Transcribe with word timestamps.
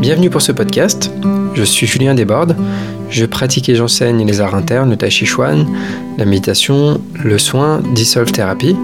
Bienvenue 0.00 0.30
pour 0.30 0.40
ce 0.40 0.52
podcast. 0.52 1.10
Je 1.54 1.62
suis 1.64 1.86
Julien 1.86 2.14
Desbordes. 2.14 2.56
Je 3.10 3.26
pratique 3.26 3.68
et 3.68 3.74
j'enseigne 3.74 4.24
les 4.24 4.40
arts 4.40 4.54
internes, 4.54 4.90
le 4.90 4.96
tai 4.96 5.10
chuan, 5.10 5.66
la 6.16 6.24
méditation, 6.24 7.00
le 7.22 7.36
soin, 7.38 7.80
Dissolve 7.94 8.30
Therapy. 8.30 8.76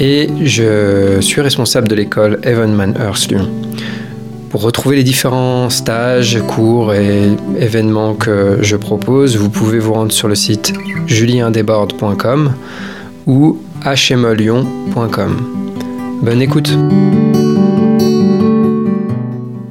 Et 0.00 0.28
je 0.44 1.20
suis 1.20 1.40
responsable 1.40 1.88
de 1.88 1.94
l'école 1.94 2.40
Evenman 2.42 2.94
Earth 3.00 3.30
Lyon. 3.30 3.48
Pour 4.50 4.62
retrouver 4.62 4.96
les 4.96 5.04
différents 5.04 5.70
stages, 5.70 6.42
cours 6.48 6.94
et 6.94 7.28
événements 7.60 8.14
que 8.14 8.58
je 8.60 8.76
propose, 8.76 9.36
vous 9.36 9.50
pouvez 9.50 9.78
vous 9.78 9.92
rendre 9.92 10.12
sur 10.12 10.26
le 10.26 10.34
site 10.34 10.72
juliendesbordes.com 11.06 12.54
ou 13.26 13.58
hmelyon.com. 13.84 15.36
Bonne 16.22 16.42
écoute. 16.42 16.76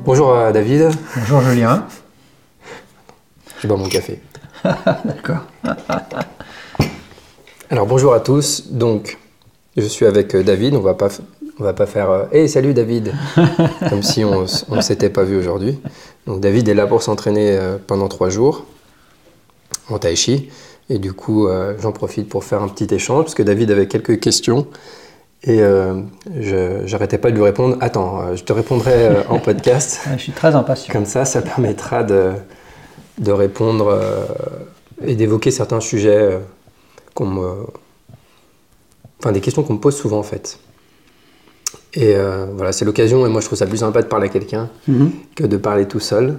Bonjour 0.08 0.34
à 0.34 0.54
David. 0.54 0.89
Bonjour 1.18 1.42
Julien. 1.42 1.86
Je 3.60 3.68
bois 3.68 3.75
mon 3.75 3.89
café. 3.89 4.21
D'accord. 4.64 5.43
Alors 7.70 7.86
bonjour 7.88 8.14
à 8.14 8.21
tous. 8.21 8.71
Donc 8.71 9.18
je 9.75 9.82
suis 9.82 10.06
avec 10.06 10.34
euh, 10.34 10.43
David. 10.43 10.75
On 10.75 10.79
va 10.79 10.93
pas 10.93 11.10
on 11.60 11.64
va 11.65 11.74
pas 11.74 11.88
faire 11.88 12.10
euh, 12.10 12.24
Hey 12.32 12.48
salut 12.48 12.74
David 12.74 13.12
comme 13.89 14.01
si 14.01 14.24
on 14.24 14.43
ne 14.43 14.82
s'était 14.82 15.10
pas 15.10 15.24
vu 15.24 15.36
aujourd'hui. 15.36 15.78
Donc 16.26 16.39
David 16.39 16.70
est 16.70 16.74
là 16.74 16.87
pour 16.87 17.04
s'entraîner 17.04 17.57
euh, 17.57 17.78
pendant 17.86 18.07
trois 18.07 18.29
jours 18.29 18.64
en 19.89 20.00
tai 20.00 20.15
chi. 20.15 20.50
Et 20.89 21.00
du 21.00 21.12
coup, 21.12 21.50
j'en 21.82 21.92
profite 21.92 22.29
pour 22.29 22.46
faire 22.46 22.64
un 22.64 22.70
petit 22.70 22.96
échange 22.96 23.26
parce 23.26 23.36
que 23.36 23.43
David 23.43 23.71
avait 23.71 23.89
quelques 23.89 24.21
questions 24.21 24.68
et 25.43 25.61
euh, 25.61 26.01
je 26.39 26.89
n'arrêtais 26.91 27.18
pas 27.18 27.29
de 27.29 27.36
lui 27.36 27.43
répondre 27.43 27.78
Attends, 27.79 28.21
euh, 28.21 28.36
je 28.36 28.43
te 28.43 28.54
répondrai 28.54 29.07
euh, 29.07 29.23
en 29.29 29.39
podcast. 29.39 30.01
je 30.14 30.21
suis 30.21 30.32
très 30.32 30.55
impatient. 30.55 30.91
Comme 30.91 31.05
ça, 31.05 31.25
ça 31.25 31.41
permettra 31.41 32.03
de, 32.03 32.31
de 33.19 33.31
répondre 33.31 34.00
et 35.03 35.16
d'évoquer 35.16 35.52
certains 35.52 35.80
sujets 35.80 36.39
qu'on 37.14 37.28
me. 37.28 37.53
Enfin, 39.20 39.31
des 39.31 39.42
questions 39.42 39.64
qu'on 39.64 39.73
me 39.73 39.80
pose 39.80 39.95
souvent 39.95 40.20
en 40.20 40.23
fait. 40.23 40.59
Et 41.94 42.16
voilà, 42.56 42.72
c'est 42.72 42.86
l'occasion, 42.86 43.25
et 43.25 43.30
moi 43.30 43.42
je 43.42 43.47
trouve 43.47 43.58
ça 43.58 43.66
plus 43.66 43.78
sympa 43.78 44.02
de 44.02 44.08
parler 44.08 44.28
à 44.28 44.30
quelqu'un 44.30 44.69
mhm. 44.88 45.12
que 45.36 45.44
de 45.44 45.58
parler 45.58 45.88
tout 45.88 46.00
seul. 46.00 46.38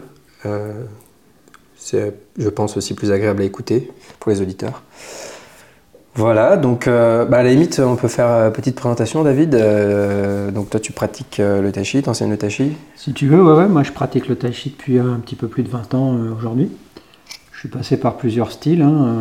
c'est, 1.77 2.15
je 2.37 2.49
pense, 2.49 2.77
aussi 2.77 2.95
plus 2.95 3.11
agréable 3.11 3.43
à 3.43 3.45
écouter 3.45 3.91
pour 4.21 4.31
les 4.31 4.41
auditeurs. 4.41 4.83
Voilà, 6.19 6.57
donc 6.57 6.89
euh, 6.89 7.25
bah, 7.27 7.37
à 7.37 7.43
la 7.45 7.51
limite, 7.51 7.79
on 7.79 7.95
peut 7.95 8.09
faire 8.09 8.27
une 8.27 8.49
euh, 8.49 8.51
petite 8.51 8.75
présentation, 8.75 9.23
David. 9.23 9.55
Euh, 9.55 10.51
donc 10.51 10.69
toi, 10.69 10.81
tu 10.81 10.91
pratiques 10.91 11.37
le 11.39 11.71
tai 11.71 11.83
tu 11.83 12.03
enseignes 12.09 12.31
le 12.31 12.37
tai 12.37 12.49
Si 12.97 13.13
tu 13.13 13.29
veux, 13.29 13.41
ouais, 13.41 13.69
moi 13.69 13.85
je 13.85 13.93
pratique 13.93 14.27
le 14.27 14.35
tai 14.35 14.49
depuis 14.49 14.99
un 14.99 15.21
petit 15.21 15.37
peu 15.37 15.47
plus 15.47 15.63
de 15.63 15.69
20 15.69 15.95
ans 15.95 16.17
aujourd'hui. 16.37 16.73
Je 17.53 17.61
suis 17.61 17.69
passé 17.69 17.99
par 17.99 18.17
plusieurs 18.17 18.51
styles, 18.51 18.83
hein, 18.83 19.15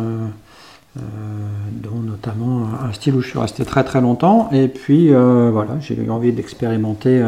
dont 0.96 2.00
notamment 2.02 2.66
un 2.84 2.92
style 2.92 3.14
où 3.14 3.20
je 3.20 3.28
suis 3.28 3.38
resté 3.38 3.64
très 3.64 3.84
très 3.84 4.00
longtemps. 4.00 4.50
Et 4.50 4.66
puis 4.66 5.12
voilà, 5.12 5.78
j'ai 5.78 5.94
eu 5.94 6.10
envie 6.10 6.32
d'expérimenter 6.32 7.22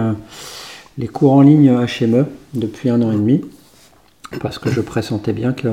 les 0.98 1.06
cours 1.06 1.34
en 1.34 1.42
ligne 1.42 1.70
HME 1.70 2.26
depuis 2.54 2.90
un 2.90 3.00
an 3.02 3.12
et 3.12 3.16
demi, 3.16 3.44
parce 4.40 4.58
que 4.58 4.68
je 4.68 4.80
pressentais 4.80 5.32
bien 5.32 5.52
que 5.52 5.68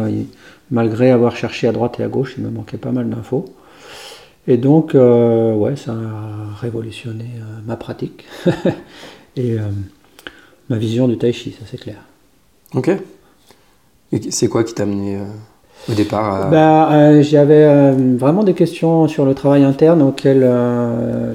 malgré 0.69 1.09
avoir 1.09 1.35
cherché 1.35 1.67
à 1.67 1.71
droite 1.71 1.99
et 1.99 2.03
à 2.03 2.07
gauche, 2.07 2.35
il 2.37 2.43
me 2.43 2.51
manquait 2.51 2.77
pas 2.77 2.91
mal 2.91 3.09
d'infos. 3.09 3.45
Et 4.47 4.55
donc, 4.57 4.95
euh, 4.95 5.53
ouais, 5.53 5.75
ça 5.75 5.91
a 5.91 6.55
révolutionné 6.61 7.25
euh, 7.37 7.59
ma 7.65 7.75
pratique 7.75 8.25
et 9.35 9.59
euh, 9.59 9.63
ma 10.69 10.77
vision 10.77 11.09
du 11.09 11.17
tai 11.17 11.33
chi, 11.33 11.51
ça 11.51 11.65
c'est 11.69 11.77
clair. 11.77 11.97
Ok. 12.73 12.89
Et 14.13 14.31
c'est 14.31 14.47
quoi 14.47 14.63
qui 14.63 14.73
t'a 14.73 14.83
amené 14.83 15.19
au 15.89 15.93
départ 15.93 16.45
à... 16.45 16.49
bah, 16.49 17.21
J'avais 17.21 17.91
vraiment 18.15 18.45
des 18.45 18.53
questions 18.53 19.09
sur 19.09 19.25
le 19.25 19.35
travail 19.35 19.65
interne 19.65 20.01
auxquelles 20.01 20.49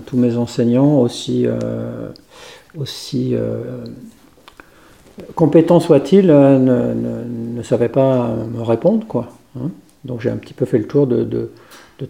tous 0.07 0.17
mes 0.17 0.39
enseignants, 0.39 0.99
aussi, 0.99 1.47
aussi 2.79 3.35
compétents 5.35 5.81
soient-ils, 5.81 6.29
ne, 6.29 6.95
ne, 7.57 7.63
savaient 7.63 7.91
pas 7.91 8.31
me 8.55 8.63
répondre. 8.63 9.07
Quoi, 9.07 9.29
hein. 9.61 9.69
Donc 10.07 10.23
j'ai 10.23 10.31
un 10.31 10.37
petit 10.37 10.55
peu 10.55 10.65
fait 10.65 10.79
le 10.79 10.87
tour 10.87 11.07
de 11.07 11.25
de 11.25 11.51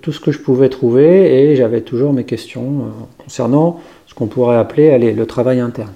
tout 0.01 0.13
ce 0.13 0.21
que 0.21 0.33
je 0.33 0.39
pouvais 0.39 0.69
trouver 0.69 1.35
et 1.35 1.57
j'avais 1.57 1.81
toujours 1.81 2.13
mes 2.13 2.25
questions 2.25 2.63
euh, 2.63 3.23
concernant 3.25 3.81
ce 4.07 4.15
qu'on 4.15 4.27
pourrait 4.27 4.57
appeler 4.57 4.91
allez, 4.91 5.13
le 5.13 5.27
travail 5.27 5.61
interne. 5.61 5.93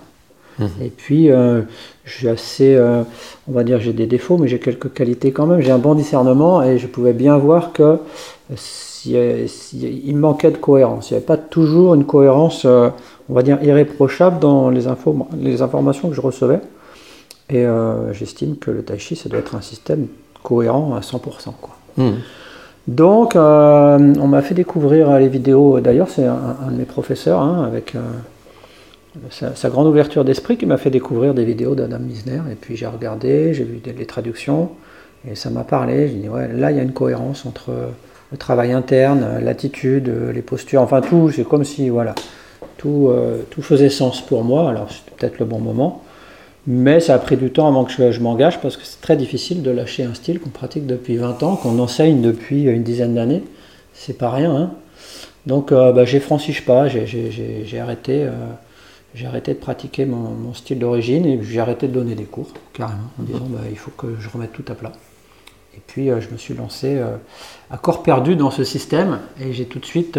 Mhm. 0.59 0.69
Et 0.83 0.89
puis, 0.89 1.31
euh, 1.31 1.63
j'ai 2.05 2.29
assez, 2.29 2.75
euh, 2.75 3.03
on 3.49 3.53
va 3.53 3.63
dire, 3.63 3.79
j'ai 3.81 3.93
des 3.93 4.07
défauts, 4.07 4.39
mais 4.39 4.49
j'ai 4.49 4.59
quelques 4.59 4.93
qualités 4.93 5.33
quand 5.33 5.47
même. 5.47 5.61
J'ai 5.61 5.71
un 5.71 5.79
bon 5.79 5.95
discernement 5.95 6.63
et 6.63 6.79
je 6.79 6.87
pouvais 6.87 7.13
bien 7.13 7.37
voir 7.37 7.73
que 7.73 7.99
il 9.05 10.17
manquait 10.17 10.51
de 10.51 10.57
cohérence. 10.57 11.11
Il 11.11 11.15
n'y 11.15 11.17
avait 11.19 11.27
pas 11.27 11.37
toujours 11.37 11.95
une 11.95 12.05
cohérence, 12.05 12.65
on 12.65 13.35
va 13.35 13.43
dire, 13.43 13.63
irréprochable 13.63 14.41
dans 14.41 14.71
les, 14.71 14.89
infos, 14.89 15.29
les 15.39 15.63
informations 15.63 16.09
que 16.09 16.15
je 16.15 16.21
recevais. 16.21 16.61
Et 17.51 17.65
j'estime 18.13 18.57
que 18.57 18.73
le 18.73 18.83
tai 18.83 18.99
chi, 18.99 19.15
ça 19.15 19.29
doit 19.29 19.39
être 19.39 19.55
un 19.55 19.61
système 19.61 20.07
cohérent 20.43 20.97
à 20.97 21.01
100%. 21.01 21.53
Quoi. 21.61 21.77
Mhm. 21.99 22.15
Donc, 22.89 23.35
euh, 23.35 24.15
on 24.21 24.29
m'a 24.29 24.43
fait 24.43 24.55
découvrir 24.55 25.19
les 25.19 25.29
vidéos. 25.29 25.81
D'ailleurs, 25.81 26.09
c'est 26.09 26.25
un, 26.25 26.71
de 26.71 26.77
mes 26.77 26.85
professeurs, 26.85 27.41
hein, 27.41 27.65
avec 27.67 27.95
euh, 27.97 28.01
sa, 29.31 29.69
grande 29.71 29.89
ouverture 29.89 30.25
d'esprit, 30.25 30.57
qui 30.57 30.67
m'a 30.67 30.77
fait 30.77 30.91
découvrir 30.91 31.35
des 31.35 31.45
vidéos 31.45 31.75
d'Adam 31.75 31.99
Misner. 31.99 32.41
Et 32.51 32.55
puis, 32.55 32.77
j'ai 32.77 32.87
regardé, 32.87 33.55
j'ai 33.55 33.65
vu 33.65 33.81
les 33.85 34.07
traductions, 34.07 34.71
et 35.29 35.35
ça 35.35 35.51
m'a 35.51 35.65
parlé. 35.65 36.09
J'ai 36.09 36.15
dit, 36.15 36.29
ouais, 36.29 36.49
là, 36.53 36.71
il 36.71 36.77
y 36.77 36.81
a 36.81 36.83
une 36.85 36.93
cohérence 36.93 37.45
entre 37.45 37.73
le 38.31 38.39
travail 38.39 38.73
interne, 38.73 39.41
l'attitude, 39.43 40.13
les 40.33 40.43
postures, 40.43 40.83
enfin 40.83 41.01
tout. 41.01 41.31
C'est 41.31 41.45
comme 41.45 41.65
si, 41.65 41.89
voilà, 41.89 42.15
tout, 42.77 43.09
euh, 43.09 43.43
tout 43.51 43.63
faisait 43.63 43.91
sens 43.91 44.21
pour 44.25 44.45
moi. 44.45 44.71
Alors, 44.71 44.91
c'était 44.91 45.11
peut-être 45.17 45.39
le 45.39 45.45
bon 45.45 45.59
moment. 45.59 46.03
Mais 46.67 46.99
ça 46.99 47.15
a 47.15 47.19
pris 47.19 47.37
du 47.37 47.51
temps 47.51 47.69
avant 47.69 47.85
que 47.85 48.11
je, 48.11 48.21
m'engage 48.21 48.61
parce 48.61 48.77
que 48.77 48.85
c'est 48.85 49.01
très 49.01 49.17
difficile 49.17 49.63
de 49.63 49.71
lâcher 49.71 50.03
un 50.03 50.15
style 50.15 50.41
qu'on 50.41 50.51
pratique 50.51 50.87
depuis 50.87 51.17
20 51.17 51.43
ans, 51.45 51.57
qu'on 51.57 51.79
enseigne 51.79 52.21
depuis 52.21 52.65
une 52.65 52.83
dizaine 52.83 53.15
d'années. 53.15 53.45
C'est 53.93 54.19
pas 54.19 54.31
rien. 54.31 54.55
Hein. 54.55 54.71
Donc 55.47 55.71
euh, 55.71 55.93
bah, 55.93 56.05
j'ai 56.05 56.19
franchi 56.19 56.53
je 56.53 56.63
pas, 56.63 56.89
j'ai 56.89 57.79
arrêté, 57.81 58.25
euh, 58.25 59.27
arrêté 59.29 59.55
de 59.55 59.59
pratiquer 59.59 60.07
mon, 60.07 60.53
style 60.55 60.81
d'origine 60.81 61.25
et 61.25 61.41
j'ai 61.43 61.61
arrêté 61.61 61.87
de 61.87 61.93
donner 61.93 62.17
des 62.17 62.25
cours, 62.25 62.49
carrément, 62.73 63.11
en 63.21 63.23
disant 63.23 63.47
bah, 63.49 63.61
il 63.71 63.79
faut 63.79 63.93
que 63.93 64.17
je 64.19 64.29
remette 64.29 64.53
tout 64.53 64.65
à 64.69 64.75
plat. 64.75 64.93
Et 65.77 65.81
puis 65.87 66.11
euh, 66.11 66.21
je 66.21 66.31
me 66.31 66.37
suis 66.37 66.55
lancé 66.55 67.01
à 67.71 67.79
corps 67.79 68.03
perdu 68.03 68.35
dans 68.35 68.51
ce 68.51 68.65
système 68.65 69.21
et 69.41 69.53
j'ai 69.53 69.67
tout 69.67 69.79
de 69.79 69.87
suite 69.87 70.19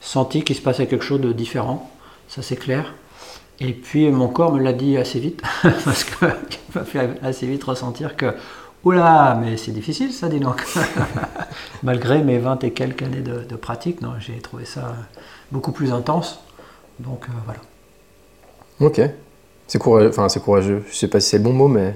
senti 0.00 0.42
qu'il 0.42 0.56
se 0.56 0.62
passait 0.62 0.86
quelque 0.86 1.04
chose 1.04 1.20
de 1.20 1.32
différent, 1.32 1.88
ça 2.26 2.42
c'est 2.42 2.56
clair. 2.56 2.94
Et 3.60 3.72
puis 3.72 4.10
mon 4.10 4.28
corps 4.28 4.52
me 4.52 4.60
l'a 4.60 4.72
dit 4.72 4.96
assez 4.96 5.20
vite, 5.20 5.42
parce 5.62 6.04
qu'il 6.04 6.16
m'a 6.74 6.84
fait 6.84 7.10
assez 7.22 7.46
vite 7.46 7.62
ressentir 7.64 8.16
que, 8.16 8.34
oula, 8.84 9.38
mais 9.40 9.56
c'est 9.56 9.70
difficile 9.70 10.12
ça, 10.12 10.28
dis 10.28 10.40
donc. 10.40 10.64
Malgré 11.82 12.22
mes 12.22 12.38
20 12.38 12.64
et 12.64 12.72
quelques 12.72 13.02
années 13.02 13.20
de, 13.20 13.56
pratique, 13.56 14.00
non, 14.00 14.14
j'ai 14.18 14.38
trouvé 14.38 14.64
ça 14.64 14.96
beaucoup 15.50 15.72
plus 15.72 15.92
intense. 15.92 16.40
Donc 16.98 17.26
euh, 17.28 17.32
voilà. 17.44 17.60
Ok. 18.80 19.00
C'est 19.68 19.78
courageux, 19.78 20.08
enfin 20.08 20.28
c'est 20.28 20.40
courageux, 20.40 20.84
je 20.90 20.94
sais 20.94 21.08
pas 21.08 21.20
si 21.20 21.30
c'est 21.30 21.38
le 21.38 21.44
bon 21.44 21.52
mot, 21.52 21.68
mais 21.68 21.94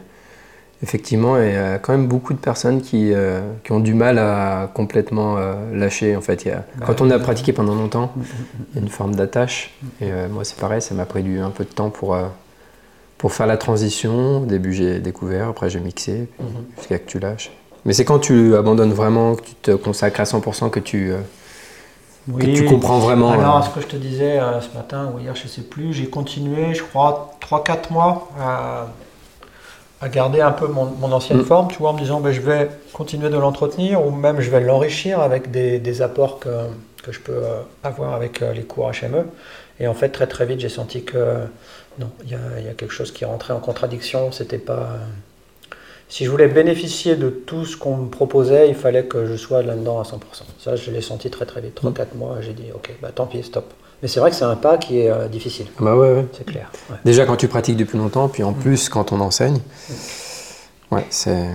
Effectivement, 0.83 1.39
il 1.39 1.53
y 1.53 1.57
a 1.57 1.79
quand 1.79 1.93
même 1.93 2.07
beaucoup 2.07 2.35
de 2.35 2.39
personnes 2.39 2.83
qui, 2.83 3.13
euh, 3.15 3.41
qui 3.65 3.73
ont 3.73 3.81
du 3.81 3.95
mal 3.95 4.19
à 4.19 4.71
complètement 4.75 5.39
euh, 5.39 5.55
lâcher. 5.73 6.15
En 6.17 6.21
fait, 6.21 6.45
bah 6.45 6.87
quand 6.87 7.01
on 7.01 7.11
a 7.11 7.19
pratiqué 7.19 7.55
pendant 7.55 7.75
longtemps, 7.75 8.13
mm, 8.15 8.21
mm, 8.21 8.25
mm, 8.25 8.65
il 8.73 8.77
y 8.77 8.79
a 8.79 8.83
une 8.83 8.91
forme 8.91 9.15
d'attache. 9.15 9.73
Et 10.03 10.13
euh, 10.13 10.29
moi, 10.29 10.45
c'est 10.45 10.59
pareil, 10.59 10.83
ça 10.83 10.95
m'a 10.95 11.07
pris 11.07 11.23
du, 11.23 11.41
un 11.41 11.49
peu 11.49 11.65
de 11.65 11.71
temps 11.71 11.89
pour, 11.89 12.19
pour 13.17 13.33
faire 13.33 13.47
la 13.47 13.57
transition. 13.57 14.43
Au 14.43 14.47
début, 14.47 14.75
j'ai 14.75 14.99
découvert, 14.99 15.49
après, 15.49 15.71
j'ai 15.71 15.81
mixé, 15.81 16.29
mm-hmm. 16.41 16.79
jusqu'à 16.79 16.99
que 16.99 17.09
tu 17.09 17.19
lâches. 17.21 17.53
Mais 17.87 17.95
c'est 17.95 18.05
quand 18.05 18.19
tu 18.19 18.55
abandonnes 18.55 18.93
vraiment, 18.93 19.35
que 19.35 19.43
tu 19.43 19.55
te 19.55 19.71
consacres 19.71 20.21
à 20.21 20.25
100%, 20.25 20.69
que 20.69 20.81
tu, 20.81 21.13
que 22.39 22.45
tu 22.45 22.67
comprends 22.67 22.99
vraiment. 22.99 23.31
Alors, 23.31 23.65
ce 23.65 23.71
que 23.71 23.81
je 23.81 23.87
te 23.87 23.97
disais 23.97 24.41
ce 24.61 24.77
matin 24.77 25.11
ou 25.15 25.21
hier, 25.21 25.35
je 25.35 25.45
ne 25.45 25.49
sais 25.49 25.63
plus, 25.63 25.95
j'ai 25.95 26.11
continué, 26.11 26.75
je 26.75 26.83
crois, 26.83 27.35
3-4 27.41 27.93
mois 27.93 28.29
à 28.39 28.89
à 30.01 30.09
garder 30.09 30.41
un 30.41 30.53
peu 30.53 30.69
mon, 30.69 31.13
ancienne 31.13 31.39
mm. 31.39 31.45
forme, 31.45 31.69
tu 31.69 31.79
vois, 31.79 31.91
en 31.91 31.93
me 31.95 32.01
disant 32.01 32.21
ben, 32.21 32.33
je 32.33 32.41
vais 32.41 32.69
continuer 32.93 33.31
de 33.31 33.37
l'entretenir 33.37 34.05
ou 34.05 34.11
même 34.11 34.41
je 34.41 34.51
vais 34.51 34.61
l'enrichir 34.61 35.21
avec 35.21 35.51
des, 35.51 36.03
apports 36.03 36.39
que, 36.39 36.49
que, 37.03 37.13
je 37.13 37.21
peux 37.21 37.33
euh, 37.33 37.61
avoir 37.83 38.15
avec 38.15 38.43
euh, 38.43 38.53
les 38.53 38.63
cours 38.63 38.91
HME. 38.91 39.25
Et 39.81 39.87
en 39.89 39.95
fait, 39.95 40.11
très 40.11 40.27
très 40.27 40.47
vite, 40.47 40.61
j'ai 40.61 40.69
senti 40.69 41.05
que 41.05 41.37
non, 41.99 42.11
il 42.25 42.29
y, 42.29 42.65
y, 42.65 42.69
a 42.69 42.75
quelque 42.75 42.93
chose 42.93 43.11
qui 43.11 43.25
rentrait 43.25 43.55
en 43.55 43.61
contradiction. 43.61 44.33
C'était 44.33 44.59
pas. 44.59 44.73
Euh, 44.75 44.97
si 46.09 46.25
je 46.25 46.31
voulais 46.31 46.49
bénéficier 46.49 47.17
de 47.17 47.31
tout 47.31 47.65
ce 47.65 47.77
qu'on 47.77 47.97
me 47.97 48.09
proposait, 48.09 48.69
il 48.69 48.75
fallait 48.75 49.05
que 49.05 49.27
je 49.27 49.35
sois 49.35 49.63
là-dedans 49.63 49.99
à 49.99 50.05
100%. 50.05 50.19
Ça, 50.59 50.77
je 50.77 50.91
l'ai 50.91 51.01
senti 51.01 51.31
très 51.31 51.47
très 51.47 51.61
vite. 51.61 51.81
3-4 51.83 52.15
mois, 52.15 52.37
j'ai 52.41 52.53
dit 52.53 52.71
ok, 52.73 52.95
bah 53.03 53.11
tant 53.15 53.27
pis, 53.27 53.43
stop. 53.43 53.73
Mais 54.03 54.09
c'est 54.09 54.21
vrai 54.21 54.31
que 54.31 54.37
c'est 54.37 54.45
un 54.45 54.57
pas 54.57 54.77
qui 54.79 55.01
est 55.01 55.11
euh, 55.11 55.27
difficile. 55.29 55.67
Ah 55.79 55.83
bah 55.85 55.97
ouais, 55.97 56.13
ouais. 56.13 56.27
C'est 56.37 56.45
clair. 56.45 56.71
ouais. 56.91 56.97
Déjà 57.05 57.25
quand 57.25 57.37
tu 57.37 57.49
pratiques 57.49 57.77
depuis 57.77 57.97
longtemps, 57.99 58.29
puis 58.29 58.43
en 58.43 58.53
plus 58.53 58.89
quand 58.89 59.13
on 59.13 59.21
enseigne. 59.21 59.59
Ouais, 60.91 61.05
c'est. 61.11 61.47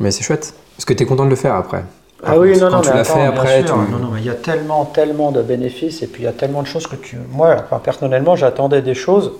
Mais 0.00 0.10
c'est 0.10 0.22
chouette. 0.22 0.54
Parce 0.76 0.84
que 0.84 0.94
tu 0.94 1.02
es 1.02 1.06
content 1.06 1.24
de 1.24 1.30
le 1.30 1.36
faire 1.36 1.54
après. 1.54 1.84
Ah 2.24 2.38
oui, 2.38 2.52
non, 2.58 2.68
quand 2.68 2.76
non, 2.76 2.80
tu 2.82 2.88
mais 2.90 2.96
l'as 2.96 3.04
fait 3.04 3.22
après, 3.24 3.66
sûr. 3.66 3.74
tu- 3.86 3.92
Non, 3.92 3.98
non, 3.98 4.10
mais 4.12 4.20
il 4.20 4.26
y 4.26 4.30
a 4.30 4.34
tellement, 4.34 4.84
tellement 4.84 5.30
de 5.30 5.42
bénéfices 5.42 6.02
et 6.02 6.06
puis 6.06 6.22
il 6.22 6.26
y 6.26 6.28
a 6.28 6.32
tellement 6.32 6.62
de 6.62 6.66
choses 6.66 6.86
que 6.86 6.96
tu. 6.96 7.16
Moi, 7.30 7.56
personnellement, 7.82 8.36
j'attendais 8.36 8.82
des 8.82 8.94
choses. 8.94 9.32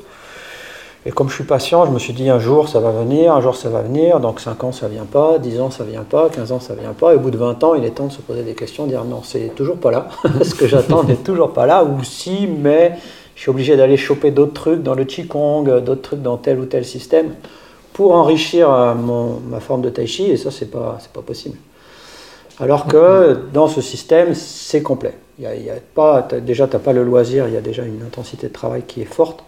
Et 1.07 1.13
comme 1.13 1.31
je 1.31 1.35
suis 1.35 1.45
patient, 1.45 1.87
je 1.87 1.91
me 1.93 1.99
suis 1.99 2.13
dit 2.13 2.29
un 2.29 2.39
jour 2.39 2.69
ça 2.69 2.79
va 2.79 2.91
venir, 2.91 3.33
un 3.35 3.41
jour 3.41 3.57
ça 3.57 3.71
va 3.71 3.81
venir, 3.81 4.21
donc 4.21 4.39
5 4.39 4.65
ans 4.65 4.73
ça 4.73 4.87
vient 4.87 5.07
pas, 5.07 5.39
10 5.39 5.61
ans 5.61 5.71
ça 5.71 5.85
vient 5.85 6.03
pas, 6.03 6.29
15 6.29 6.53
ans 6.53 6.61
ça 6.61 6.75
vient 6.75 6.93
pas, 6.93 7.15
et 7.15 7.17
au 7.17 7.21
bout 7.21 7.31
de 7.31 7.39
20 7.39 7.65
ans 7.65 7.75
il 7.75 7.85
est 7.85 7.91
temps 7.91 8.09
de 8.09 8.13
se 8.13 8.21
poser 8.21 8.43
des 8.43 8.53
questions, 8.53 8.87
dire 8.87 9.05
non, 9.05 9.23
c'est 9.25 9.55
toujours 9.55 9.79
pas 9.79 9.91
là, 9.91 10.09
ce 10.43 10.55
que 10.55 10.67
j'attends 10.67 11.03
n'est 11.03 11.17
toujours 11.17 11.53
pas 11.53 11.65
là, 11.65 11.85
ou 11.85 12.05
si, 12.05 12.47
mais 12.47 12.99
je 13.35 13.41
suis 13.41 13.51
obligé 13.51 13.77
d'aller 13.79 13.97
choper 13.97 14.31
d'autres 14.31 14.53
trucs 14.53 14.83
dans 14.83 14.95
le 14.95 15.05
Qigong, 15.05 15.65
d'autres 15.81 16.03
trucs 16.03 16.23
dans 16.23 16.37
tel 16.37 16.59
ou 16.61 16.67
tel 16.67 16.85
système, 16.85 17.35
pour 17.95 18.13
enrichir 18.15 18.71
euh, 18.71 18.95
ma 18.95 19.61
forme 19.61 19.81
de 19.81 19.89
Tai 19.89 20.07
Chi, 20.07 20.31
et 20.31 20.37
ça 20.37 20.51
c'est 20.51 20.71
pas, 20.71 20.99
pas 21.15 21.23
possible. 21.23 21.57
Alors 22.61 22.87
que 22.87 23.39
dans 23.55 23.69
ce 23.69 23.81
système, 23.81 24.35
c'est 24.35 24.83
complet. 24.83 25.15
Y 25.39 25.45
y 25.65 25.71
a 25.71 25.75
pas, 25.95 26.29
déjà, 26.43 26.67
tu 26.67 26.75
n'as 26.75 26.79
pas 26.79 26.93
le 26.93 27.03
loisir, 27.03 27.49
il 27.49 27.55
y 27.55 27.57
a 27.57 27.63
déjà 27.63 27.85
une 27.85 28.03
intensité 28.03 28.49
de 28.49 28.53
travail 28.53 28.83
qui 28.87 29.01
est 29.01 29.07
forte. 29.07 29.43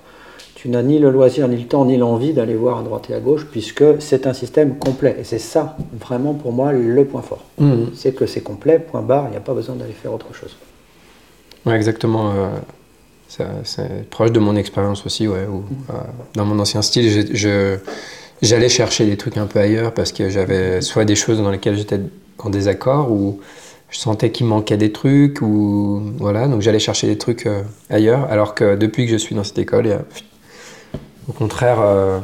Tu 0.62 0.68
n'as 0.68 0.82
ni 0.82 1.00
le 1.00 1.10
loisir, 1.10 1.48
ni 1.48 1.56
le 1.56 1.64
temps, 1.66 1.84
ni 1.84 1.96
l'envie 1.96 2.34
d'aller 2.34 2.54
voir 2.54 2.78
à 2.78 2.82
droite 2.84 3.10
et 3.10 3.14
à 3.14 3.18
gauche, 3.18 3.46
puisque 3.50 3.82
c'est 3.98 4.28
un 4.28 4.32
système 4.32 4.76
complet. 4.78 5.16
Et 5.18 5.24
c'est 5.24 5.40
ça, 5.40 5.76
vraiment, 5.98 6.34
pour 6.34 6.52
moi, 6.52 6.70
le 6.70 7.04
point 7.04 7.20
fort. 7.20 7.42
Mhm. 7.58 7.90
C'est 7.96 8.14
que 8.14 8.26
c'est 8.26 8.42
complet, 8.42 8.78
point 8.78 9.02
barre, 9.02 9.24
il 9.26 9.30
n'y 9.32 9.36
a 9.36 9.40
pas 9.40 9.54
besoin 9.54 9.74
d'aller 9.74 9.92
faire 9.92 10.12
autre 10.14 10.32
chose. 10.32 10.54
Ouais, 11.66 11.74
exactement. 11.74 12.30
euh, 12.30 12.48
ça- 13.26 13.48
c'est 13.64 14.08
proche 14.08 14.30
de 14.30 14.38
mon 14.38 14.54
expérience 14.54 15.04
aussi, 15.04 15.26
ouais. 15.26 15.48
où, 15.50 15.64
euh, 15.90 15.94
dans 16.36 16.44
mon 16.44 16.56
ancien 16.60 16.80
style, 16.82 17.10
je- 17.10 17.34
je- 17.34 17.78
j'allais 18.40 18.68
chercher 18.68 19.04
des 19.04 19.16
trucs 19.16 19.38
un 19.38 19.46
peu 19.46 19.58
ailleurs 19.58 19.92
parce 19.92 20.12
que 20.12 20.28
j'avais 20.28 20.80
soit 20.80 21.04
des 21.04 21.16
choses 21.16 21.38
dans 21.38 21.50
lesquelles 21.50 21.76
j'étais 21.76 21.98
en 22.38 22.50
désaccord 22.50 23.10
ou 23.10 23.40
je 23.90 23.98
sentais 23.98 24.30
qu'il 24.30 24.46
manquait 24.46 24.76
des 24.76 24.92
trucs 24.92 25.42
ou 25.42 26.02
voilà, 26.18 26.46
donc 26.46 26.60
j'allais 26.62 26.78
chercher 26.78 27.08
des 27.08 27.18
trucs 27.18 27.46
euh, 27.46 27.62
ailleurs. 27.90 28.28
Alors 28.30 28.54
que 28.54 28.76
depuis 28.76 29.06
que 29.06 29.10
je 29.12 29.16
suis 29.16 29.34
dans 29.34 29.42
cette 29.44 29.58
école, 29.58 29.86
il 29.86 29.90
y 29.90 29.94
a, 29.94 30.02
au 31.28 31.32
contraire, 31.32 31.78
euh, 31.80 32.18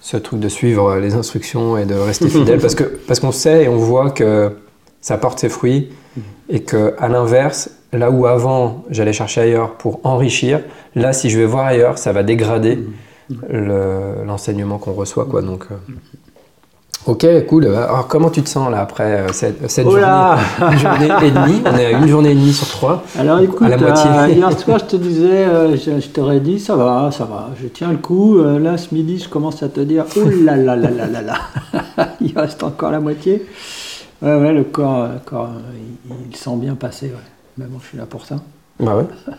ce 0.00 0.16
truc 0.16 0.40
de 0.40 0.48
suivre 0.48 0.96
les 0.96 1.14
instructions 1.14 1.76
et 1.76 1.84
de 1.84 1.94
rester 1.94 2.28
fidèle 2.28 2.60
parce 2.64 2.74
que 2.74 2.84
parce 2.84 3.20
qu'on 3.20 3.32
sait 3.32 3.64
et 3.64 3.68
on 3.68 3.76
voit 3.76 4.10
que 4.10 4.52
ça 5.00 5.18
porte 5.18 5.38
ses 5.40 5.48
fruits 5.48 5.90
et 6.48 6.60
que 6.62 6.94
à 6.98 7.08
l'inverse, 7.08 7.70
là 7.92 8.10
où 8.10 8.26
avant 8.26 8.84
j'allais 8.90 9.12
chercher 9.12 9.40
ailleurs 9.42 9.74
pour 9.74 10.00
enrichir, 10.04 10.60
là 10.94 11.12
si 11.12 11.28
je 11.30 11.38
vais 11.38 11.46
voir 11.46 11.66
ailleurs, 11.66 11.98
ça 11.98 12.12
va 12.12 12.22
dégrader 12.22 12.78
le- 13.48 14.24
l'enseignement 14.24 14.78
qu'on 14.78 14.92
reçoit 14.92 15.24
quoi. 15.26 15.42
Donc 15.42 15.64
euh, 15.70 15.74
ok, 17.06 17.26
cool. 17.46 17.66
Alors 17.66 18.06
comment 18.08 18.30
tu 18.30 18.42
te 18.42 18.48
sens 18.48 18.70
là 18.70 18.80
après 18.80 19.04
euh, 19.20 19.28
cette, 19.32 19.70
cette 19.70 19.86
Oh 19.86 19.90
journée, 19.92 20.06
une 20.72 20.78
journée 20.78 21.08
et 21.26 21.30
demie 21.30 21.62
On 21.64 21.76
est 21.76 21.86
à 21.86 21.90
une 21.98 22.08
journée 22.08 22.30
et 22.30 22.34
demie 22.34 22.52
sur 22.52 22.68
trois. 22.68 23.02
Alors 23.18 23.38
écoute, 23.40 23.62
À 23.62 23.68
la 23.68 23.76
moitié. 23.76 24.10
euh, 24.10 24.28
hier 24.28 24.58
soir 24.58 24.78
je 24.78 24.84
te 24.84 24.96
disais, 24.96 25.44
euh, 25.46 25.76
je, 25.76 26.00
je 26.00 26.08
t'aurais 26.08 26.40
dit 26.40 26.58
ça 26.58 26.76
va, 26.76 27.10
ça 27.12 27.24
va, 27.24 27.50
je 27.60 27.68
tiens 27.68 27.90
le 27.90 27.98
coup. 27.98 28.38
Euh, 28.38 28.58
là 28.58 28.76
ce 28.76 28.94
midi 28.94 29.18
je 29.18 29.28
commence 29.28 29.62
à 29.62 29.68
te 29.68 29.80
dire, 29.80 30.04
oh 30.16 30.20
là 30.44 30.56
là 30.56 30.76
là 30.76 30.90
là 30.90 31.06
là 31.06 31.22
là, 31.22 32.08
il 32.20 32.36
reste 32.38 32.62
encore 32.62 32.90
la 32.90 33.00
moitié. 33.00 33.46
Ouais 34.22 34.34
ouais, 34.36 34.52
le 34.52 34.64
corps, 34.64 35.08
le 35.08 35.18
corps 35.24 35.50
il, 36.08 36.14
il 36.30 36.36
sent 36.36 36.56
bien 36.56 36.74
passer. 36.74 37.06
Ouais. 37.06 37.12
Mais 37.58 37.66
bon, 37.66 37.78
je 37.82 37.88
suis 37.88 37.98
là 37.98 38.04
pour 38.06 38.24
ça. 38.26 38.36
Bah 38.80 38.96
ouais. 38.96 39.04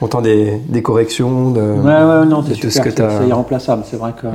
Content 0.00 0.22
des, 0.22 0.56
des 0.66 0.82
corrections, 0.82 1.50
de, 1.50 1.60
Ouais 1.60 1.84
ouais, 1.84 2.24
non, 2.24 2.40
de 2.40 2.48
c'est 2.54 2.60
tout 2.60 2.70
super, 2.70 2.72
ce 2.72 2.80
que 2.80 2.88
tu 2.88 3.02
c'est 3.18 3.28
irremplaçable. 3.28 3.82
C'est 3.84 3.98
vrai 3.98 4.12
que 4.18 4.26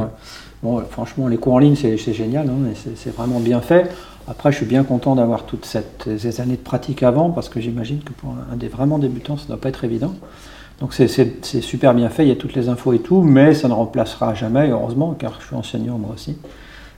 bon, 0.66 0.82
franchement 0.90 1.28
les 1.28 1.38
cours 1.38 1.54
en 1.54 1.60
ligne 1.60 1.76
c'est 1.76 1.98
génial, 2.14 2.50
hein, 2.50 2.74
c'est 2.96 3.16
vraiment 3.16 3.40
bien 3.40 3.62
fait. 3.62 3.90
Après, 4.28 4.52
je 4.52 4.58
suis 4.58 4.66
bien 4.66 4.84
content 4.84 5.16
d'avoir 5.16 5.44
toutes 5.44 5.66
cette- 5.66 6.10
ces 6.18 6.42
années 6.42 6.56
de 6.56 6.62
pratique 6.72 7.04
avant, 7.04 7.30
parce 7.30 7.48
que 7.48 7.62
j'imagine 7.62 8.00
que 8.00 8.12
pour 8.12 8.34
un 8.52 8.56
des 8.56 8.68
vraiment 8.68 8.98
débutants, 8.98 9.38
ça 9.38 9.44
ne 9.44 9.48
doit 9.50 9.62
pas 9.62 9.70
être 9.70 9.84
évident. 9.84 10.16
Donc 10.80 10.94
c'est- 10.96 11.62
super 11.62 11.94
bien 11.94 12.10
fait, 12.10 12.24
il 12.26 12.30
y 12.30 12.32
a 12.32 12.36
toutes 12.36 12.56
les 12.56 12.68
infos 12.68 12.92
et 12.94 13.00
tout, 13.00 13.22
mais 13.22 13.54
ça 13.54 13.68
ne 13.68 13.74
remplacera 13.74 14.34
jamais, 14.34 14.70
heureusement, 14.72 15.14
car 15.14 15.38
je 15.40 15.46
suis 15.46 15.56
enseignant 15.56 16.00
moi 16.00 16.10
aussi, 16.16 16.36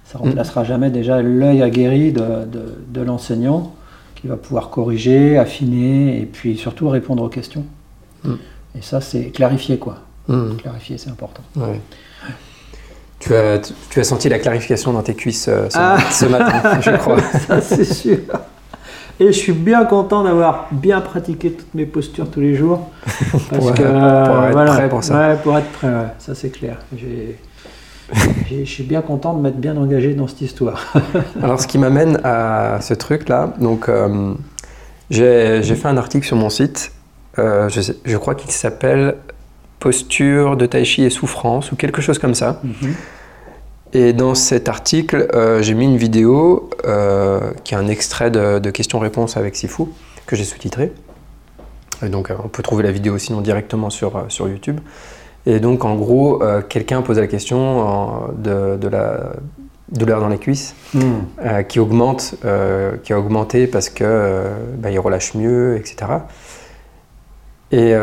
ça 0.05 0.17
ne 0.19 0.23
remplacera 0.23 0.63
jamais 0.63 0.89
déjà 0.89 1.21
l'œil 1.21 1.61
aguerri 1.61 2.13
de, 2.13 2.45
de- 2.45 2.75
de 2.87 3.01
l'enseignant 3.01 3.73
qui 4.15 4.27
va 4.27 4.37
pouvoir 4.37 4.69
corriger, 4.69 5.37
affiner 5.37 6.19
et 6.21 6.25
puis 6.25 6.55
surtout 6.57 6.87
répondre 6.87 7.21
aux 7.23 7.29
questions. 7.29 7.65
Mm. 8.23 8.33
Et 8.77 8.81
ça, 8.81 9.01
c'est 9.01 9.25
clarifier 9.31 9.77
quoi. 9.77 9.97
Mhm. 10.29 10.55
Clarifier, 10.57 10.97
c'est 10.97 11.09
important. 11.09 11.43
Ouais. 11.57 11.81
Tu 13.19 13.33
as, 13.35 13.59
tu, 13.89 13.99
as 13.99 14.03
senti 14.03 14.29
la 14.29 14.37
clarification 14.39 14.93
dans 14.93 15.01
tes 15.01 15.15
cuisses 15.15 15.47
euh, 15.47 15.69
ce, 15.69 15.77
Ah. 15.79 15.97
ce 16.11 16.25
matin, 16.25 16.79
je 16.81 16.91
crois. 16.91 17.17
Ça, 17.47 17.61
c'est 17.61 17.83
sûr. 17.83 18.17
Et 19.19 19.27
je 19.27 19.31
suis 19.31 19.53
bien 19.53 19.85
content 19.85 20.23
d'avoir 20.23 20.67
bien 20.71 21.01
pratiqué 21.01 21.51
toutes 21.51 21.73
mes 21.73 21.87
postures 21.87 22.29
tous 22.29 22.39
les 22.41 22.53
jours. 22.55 22.89
Parce 23.31 23.43
Pour, 23.45 23.73
que, 23.73 23.81
euh, 23.81 24.25
pour 24.25 24.43
être 24.43 24.51
voilà, 24.51 24.73
prêt 24.73 24.89
pour 24.89 25.03
ça. 25.03 25.29
Ouais, 25.29 25.35
pour 25.41 25.57
être 25.57 25.69
prêt, 25.71 25.87
ouais, 25.87 26.13
ça 26.19 26.35
c'est 26.35 26.49
clair. 26.49 26.77
Je 26.95 28.63
suis 28.63 28.83
bien 28.83 29.01
content 29.01 29.33
de 29.33 29.41
m'être 29.41 29.57
bien 29.59 29.75
engagé 29.75 30.13
dans 30.13 30.27
cette 30.27 30.41
histoire. 30.41 30.93
Alors, 31.43 31.59
ce 31.59 31.67
qui 31.67 31.77
m'amène 31.79 32.19
à 32.23 32.77
ce 32.81 32.93
truc-là, 32.93 33.53
donc 33.59 33.89
euh, 33.89 34.33
j'ai 35.09 35.61
j'ai 35.63 35.75
fait 35.75 35.87
un 35.87 35.97
article 35.97 36.25
sur 36.25 36.37
mon 36.37 36.49
site, 36.51 36.91
euh, 37.39 37.67
je, 37.69 37.81
je 38.05 38.17
crois 38.17 38.35
qu'il 38.35 38.51
s'appelle 38.51 39.15
Posture 39.79 40.57
de 40.57 40.65
Tai 40.65 40.83
Chi 40.83 41.03
et 41.03 41.09
souffrance 41.09 41.71
ou 41.71 41.75
quelque 41.75 42.01
chose 42.01 42.19
comme 42.19 42.35
ça. 42.35 42.61
Et 43.93 44.13
dans 44.13 44.35
cet 44.35 44.67
article, 44.67 45.27
euh, 45.33 45.61
j'ai 45.61 45.73
mis 45.73 45.85
une 45.85 45.97
vidéo 45.97 46.69
euh, 46.85 47.51
qui 47.63 47.73
est 47.73 47.77
un 47.77 47.87
extrait 47.87 48.29
de, 48.29 48.59
de 48.59 48.69
questions-réponses 48.69 49.37
avec 49.37 49.55
Sifu 49.55 49.83
que 50.25 50.35
j'ai 50.35 50.43
sous-titré. 50.43 50.91
Et 52.05 52.09
donc, 52.09 52.29
euh, 52.29 52.35
on 52.43 52.47
peut 52.49 52.63
trouver 52.63 52.83
la 52.83 52.91
vidéo 52.91 53.17
sinon 53.17 53.41
directement 53.41 53.89
sur, 53.89 54.25
sur 54.27 54.47
YouTube. 54.47 54.79
Et 55.45 55.59
donc, 55.59 55.85
en 55.85 55.95
gros, 55.95 56.43
quelqu'un 56.67 57.01
posait 57.01 57.21
la 57.21 57.27
question 57.27 58.33
de, 58.37 58.75
de 58.75 58.87
la 58.89 59.31
douleur 59.89 60.19
dans 60.19 60.27
les 60.27 60.39
cuisses 60.39 60.75
euh, 61.41 61.63
qui 61.63 61.79
augmente, 61.79 62.35
qui 63.03 63.13
a 63.13 63.19
augmenté 63.19 63.65
parce 63.65 63.89
que 63.89 64.43
bah, 64.77 64.91
il 64.91 64.99
relâche 64.99 65.35
mieux, 65.35 65.77
etc. 65.77 66.11
Et, 67.71 67.93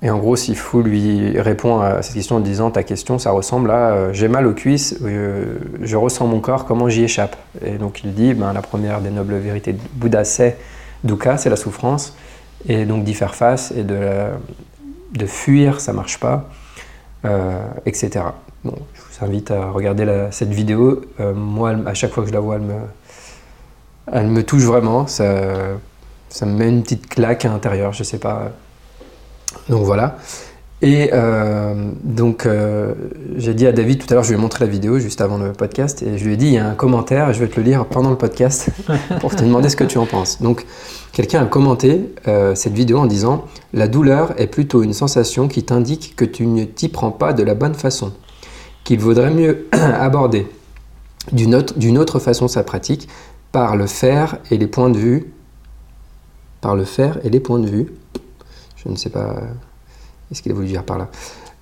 et 0.00 0.10
en 0.10 0.18
gros, 0.18 0.36
Sifu 0.36 0.82
lui 0.82 1.40
répond 1.40 1.80
à 1.80 2.02
cette 2.02 2.14
question 2.14 2.36
en 2.36 2.40
disant 2.40 2.70
ta 2.70 2.84
question, 2.84 3.18
ça 3.18 3.32
ressemble 3.32 3.70
à 3.72 3.90
euh, 3.90 4.12
j'ai 4.12 4.28
mal 4.28 4.46
aux 4.46 4.52
cuisses, 4.52 4.96
euh, 5.02 5.56
je 5.82 5.96
ressens 5.96 6.26
mon 6.28 6.38
corps, 6.38 6.66
comment 6.66 6.88
j'y 6.88 7.02
échappe? 7.02 7.36
Et 7.64 7.78
donc 7.78 8.04
il 8.04 8.14
dit 8.14 8.32
ben, 8.32 8.52
la 8.52 8.62
première 8.62 9.00
des 9.00 9.10
nobles 9.10 9.34
vérités 9.34 9.72
de 9.72 9.80
Bouddha, 9.94 10.22
c'est 10.22 10.56
dukkha, 11.02 11.36
c'est 11.36 11.50
la 11.50 11.56
souffrance, 11.56 12.16
et 12.68 12.84
donc 12.84 13.02
d'y 13.02 13.14
faire 13.14 13.34
face 13.34 13.72
et 13.72 13.82
de, 13.82 13.98
de 15.14 15.26
fuir, 15.26 15.80
ça 15.80 15.92
marche 15.92 16.20
pas, 16.20 16.48
euh, 17.24 17.58
etc. 17.84 18.24
Bon, 18.64 18.76
je 18.94 19.00
vous 19.00 19.24
invite 19.24 19.50
à 19.50 19.70
regarder 19.70 20.28
cette 20.30 20.50
vidéo. 20.50 21.00
Moi, 21.34 21.74
à 21.86 21.94
chaque 21.94 22.10
fois 22.12 22.22
que 22.22 22.28
je 22.28 22.34
la 22.34 22.40
vois, 22.40 22.56
elle 22.56 22.62
me, 22.62 22.74
elle 24.12 24.26
me 24.26 24.42
touche 24.42 24.64
vraiment. 24.64 25.06
Ça, 25.06 25.24
ça 26.28 26.44
me 26.44 26.52
met 26.52 26.68
une 26.68 26.82
petite 26.82 27.08
claque 27.08 27.44
à 27.44 27.48
l'intérieur, 27.48 27.92
je 27.92 28.02
sais 28.02 28.18
pas. 28.18 28.50
Donc 29.68 29.84
voilà. 29.84 30.18
Et 30.80 31.10
euh, 31.12 31.90
donc, 32.04 32.46
euh, 32.46 32.94
j'ai 33.36 33.52
dit 33.52 33.66
à 33.66 33.72
David 33.72 33.98
tout 33.98 34.06
à 34.10 34.14
l'heure, 34.14 34.22
je 34.22 34.28
lui 34.28 34.38
ai 34.38 34.40
montré 34.40 34.64
la 34.64 34.70
vidéo 34.70 35.00
juste 35.00 35.20
avant 35.20 35.36
le 35.36 35.52
podcast, 35.52 36.02
et 36.02 36.18
je 36.18 36.24
lui 36.24 36.34
ai 36.34 36.36
dit, 36.36 36.46
il 36.46 36.52
y 36.52 36.58
a 36.58 36.68
un 36.68 36.74
commentaire, 36.74 37.32
je 37.32 37.40
vais 37.40 37.48
te 37.48 37.56
le 37.56 37.64
lire 37.64 37.84
pendant 37.84 38.10
le 38.10 38.16
podcast 38.16 38.68
pour 39.20 39.34
te 39.34 39.42
demander 39.42 39.68
ce 39.70 39.76
que 39.76 39.82
tu 39.82 39.98
en 39.98 40.06
penses. 40.06 40.40
Donc, 40.40 40.66
quelqu'un 41.12 41.42
a 41.42 41.46
commenté 41.46 42.14
euh, 42.28 42.54
cette 42.54 42.74
vidéo 42.74 42.98
en 42.98 43.06
disant, 43.06 43.44
la 43.72 43.88
douleur 43.88 44.40
est 44.40 44.46
plutôt 44.46 44.84
une 44.84 44.92
sensation 44.92 45.48
qui 45.48 45.64
t'indique 45.64 46.14
que 46.14 46.24
tu 46.24 46.46
ne 46.46 46.62
t'y 46.62 46.88
prends 46.88 47.10
pas 47.10 47.32
de 47.32 47.42
la 47.42 47.54
bonne 47.54 47.74
façon, 47.74 48.12
qu'il 48.84 49.00
vaudrait 49.00 49.32
mieux 49.32 49.66
aborder 49.72 50.46
d'une 51.32 51.56
autre, 51.56 51.76
d'une 51.76 51.98
autre 51.98 52.20
façon 52.20 52.46
sa 52.46 52.62
pratique 52.62 53.08
par 53.50 53.74
le 53.74 53.88
faire 53.88 54.38
et 54.52 54.58
les 54.58 54.68
points 54.68 54.90
de 54.90 54.98
vue, 54.98 55.32
par 56.60 56.76
le 56.76 56.84
faire 56.84 57.18
et 57.24 57.30
les 57.30 57.40
points 57.40 57.58
de 57.58 57.68
vue. 57.68 57.86
Je 58.84 58.88
ne 58.90 58.96
sais 58.96 59.10
pas 59.10 59.34
Qu'est-ce 60.28 60.42
qu'il 60.42 60.52
a 60.52 60.54
voulu 60.54 60.66
dire 60.68 60.84
par 60.84 60.98
là 60.98 61.08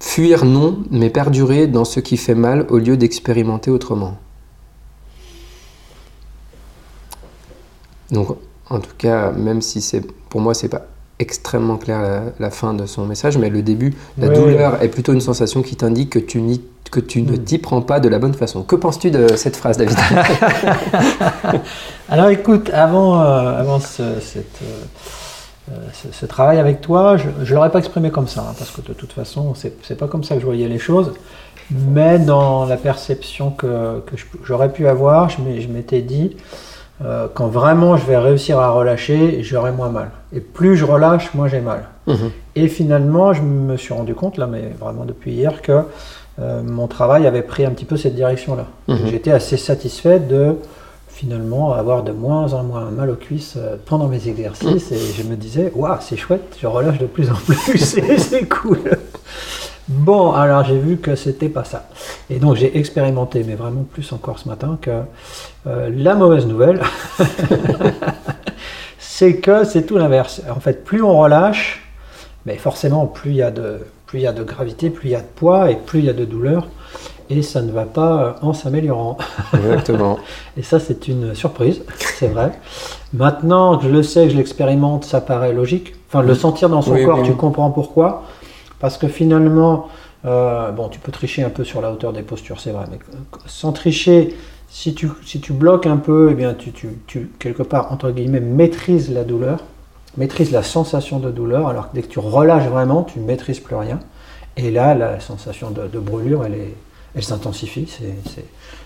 Fuir 0.00 0.44
non, 0.44 0.78
mais 0.90 1.08
perdurer 1.08 1.66
dans 1.68 1.84
ce 1.84 2.00
qui 2.00 2.16
fait 2.16 2.34
mal 2.34 2.66
au 2.68 2.78
lieu 2.78 2.96
d'expérimenter 2.96 3.70
autrement. 3.70 4.16
Donc, 8.10 8.36
en 8.70 8.80
tout 8.80 8.90
cas, 8.98 9.30
même 9.32 9.62
si 9.62 9.80
c'est 9.80 10.02
pour 10.28 10.40
moi, 10.40 10.54
c'est 10.54 10.68
pas 10.68 10.82
extrêmement 11.18 11.76
clair 11.76 12.02
la, 12.02 12.22
la 12.38 12.50
fin 12.50 12.74
de 12.74 12.84
son 12.86 13.06
message, 13.06 13.38
mais 13.38 13.48
le 13.48 13.62
début, 13.62 13.94
la 14.18 14.28
Ouais. 14.28 14.34
douleur 14.34 14.82
est 14.82 14.88
plutôt 14.88 15.12
une 15.12 15.20
sensation 15.20 15.62
qui 15.62 15.74
t'indique 15.76 16.10
que 16.10 16.18
tu, 16.18 16.42
que 16.90 17.00
tu 17.00 17.22
ne 17.22 17.36
t'y 17.36 17.58
prends 17.58 17.80
pas 17.80 18.00
de 18.00 18.08
la 18.08 18.18
bonne 18.18 18.34
façon. 18.34 18.62
Que 18.62 18.76
penses-tu 18.76 19.10
de 19.10 19.34
cette 19.36 19.56
phrase, 19.56 19.78
David 19.78 19.96
Alors 22.08 22.28
écoute, 22.28 22.68
avant, 22.70 23.20
euh, 23.20 23.58
avant 23.58 23.80
ce- 23.80 24.20
cette, 24.20 24.60
euh, 24.62 24.84
ce, 26.12 26.26
travail 26.26 26.58
avec 26.58 26.80
toi, 26.80 27.16
je 27.16 27.28
ne 27.28 27.54
l'aurais 27.54 27.70
pas 27.70 27.80
exprimé 27.80 28.10
comme 28.10 28.28
ça, 28.28 28.42
hein, 28.42 28.54
parce 28.56 28.70
que 28.70 28.80
de 28.80 28.92
toute 28.92 29.12
façon, 29.12 29.54
c'est 29.54 29.98
pas 29.98 30.06
comme 30.06 30.24
ça 30.24 30.34
que 30.34 30.40
je 30.40 30.46
voyais 30.46 30.68
les 30.68 30.78
choses. 30.78 31.12
Mais 31.70 32.18
dans 32.18 32.64
la 32.64 32.76
perception 32.76 33.50
que, 33.50 34.02
j'aurais 34.44 34.72
pu 34.72 34.86
avoir, 34.86 35.28
je 35.28 35.68
m'étais 35.68 36.02
dit, 36.02 36.36
euh, 37.04 37.26
quand 37.32 37.48
vraiment 37.48 37.96
je 37.96 38.06
vais 38.06 38.16
réussir 38.16 38.58
à 38.58 38.70
relâcher, 38.70 39.42
j'aurai 39.42 39.72
moins 39.72 39.90
mal. 39.90 40.10
Et 40.32 40.40
plus 40.40 40.76
je 40.76 40.84
relâche, 40.84 41.34
moins 41.34 41.48
j'ai 41.48 41.60
mal. 41.60 41.88
Mhm. 42.06 42.30
Et 42.54 42.68
finalement, 42.68 43.32
je 43.32 43.42
me 43.42 43.76
suis 43.76 43.92
rendu 43.92 44.14
compte, 44.14 44.38
là, 44.38 44.46
mais 44.46 44.72
vraiment 44.80 45.04
depuis 45.04 45.32
hier, 45.32 45.60
que 45.60 45.82
euh, 46.38 46.62
mon 46.62 46.86
travail 46.86 47.26
avait 47.26 47.42
pris 47.42 47.64
un 47.64 47.70
petit 47.70 47.84
peu 47.84 47.96
cette 47.96 48.14
direction-là. 48.14 48.66
Mhm. 48.88 49.08
J'étais 49.10 49.32
assez 49.32 49.56
satisfait 49.56 50.20
de 50.20 50.56
finalement 51.16 51.72
avoir 51.72 52.02
de 52.02 52.12
moins 52.12 52.52
en 52.52 52.62
moins 52.62 52.90
mal 52.90 53.08
aux 53.08 53.16
cuisses 53.16 53.54
euh, 53.56 53.76
pendant 53.86 54.06
mes 54.06 54.28
exercices 54.28 54.92
et 54.92 54.98
je 55.16 55.22
me 55.22 55.34
disais, 55.34 55.72
waouh, 55.74 55.96
c'est 56.00 56.18
chouette, 56.18 56.58
je 56.60 56.66
relâche 56.66 56.98
de 56.98 57.06
plus 57.06 57.30
en 57.30 57.34
plus, 57.34 57.78
c'est 58.18 58.46
cool. 58.46 58.82
Bon, 59.88 60.32
alors 60.32 60.64
j'ai 60.64 60.78
vu 60.78 60.98
que 60.98 61.16
c'était 61.16 61.48
pas 61.48 61.64
ça. 61.64 61.88
Et 62.28 62.38
donc 62.38 62.56
j'ai 62.56 62.76
expérimenté, 62.76 63.44
mais 63.44 63.54
vraiment 63.54 63.84
plus 63.90 64.12
encore 64.12 64.38
ce 64.38 64.46
matin, 64.46 64.78
que 64.82 64.90
euh, 65.66 65.88
la 65.90 66.14
mauvaise 66.16 66.46
nouvelle, 66.46 66.82
c'est 68.98 69.36
que 69.36 69.64
c'est 69.64 69.86
tout 69.86 69.96
l'inverse. 69.96 70.42
En 70.54 70.60
fait, 70.60 70.84
plus 70.84 71.02
on 71.02 71.18
relâche, 71.18 71.82
mais 72.44 72.56
forcément, 72.58 73.06
plus 73.06 73.30
il 73.30 73.36
y 73.36 73.42
a 73.42 73.50
de, 73.50 73.78
plus 74.04 74.18
il 74.18 74.22
y 74.22 74.26
a 74.26 74.32
de 74.32 74.44
gravité, 74.44 74.90
plus 74.90 75.08
il 75.08 75.12
y 75.12 75.16
a 75.16 75.20
de 75.22 75.32
poids 75.34 75.70
et 75.70 75.76
plus 75.76 76.00
il 76.00 76.04
y 76.04 76.10
a 76.10 76.12
de 76.12 76.26
douleur. 76.26 76.68
Et 77.28 77.42
ça 77.42 77.62
ne 77.62 77.72
va 77.72 77.84
pas 77.84 78.22
euh, 78.22 78.32
en 78.46 78.52
s'améliorant. 78.52 79.16
Exactement. 79.54 80.18
et 80.56 80.62
ça, 80.62 80.78
c'est 80.78 81.08
une 81.08 81.34
surprise, 81.34 81.82
c'est 82.18 82.28
vrai. 82.28 82.52
Maintenant 83.12 83.78
que 83.78 83.84
je 83.84 83.88
le 83.88 84.02
sais, 84.02 84.24
que 84.24 84.30
je 84.30 84.36
l'expérimente, 84.36 85.04
ça 85.04 85.20
paraît 85.20 85.52
logique. 85.52 85.94
Enfin, 86.08 86.22
le 86.22 86.34
sentir 86.34 86.68
dans 86.68 86.82
son 86.82 86.96
corps, 87.04 87.22
tu 87.22 87.32
comprends 87.34 87.70
pourquoi. 87.70 88.22
Parce 88.78 88.98
que 88.98 89.08
finalement, 89.08 89.88
euh, 90.24 90.70
bon, 90.70 90.88
tu 90.88 90.98
peux 90.98 91.12
tricher 91.12 91.42
un 91.42 91.50
peu 91.50 91.64
sur 91.64 91.80
la 91.80 91.92
hauteur 91.92 92.12
des 92.12 92.22
postures, 92.22 92.60
c'est 92.60 92.70
vrai, 92.70 92.84
mais 92.90 92.98
sans 93.46 93.72
tricher, 93.72 94.34
si 94.68 94.94
tu, 94.94 95.08
si 95.24 95.40
tu 95.40 95.52
bloques 95.52 95.86
un 95.86 95.96
peu, 95.96 96.28
eh 96.32 96.34
bien, 96.34 96.54
tu, 96.54 96.72
tu, 96.72 96.88
tu, 97.06 97.30
quelque 97.38 97.62
part, 97.62 97.92
entre 97.92 98.10
guillemets, 98.10 98.40
maîtrises 98.40 99.12
la 99.12 99.24
douleur, 99.24 99.60
maîtrises 100.16 100.50
la 100.50 100.62
sensation 100.62 101.18
de 101.18 101.30
douleur, 101.30 101.68
alors 101.68 101.90
que 101.90 101.94
dès 101.94 102.02
que 102.02 102.08
tu 102.08 102.18
relâches 102.18 102.68
vraiment, 102.68 103.04
tu 103.04 103.20
ne 103.20 103.24
maîtrises 103.24 103.60
plus 103.60 103.76
rien. 103.76 104.00
Et 104.56 104.70
là, 104.70 104.94
la 104.94 105.20
sensation 105.20 105.70
de, 105.70 105.98
brûlure, 105.98 106.44
elle, 106.44 106.54
est, 106.54 106.74
elle 107.16 107.24
s'intensifie, 107.24 107.88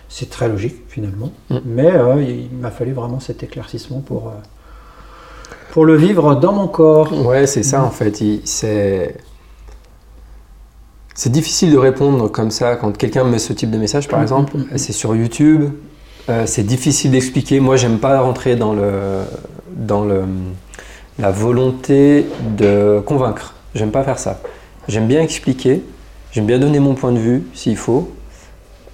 c'est 0.08 0.30
très 0.30 0.48
logique 0.48 0.76
finalement. 0.88 1.32
Mm. 1.50 1.58
Mais 1.66 1.90
euh, 1.90 2.22
il, 2.22 2.56
m'a 2.56 2.70
fallu 2.70 2.92
vraiment 2.92 3.20
cet 3.20 3.42
éclaircissement 3.42 4.00
pour, 4.00 4.28
euh, 4.28 4.32
pour 5.72 5.84
le 5.84 5.96
vivre 5.96 6.36
dans 6.36 6.52
mon 6.52 6.68
corps. 6.68 7.12
Ouais, 7.26 7.46
c'est 7.46 7.64
ça 7.64 7.82
en 7.82 7.90
fait. 7.90 8.22
C'est 8.44 9.16
c'est 11.12 11.32
difficile 11.32 11.72
de 11.72 11.76
répondre 11.76 12.30
comme 12.30 12.50
ça 12.50 12.76
quand 12.76 12.96
quelqu'un 12.96 13.24
me 13.24 13.32
met 13.32 13.38
ce 13.38 13.52
type 13.52 13.70
de 13.70 13.78
message, 13.78 14.08
par 14.08 14.20
mm, 14.20 14.22
exemple. 14.22 14.56
Mm, 14.56 14.64
c'est 14.76 14.92
sur 14.92 15.14
YouTube. 15.14 15.70
Euh, 16.28 16.46
c'est 16.46 16.62
difficile 16.62 17.10
d'expliquer. 17.10 17.58
Moi, 17.60 17.76
j'aime 17.76 17.98
pas 17.98 18.20
rentrer 18.20 18.54
dans, 18.54 18.72
le, 18.72 19.24
dans 19.76 20.04
le, 20.04 20.22
la 21.18 21.30
volonté 21.32 22.26
de 22.56 23.02
convaincre. 23.04 23.54
J'aime 23.74 23.90
pas 23.90 24.04
faire 24.04 24.18
ça. 24.18 24.40
J'aime 24.88 25.08
bien 25.08 25.20
expliquer. 25.20 25.82
J'aime 26.32 26.46
bien 26.46 26.60
donner 26.60 26.78
mon 26.78 26.94
point 26.94 27.10
de 27.12 27.18
vue 27.18 27.42
s'il 27.54 27.76
faut. 27.76 28.08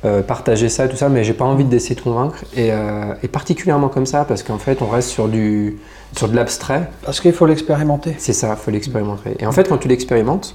Euh, 0.06 0.22
partager 0.22 0.68
ça 0.68 0.84
et 0.84 0.88
tout 0.88 0.96
ça, 0.96 1.08
mais 1.08 1.24
j'ai 1.24 1.32
pas 1.32 1.44
envie 1.44 1.64
d'essayer 1.64 1.96
de 1.96 2.00
convaincre. 2.00 2.44
Et, 2.54 2.70
euh, 2.70 3.14
et, 3.24 3.28
particulièrement 3.28 3.88
comme 3.88 4.06
ça, 4.06 4.24
parce 4.24 4.44
qu'en 4.44 4.58
fait, 4.58 4.80
on 4.80 4.86
reste 4.86 5.08
sur, 5.08 5.26
du, 5.26 5.78
sur 6.16 6.28
de 6.28 6.36
l'abstrait. 6.36 6.88
Parce 7.04 7.20
qu'il 7.20 7.32
faut 7.32 7.46
l'expérimenter. 7.46 8.14
C'est 8.18 8.32
ça, 8.32 8.56
il 8.56 8.62
faut 8.62 8.70
l'expérimenter. 8.70 9.36
Et 9.40 9.46
en 9.46 9.52
fait, 9.52 9.68
quand 9.68 9.78
tu 9.78 9.88
l'expérimentes, 9.88 10.54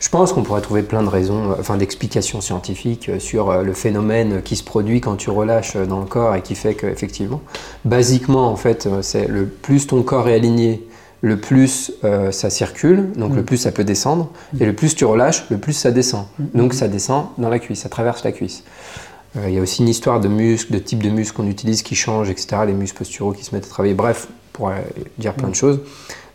je 0.00 0.08
pense 0.10 0.32
qu'on 0.32 0.42
pourrait 0.42 0.60
trouver 0.60 0.82
plein 0.82 1.02
de 1.02 1.08
raisons, 1.08 1.50
euh, 1.50 1.56
enfin 1.58 1.76
d'explications 1.76 2.40
scientifiques 2.40 3.08
euh, 3.08 3.18
sur 3.18 3.50
euh, 3.50 3.62
le 3.62 3.72
phénomène 3.72 4.42
qui 4.42 4.54
se 4.54 4.62
produit 4.62 5.00
quand 5.00 5.16
tu 5.16 5.30
relâches 5.30 5.76
dans 5.76 6.00
le 6.00 6.06
corps 6.06 6.36
et 6.36 6.42
qui 6.42 6.54
fait 6.54 6.74
qu'effectivement, 6.74 7.40
basiquement 7.84 8.48
en 8.48 8.56
fait, 8.56 8.88
c'est 9.02 9.26
le 9.26 9.46
plus 9.46 9.88
ton 9.88 10.02
corps 10.02 10.28
est 10.28 10.34
aligné, 10.34 10.86
le 11.20 11.36
plus 11.38 11.92
ça 12.30 12.50
circule, 12.50 13.12
donc 13.12 13.34
le 13.34 13.42
mm. 13.42 13.44
plus 13.44 13.56
ça 13.56 13.72
peut 13.72 13.84
descendre, 13.84 14.30
et 14.60 14.64
le 14.64 14.72
plus 14.72 14.94
tu 14.94 15.04
relâches, 15.04 15.44
le 15.50 15.58
plus 15.58 15.72
ça 15.72 15.90
descend. 15.90 16.26
Mm. 16.38 16.44
Donc 16.54 16.74
ça 16.74 16.88
descend 16.88 17.26
dans 17.38 17.48
la 17.48 17.58
cuisse, 17.58 17.80
ça 17.80 17.88
traverse 17.88 18.24
la 18.24 18.32
cuisse. 18.32 18.62
Il 19.36 19.52
y 19.52 19.58
a 19.58 19.60
aussi 19.60 19.82
une 19.82 19.88
histoire 19.88 20.20
de 20.20 20.28
muscles, 20.28 20.72
de 20.72 20.78
type 20.78 21.02
de 21.02 21.10
muscles 21.10 21.36
qu'on 21.36 21.48
utilise 21.48 21.82
qui 21.82 21.94
changent, 21.94 22.30
etc. 22.30 22.62
Les 22.66 22.72
muscles 22.72 22.98
posturaux 22.98 23.32
qui 23.32 23.44
se 23.44 23.54
mettent 23.54 23.66
à 23.66 23.68
travailler. 23.68 23.94
Bref, 23.94 24.28
pour 24.52 24.72
dire 25.18 25.34
plein 25.34 25.48
de 25.48 25.52
mm. 25.52 25.54
choses. 25.54 25.80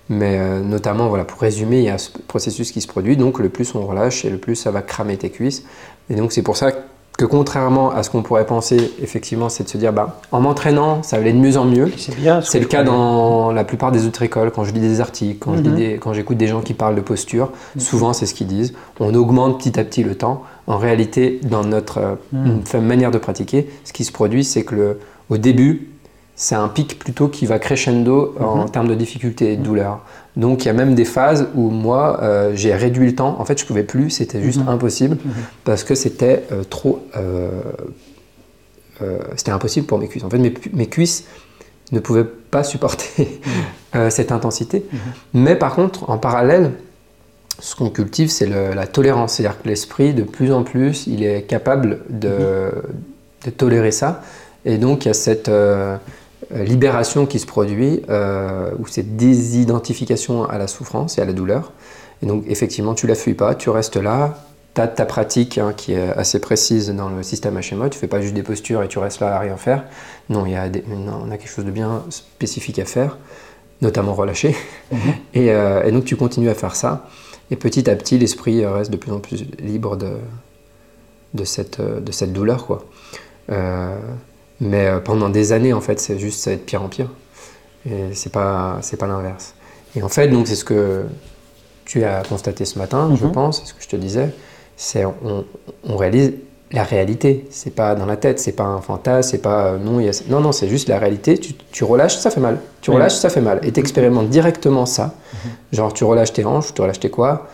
Mais 0.09 0.37
euh, 0.37 0.61
notamment, 0.61 1.07
voilà, 1.07 1.23
pour 1.23 1.39
résumer, 1.39 1.79
il 1.79 1.85
y 1.85 1.89
a 1.89 1.97
ce 1.97 2.09
processus 2.27 2.71
qui 2.71 2.81
se 2.81 2.87
produit. 2.87 3.15
Donc, 3.15 3.39
le 3.39 3.49
plus 3.49 3.73
on 3.75 3.85
relâche 3.85 4.25
et 4.25 4.29
le 4.29 4.37
plus 4.37 4.55
ça 4.55 4.71
va 4.71 4.81
cramer 4.81 5.17
tes 5.17 5.29
cuisses. 5.29 5.63
Et 6.09 6.15
donc, 6.15 6.33
c'est 6.33 6.41
pour 6.41 6.57
ça 6.57 6.71
que 6.71 6.77
contrairement 7.21 7.91
à 7.91 8.01
ce 8.01 8.09
qu'on 8.09 8.23
pourrait 8.23 8.45
penser, 8.45 8.91
effectivement, 9.01 9.49
c'est 9.49 9.63
de 9.63 9.69
se 9.69 9.77
dire, 9.77 9.93
bah, 9.93 10.19
en 10.31 10.41
m'entraînant, 10.41 11.03
ça 11.03 11.17
aller 11.17 11.31
de 11.31 11.37
mieux 11.37 11.57
en 11.57 11.65
mieux. 11.65 11.91
C'est 11.97 12.15
bien. 12.15 12.41
C'est 12.41 12.59
le 12.59 12.65
cas 12.65 12.83
dans 12.83 13.51
la 13.51 13.63
plupart 13.63 13.91
des 13.91 14.07
autres 14.07 14.23
écoles. 14.23 14.51
Quand 14.51 14.63
je 14.63 14.73
lis 14.73 14.79
des 14.79 14.99
articles, 14.99 15.37
quand 15.39 15.51
mhm. 15.51 15.99
quand 15.99 16.13
j'écoute 16.13 16.37
des 16.37 16.47
gens 16.47 16.61
qui 16.61 16.73
parlent 16.73 16.95
de 16.95 17.01
posture, 17.01 17.51
mhm. 17.75 17.81
souvent 17.81 18.13
c'est 18.13 18.25
ce 18.25 18.33
qu'ils 18.33 18.47
disent. 18.47 18.73
On 18.99 19.13
augmente 19.13 19.59
petit 19.59 19.79
à 19.79 19.83
petit 19.83 20.03
le 20.03 20.15
temps. 20.15 20.43
En 20.65 20.77
réalité, 20.77 21.39
dans 21.43 21.63
notre 21.63 22.17
mhm. 22.31 22.63
manière 22.81 23.11
de 23.11 23.17
pratiquer, 23.17 23.69
ce 23.83 23.93
qui 23.93 24.05
se 24.05 24.11
produit, 24.11 24.43
c'est 24.43 24.63
que 24.63 24.75
le, 24.75 24.99
au 25.29 25.37
début, 25.37 25.92
c'est 26.35 26.55
un 26.55 26.67
pic 26.67 26.97
plutôt 26.97 27.27
qui 27.27 27.45
va 27.45 27.59
crescendo 27.59 28.35
en 28.39 28.63
mhm. 28.63 28.69
termes 28.71 28.87
de 28.87 28.95
difficulté 28.95 29.53
et 29.53 29.55
de 29.55 29.61
mhm. 29.61 29.67
douleur. 29.67 29.99
Donc 30.35 30.63
il 30.63 30.67
y 30.67 30.69
a 30.69 30.73
même 30.73 30.95
des 30.95 31.05
phases 31.05 31.47
où 31.53 31.69
moi 31.69 32.19
euh, 32.23 32.51
j'ai 32.55 32.73
réduit 32.73 33.07
le 33.07 33.15
temps. 33.15 33.39
En 33.39 33.45
fait, 33.45 33.59
je 33.59 33.65
pouvais 33.65 33.83
plus, 33.83 34.09
c'était 34.09 34.41
juste 34.41 34.59
mhm. 34.59 34.69
impossible 34.69 35.17
parce 35.63 35.83
que 35.83 35.95
c'était 35.95 36.43
euh, 36.51 36.63
trop. 36.63 37.05
Euh, 37.15 37.49
c'était 39.35 39.51
impossible 39.51 39.85
pour 39.85 39.99
mes 39.99 40.07
cuisses. 40.07 40.23
En 40.23 40.29
fait, 40.29 40.37
mes, 40.37 40.87
cuisses 40.87 41.25
ne 41.91 41.99
pouvaient 41.99 42.23
pas 42.23 42.63
supporter 42.63 43.41
cette 44.09 44.31
intensité. 44.31 44.85
Mais 45.33 45.55
par 45.57 45.75
contre, 45.75 46.09
en 46.09 46.17
parallèle, 46.17 46.71
ce 47.59 47.75
qu'on 47.75 47.89
cultive, 47.89 48.29
c'est 48.29 48.45
la 48.45 48.87
tolérance. 48.87 49.33
C'est-à-dire 49.33 49.61
que 49.61 49.67
l'esprit, 49.67 50.13
de 50.13 50.23
plus 50.23 50.53
en 50.53 50.63
plus, 50.63 51.05
il 51.07 51.21
est 51.21 51.41
capable 51.41 51.99
de, 52.09 52.71
de 53.43 53.49
tolérer 53.49 53.91
ça. 53.91 54.21
Et 54.63 54.77
donc 54.77 55.03
il 55.03 55.09
y 55.09 55.11
a 55.11 55.15
cette 55.15 55.49
libération 56.51 57.25
qui 57.25 57.39
se 57.39 57.45
produit, 57.45 58.01
euh, 58.09 58.71
ou 58.79 58.87
cette 58.87 59.15
désidentification 59.15 60.45
à 60.45 60.57
la 60.57 60.67
souffrance 60.67 61.17
et 61.17 61.21
à 61.21 61.25
la 61.25 61.33
douleur. 61.33 61.71
Et 62.21 62.25
donc 62.25 62.43
effectivement, 62.47 62.93
tu 62.93 63.07
la 63.07 63.15
fuis 63.15 63.33
pas, 63.33 63.55
tu 63.55 63.69
restes 63.69 63.97
là, 63.97 64.37
tu 64.75 64.81
as 64.81 64.87
ta 64.87 65.05
pratique 65.05 65.57
hein, 65.57 65.73
qui 65.75 65.93
est 65.93 66.09
assez 66.11 66.39
précise 66.39 66.89
dans 66.89 67.09
le 67.09 67.21
système 67.23 67.59
HMO, 67.59 67.89
tu 67.89 67.99
fais 67.99 68.07
pas 68.07 68.21
juste 68.21 68.33
des 68.33 68.43
postures 68.43 68.81
et 68.83 68.87
tu 68.87 68.99
restes 68.99 69.19
là 69.19 69.35
à 69.35 69.39
rien 69.39 69.57
faire. 69.57 69.83
Non, 70.29 70.45
il 70.45 70.53
y 70.53 70.55
a 70.55 70.69
on 70.89 71.31
a 71.31 71.37
quelque 71.37 71.51
chose 71.51 71.65
de 71.65 71.71
bien 71.71 72.03
spécifique 72.09 72.79
à 72.79 72.85
faire, 72.85 73.17
notamment 73.81 74.13
relâcher. 74.13 74.55
Mhm. 74.91 74.99
Euh, 75.35 75.83
et, 75.83 75.91
donc 75.91 76.05
tu 76.05 76.15
continues 76.15 76.49
à 76.49 76.55
faire 76.55 76.75
ça. 76.75 77.07
Et 77.51 77.55
petit 77.55 77.89
à 77.89 77.95
petit, 77.95 78.17
l'esprit 78.17 78.65
reste 78.65 78.91
de 78.91 78.97
plus 78.97 79.11
en 79.11 79.19
plus 79.19 79.45
libre 79.59 79.97
de, 79.97 80.13
de, 81.33 81.43
cette, 81.43 81.81
de 81.81 82.11
cette 82.11 82.31
douleur. 82.31 82.65
Quoi. 82.65 82.85
Mais 84.61 84.87
euh, 84.87 84.99
pendant 84.99 85.29
des 85.29 85.51
années, 85.51 85.73
en 85.73 85.81
fait, 85.81 85.99
c'est 85.99 86.19
juste 86.19 86.39
ça 86.39 86.51
va 86.51 86.55
être 86.55 86.65
pire 86.65 86.81
en 86.81 86.89
pire. 86.89 87.09
Et 87.89 88.13
c'est 88.13 88.31
pas, 88.31 88.77
c'est 88.81 88.97
pas 88.97 89.07
l'inverse. 89.07 89.55
Et 89.95 90.01
en 90.03 90.09
fait, 90.09 90.27
donc, 90.27 90.47
c'est 90.47 90.55
ce 90.55 90.65
que 90.65 91.03
tu 91.85 92.03
as 92.03 92.23
constaté 92.23 92.65
ce 92.65 92.79
matin, 92.79 93.13
je 93.15 93.25
mhm. 93.25 93.31
pense, 93.31 93.61
c'est 93.61 93.67
ce 93.67 93.73
que 93.73 93.83
je 93.83 93.89
te 93.89 93.95
disais. 93.95 94.29
C'est 94.77 95.05
on, 95.05 95.45
on 95.83 95.97
réalise 95.97 96.33
la 96.73 96.83
réalité. 96.83 97.45
C'est 97.51 97.75
pas 97.75 97.95
dans 97.95 98.05
la 98.05 98.17
tête, 98.17 98.39
c'est 98.39 98.51
pas 98.51 98.63
un 98.63 98.81
fantasme, 98.81 99.29
c'est 99.29 99.41
pas 99.41 99.67
euh, 99.67 99.77
non, 99.77 100.01
non, 100.27 100.39
non, 100.41 100.51
c'est 100.51 100.67
juste 100.67 100.89
la 100.89 100.97
réalité. 100.97 101.37
Tu, 101.37 101.53
tu, 101.53 101.83
relâches, 101.83 102.17
ça 102.17 102.31
fait 102.31 102.41
mal. 102.41 102.57
Tu 102.81 102.91
relâches, 102.91 103.13
ça 103.13 103.29
fait 103.29 103.41
mal. 103.41 103.59
Et 103.63 103.71
tu 103.71 103.79
expérimentes 103.79 104.29
directement 104.29 104.85
ça. 104.85 105.13
Mhm. 105.33 105.51
Genre, 105.71 105.93
tu 105.93 106.03
relâches 106.03 106.33
tes 106.33 106.43
hanches, 106.43 106.73
tu 106.73 106.81
relâches 106.81 106.99
tes 106.99 107.09
quoi. 107.09 107.47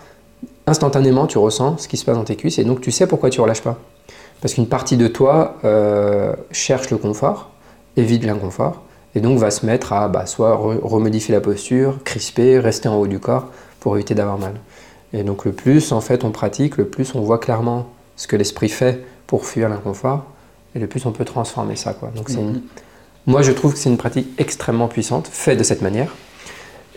Instantanément, 0.65 1.27
tu 1.27 1.37
ressens 1.37 1.79
ce 1.79 1.87
qui 1.87 1.97
se 1.97 2.05
passe 2.05 2.15
dans 2.15 2.23
tes 2.23 2.35
cuisses 2.35 2.59
et 2.59 2.63
donc 2.63 2.79
tu 2.81 2.91
sais 2.91 3.07
pourquoi 3.07 3.29
tu 3.29 3.41
relâches 3.41 3.61
pas. 3.61 3.77
Parce 4.41 4.53
qu'une 4.53 4.67
partie 4.67 4.97
de 4.97 5.07
toi 5.07 5.57
euh, 5.65 6.33
cherche 6.51 6.89
le 6.89 6.97
confort, 6.97 7.51
évite 7.97 8.23
l'inconfort, 8.23 8.83
et 9.15 9.21
donc 9.21 9.37
va 9.39 9.51
se 9.51 9.65
mettre 9.65 9.93
à 9.93 10.07
bah, 10.07 10.25
soit 10.25 10.55
remodifier 10.55 11.33
la 11.33 11.41
posture, 11.41 11.99
crisper, 12.03 12.59
rester 12.59 12.87
en 12.87 12.95
haut 12.95 13.07
du 13.07 13.19
corps 13.19 13.47
pour 13.79 13.95
éviter 13.95 14.15
d'avoir 14.15 14.37
mal. 14.37 14.53
Et 15.13 15.23
donc 15.23 15.45
le 15.45 15.51
plus 15.51 15.91
en 15.91 16.01
fait 16.01 16.23
on 16.23 16.31
pratique, 16.31 16.77
le 16.77 16.85
plus 16.85 17.15
on 17.15 17.21
voit 17.21 17.39
clairement 17.39 17.89
ce 18.15 18.27
que 18.27 18.35
l'esprit 18.35 18.69
fait 18.69 19.03
pour 19.27 19.45
fuir 19.45 19.67
l'inconfort, 19.67 20.25
et 20.75 20.79
le 20.79 20.87
plus 20.87 21.05
on 21.05 21.11
peut 21.11 21.25
transformer 21.25 21.75
ça. 21.75 21.93
Quoi. 21.93 22.11
Donc 22.15 22.29
mm-hmm. 22.29 22.61
Moi 23.25 23.41
je 23.41 23.51
trouve 23.51 23.73
que 23.73 23.79
c'est 23.79 23.89
une 23.89 23.97
pratique 23.97 24.27
extrêmement 24.37 24.87
puissante, 24.87 25.27
faite 25.27 25.57
de 25.57 25.63
cette 25.63 25.81
manière, 25.81 26.15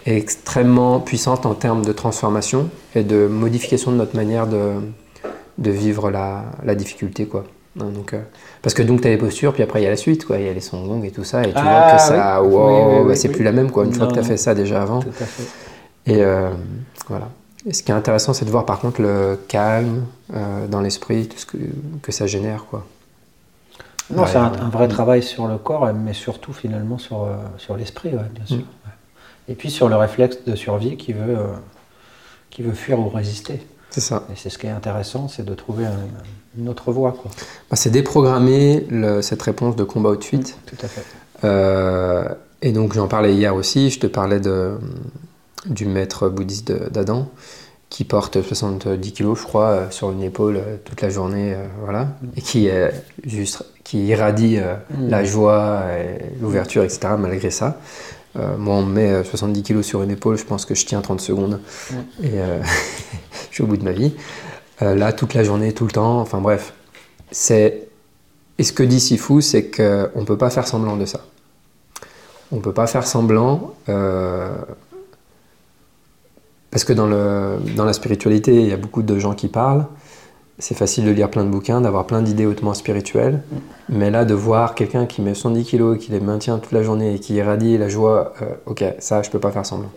extrêmement 0.06 1.00
puissante 1.00 1.46
en 1.46 1.54
termes 1.54 1.84
de 1.84 1.92
transformation 1.92 2.68
et 2.94 3.02
de 3.02 3.26
modification 3.26 3.90
de 3.90 3.96
notre 3.96 4.16
manière 4.16 4.46
de, 4.46 4.74
de 5.58 5.70
vivre 5.70 6.10
la, 6.10 6.44
la 6.64 6.74
difficulté, 6.74 7.26
quoi. 7.26 7.44
Hein, 7.80 7.86
donc, 7.86 8.12
euh, 8.12 8.20
parce 8.60 8.74
que 8.74 8.82
donc 8.82 9.00
tu 9.00 9.08
as 9.08 9.10
les 9.10 9.16
postures, 9.16 9.54
puis 9.54 9.62
après 9.62 9.80
il 9.80 9.84
y 9.84 9.86
a 9.86 9.90
la 9.90 9.96
suite, 9.96 10.26
quoi. 10.26 10.38
Il 10.38 10.44
y 10.44 10.48
a 10.48 10.52
les 10.52 10.60
sons 10.60 10.84
longs 10.86 11.02
et 11.02 11.10
tout 11.10 11.24
ça, 11.24 11.42
et 11.42 11.48
tu 11.48 11.52
vois 11.52 11.62
que 11.62 11.66
ah, 11.68 11.98
ça, 11.98 12.42
wow, 12.42 13.06
bah, 13.06 13.14
c'est 13.14 13.30
plus 13.30 13.44
la 13.44 13.52
même, 13.52 13.70
quoi. 13.70 13.84
Une 13.84 13.94
fois 13.94 14.08
que 14.08 14.14
tu 14.14 14.18
as 14.18 14.24
fait 14.24 14.36
ça 14.36 14.54
déjà 14.54 14.82
avant. 14.82 15.00
Et 16.06 16.22
voilà. 17.08 17.28
Et 17.64 17.72
ce 17.72 17.82
qui 17.84 17.92
est 17.92 17.94
intéressant, 17.94 18.32
c'est 18.32 18.44
de 18.44 18.50
voir 18.50 18.66
par 18.66 18.80
contre 18.80 19.00
le 19.00 19.38
calme 19.48 20.04
dans 20.68 20.80
l'esprit, 20.80 21.28
tout 21.28 21.38
ce 21.38 21.46
que, 21.46 21.58
que 22.02 22.12
ça 22.12 22.26
génère. 22.26 22.66
Quoi. 22.68 22.84
Non, 24.10 24.26
c'est 24.26 24.36
un, 24.36 24.50
vrai 24.68 24.88
travail 24.88 25.22
sur 25.22 25.46
le 25.46 25.58
corps, 25.58 25.92
mais 25.94 26.12
surtout 26.12 26.52
finalement 26.52 26.98
sur, 26.98 27.28
sur 27.58 27.76
l'esprit, 27.76 28.10
bien 28.10 28.46
sûr. 28.46 28.56
Mm. 28.58 29.48
Et 29.48 29.54
puis 29.54 29.70
sur 29.70 29.88
le 29.88 29.96
réflexe 29.96 30.44
de 30.44 30.54
survie 30.54 30.96
qui 30.96 31.12
veut, 31.12 31.38
qui 32.50 32.62
veut 32.62 32.74
fuir 32.74 32.98
ou 32.98 33.08
résister. 33.08 33.60
C'est 33.92 34.00
ça. 34.00 34.24
Et 34.32 34.36
c'est 34.36 34.50
ce 34.50 34.58
qui 34.58 34.66
est 34.66 34.70
intéressant, 34.70 35.28
c'est 35.28 35.44
de 35.44 35.54
trouver 35.54 35.86
une 36.58 36.68
autre 36.68 36.90
voie. 36.92 37.14
Bah, 37.70 37.76
c'est 37.76 37.90
déprogrammer 37.90 38.86
cette 39.20 39.42
réponse 39.42 39.76
de 39.76 39.84
combat 39.84 40.10
ou 40.10 40.16
de 40.16 40.24
fuite. 40.24 40.56
tout 40.66 40.76
à 40.82 40.88
fait. 40.88 41.04
Euh, 41.44 42.24
et 42.60 42.72
donc 42.72 42.94
j'en 42.94 43.08
parlais 43.08 43.34
hier 43.34 43.54
aussi, 43.54 43.90
je 43.90 43.98
te 43.98 44.06
parlais 44.06 44.40
de, 44.40 44.74
du 45.66 45.86
maître 45.86 46.28
bouddhiste 46.28 46.72
d'Adam 46.90 47.28
qui 47.88 48.04
porte 48.04 48.40
70 48.40 49.12
kilos, 49.12 49.38
je 49.38 49.44
crois, 49.44 49.68
euh, 49.68 49.90
sur 49.90 50.10
une 50.12 50.22
épaule 50.22 50.56
euh, 50.56 50.76
toute 50.82 51.02
la 51.02 51.10
journée, 51.10 51.54
voilà, 51.82 52.08
et 52.36 52.40
qui 52.40 52.66
est 52.66 52.90
juste, 53.24 53.66
qui 53.84 54.06
irradie 54.06 54.58
mm. 54.58 55.08
la 55.08 55.24
joie, 55.24 55.82
l'ouverture, 56.40 56.84
etc. 56.84 57.08
Malgré 57.18 57.50
ça, 57.50 57.78
moi, 58.34 58.76
on 58.76 58.82
me 58.82 58.92
met 58.92 59.24
70 59.24 59.62
kilos 59.62 59.86
sur 59.86 60.02
une 60.02 60.10
épaule, 60.10 60.38
je 60.38 60.44
pense 60.44 60.64
que 60.64 60.74
je 60.74 60.86
tiens 60.86 61.00
30 61.00 61.20
secondes. 61.20 61.60
Et 62.22 62.30
je 63.50 63.54
suis 63.54 63.62
au 63.62 63.66
bout 63.66 63.76
de 63.76 63.84
ma 63.84 63.92
vie. 63.92 64.12
Euh, 64.82 64.94
là, 64.94 65.12
toute 65.12 65.34
la 65.34 65.44
journée, 65.44 65.72
tout 65.72 65.84
le 65.84 65.92
temps, 65.92 66.20
enfin 66.20 66.40
bref. 66.40 66.72
C'est... 67.30 67.88
Et 68.58 68.64
ce 68.64 68.72
que 68.72 68.82
dit 68.82 69.00
Sifu, 69.00 69.42
c'est 69.42 69.70
qu'on 69.70 70.20
ne 70.20 70.24
peut 70.24 70.36
pas 70.36 70.50
faire 70.50 70.66
semblant 70.66 70.96
de 70.96 71.06
ça. 71.06 71.20
On 72.50 72.56
ne 72.56 72.60
peut 72.60 72.72
pas 72.72 72.86
faire 72.86 73.06
semblant. 73.06 73.74
Euh, 73.88 74.54
parce 76.70 76.84
que 76.84 76.92
dans, 76.92 77.06
le, 77.06 77.58
dans 77.76 77.84
la 77.84 77.92
spiritualité, 77.92 78.54
il 78.54 78.68
y 78.68 78.72
a 78.72 78.76
beaucoup 78.76 79.02
de 79.02 79.18
gens 79.18 79.34
qui 79.34 79.48
parlent. 79.48 79.86
C'est 80.58 80.76
facile 80.76 81.04
de 81.06 81.10
lire 81.10 81.28
plein 81.30 81.44
de 81.44 81.48
bouquins, 81.48 81.80
d'avoir 81.80 82.06
plein 82.06 82.22
d'idées 82.22 82.46
hautement 82.46 82.74
spirituelles. 82.74 83.42
Mais 83.88 84.10
là, 84.10 84.24
de 84.24 84.34
voir 84.34 84.74
quelqu'un 84.74 85.06
qui 85.06 85.22
met 85.22 85.34
110 85.34 85.64
kilos, 85.64 85.98
qui 85.98 86.12
les 86.12 86.20
maintient 86.20 86.58
toute 86.58 86.72
la 86.72 86.82
journée 86.82 87.14
et 87.14 87.18
qui 87.18 87.34
irradie 87.34 87.78
la 87.78 87.88
joie, 87.88 88.34
euh, 88.42 88.46
ok, 88.66 88.84
ça, 88.98 89.22
je 89.22 89.28
ne 89.28 89.32
peux 89.32 89.40
pas 89.40 89.50
faire 89.50 89.66
semblant. 89.66 89.90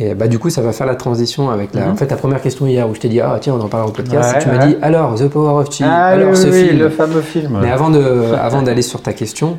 Et 0.00 0.14
bah, 0.14 0.28
du 0.28 0.38
coup, 0.38 0.48
ça 0.48 0.62
va 0.62 0.72
faire 0.72 0.86
la 0.86 0.94
transition 0.94 1.50
avec 1.50 1.74
la. 1.74 1.86
Mhm. 1.86 1.92
En 1.92 1.96
fait, 1.96 2.06
ta 2.06 2.16
première 2.16 2.40
question 2.40 2.66
hier 2.66 2.88
où 2.88 2.94
je 2.94 3.00
t'ai 3.00 3.08
dit, 3.08 3.20
ah 3.20 3.36
tiens, 3.40 3.54
on 3.54 3.60
en 3.60 3.68
parlera 3.68 3.90
au 3.90 3.92
podcast, 3.92 4.36
et 4.36 4.42
tu 4.42 4.48
m'as 4.48 4.66
dit, 4.66 4.76
alors, 4.80 5.14
The 5.16 5.28
Power 5.28 5.60
of 5.60 5.72
Chi, 5.72 5.82
ah, 5.84 6.06
alors 6.06 6.36
ce 6.36 6.52
film. 6.52 6.78
le 6.78 6.88
fameux 6.88 7.20
film. 7.20 7.58
Mais 7.60 7.70
avant, 7.70 7.90
de, 7.90 8.34
avant 8.40 8.62
d'aller 8.62 8.82
sur 8.82 9.02
ta 9.02 9.12
question, 9.12 9.58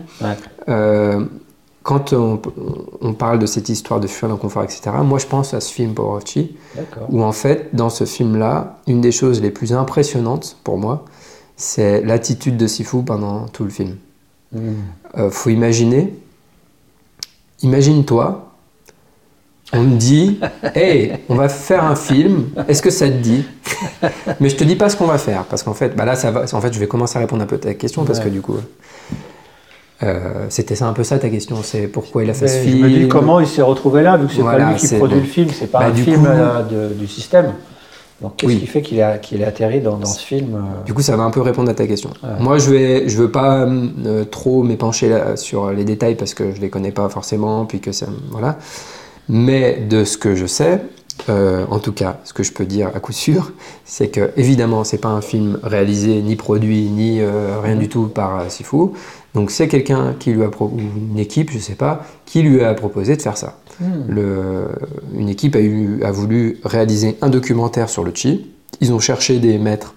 euh, 0.69 1.25
quand 1.83 2.13
on, 2.13 2.41
on, 3.01 3.13
parle 3.13 3.39
de 3.39 3.45
cette 3.45 3.69
histoire 3.69 3.99
de 3.99 4.07
fuir 4.07 4.29
l'inconfort, 4.29 4.63
etc., 4.63 4.91
moi 5.03 5.17
je 5.17 5.25
pense 5.25 5.53
à 5.53 5.61
ce 5.61 5.71
film 5.73 5.93
Power 5.93 6.17
of 6.17 6.25
Chi, 6.25 6.55
où 7.09 7.23
en 7.23 7.31
fait, 7.31 7.69
dans 7.73 7.89
ce 7.89 8.05
film-là, 8.05 8.77
une 8.87 9.01
des 9.01 9.11
choses 9.11 9.41
les 9.41 9.49
plus 9.49 9.73
impressionnantes 9.73 10.57
pour 10.63 10.77
moi, 10.77 11.05
c'est 11.55 12.01
l'attitude 12.01 12.57
de 12.57 12.67
Sifu 12.67 13.03
pendant 13.03 13.47
tout 13.47 13.63
le 13.63 13.69
film. 13.69 13.97
Il 14.53 14.73
euh, 15.17 15.29
faut 15.29 15.49
imaginer, 15.49 16.13
imagine-toi, 17.61 18.49
on 19.73 19.83
me 19.83 19.97
dit, 19.97 20.39
hey, 20.75 21.19
on 21.29 21.35
va 21.35 21.49
faire 21.49 21.83
un 21.83 21.95
film, 21.95 22.49
est-ce 22.67 22.81
que 22.81 22.89
ça 22.89 23.07
te 23.07 23.17
dit? 23.17 23.45
Mais 24.39 24.49
je 24.49 24.55
te 24.55 24.63
dis 24.63 24.75
pas 24.75 24.89
ce 24.89 24.95
qu'on 24.95 25.05
va 25.07 25.17
faire, 25.17 25.45
parce 25.45 25.63
qu'en 25.63 25.73
fait, 25.73 25.95
bah 25.95 26.05
là, 26.05 26.15
ça 26.15 26.31
va, 26.31 26.45
en 26.51 26.61
fait, 26.61 26.73
je 26.73 26.79
vais 26.79 26.87
commencer 26.87 27.17
à 27.17 27.21
répondre 27.21 27.43
un 27.43 27.45
peu 27.45 27.55
à 27.55 27.59
ta 27.59 27.73
question, 27.73 28.05
parce 28.05 28.19
que 28.19 28.29
du 28.29 28.41
coup, 28.41 28.57
euh, 30.01 30.45
c'était 30.49 30.75
ça 30.75 30.87
un 30.87 30.93
peu 30.93 31.03
ça 31.03 31.19
ta 31.19 31.29
question, 31.29 31.57
c'est 31.61 31.87
pourquoi 31.87 32.23
il 32.23 32.29
a 32.29 32.33
fait 32.33 32.47
ce 32.47 32.59
film. 32.59 32.77
Je 32.77 32.83
me 32.83 32.89
dis 32.89 33.07
comment 33.07 33.39
il 33.39 33.47
s'est 33.47 33.61
retrouvé 33.61 34.01
là, 34.01 34.17
vu 34.17 34.27
que 34.27 34.33
c'est 34.33 34.41
pas 34.41 34.57
lui 34.57 34.75
qui 34.75 34.87
produit 34.95 35.19
le 35.19 35.25
film, 35.25 35.49
c'est 35.51 35.67
pas 35.67 35.79
bah, 35.79 35.87
un 35.87 35.93
film 35.93 36.25
euh, 36.27 36.89
du 36.93 37.07
système. 37.07 37.53
Donc 38.21 38.35
qu'est-ce 38.35 38.55
qui 38.55 38.67
fait 38.67 38.81
qu'il 38.81 38.99
est, 38.99 39.21
qu'il 39.21 39.43
atterri 39.45 39.79
dans, 39.79 40.03
ce 40.03 40.19
film 40.19 40.55
euh 40.55 40.85
Du 40.85 40.93
coup, 40.93 41.01
ça 41.01 41.15
va 41.15 41.23
un 41.23 41.31
peu 41.31 41.41
répondre 41.41 41.69
à 41.69 41.73
ta 41.73 41.87
question. 41.87 42.09
Moi, 42.39 42.57
je 42.57 42.69
vais, 42.69 43.09
je 43.09 43.17
veux 43.17 43.31
pas 43.31 43.65
trop 44.29 44.63
m'épancher 44.63 45.17
sur 45.35 45.71
les 45.71 45.85
détails 45.85 46.15
parce 46.15 46.33
que 46.33 46.53
je 46.53 46.59
les 46.59 46.69
connais 46.69 46.91
pas 46.91 47.07
forcément, 47.07 47.65
puis 47.65 47.79
que 47.79 47.93
ça, 47.93 48.07
voilà. 48.31 48.57
Mais 49.29 49.77
de 49.87 50.03
ce 50.03 50.17
que 50.17 50.35
je 50.35 50.47
sais, 50.47 50.81
euh, 51.27 51.65
en 51.69 51.79
tout 51.79 51.91
cas, 51.91 52.19
ce 52.23 52.33
que 52.33 52.43
je 52.43 52.53
peux 52.53 52.65
dire 52.65 52.91
à 52.95 52.99
coup 52.99 53.11
sûr, 53.11 53.51
c'est 53.85 54.09
que 54.09 54.31
évidemment, 54.37 54.83
c'est 54.83 54.97
pas 54.97 55.09
un 55.09 55.21
film 55.21 55.59
réalisé 55.63 56.21
ni 56.21 56.35
produit 56.35 56.89
ni 56.89 57.19
euh, 57.19 57.59
rien 57.61 57.75
du 57.75 57.89
tout 57.89 58.07
par 58.07 58.39
euh, 58.39 58.49
Sifu. 58.49 58.91
Donc 59.33 59.51
c'est 59.51 59.67
quelqu'un 59.67 60.15
qui 60.17 60.31
lui 60.31 60.43
a 60.43 60.49
ou 60.59 60.79
une 60.79 61.19
équipe, 61.19 61.51
je 61.51 61.59
sais 61.59 61.75
pas, 61.75 62.05
qui 62.25 62.41
lui 62.41 62.63
a 62.63 62.73
proposé 62.73 63.15
de 63.15 63.21
faire 63.21 63.37
ça. 63.37 63.59
Hmm. 63.79 64.19
une 65.15 65.29
équipe 65.29 65.55
a, 65.55 65.61
eu, 65.61 66.03
a 66.03 66.11
voulu 66.11 66.59
réaliser 66.65 67.17
un 67.21 67.29
documentaire 67.29 67.87
sur 67.89 68.03
le 68.03 68.11
chi. 68.13 68.51
Ils 68.81 68.91
ont 68.91 68.99
cherché 68.99 69.39
des 69.39 69.57
maîtres. 69.57 69.93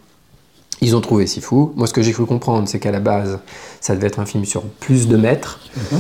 Ils 0.81 0.95
ont 0.95 1.01
trouvé 1.01 1.27
Sifu. 1.27 1.71
Moi, 1.75 1.87
ce 1.89 1.93
que 1.93 2.03
j'ai 2.03 2.13
cru 2.13 2.25
comprendre, 2.25 2.69
c'est 2.69 2.79
qu'à 2.79 2.93
la 2.93 3.01
base, 3.01 3.41
ça 3.81 3.97
devait 3.97 4.07
être 4.07 4.21
un 4.21 4.27
film 4.27 4.45
sur 4.45 4.63
plus 4.63 5.09
de 5.09 5.17
maîtres. 5.17 5.61
Mhm. 5.77 5.99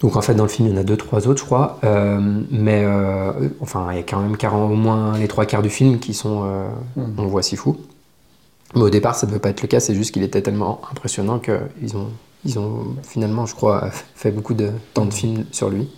Donc 0.00 0.16
en 0.16 0.22
fait 0.22 0.34
dans 0.34 0.44
le 0.44 0.48
film 0.48 0.68
il 0.68 0.74
y 0.74 0.78
en 0.78 0.80
a 0.80 0.82
deux 0.82 0.96
trois 0.96 1.28
autres 1.28 1.40
je 1.40 1.44
crois, 1.44 1.78
euh, 1.84 2.18
mais 2.50 2.82
euh, 2.84 3.32
enfin 3.60 3.88
il 3.90 3.96
y 3.96 4.00
a 4.00 4.02
quand 4.02 4.20
même 4.20 4.34
au 4.54 4.74
moins 4.74 5.18
les 5.18 5.28
trois 5.28 5.44
quarts 5.44 5.60
du 5.60 5.68
film 5.68 5.98
qui 5.98 6.14
sont 6.14 6.42
euh, 6.44 6.68
hmm. 6.96 7.18
on 7.18 7.26
voit 7.26 7.42
si 7.42 7.56
fou. 7.56 7.76
Mais 8.74 8.80
au 8.80 8.88
départ 8.88 9.14
ça 9.14 9.26
ne 9.26 9.30
devait 9.32 9.40
pas 9.40 9.50
être 9.50 9.60
le 9.60 9.68
cas, 9.68 9.78
c'est 9.78 9.94
juste 9.94 10.12
qu'il 10.12 10.22
était 10.22 10.40
tellement 10.40 10.80
impressionnant 10.90 11.38
qu'ils 11.38 11.96
ont 11.96 12.08
ils 12.44 12.58
ont 12.58 12.96
finalement 13.02 13.46
je 13.46 13.54
crois 13.54 13.90
fait 14.14 14.30
beaucoup 14.30 14.54
de 14.54 14.70
temps 14.94 15.06
de 15.06 15.14
films 15.14 15.44
sur 15.52 15.70
lui. 15.70 15.88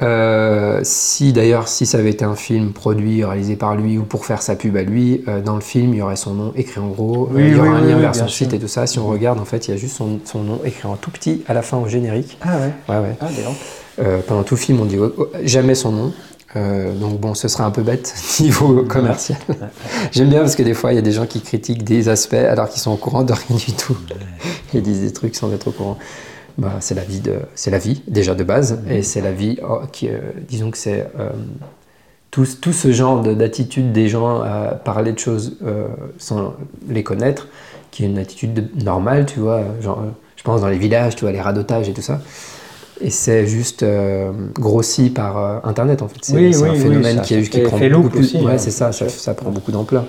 Euh, 0.00 0.80
si 0.84 1.32
d'ailleurs, 1.32 1.66
si 1.66 1.84
ça 1.84 1.98
avait 1.98 2.10
été 2.10 2.24
un 2.24 2.36
film 2.36 2.72
produit, 2.72 3.24
réalisé 3.24 3.56
par 3.56 3.74
lui 3.74 3.98
ou 3.98 4.04
pour 4.04 4.26
faire 4.26 4.42
sa 4.42 4.54
pub 4.54 4.76
à 4.76 4.82
lui, 4.82 5.24
euh, 5.26 5.40
dans 5.40 5.56
le 5.56 5.60
film, 5.60 5.92
il 5.92 5.98
y 5.98 6.02
aurait 6.02 6.16
son 6.16 6.34
nom 6.34 6.52
écrit 6.54 6.80
en 6.80 6.88
gros, 6.88 7.28
euh, 7.34 7.40
il 7.40 7.56
y 7.56 7.58
aurait 7.58 7.68
un 7.68 7.80
lien 7.80 7.98
vers 7.98 8.14
son 8.14 8.28
site 8.28 8.52
et 8.52 8.60
tout 8.60 8.68
ça. 8.68 8.86
Si 8.86 9.00
on 9.00 9.08
regarde, 9.08 9.40
en 9.40 9.44
fait, 9.44 9.66
il 9.66 9.72
y 9.72 9.74
a 9.74 9.76
juste 9.76 9.96
son, 9.96 10.20
son, 10.24 10.44
nom 10.44 10.60
écrit 10.64 10.86
en 10.86 10.96
tout 10.96 11.10
petit 11.10 11.42
à 11.48 11.54
la 11.54 11.62
fin 11.62 11.78
au 11.78 11.88
générique. 11.88 12.38
Ah 12.42 12.58
ouais 12.58 12.72
Ouais, 12.88 13.00
ouais. 13.00 13.16
Ah, 13.20 14.02
pendant 14.28 14.44
tout 14.44 14.54
le 14.54 14.60
film, 14.60 14.80
on 14.80 14.84
dit 14.84 14.98
jamais 15.42 15.74
son 15.74 15.90
nom. 15.90 16.12
Donc 16.54 17.20
bon, 17.20 17.34
ce 17.34 17.46
serait 17.48 17.64
un 17.64 17.70
peu 17.70 17.82
bête 17.82 18.14
niveau 18.40 18.82
commercial. 18.84 19.38
J'aime 20.12 20.30
bien 20.30 20.40
parce 20.40 20.56
que 20.56 20.62
des 20.62 20.74
fois, 20.74 20.92
il 20.92 20.96
y 20.96 20.98
a 20.98 21.02
des 21.02 21.12
gens 21.12 21.26
qui 21.26 21.40
critiquent 21.40 21.84
des 21.84 22.08
aspects 22.08 22.34
alors 22.34 22.68
qu'ils 22.68 22.80
sont 22.80 22.90
au 22.90 22.96
courant 22.96 23.22
de 23.22 23.32
rien 23.32 23.56
du 23.56 23.72
tout. 23.72 23.96
Ils 24.74 24.82
disent 24.82 25.02
des 25.02 25.12
trucs 25.12 25.36
sans 25.36 25.52
être 25.52 25.68
au 25.68 25.72
courant. 25.72 25.98
Bah, 26.58 26.78
c'est 26.80 26.96
la 26.96 27.04
vie 27.04 27.20
de, 27.20 27.36
c'est 27.54 27.70
la 27.70 27.78
vie 27.78 28.02
déjà 28.08 28.34
de 28.34 28.42
base, 28.42 28.82
et 28.90 29.02
c'est 29.02 29.20
la 29.20 29.30
vie 29.30 29.58
oh, 29.62 29.78
qui, 29.92 30.08
euh, 30.08 30.18
disons 30.48 30.72
que 30.72 30.76
c'est 30.76 31.08
euh, 31.20 31.30
tout, 32.32 32.48
tout, 32.60 32.72
ce 32.72 32.90
genre 32.90 33.22
d'attitude 33.22 33.92
des 33.92 34.08
gens 34.08 34.42
à 34.42 34.72
parler 34.72 35.12
de 35.12 35.20
choses 35.20 35.56
euh, 35.64 35.86
sans 36.18 36.54
les 36.88 37.04
connaître, 37.04 37.46
qui 37.92 38.02
est 38.02 38.06
une 38.06 38.18
attitude 38.18 38.70
normale, 38.82 39.24
tu 39.26 39.38
vois, 39.38 39.62
genre, 39.80 40.02
je 40.34 40.42
pense 40.42 40.62
dans 40.62 40.68
les 40.68 40.78
villages, 40.78 41.14
tu 41.14 41.24
vois, 41.24 41.30
les 41.30 41.40
radotages 41.40 41.88
et 41.88 41.92
tout 41.92 42.02
ça. 42.02 42.20
Et 43.00 43.10
c'est 43.10 43.46
juste 43.46 43.84
grossi 44.54 45.10
par 45.10 45.64
Internet 45.66 46.02
en 46.02 46.08
fait. 46.08 46.18
C'est 46.22 46.54
un 46.54 46.74
phénomène 46.74 47.20
qui, 47.22 47.48
qui 47.48 47.60
prend 47.60 47.78
beaucoup 47.78 48.10
plus. 48.10 48.34
ouais, 48.34 48.52
hein. 48.52 48.58
c'est 48.58 48.70
ça, 48.70 48.92
ça, 48.92 49.34
prend 49.34 49.50
beaucoup 49.50 49.72
d'ampleur. 49.72 50.04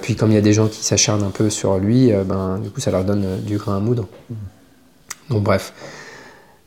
puis 0.00 0.16
comme 0.16 0.30
il 0.30 0.34
y 0.34 0.38
a 0.38 0.42
des 0.42 0.54
gens 0.54 0.68
qui 0.68 0.82
s'acharnent 0.82 1.24
un 1.24 1.30
peu 1.30 1.50
sur 1.50 1.78
lui, 1.78 2.10
ben 2.26 2.58
du 2.58 2.70
coup 2.70 2.80
ça 2.80 2.90
leur 2.90 3.04
donne 3.04 3.40
du 3.42 3.58
grain 3.58 3.76
à 3.76 3.80
moudre. 3.80 4.06
Mmh. 4.30 4.34
Donc 5.30 5.42
bref. 5.42 5.72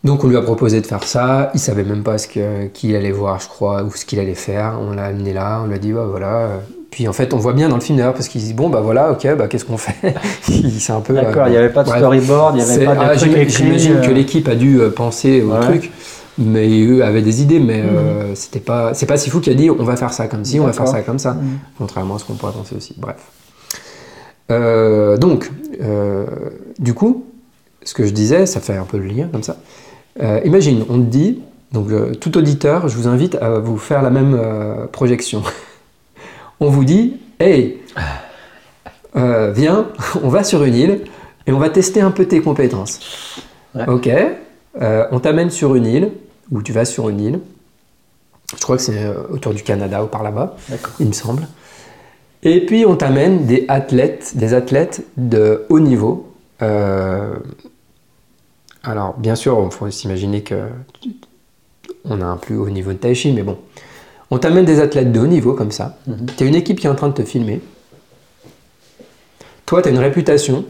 Donc 0.04 0.24
on 0.24 0.28
lui 0.28 0.38
a 0.38 0.42
proposé 0.42 0.80
de 0.82 0.86
faire 0.86 1.04
ça, 1.04 1.52
il 1.54 1.60
savait 1.60 1.84
même 1.84 2.04
pas 2.04 2.18
ce 2.18 2.28
qu'il 2.68 2.96
allait 2.96 3.12
voir, 3.12 3.40
je 3.40 3.48
crois, 3.48 3.84
ou 3.84 3.92
ce 3.92 4.06
qu'il 4.06 4.20
allait 4.20 4.36
faire. 4.36 4.78
On 4.80 4.92
l'a 4.92 5.06
amené 5.06 5.34
là, 5.34 5.62
on 5.64 5.68
lui 5.68 5.76
a 5.76 5.80
dit 5.80 5.92
bah 5.92 6.06
voilà. 6.10 6.62
Puis 6.92 7.08
en 7.08 7.14
fait, 7.14 7.34
on 7.34 7.38
voit 7.38 7.54
bien 7.54 7.70
dans 7.70 7.76
le 7.76 7.82
film 7.82 7.98
d'ailleurs 7.98 8.14
parce 8.14 8.28
qu'il 8.28 8.42
dit 8.42 8.54
bon 8.54 8.70
bah 8.70 8.82
voilà, 8.82 9.12
ok, 9.12 9.36
bah 9.36 9.48
qu'est-ce 9.48 9.66
qu'on 9.66 9.78
fait? 9.78 10.16
C'est 10.42 10.94
un 10.94 11.02
peu. 11.02 11.14
D'accord, 11.14 11.48
il 11.48 11.52
n'y 11.52 11.58
avait 11.58 11.70
pas 11.70 11.84
de 11.84 11.90
storyboard, 11.90 12.56
il 12.58 12.64
n'y 12.64 12.72
avait 12.72 12.86
pas 12.86 12.96
de 12.96 13.00
ah, 13.02 13.16
J'imagine 13.16 14.02
que 14.02 14.10
euh. 14.10 14.14
l'équipe 14.14 14.48
a 14.48 14.56
dû 14.56 14.80
euh, 14.80 14.90
penser 14.90 15.42
au 15.42 15.56
truc, 15.60 15.92
mais 16.38 16.68
eux 16.86 17.04
avaient 17.04 17.22
des 17.22 17.42
idées, 17.42 17.60
mais 17.60 17.82
euh, 17.82 18.34
c'était 18.36 18.60
pas, 18.60 18.94
c'est 18.94 19.06
pas 19.06 19.18
si 19.18 19.30
fou 19.30 19.40
qui 19.40 19.50
a 19.50 19.54
dit 19.54 19.70
on 19.70 19.84
va 19.84 19.96
faire 19.96 20.14
ça 20.14 20.28
comme 20.28 20.46
ci, 20.46 20.60
on 20.60 20.66
va 20.66 20.74
faire 20.74 20.88
ça 20.88 21.02
comme 21.02 21.20
ça, 21.20 21.34
mhm. 21.34 21.60
contrairement 21.78 22.16
à 22.16 22.20
ce 22.20 22.26
qu'on 22.26 22.34
pourrait 22.34 22.54
penser 22.54 22.76
aussi. 22.76 22.96
Bref. 22.98 23.18
donc, 25.20 25.52
du 26.80 26.94
coup, 26.94 27.26
ce 27.84 27.94
que 27.94 28.06
je 28.06 28.12
disais, 28.12 28.46
ça 28.46 28.60
fait 28.60 28.76
un 28.76 28.84
peu 28.84 28.98
le 28.98 29.06
lien 29.06 29.28
comme 29.32 29.44
ça. 29.44 29.58
Euh, 30.22 30.42
imagine, 30.46 30.84
on 30.90 31.00
te 31.00 31.06
dit, 31.06 31.42
donc 31.72 31.90
euh, 31.90 32.14
tout 32.14 32.38
auditeur, 32.38 32.88
je 32.88 32.98
vous 32.98 33.08
invite 33.08 33.36
à 33.36 33.60
vous 33.60 33.78
faire 33.78 34.02
la 34.02 34.10
même 34.10 34.38
euh, 34.40 34.88
projection. 34.88 35.44
on 36.60 36.70
vous 36.70 36.84
dit, 36.84 37.18
hey, 37.40 37.78
viens, 39.16 39.88
on 40.24 40.30
va 40.30 40.44
sur 40.44 40.64
une 40.64 40.76
île 40.76 41.02
et 41.46 41.52
on 41.52 41.60
va 41.60 41.70
tester 41.70 42.02
un 42.02 42.12
peu 42.12 42.26
tes 42.26 42.42
compétences. 42.42 43.42
Ok, 43.88 44.10
on 44.80 45.20
t'amène 45.20 45.50
sur 45.50 45.76
une 45.76 45.86
île, 45.86 46.12
ou 46.52 46.62
tu 46.62 46.72
vas 46.72 46.86
sur 46.86 47.10
une 47.10 47.20
île. 47.20 47.40
Je 48.56 48.62
crois 48.62 48.78
que 48.78 48.84
c'est 48.84 49.08
autour 49.30 49.54
du 49.54 49.62
Canada 49.64 50.04
ou 50.04 50.08
par 50.08 50.24
là-bas, 50.24 50.56
il 51.00 51.08
me 51.08 51.14
semble. 51.14 51.48
Et 52.44 52.66
puis 52.66 52.86
on 52.86 52.96
t'amène 52.96 53.46
des 53.46 53.66
athlètes, 53.68 54.34
des 54.36 54.54
athlètes 54.54 55.04
de 55.18 55.66
haut 55.70 55.80
niveau. 55.80 56.32
Alors, 58.84 59.18
bien 59.18 59.36
sûr, 59.36 59.62
il 59.66 59.72
faut 59.72 59.90
s'imaginer 59.92 60.44
que 60.44 60.56
on 62.06 62.22
a 62.22 62.26
un 62.26 62.38
plus 62.38 62.56
haut 62.56 62.70
niveau 62.70 62.94
de 62.94 62.98
tai 62.98 63.14
chi, 63.14 63.34
mais 63.34 63.44
bon. 63.44 63.58
On 64.30 64.38
t'amène 64.40 64.66
des 64.66 64.80
athlètes 64.80 65.12
de 65.12 65.20
haut 65.20 65.28
niveau 65.28 65.54
comme 65.54 65.72
ça. 65.72 65.98
Mhm. 66.08 66.26
Tu 66.38 66.44
as 66.44 66.48
une 66.48 66.56
équipe 66.56 66.80
qui 66.80 66.88
est 66.88 66.90
en 66.90 66.96
train 66.96 67.08
de 67.10 67.14
te 67.14 67.24
filmer. 67.24 67.62
Toi, 69.66 69.82
tu 69.82 69.88
as 69.90 69.92
une 69.92 70.00
réputation. 70.00 70.66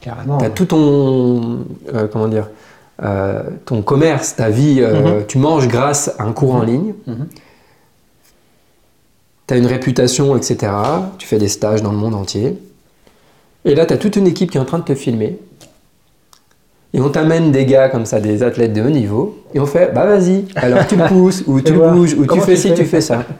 Carrément. 0.00 0.38
Tu 0.38 0.44
as 0.44 0.50
tout 0.50 0.64
ton. 0.66 1.64
euh, 1.94 2.06
comment 2.10 2.28
dire 2.28 2.48
euh, 3.02 3.42
Ton 3.66 3.82
commerce, 3.82 4.36
ta 4.36 4.48
vie. 4.50 4.78
euh, 4.80 5.18
Mhm. 5.20 5.26
Tu 5.26 5.38
manges 5.38 5.68
grâce 5.68 6.14
à 6.18 6.24
un 6.24 6.32
cours 6.32 6.54
en 6.54 6.62
ligne. 6.62 6.94
Mhm. 7.06 7.28
Tu 9.46 9.54
as 9.54 9.56
une 9.56 9.66
réputation, 9.66 10.36
etc. 10.36 10.72
Tu 11.18 11.26
fais 11.26 11.38
des 11.38 11.48
stages 11.48 11.82
dans 11.82 11.92
le 11.92 11.98
monde 11.98 12.14
entier. 12.14 12.58
Et 13.64 13.74
là, 13.74 13.86
tu 13.86 13.94
as 13.94 13.98
toute 13.98 14.16
une 14.16 14.26
équipe 14.26 14.50
qui 14.50 14.56
est 14.58 14.60
en 14.60 14.64
train 14.64 14.78
de 14.78 14.84
te 14.84 14.94
filmer. 14.94 15.38
Et 16.94 17.00
on 17.00 17.08
t'amène 17.08 17.52
des 17.52 17.64
gars 17.64 17.88
comme 17.88 18.04
ça, 18.04 18.20
des 18.20 18.42
athlètes 18.42 18.72
de 18.74 18.82
haut 18.82 18.90
niveau. 18.90 19.38
Et 19.54 19.60
on 19.60 19.66
fait, 19.66 19.92
bah 19.94 20.04
vas-y, 20.06 20.44
alors 20.56 20.86
tu 20.86 20.96
pousses, 20.96 21.42
ou 21.46 21.60
tu 21.62 21.72
voilà. 21.72 21.92
bouges, 21.92 22.14
ou 22.14 22.26
tu 22.26 22.40
fais 22.40 22.56
ci, 22.56 22.74
tu 22.74 22.84
fais 22.84 23.00
ça. 23.00 23.24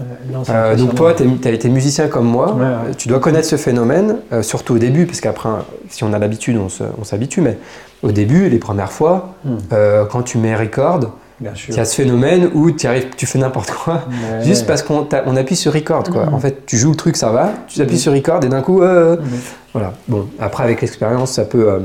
Euh, 0.00 0.04
non, 0.32 0.42
Euh, 0.50 0.74
donc 0.74 0.96
toi, 0.96 1.14
tu 1.14 1.22
as 1.46 1.52
été 1.52 1.68
musicien 1.68 2.08
comme 2.08 2.26
moi, 2.26 2.52
Ouais, 2.52 2.62
ouais. 2.64 2.94
tu 2.98 3.06
dois 3.06 3.20
connaître 3.20 3.46
ce 3.46 3.54
phénomène, 3.54 4.16
euh, 4.32 4.42
surtout 4.42 4.74
au 4.74 4.78
début, 4.78 5.06
parce 5.06 5.20
qu'après, 5.20 5.48
si 5.88 6.02
on 6.02 6.12
a 6.12 6.18
l'habitude, 6.18 6.58
on 6.58 7.04
s'habitue, 7.04 7.40
mais 7.40 7.58
au 8.02 8.10
début, 8.10 8.48
les 8.48 8.58
premières 8.58 8.90
fois, 8.90 9.34
Hmm. 9.44 9.50
euh, 9.72 10.04
quand 10.06 10.22
tu 10.22 10.38
mets 10.38 10.56
record, 10.56 10.98
il 11.40 11.76
y 11.76 11.78
a 11.78 11.84
ce 11.84 11.94
phénomène 11.94 12.50
où 12.54 12.72
tu 12.72 12.88
arrives, 12.88 13.06
tu 13.16 13.24
fais 13.26 13.38
n'importe 13.38 13.70
quoi, 13.70 14.02
Ouais. 14.08 14.44
juste 14.44 14.66
parce 14.66 14.82
qu'on 14.82 15.06
on 15.26 15.36
appuie 15.36 15.54
sur 15.54 15.72
record. 15.72 16.02
Quoi. 16.10 16.26
Mhm. 16.26 16.34
En 16.34 16.38
fait, 16.40 16.66
tu 16.66 16.76
joues 16.76 16.90
le 16.90 16.96
truc, 16.96 17.16
ça 17.16 17.30
va, 17.30 17.52
tu 17.68 17.80
appuies 17.80 17.94
Mhm. 17.94 18.00
sur 18.00 18.12
record 18.14 18.44
et 18.44 18.48
d'un 18.48 18.62
coup, 18.62 18.80
Mhm. 18.82 19.18
voilà. 19.72 19.92
Bon, 20.08 20.26
après, 20.40 20.64
avec 20.64 20.80
l'expérience, 20.82 21.30
ça 21.30 21.44
peut 21.44 21.82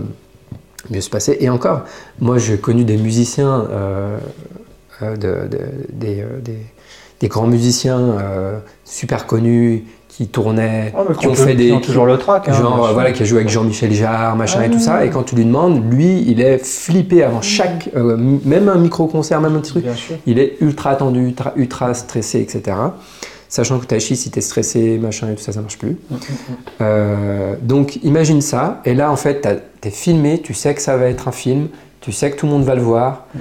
mieux 0.89 1.01
se 1.01 1.09
passer. 1.09 1.37
Et 1.39 1.49
encore, 1.49 1.81
moi, 2.19 2.37
j'ai 2.37 2.57
connu 2.57 2.83
des 2.83 2.97
musiciens, 2.97 3.67
euh, 3.71 4.17
euh, 5.01 5.15
de- 5.15 5.47
de- 5.49 5.59
des, 5.93 6.21
euh, 6.21 6.39
des- 6.41 6.65
des 7.19 7.27
grands 7.27 7.47
musiciens 7.47 8.15
super 8.85 9.25
connus 9.27 9.83
qui 10.07 10.27
tournaient, 10.27 10.93
Oh, 10.97 11.13
qui 11.13 11.27
ont 11.27 11.35
fait 11.35 11.53
des. 11.53 11.67
qui 11.67 11.71
ont 11.73 11.81
toujours 11.81 12.05
le 12.05 12.17
track. 12.17 12.47
hein, 12.47 12.53
Genre, 12.53 12.93
voilà, 12.93 13.11
qui 13.11 13.23
a 13.23 13.25
joué 13.25 13.39
avec 13.39 13.49
Jean-Michel 13.49 13.91
Jarre, 13.93 14.35
machin 14.37 14.59
Ah, 14.61 14.65
et 14.65 14.69
tout 14.71 14.79
ça. 14.79 15.05
Et 15.05 15.09
quand 15.09 15.23
tu 15.23 15.35
lui 15.35 15.43
demandes, 15.45 15.91
lui, 15.93 16.23
il 16.27 16.39
est 16.41 16.57
flippé 16.59 17.23
avant 17.23 17.41
chaque, 17.41 17.89
euh, 17.95 18.15
même 18.17 18.69
un 18.69 18.77
micro-concert, 18.77 19.41
même 19.41 19.55
un 19.55 19.59
petit 19.59 19.71
truc. 19.71 19.85
Il 20.25 20.39
est 20.39 20.55
ultra 20.61 20.95
tendu, 20.95 21.25
ultra, 21.27 21.51
ultra 21.57 21.93
stressé, 21.93 22.39
etc. 22.39 22.75
Sachant 23.49 23.79
que 23.79 23.85
Tai 23.85 23.99
Chi, 23.99 24.15
si 24.15 24.29
t'es 24.29 24.41
stressé, 24.41 24.99
machin 24.99 25.29
et 25.31 25.35
tout 25.35 25.41
ça, 25.41 25.51
ça 25.51 25.62
marche 25.62 25.77
plus. 25.79 25.97
Mhm. 26.12 26.19
Euh, 26.81 27.55
donc 27.62 27.97
imagine 28.03 28.41
ça, 28.41 28.79
et 28.85 28.93
là 28.93 29.12
en 29.12 29.15
fait, 29.15 29.45
t'es 29.81 29.89
filmé, 29.89 30.39
tu 30.41 30.53
sais 30.53 30.73
que 30.75 30.81
ça 30.81 30.95
va 30.97 31.07
être 31.07 31.27
un 31.27 31.31
film, 31.31 31.67
tu 31.99 32.12
sais 32.12 32.29
que 32.31 32.38
tout 32.38 32.45
le 32.45 32.51
monde 32.51 32.63
va 32.63 32.75
le 32.75 32.81
voir, 32.81 33.25
Mm. 33.33 33.39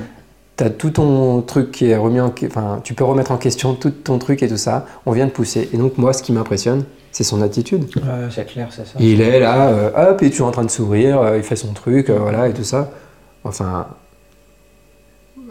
t'as 0.56 0.70
tout 0.70 0.90
ton 0.90 1.42
truc 1.42 1.70
qui 1.70 1.90
est 1.90 1.96
remis 1.96 2.20
en... 2.20 2.32
Enfin, 2.46 2.80
tu 2.82 2.94
peux 2.94 3.04
remettre 3.04 3.30
en 3.32 3.36
question 3.36 3.74
tout 3.74 3.90
ton 3.90 4.18
truc 4.18 4.42
et 4.42 4.48
tout 4.48 4.56
ça, 4.56 4.86
on 5.06 5.12
vient 5.12 5.26
de 5.26 5.30
pousser. 5.30 5.68
Et 5.72 5.76
donc 5.76 5.98
moi, 5.98 6.12
ce 6.12 6.22
qui 6.22 6.32
m'impressionne, 6.32 6.84
c'est 7.12 7.22
son 7.24 7.42
attitude. 7.42 7.84
Ouais, 7.96 8.28
c'est 8.34 8.46
clair, 8.46 8.68
c'est 8.70 8.86
ça. 8.86 8.94
Il 8.98 9.20
est 9.20 9.38
là, 9.40 9.68
euh, 9.68 10.10
hop, 10.10 10.22
et 10.22 10.30
tu 10.30 10.38
es 10.38 10.44
en 10.44 10.50
train 10.50 10.64
de 10.64 10.70
sourire, 10.70 11.20
euh, 11.20 11.36
il 11.36 11.42
fait 11.42 11.54
son 11.56 11.72
truc, 11.74 12.08
euh, 12.10 12.18
voilà, 12.18 12.48
et 12.48 12.52
tout 12.54 12.64
ça. 12.64 12.90
Enfin... 13.44 13.86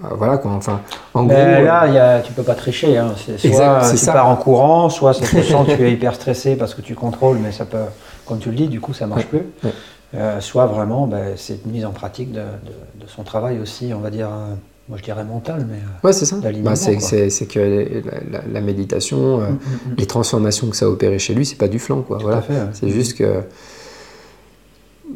euh, 0.04 0.08
Voilà 0.16 0.38
quoi, 0.38 0.52
enfin, 0.52 0.82
en 1.14 1.24
gros... 1.24 1.36
Euh, 1.36 1.62
là, 1.62 1.88
y 1.88 1.98
a, 1.98 2.22
tu 2.22 2.32
peux 2.34 2.44
pas 2.44 2.56
tricher. 2.56 2.98
Hein. 2.98 3.14
Soit 3.18 3.34
Exact, 3.50 3.92
tu 3.92 3.98
ça. 3.98 4.14
pars 4.14 4.28
en 4.30 4.36
courant, 4.36 4.90
soit 4.90 5.14
ça 5.14 5.22
te 5.22 5.42
sent 5.42 5.56
que 5.68 5.76
tu 5.76 5.88
es 5.88 5.92
hyper 5.94 6.14
stressé 6.16 6.56
parce 6.56 6.74
que 6.74 6.82
tu 6.82 6.96
contrôles, 6.96 7.38
mais 7.38 7.52
ça 7.52 7.66
peut, 7.66 7.78
comme 8.26 8.40
tu 8.40 8.50
le 8.50 8.56
dis, 8.56 8.68
du 8.68 8.80
coup, 8.80 8.94
ça 8.94 9.08
marche 9.08 9.26
plus. 9.26 9.42
ouais. 9.64 9.72
Euh, 10.16 10.40
soit 10.40 10.68
vraiment, 10.68 11.06
ben, 11.06 11.34
c'est 11.36 11.60
une 11.66 11.72
mise 11.74 11.86
en 11.86 11.92
pratique 11.92 12.32
de, 12.32 12.40
de- 12.40 13.04
de 13.04 13.08
son 13.10 13.24
travail 13.24 13.60
aussi, 13.60 13.92
on 13.94 14.00
va 14.00 14.10
dire, 14.10 14.28
euh, 14.30 14.54
moi 14.88 14.98
je 14.98 15.04
dirais 15.04 15.26
mental, 15.26 15.68
mais. 15.70 15.76
euh, 15.76 16.08
Ouais, 16.08 16.14
c'est 16.14 16.24
ça. 16.26 16.38
Bah, 16.38 16.76
c'est, 16.78 17.46
que 17.46 17.60
la, 17.60 18.40
la- 18.40 18.44
la 18.50 18.62
méditation, 18.62 19.40
mm, 19.40 19.42
mm, 19.42 19.48
mm. 19.56 19.96
les 19.98 20.06
transformations 20.06 20.68
que 20.70 20.78
ça 20.78 20.86
a 20.86 20.88
opéré 20.88 21.20
chez 21.20 21.34
lui, 21.34 21.46
c'est 21.46 21.58
pas 21.58 21.68
du 21.68 21.78
flanc, 21.78 22.04
quoi. 22.04 22.20
Tout 22.20 22.24
voilà. 22.24 22.38
ouais. 22.38 22.56
C'est 22.72 22.88
juste 22.90 23.18
que. 23.18 23.42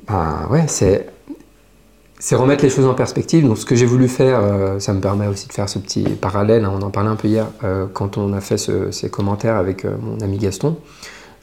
Ben, 0.08 0.48
ouais, 0.50 0.64
c'est. 0.68 1.08
C'est 2.24 2.36
remettre 2.36 2.64
les 2.64 2.70
choses 2.70 2.86
en 2.86 2.94
perspective. 2.94 3.48
Donc, 3.48 3.58
ce 3.58 3.66
que 3.66 3.74
j'ai 3.76 3.88
voulu 3.88 4.08
faire, 4.08 4.40
euh, 4.44 4.80
ça 4.80 4.94
me 4.94 5.02
permet 5.02 5.26
aussi 5.26 5.48
de 5.48 5.54
faire 5.54 5.68
ce 5.68 5.80
petit 5.80 6.04
parallèle. 6.04 6.66
hein, 6.66 6.72
on 6.80 6.84
en 6.84 6.92
parlait 6.92 7.10
un 7.10 7.16
peu 7.16 7.28
hier 7.28 7.48
euh, 7.64 7.88
quand 7.92 8.20
on 8.20 8.32
a 8.34 8.42
fait 8.42 8.58
ce- 8.58 8.92
ces 8.92 9.10
commentaires 9.10 9.56
avec 9.56 9.86
euh, 9.86 9.96
mon 10.00 10.20
ami 10.24 10.38
Gaston. 10.38 10.78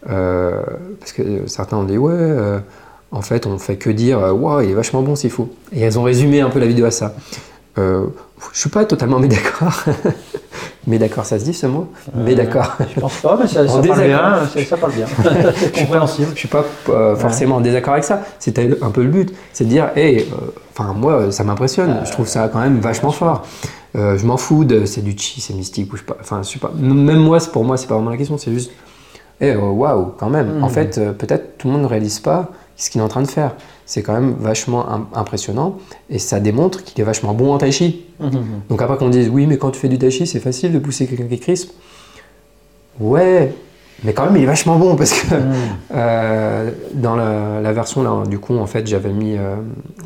Parce 0.06 1.12
que 1.12 1.22
certains 1.48 1.78
ont 1.78 1.82
dit, 1.82 1.98
ouais, 1.98 2.36
en 3.10 3.22
fait, 3.22 3.44
on 3.46 3.58
fait 3.58 3.74
que 3.76 3.90
dire, 3.90 4.20
waouh, 4.20 4.60
il 4.60 4.70
est 4.70 4.74
vachement 4.74 5.02
bon 5.02 5.16
s'il 5.16 5.30
faut. 5.30 5.50
Et 5.72 5.80
elles 5.80 5.98
ont 5.98 6.04
résumé 6.04 6.40
un 6.40 6.50
peu 6.50 6.60
la 6.60 6.66
vidéo 6.66 6.86
à 6.86 6.92
ça. 6.92 7.14
Je 7.76 8.04
suis 8.52 8.70
pas 8.70 8.84
totalement 8.84 9.18
mais 9.20 9.26
d'accord. 9.28 9.74
Mais 10.88 10.98
d'accord, 10.98 11.24
ça 11.24 11.38
se 11.38 11.44
dit 11.44 11.55
ce 11.55 11.66
mot 11.66 11.87
Mais 12.16 12.33
Euh, 12.33 12.35
d'accord. 12.37 12.77
Je 12.94 13.01
pense 13.01 13.16
pas, 13.18 13.38
mais 13.40 13.46
ça, 13.46 13.62
parle 13.83 13.83
bien. 14.05 14.40
c'est- 14.53 14.64
Ça 14.64 14.77
parle 14.77 14.92
bien. 14.94 15.07
c'est 15.57 15.79
compréhensible. 15.79 16.29
Je 16.35 16.38
suis 16.40 16.48
pas 16.48 16.64
euh, 16.88 17.14
forcément 17.14 17.57
en 17.57 17.61
désaccord 17.61 17.92
avec 17.92 18.05
ça. 18.05 18.22
C'était 18.40 18.70
un 18.83 18.90
peu 18.90 19.03
le 19.03 19.09
but, 19.09 19.33
c'est 19.53 19.64
de 19.64 19.68
dire, 19.68 19.90
hey, 19.94 20.20
euh, 20.33 20.51
enfin 20.77 20.92
moi, 20.94 21.31
ça 21.31 21.44
m'impressionne. 21.44 22.01
je 22.05 22.11
trouve 22.11 22.27
ça 22.27 22.48
quand 22.53 22.59
même 22.61 22.81
vachement 22.81 23.12
fort. 23.12 23.46
Je 23.94 24.24
m'en 24.27 24.37
fous 24.37 24.64
de 24.64 24.85
c'est 24.85 25.01
du 25.03 25.16
chi, 25.16 25.40
c'est 25.40 25.55
mystique 25.55 25.92
ou 25.92 25.96
je 25.96 26.01
sais 26.03 26.07
pas. 26.07 26.16
Enfin, 26.20 26.40
je 26.42 26.48
sais 26.48 26.59
pas. 26.59 26.72
Même 26.77 27.18
moi, 27.18 27.38
c'est- 27.40 27.51
pour 27.53 27.64
moi, 27.64 27.77
c'est 27.77 27.87
pas 27.87 27.94
vraiment 27.94 28.11
la 28.11 28.16
question. 28.16 28.37
C'est 28.38 28.53
juste, 28.53 28.70
hey, 29.40 29.51
euh, 29.53 29.59
waouh, 29.61 30.12
quand 30.18 30.31
même. 30.31 30.62
En 30.62 30.68
fait, 30.68 30.98
euh, 30.98 31.12
peut-être 31.12 31.59
tout 31.59 31.68
le 31.68 31.72
monde 31.74 31.83
ne 31.83 31.87
réalise 31.88 32.18
pas 32.20 32.51
ce 32.78 32.88
qu'il 32.90 33.00
est 33.00 33.04
en 33.04 33.08
train 33.08 33.22
de 33.22 33.26
faire. 33.28 33.54
C'est 33.84 34.02
quand 34.02 34.12
même 34.14 34.36
vachement 34.40 34.88
im- 34.88 35.06
impressionnant 35.14 35.76
et 36.10 36.18
ça 36.18 36.40
démontre 36.40 36.84
qu'il 36.84 36.98
est 37.00 37.04
vachement 37.04 37.34
bon 37.34 37.52
en 37.52 37.58
tai 37.58 37.70
chi. 37.72 38.06
Donc 38.70 38.80
après 38.82 38.96
qu'on 38.96 39.08
dise 39.10 39.28
oui, 39.28 39.46
mais 39.46 39.58
quand 39.58 39.70
tu 39.72 39.80
fais 39.80 39.88
du 39.88 39.98
tai 39.98 40.10
chi, 40.10 40.26
c'est 40.26 40.40
facile 40.40 40.72
de 40.72 40.78
pousser 40.78 41.06
quelqu'un 41.06 41.26
qui 41.26 41.38
crispe. 41.38 41.72
Ouais, 43.00 43.54
mais 44.04 44.12
quand 44.12 44.24
même, 44.26 44.36
il 44.36 44.42
est 44.42 44.46
vachement 44.46 44.76
bon 44.76 44.96
parce 44.96 45.12
que 45.12 45.34
Mm. 45.34 45.52
euh, 45.94 46.70
dans 46.94 47.16
la, 47.16 47.60
la 47.60 47.72
version 47.72 48.02
là, 48.02 48.24
du 48.28 48.38
coup, 48.38 48.56
en 48.58 48.66
fait, 48.66 48.86
j'avais 48.86 49.12
mis 49.12 49.36
euh, 49.36 49.56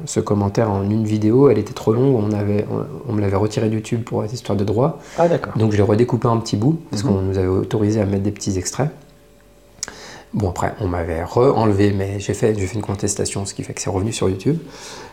ce 0.06 0.20
commentaire 0.20 0.70
en 0.70 0.82
une 0.88 1.04
vidéo. 1.04 1.48
Elle 1.50 1.58
était 1.58 1.72
trop 1.74 1.92
longue. 1.92 2.14
On, 2.16 2.32
avait, 2.32 2.64
on, 2.70 3.10
on 3.10 3.12
me 3.14 3.20
l'avait 3.20 3.36
retiré 3.36 3.68
de 3.68 3.74
YouTube 3.74 4.02
pour 4.04 4.22
cette 4.22 4.32
histoire 4.34 4.56
de 4.56 4.64
droit. 4.64 5.00
Ah 5.18 5.28
d'accord. 5.28 5.52
Donc 5.56 5.72
je 5.72 5.76
l'ai 5.76 5.82
redécoupé 5.82 6.28
en 6.28 6.38
petits 6.38 6.56
bouts 6.56 6.78
parce 6.90 7.02
Mhm. 7.04 7.10
qu'on 7.10 7.20
nous 7.22 7.38
avait 7.38 7.48
autorisé 7.48 8.00
à 8.00 8.06
mettre 8.06 8.22
des 8.22 8.30
petits 8.30 8.56
extraits. 8.58 8.88
Bon 10.34 10.48
après, 10.48 10.72
on 10.80 10.88
m'avait 10.88 11.22
re-enlevé, 11.24 11.92
mais 11.96 12.18
j'ai 12.18 12.32
fait, 12.32 12.52
une 12.74 12.80
contestation, 12.80 13.44
ce 13.44 13.52
qui 13.52 13.62
fait 13.62 13.74
que 13.74 13.80
c'est 13.82 13.90
revenu 13.90 14.12
sur 14.12 14.28
YouTube. 14.30 14.56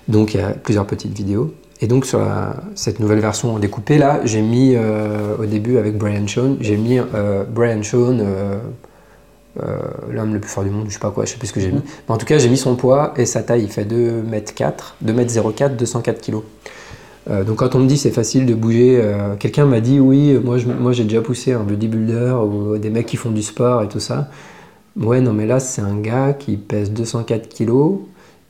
Donc 0.08 0.34
il 0.34 0.40
y 0.40 0.44
a 0.44 0.52
plusieurs 0.52 0.86
petites 0.88 1.14
vidéos. 1.16 1.54
Et 1.82 1.88
donc 1.88 2.06
sur 2.06 2.20
la- 2.20 2.56
cette 2.76 3.00
nouvelle 3.00 3.20
version 3.20 3.58
découpée 3.60 3.98
là, 3.98 4.22
j'ai 4.26 4.42
mis 4.42 4.74
euh, 4.76 5.38
au 5.40 5.46
début 5.46 5.78
avec 5.78 5.98
Brian 5.98 6.26
Shawn, 6.28 6.58
j'ai 6.62 6.78
mis 6.78 7.00
euh, 7.00 7.44
Brian 7.50 7.82
Shawn, 7.84 8.20
euh, 8.22 8.60
l'homme 10.10 10.34
le 10.34 10.40
plus 10.40 10.50
fort 10.50 10.64
du 10.64 10.70
monde, 10.70 10.86
je 10.88 10.94
sais 10.94 11.00
pas 11.00 11.12
quoi, 11.12 11.26
je 11.26 11.32
sais 11.32 11.38
plus 11.38 11.48
ce 11.48 11.54
que 11.54 11.60
j'ai 11.60 11.72
mis. 11.72 11.82
Mais 12.08 12.16
en 12.16 12.18
tout 12.18 12.26
cas, 12.26 12.38
j'ai 12.38 12.50
mis 12.50 12.58
son 12.58 12.76
poids 12.76 13.14
et 13.18 13.26
sa 13.26 13.44
taille, 13.44 13.64
il 13.64 13.70
fait 13.72 13.86
2m4, 13.86 14.96
2m04, 15.06 15.76
204 15.76 16.22
kg. 16.22 16.36
Donc 17.46 17.58
quand 17.58 17.76
on 17.76 17.80
me 17.80 17.86
dit 17.88 17.98
c'est 17.98 18.10
facile 18.12 18.46
de 18.48 18.56
bouger, 18.56 19.04
quelqu'un 19.38 19.66
m'a 19.66 19.82
dit 19.82 20.00
oui, 20.00 20.40
moi 20.44 20.92
j'ai 20.94 21.04
déjà 21.04 21.22
poussé 21.22 21.54
un 21.54 21.60
bodybuilder 21.60 22.36
ou 22.44 22.78
des 22.78 22.90
mecs 22.90 23.06
qui 23.06 23.18
font 23.18 23.30
du 23.30 23.44
sport 23.44 23.84
et 23.84 23.88
tout 23.88 24.00
ça. 24.00 24.30
Ouais, 25.00 25.22
non 25.22 25.34
mais 25.34 25.46
là 25.46 25.60
c'est 25.60 25.82
un 25.82 25.98
gars 26.00 26.34
qui 26.34 26.58
pèse 26.58 26.92
204 26.92 27.48
kilos 27.48 28.00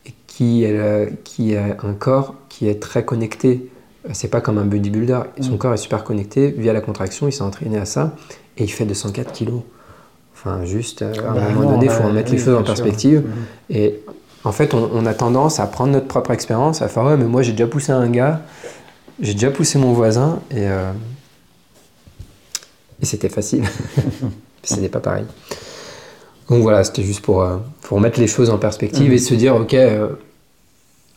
et 0.06 0.14
qui, 0.28 0.66
euh, 0.66 1.06
qui 1.24 1.56
a 1.56 1.78
un 1.84 1.94
corps 1.94 2.36
qui 2.50 2.68
est 2.68 2.82
très 2.82 3.06
connecté. 3.06 3.70
Euh, 4.06 4.12
C'est 4.14 4.30
pas 4.30 4.42
comme 4.42 4.58
un 4.58 4.66
bodybuilder, 4.66 5.22
son 5.42 5.54
Mm. 5.54 5.58
corps 5.58 5.74
est 5.74 5.78
super 5.78 6.04
connecté 6.04 6.50
via 6.52 6.74
la 6.74 6.82
contraction, 6.82 7.28
il 7.28 7.34
s'est 7.34 7.44
entraîné 7.44 7.78
à 7.78 7.86
ça 7.86 8.16
et 8.58 8.64
il 8.64 8.70
fait 8.70 8.86
204 8.86 9.32
kilos. 9.32 9.62
Enfin 10.34 10.64
juste 10.66 11.02
euh, 11.02 11.14
à 11.28 11.32
un 11.32 11.36
Bah 11.36 11.42
moment 11.42 11.64
non, 11.64 11.72
donné, 11.72 11.86
il 11.86 11.92
faut 11.92 12.04
bah, 12.04 12.10
en 12.10 12.14
mettre 12.14 12.32
oui, 12.32 12.38
les 12.38 12.44
choses 12.44 12.56
en 12.56 12.64
perspective. 12.64 13.20
Mhm. 13.26 13.46
Et 13.70 14.00
en 14.46 14.52
fait, 14.54 14.74
on, 14.74 14.90
on 14.94 15.06
a 15.06 15.14
tendance 15.14 15.60
à 15.60 15.68
prendre 15.68 15.92
notre 15.92 16.08
propre 16.08 16.32
expérience, 16.32 16.82
à 16.82 16.88
faire 16.88 17.04
ouais, 17.04 17.18
mais 17.18 17.26
moi 17.26 17.42
j'ai 17.44 17.52
déjà 17.52 17.68
poussé 17.68 17.92
un 17.92 18.10
gars, 18.10 18.42
j'ai 19.20 19.34
déjà 19.34 19.52
poussé 19.52 19.78
mon 19.78 19.92
voisin 19.94 20.40
et, 20.50 20.68
euh, 20.68 20.92
et 23.02 23.06
c'était 23.06 23.30
facile. 23.30 23.64
c'était 24.64 24.90
pas 24.90 25.00
pareil. 25.00 25.26
Donc 26.50 26.62
voilà, 26.64 26.84
c'était 26.84 27.04
juste 27.04 27.22
pour, 27.22 27.44
euh, 27.44 27.58
pour 27.82 28.00
mettre 28.00 28.20
les 28.20 28.28
choses 28.28 28.50
en 28.50 28.58
perspective 28.58 29.08
Mhm. 29.08 29.14
et 29.14 29.18
se 29.20 29.34
dire 29.36 29.56
ok, 29.56 29.74
euh, 29.76 30.08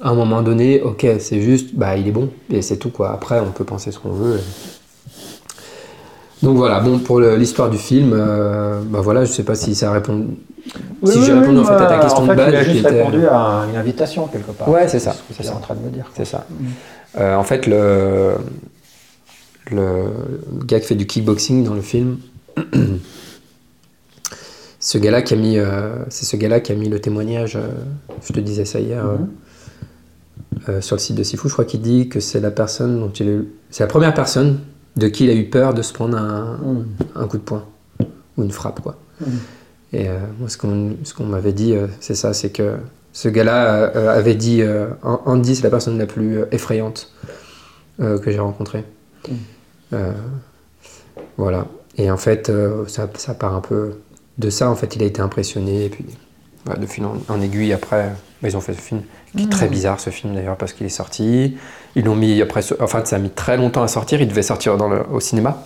à 0.03 0.11
un 0.11 0.15
moment 0.15 0.43
donné, 0.43 0.81
ok, 0.83 1.07
c'est 1.21 1.41
juste, 1.41 1.75
bah 1.75 1.97
il 1.97 2.07
est 2.09 2.13
bon 2.13 2.29
et 2.51 2.61
c'est 2.63 2.77
tout 2.77 2.91
quoi. 2.91 3.13
Après, 3.13 3.41
on 3.41 3.51
peut 3.51 3.65
penser 3.65 3.93
ce 3.93 3.99
qu'on 3.99 4.13
veut. 4.13 4.39
et- 4.39 6.45
Donc 6.45 6.57
voilà, 6.57 6.81
bon 6.81 6.99
pour 6.99 7.21
l'histoire 7.21 7.71
du 7.71 7.79
film, 7.79 8.13
euh, 8.15 8.81
bah 8.85 9.01
voilà, 9.01 9.25
je 9.25 9.31
sais 9.33 9.45
pas 9.45 9.55
si 9.55 9.75
ça 9.77 9.93
répond. 9.93 10.27
Oui, 11.03 11.13
si 11.13 11.19
oui, 11.19 11.25
j'ai 11.25 11.33
oui, 11.33 11.39
répondu 11.41 11.59
en 11.61 11.65
fait 11.65 11.75
à 11.75 11.79
ta 11.79 11.89
bah, 11.97 11.99
question 12.01 12.19
en 12.19 12.23
de 12.27 12.31
fait, 12.31 12.37
base, 12.37 12.53
il 12.53 12.57
a 12.57 12.65
qui 12.65 12.71
juste 12.73 12.87
était- 12.87 13.03
répondu 13.03 13.27
à 13.29 13.65
une 13.71 13.77
invitation 13.77 14.27
quelque 14.27 14.51
part. 14.53 14.69
Ouais, 14.69 14.87
c'est 14.89 14.99
ça, 15.01 15.13
ce 15.13 15.19
que 15.19 15.23
c'est 15.31 15.35
tu 15.37 15.43
es 15.43 15.47
ça. 15.47 15.55
en 15.57 15.61
train 15.61 15.75
de 15.77 15.81
me 15.81 15.91
dire. 15.91 16.11
C'est 16.17 16.25
ça. 16.25 16.47
Euh, 17.19 17.37
en 17.37 17.45
fait, 17.45 17.67
le, 17.67 18.33
le 19.71 20.05
gars 20.65 20.81
qui 20.81 20.87
fait 20.89 20.95
du 20.95 21.07
kickboxing 21.07 21.65
dans 21.65 21.75
le 21.75 21.81
film, 21.81 22.19
ce 24.85 24.99
gars-là 24.99 25.23
qui 25.23 25.35
a 25.35 25.37
mis, 25.37 25.59
euh, 25.59 26.05
c'est 26.09 26.25
ce 26.27 26.37
gars-là 26.37 26.59
qui 26.61 26.73
a 26.73 26.75
mis 26.75 26.89
le 26.89 26.99
témoignage. 27.01 27.55
euh, 27.57 27.69
je 28.27 28.33
te 28.33 28.41
disais 28.41 28.65
ça 28.65 28.81
hier. 28.81 29.07
euh, 29.07 29.17
Mhm. 29.17 29.29
euh, 30.69 30.81
sur 30.81 30.97
le 30.97 31.01
site 31.01 31.17
de 31.17 31.23
Sifu, 31.23 31.49
je 31.49 31.53
crois 31.53 31.65
qu'il 31.65 31.81
dit 31.81 32.09
que 32.09 32.19
c'est 32.21 32.41
la 32.41 32.51
personne 32.51 32.99
dont 33.01 33.11
il 33.13 33.47
c'est 33.71 33.85
la 33.85 33.89
première 33.89 34.13
personne 34.13 34.59
de 34.97 35.07
qui 35.09 35.25
il 35.25 35.31
a 35.31 35.35
eu 35.35 35.49
peur 35.49 35.73
de 35.73 35.83
se 35.83 35.93
prendre 35.93 36.17
un, 36.19 36.59
Mm. 36.59 36.87
un 37.15 37.27
coup 37.27 37.39
de 37.39 37.43
poing 37.43 37.65
ou 38.37 38.43
une 38.43 38.51
frappe 38.51 38.81
quoi. 38.83 38.97
Mm. 39.21 39.25
Et 39.95 40.09
moi 40.39 40.49
ce 40.49 40.57
qu'on 40.59 40.97
ce 41.05 41.15
qu'on 41.15 41.25
m'avait 41.27 41.53
dit 41.53 41.75
c'est 42.01 42.15
ça, 42.15 42.33
c'est 42.35 42.51
que 42.51 42.77
ce 43.13 43.29
gars-là 43.29 43.85
avait 44.19 44.35
dit 44.35 44.63
An- 45.03 45.21
Andy 45.27 45.55
c'est 45.57 45.63
la 45.65 45.71
personne 45.71 45.97
la 45.99 46.07
plus 46.07 46.41
effrayante 46.51 47.13
que 47.99 48.31
j'ai 48.33 48.39
rencontrée. 48.39 48.85
Voilà. 51.37 51.67
Et 51.99 52.11
en 52.11 52.17
fait 52.17 52.51
ça, 52.89 53.09
ça 53.17 53.35
part 53.35 53.55
un 53.55 53.61
peu 53.61 53.93
de 54.39 54.51
ça. 54.51 54.71
En 54.71 54.75
fait 54.77 54.97
il 54.97 55.03
a 55.03 55.07
été 55.07 55.21
impressionné 55.23 55.87
et 55.87 55.89
puis 55.89 56.05
voilà, 56.65 56.81
de 56.81 56.87
fil 56.87 57.05
en, 57.05 57.15
en 57.29 57.41
aiguille 57.41 57.73
après 57.73 58.11
bah, 58.43 58.49
ils 58.49 58.57
ont 58.57 58.61
fait 58.61 58.75
ce 58.75 58.81
film 58.81 59.03
qui 59.37 59.45
est 59.45 59.51
très 59.51 59.69
bizarre 59.69 59.99
ce 60.01 60.11
film 60.11 60.35
d'ailleurs 60.35 60.57
parce 60.57 60.73
qu'il 60.73 60.85
est 60.87 60.91
sorti. 60.91 61.57
Ils 61.97 62.05
l'ont 62.05 62.17
mis 62.17 62.41
après, 62.43 62.61
enfin 62.81 63.03
ça 63.05 63.17
a 63.17 63.19
mis 63.19 63.31
très 63.31 63.57
longtemps 63.57 63.83
à 63.83 63.89
sortir. 63.89 64.21
Il 64.21 64.29
devait 64.29 64.43
sortir 64.43 64.77
dans 64.77 64.89
le- 64.89 65.05
au 65.13 65.21
cinéma. 65.21 65.63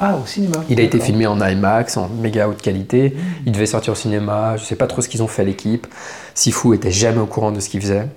Ah, 0.00 0.16
au 0.20 0.26
cinéma. 0.26 0.56
Il 0.68 0.80
a 0.80 0.82
été 0.82 0.98
filmé 0.98 1.24
en 1.28 1.40
IMAX, 1.40 1.96
en 1.96 2.08
méga 2.08 2.48
haute 2.48 2.60
qualité. 2.60 3.14
Il 3.46 3.52
devait 3.52 3.66
sortir 3.66 3.92
au 3.92 3.96
cinéma. 3.96 4.56
Je 4.56 4.64
sais 4.64 4.74
pas 4.74 4.88
trop 4.88 5.00
ce 5.02 5.08
qu'ils 5.08 5.22
ont 5.22 5.28
fait 5.28 5.44
l'équipe. 5.44 5.86
Sifu 6.34 6.74
était 6.74 6.90
jamais 6.90 7.20
au 7.20 7.26
courant 7.26 7.52
de 7.52 7.60
ce 7.60 7.68
qu'il 7.68 7.80
faisait. 7.80 8.08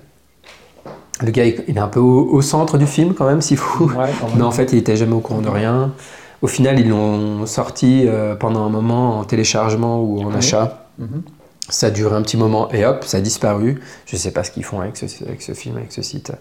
Le 1.20 1.30
gars, 1.30 1.44
il 1.44 1.62
il 1.68 1.76
est 1.76 1.80
un 1.80 1.86
peu 1.88 2.00
au, 2.00 2.28
au 2.32 2.42
centre 2.42 2.78
du 2.78 2.86
film 2.86 3.14
quand 3.14 3.26
même, 3.26 3.40
Sifu. 3.40 3.84
Ouais, 3.84 3.90
quand 4.20 4.28
même. 4.28 4.36
Mais 4.38 4.42
en 4.42 4.50
fait, 4.50 4.72
il 4.72 4.78
était 4.78 4.96
jamais 4.96 5.12
au 5.14 5.20
courant 5.20 5.40
de 5.40 5.48
rien. 5.48 5.92
Au 6.42 6.46
final, 6.46 6.78
ils 6.78 6.88
l'ont 6.88 7.46
sorti 7.46 8.04
euh, 8.06 8.34
pendant 8.36 8.64
un 8.64 8.68
moment 8.68 9.18
en 9.18 9.24
téléchargement 9.24 10.00
ou 10.02 10.22
en 10.22 10.26
Oui. 10.28 10.36
achat. 10.36 10.86
Mhm. 10.98 11.22
Ça 11.70 11.88
a 11.88 11.90
duré 11.90 12.16
un 12.16 12.22
petit 12.22 12.36
moment 12.38 12.70
et 12.72 12.86
hop, 12.86 13.04
ça 13.04 13.18
a 13.18 13.20
disparu. 13.20 13.80
Je 14.06 14.16
sais 14.16 14.30
pas 14.30 14.42
ce 14.42 14.50
qu'ils 14.50 14.64
font 14.64 14.80
avec 14.80 14.96
ce, 14.96 15.04
avec 15.24 15.42
ce 15.42 15.52
film, 15.52 15.76
avec 15.76 15.92
ce 15.92 16.00
site. 16.00 16.32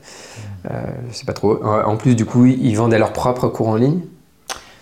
Euh, 0.71 0.73
je 1.11 1.15
sais 1.17 1.25
pas 1.25 1.33
trop. 1.33 1.59
En 1.65 1.97
plus, 1.97 2.15
du 2.15 2.23
coup, 2.25 2.45
ils 2.45 2.75
vendaient 2.75 2.97
leur 2.99 3.11
propre 3.11 3.47
cours 3.49 3.67
en 3.67 3.75
ligne. 3.75 3.99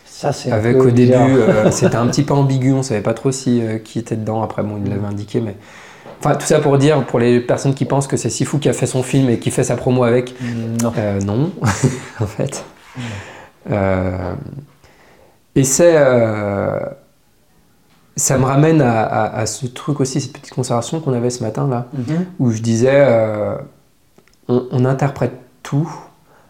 Ça, 0.06 0.32
c'est 0.32 0.52
un 0.52 0.56
Avec 0.56 0.78
au 0.78 0.92
début, 0.92 1.14
euh, 1.14 1.72
c'était 1.72 1.96
un 1.96 2.06
petit 2.08 2.24
peu 2.24 2.34
ambigu, 2.36 2.74
on 2.74 2.84
savait 2.84 3.02
pas 3.02 3.14
trop 3.16 3.32
si 3.32 3.60
euh, 3.62 3.80
qui 3.80 3.98
était 4.00 4.16
dedans. 4.16 4.44
Après, 4.44 4.62
bon, 4.64 4.80
il 4.84 4.90
l'avait 4.90 5.08
indiqué, 5.08 5.42
mais 5.42 5.56
enfin 6.20 6.36
tout 6.36 6.46
ça 6.46 6.60
pour 6.60 6.78
dire 6.78 7.04
pour 7.06 7.20
les 7.20 7.40
personnes 7.42 7.74
qui 7.74 7.86
pensent 7.86 8.08
que 8.08 8.16
c'est 8.16 8.30
Sifu 8.30 8.60
qui 8.60 8.70
a 8.70 8.74
fait 8.74 8.86
son 8.86 9.02
film 9.04 9.30
et 9.32 9.40
qui 9.40 9.50
fait 9.52 9.64
sa 9.64 9.76
promo 9.76 10.04
avec, 10.04 10.36
Mm, 10.40 10.78
Non. 10.84 10.94
non, 11.26 11.52
en 12.20 12.28
fait. 12.28 12.64
Euh, 13.72 14.34
et 15.56 15.64
c'est, 15.64 15.96
euh, 15.98 16.80
ça 18.18 18.38
me 18.38 18.46
ramène 18.46 18.82
à, 18.82 19.04
à- 19.04 19.40
à 19.42 19.46
ce 19.46 19.66
truc 19.68 20.00
aussi, 20.00 20.22
cette 20.22 20.34
petite 20.34 20.54
conversation 20.54 21.00
qu'on 21.02 21.14
avait 21.14 21.30
ce 21.30 21.44
matin 21.44 21.68
là 21.68 21.88
Mhm. 21.94 22.26
où 22.40 22.52
je 22.52 22.62
disais, 22.62 22.92
euh, 23.08 23.58
on, 24.48 24.66
on 24.72 24.86
interprète 24.86 25.34
tout 25.64 25.90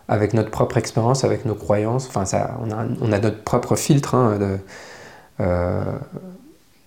avec 0.07 0.33
notre 0.33 0.51
propre 0.51 0.77
expérience, 0.77 1.23
avec 1.23 1.45
nos 1.45 1.55
croyances. 1.55 2.07
Enfin, 2.07 2.25
ça, 2.25 2.57
on, 2.61 2.71
a, 2.71 2.85
on 3.01 3.11
a 3.11 3.19
notre 3.19 3.43
propre 3.43 3.75
filtre 3.75 4.13
hein, 4.15 4.37
de, 4.37 4.57
euh, 5.39 5.83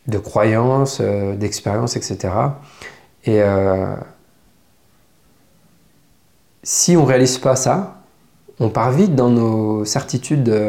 de 0.06 0.18
croyances, 0.18 1.00
d'expériences, 1.00 1.96
etc. 1.96 2.28
Et 3.24 3.42
si 6.62 6.96
on 6.96 7.04
réalise 7.04 7.38
pas 7.38 7.56
ça, 7.56 7.97
on 8.60 8.68
part 8.70 8.90
vite 8.92 9.14
dans 9.14 9.30
nos 9.30 9.84
certitudes 9.84 10.42
de, 10.44 10.60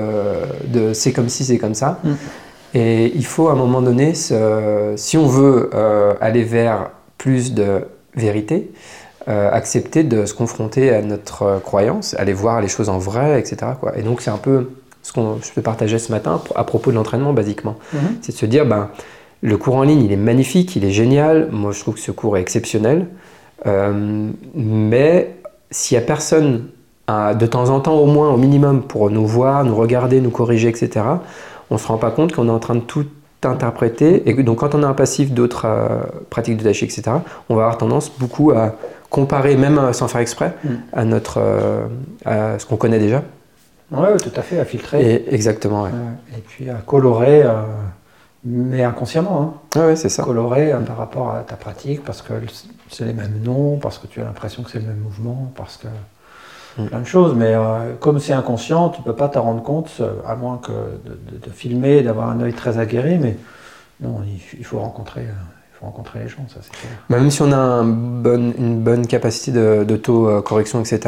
de 0.67 0.93
c'est 0.93 1.11
comme 1.11 1.29
si, 1.29 1.43
c'est 1.43 1.57
comme 1.57 1.73
ça. 1.73 1.99
Mm. 2.03 2.09
Et 2.75 3.11
il 3.15 3.25
faut 3.25 3.47
à 3.49 3.53
un 3.53 3.55
moment 3.55 3.81
donné, 3.81 4.13
se- 4.13 4.93
si 4.95 5.17
on 5.17 5.25
veut 5.27 5.69
euh, 5.73 6.13
aller 6.21 6.43
vers 6.43 6.91
plus 7.17 7.53
de 7.53 7.81
vérité, 8.15 8.71
euh, 9.27 9.49
accepter 9.51 10.03
de 10.03 10.25
se 10.25 10.33
confronter 10.33 10.91
à 10.93 11.01
notre 11.01 11.43
euh, 11.43 11.59
croyance, 11.59 12.15
aller 12.19 12.33
voir 12.33 12.61
les 12.61 12.67
choses 12.67 12.89
en 12.89 12.99
vrai, 12.99 13.39
etc. 13.39 13.71
Quoi. 13.79 13.97
Et 13.97 14.01
donc 14.03 14.21
c'est 14.21 14.29
un 14.31 14.37
peu 14.37 14.69
ce 15.01 15.11
que 15.13 15.21
je 15.43 15.51
te 15.51 15.59
partageais 15.61 15.97
ce 15.99 16.11
matin 16.11 16.41
à 16.55 16.63
propos 16.63 16.91
de 16.91 16.95
l'entraînement, 16.95 17.33
basiquement. 17.33 17.75
Mhm. 17.93 17.99
C'est 18.21 18.33
de 18.33 18.37
se 18.37 18.45
dire, 18.45 18.65
ben, 18.65 18.89
le 19.41 19.57
cours 19.57 19.75
en 19.75 19.83
ligne, 19.83 20.03
il 20.03 20.11
est 20.11 20.17
magnifique, 20.17 20.75
il 20.75 20.83
est 20.85 20.91
génial. 20.91 21.47
Moi, 21.51 21.71
je 21.71 21.79
trouve 21.79 21.95
que 21.95 21.99
ce 22.01 22.11
cours 22.11 22.37
est 22.37 22.41
exceptionnel. 22.41 23.07
Euh, 23.65 24.29
mais 24.53 25.35
s'il 25.71 25.97
n'y 25.97 26.03
a 26.03 26.05
personne, 26.05 26.65
à- 27.09 27.33
de 27.33 27.45
temps 27.45 27.69
en 27.69 27.79
temps 27.79 27.95
au 27.95 28.05
moins, 28.05 28.29
au 28.29 28.37
minimum, 28.37 28.81
pour 28.83 29.09
nous 29.09 29.25
voir, 29.25 29.63
nous 29.63 29.75
regarder, 29.75 30.21
nous 30.21 30.29
corriger, 30.29 30.69
etc., 30.69 31.05
on 31.71 31.75
ne 31.75 31.79
se 31.79 31.87
rend 31.87 31.97
pas 31.97 32.11
compte 32.11 32.33
qu'on 32.33 32.47
est 32.47 32.51
en 32.51 32.59
train 32.59 32.75
de 32.75 32.79
tout 32.81 33.05
interpréter. 33.43 34.27
Et 34.29 34.43
donc, 34.43 34.59
quand 34.59 34.75
on 34.75 34.83
a 34.83 34.87
un 34.87 34.93
passif 34.93 35.31
d'autres 35.31 35.65
euh, 35.65 35.87
pratiques 36.29 36.57
de 36.57 36.63
dashi, 36.63 36.85
etc., 36.85 37.01
on 37.49 37.55
va 37.55 37.63
avoir 37.63 37.77
tendance 37.77 38.11
beaucoup 38.19 38.51
à 38.51 38.75
comparer, 39.09 39.55
même 39.55 39.77
euh, 39.79 39.93
sans 39.93 40.07
faire 40.07 40.21
exprès, 40.21 40.53
Mm. 40.63 40.69
à, 40.93 41.05
notre, 41.05 41.37
euh, 41.41 41.85
à 42.25 42.59
ce 42.59 42.65
qu'on 42.65 42.75
connaît 42.77 42.99
déjà. 42.99 43.23
Ouais, 43.91 44.15
tout 44.17 44.31
à 44.35 44.41
fait, 44.41 44.59
à 44.59 44.65
filtrer. 44.65 44.99
Et, 45.15 45.33
exactement, 45.33 45.83
ouais. 45.83 45.89
Et 46.37 46.41
puis 46.41 46.69
à 46.69 46.75
colorer, 46.75 47.43
mais 48.45 48.83
inconsciemment. 48.83 49.55
Hein. 49.75 49.79
Ouais, 49.87 49.95
c'est 49.95 50.09
ça. 50.09 50.23
Colorer 50.23 50.73
par 50.85 50.97
rapport 50.97 51.31
à 51.31 51.39
ta 51.41 51.55
pratique, 51.55 52.03
parce 52.03 52.21
que 52.21 52.33
c'est 52.89 53.05
les 53.05 53.13
mêmes 53.13 53.39
noms, 53.43 53.77
parce 53.81 53.97
que 53.97 54.05
tu 54.07 54.21
as 54.21 54.25
l'impression 54.25 54.61
que 54.63 54.69
c'est 54.71 54.79
le 54.79 54.85
même 54.87 54.99
mouvement, 55.03 55.51
parce 55.55 55.77
que. 55.77 55.87
Plein 56.87 56.99
de 56.99 57.05
choses. 57.05 57.33
Mais 57.35 57.53
euh, 57.53 57.93
comme 57.99 58.19
c'est 58.19 58.33
inconscient, 58.33 58.89
tu 58.89 59.01
peux 59.01 59.13
pas 59.15 59.27
t'en 59.29 59.43
rendre 59.43 59.63
compte, 59.63 59.89
euh, 60.01 60.13
à 60.27 60.35
moins 60.35 60.57
que 60.57 60.71
de, 60.71 61.37
de- 61.37 61.45
de 61.45 61.49
filmer, 61.51 62.01
d'avoir 62.01 62.29
un 62.29 62.39
œil 62.41 62.53
très 62.53 62.77
aguerri. 62.79 63.17
Mais 63.17 63.37
non, 64.01 64.21
il, 64.25 64.39
il 64.59 64.65
faut 64.65 64.79
rencontrer, 64.79 65.21
euh, 65.21 65.31
il 65.73 65.77
faut 65.79 65.85
rencontrer 65.85 66.19
les 66.19 66.27
gens, 66.27 66.45
ça 66.47 66.59
c'est 66.61 66.71
clair. 66.71 66.91
Même 67.09 67.29
si 67.31 67.41
on 67.41 67.51
a 67.51 67.57
un 67.57 67.83
bon- 67.85 68.53
une 68.57 68.79
bonne 68.81 69.07
capacité 69.07 69.51
de- 69.51 69.83
d'auto-correction, 69.85 70.79
etc., 70.81 70.99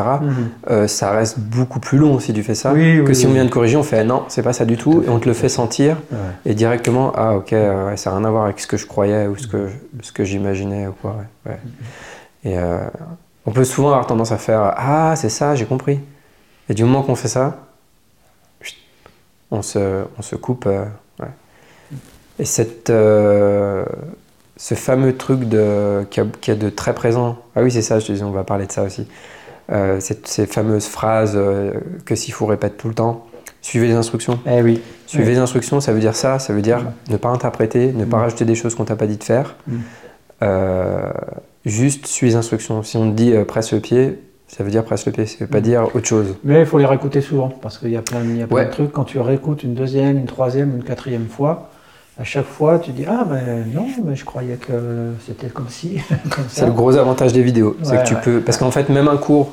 euh, 0.69 0.87
ça 0.87 1.11
reste 1.11 1.39
beaucoup 1.39 1.79
plus 1.81 1.97
long 1.97 2.19
si 2.19 2.31
tu 2.33 2.41
fais 2.43 2.55
ça. 2.55 2.71
Oui, 2.73 2.97
que 3.03 3.09
oui, 3.09 3.15
si 3.15 3.27
on 3.27 3.31
vient 3.33 3.43
de 3.45 3.49
corriger, 3.49 3.75
on 3.77 3.83
fait 3.83 4.03
non, 4.05 4.23
c'est 4.29 4.43
pas 4.43 4.53
ça 4.53 4.63
du 4.65 4.77
Tout 4.77 5.03
et 5.05 5.09
on 5.09 5.19
te 5.19 5.27
le 5.27 5.33
fait 5.33 5.49
sentir, 5.49 5.97
Ouais. 6.11 6.17
et 6.45 6.53
directement, 6.53 7.11
ah 7.15 7.35
ok, 7.35 7.51
ouais, 7.51 7.97
ça 7.97 8.11
n'a 8.11 8.17
rien 8.17 8.25
à 8.25 8.31
voir 8.31 8.45
avec 8.45 8.59
ce 8.61 8.67
que 8.67 8.77
je 8.77 8.85
croyais 8.87 9.27
ou 9.27 9.35
ce 9.37 9.47
que, 9.47 9.67
ce 10.01 10.11
que 10.13 10.23
j'imaginais 10.23 10.87
ou 10.87 10.93
quoi. 11.01 11.17
ouais, 11.45 11.51
ouais. 11.51 11.59
Et 12.43 12.57
euh, 12.57 12.79
on 13.45 13.51
peut 13.51 13.63
souvent 13.63 13.89
avoir 13.89 14.07
tendance 14.07 14.31
à 14.31 14.37
faire 14.37 14.73
ah, 14.77 15.13
c'est 15.15 15.29
ça, 15.29 15.55
j'ai 15.55 15.65
compris. 15.65 15.99
Et 16.69 16.73
du 16.73 16.83
moment 16.83 17.01
qu'on 17.03 17.15
fait 17.15 17.27
ça, 17.27 17.57
on 19.49 19.61
se, 19.61 20.03
on 20.17 20.21
se 20.21 20.35
coupe. 20.35 20.65
euh, 20.67 20.85
ouais. 21.19 21.27
Et 22.39 22.45
cette, 22.45 22.89
euh, 22.89 23.83
ce 24.57 24.75
fameux 24.75 25.15
truc 25.17 25.41
de, 25.49 26.05
qui, 26.09 26.21
a 26.51 26.55
de 26.55 26.69
très 26.69 26.93
présent. 26.93 27.37
Ah 27.55 27.61
oui, 27.63 27.71
c'est 27.71 27.81
ça, 27.81 27.99
je 27.99 28.07
te 28.07 28.11
disais, 28.13 28.23
on 28.23 28.31
va 28.31 28.43
parler 28.43 28.67
de 28.67 28.71
ça 28.71 28.83
aussi. 28.83 29.07
Euh, 29.71 29.99
cette- 29.99 30.27
ces 30.27 30.45
fameuses 30.45 30.87
phrases 30.87 31.37
que 32.05 32.15
Sifu 32.15 32.43
répète 32.45 32.77
tout 32.77 32.87
le 32.87 32.93
temps. 32.93 33.27
Suivez 33.61 33.87
les 33.87 33.93
instructions. 33.93 34.39
Eh 34.47 34.61
oui. 34.61 34.81
Suivez 35.05 35.31
les 35.33 35.37
instructions, 35.37 35.81
ça 35.81 35.93
veut 35.93 35.99
dire 35.99 36.15
ça. 36.15 36.39
Ça 36.39 36.51
veut 36.53 36.61
dire 36.61 36.79
Mm. 36.79 37.11
ne 37.11 37.17
pas 37.17 37.29
interpréter, 37.29 37.91
ne 37.93 38.05
pas 38.05 38.17
Mm. 38.17 38.21
rajouter 38.21 38.45
des 38.45 38.55
choses 38.55 38.73
qu'on 38.75 38.85
t'a 38.85 38.95
pas 38.95 39.07
dit 39.07 39.17
de 39.17 39.23
faire. 39.23 39.55
Mm. 39.67 39.77
Juste 41.65 42.07
suis 42.07 42.27
les 42.27 42.35
instructions. 42.35 42.81
Si 42.83 42.97
on 42.97 43.11
te 43.11 43.15
dit 43.15 43.33
euh, 43.33 43.45
presse 43.45 43.71
le 43.73 43.79
pied, 43.79 44.19
ça 44.47 44.63
veut 44.63 44.71
dire 44.71 44.83
presse 44.83 45.05
le 45.05 45.11
pied. 45.11 45.25
Ça 45.25 45.37
veut 45.41 45.47
pas 45.47 45.59
Mm. 45.59 45.63
dire 45.63 45.87
autre 45.95 46.07
chose. 46.07 46.35
Mais 46.43 46.61
il 46.61 46.65
faut 46.65 46.79
les 46.79 46.85
réécouter 46.85 47.21
souvent, 47.21 47.49
parce 47.61 47.77
qu'il 47.77 47.89
y 47.91 47.97
a 47.97 48.01
plein, 48.01 48.21
de- 48.21 48.29
il 48.29 48.37
y 48.37 48.41
a 48.41 48.47
plein 48.47 48.55
Ouais. 48.57 48.65
de 48.65 48.71
trucs. 48.71 48.91
Quand 48.91 49.03
tu 49.03 49.19
réécoutes 49.19 49.63
une 49.63 49.73
deuxième, 49.75 50.17
une 50.17 50.25
troisième, 50.25 50.75
une 50.77 50.83
quatrième 50.83 51.27
fois, 51.27 51.69
à 52.19 52.23
chaque 52.23 52.45
fois, 52.45 52.79
tu 52.79 52.91
dis 52.91 53.05
Ah, 53.07 53.25
ben 53.29 53.65
non, 53.73 53.85
mais 54.03 54.15
je 54.15 54.25
croyais 54.25 54.55
que 54.55 55.11
c'était 55.25 55.47
comme 55.47 55.69
si. 55.69 55.99
C'est 56.49 56.65
le 56.65 56.71
gros 56.71 56.95
avantage 56.97 57.31
des 57.33 57.43
vidéos. 57.43 57.75
Ouais, 57.85 57.97
que 57.97 58.07
tu 58.07 58.15
ouais. 58.15 58.21
peux. 58.23 58.39
Parce 58.41 58.57
qu'en 58.57 58.71
fait, 58.71 58.89
même 58.89 59.07
un 59.07 59.17
cours, 59.17 59.51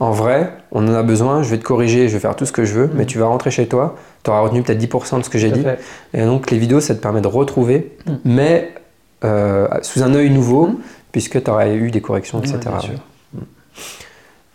en 0.00 0.10
vrai, 0.10 0.52
on 0.70 0.86
en 0.86 0.94
a 0.94 1.02
besoin. 1.02 1.42
Je 1.42 1.50
vais 1.50 1.58
te 1.58 1.64
corriger, 1.64 2.08
je 2.08 2.14
vais 2.14 2.20
faire 2.20 2.36
tout 2.36 2.44
ce 2.46 2.52
que 2.52 2.64
je 2.64 2.74
veux. 2.74 2.90
Mais 2.94 3.04
Mm. 3.04 3.06
tu 3.06 3.18
vas 3.18 3.26
rentrer 3.26 3.50
chez 3.50 3.66
toi, 3.66 3.96
tu 4.22 4.30
auras 4.30 4.40
retenu 4.40 4.62
peut-être 4.62 4.78
10% 4.78 5.18
de 5.18 5.24
ce 5.24 5.30
que 5.30 5.38
j'ai 5.38 5.50
dit. 5.50 5.62
fait. 5.62 5.78
Et 6.12 6.24
donc, 6.24 6.50
les 6.50 6.58
vidéos, 6.58 6.80
ça 6.80 6.94
te 6.94 7.00
permet 7.00 7.20
de 7.22 7.26
retrouver, 7.28 7.96
Mm. 8.06 8.12
mais 8.26 8.74
euh, 9.24 9.68
sous 9.82 10.02
un 10.02 10.14
œil 10.14 10.30
nouveau. 10.30 10.70
Puisque 11.12 11.42
tu 11.42 11.50
auras 11.50 11.68
eu 11.68 11.90
des 11.90 12.00
corrections, 12.00 12.40
etc. 12.40 12.58
bien 12.64 12.80
sûr. 12.80 12.98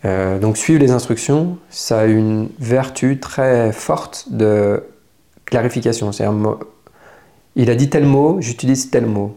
Euh, 0.04 0.38
donc 0.38 0.56
suivre 0.56 0.80
les 0.80 0.90
instructions, 0.92 1.58
ça 1.70 2.00
a 2.00 2.04
une 2.04 2.48
vertu 2.60 3.18
très 3.18 3.72
forte 3.72 4.26
de 4.30 4.84
clarification. 5.44 6.12
C'est 6.12 6.24
un 6.24 6.32
mot- 6.32 6.58
il 7.56 7.68
a 7.70 7.74
dit 7.74 7.88
tel 7.90 8.04
mot, 8.04 8.36
j'utilise 8.40 8.90
tel 8.90 9.06
mot. 9.06 9.36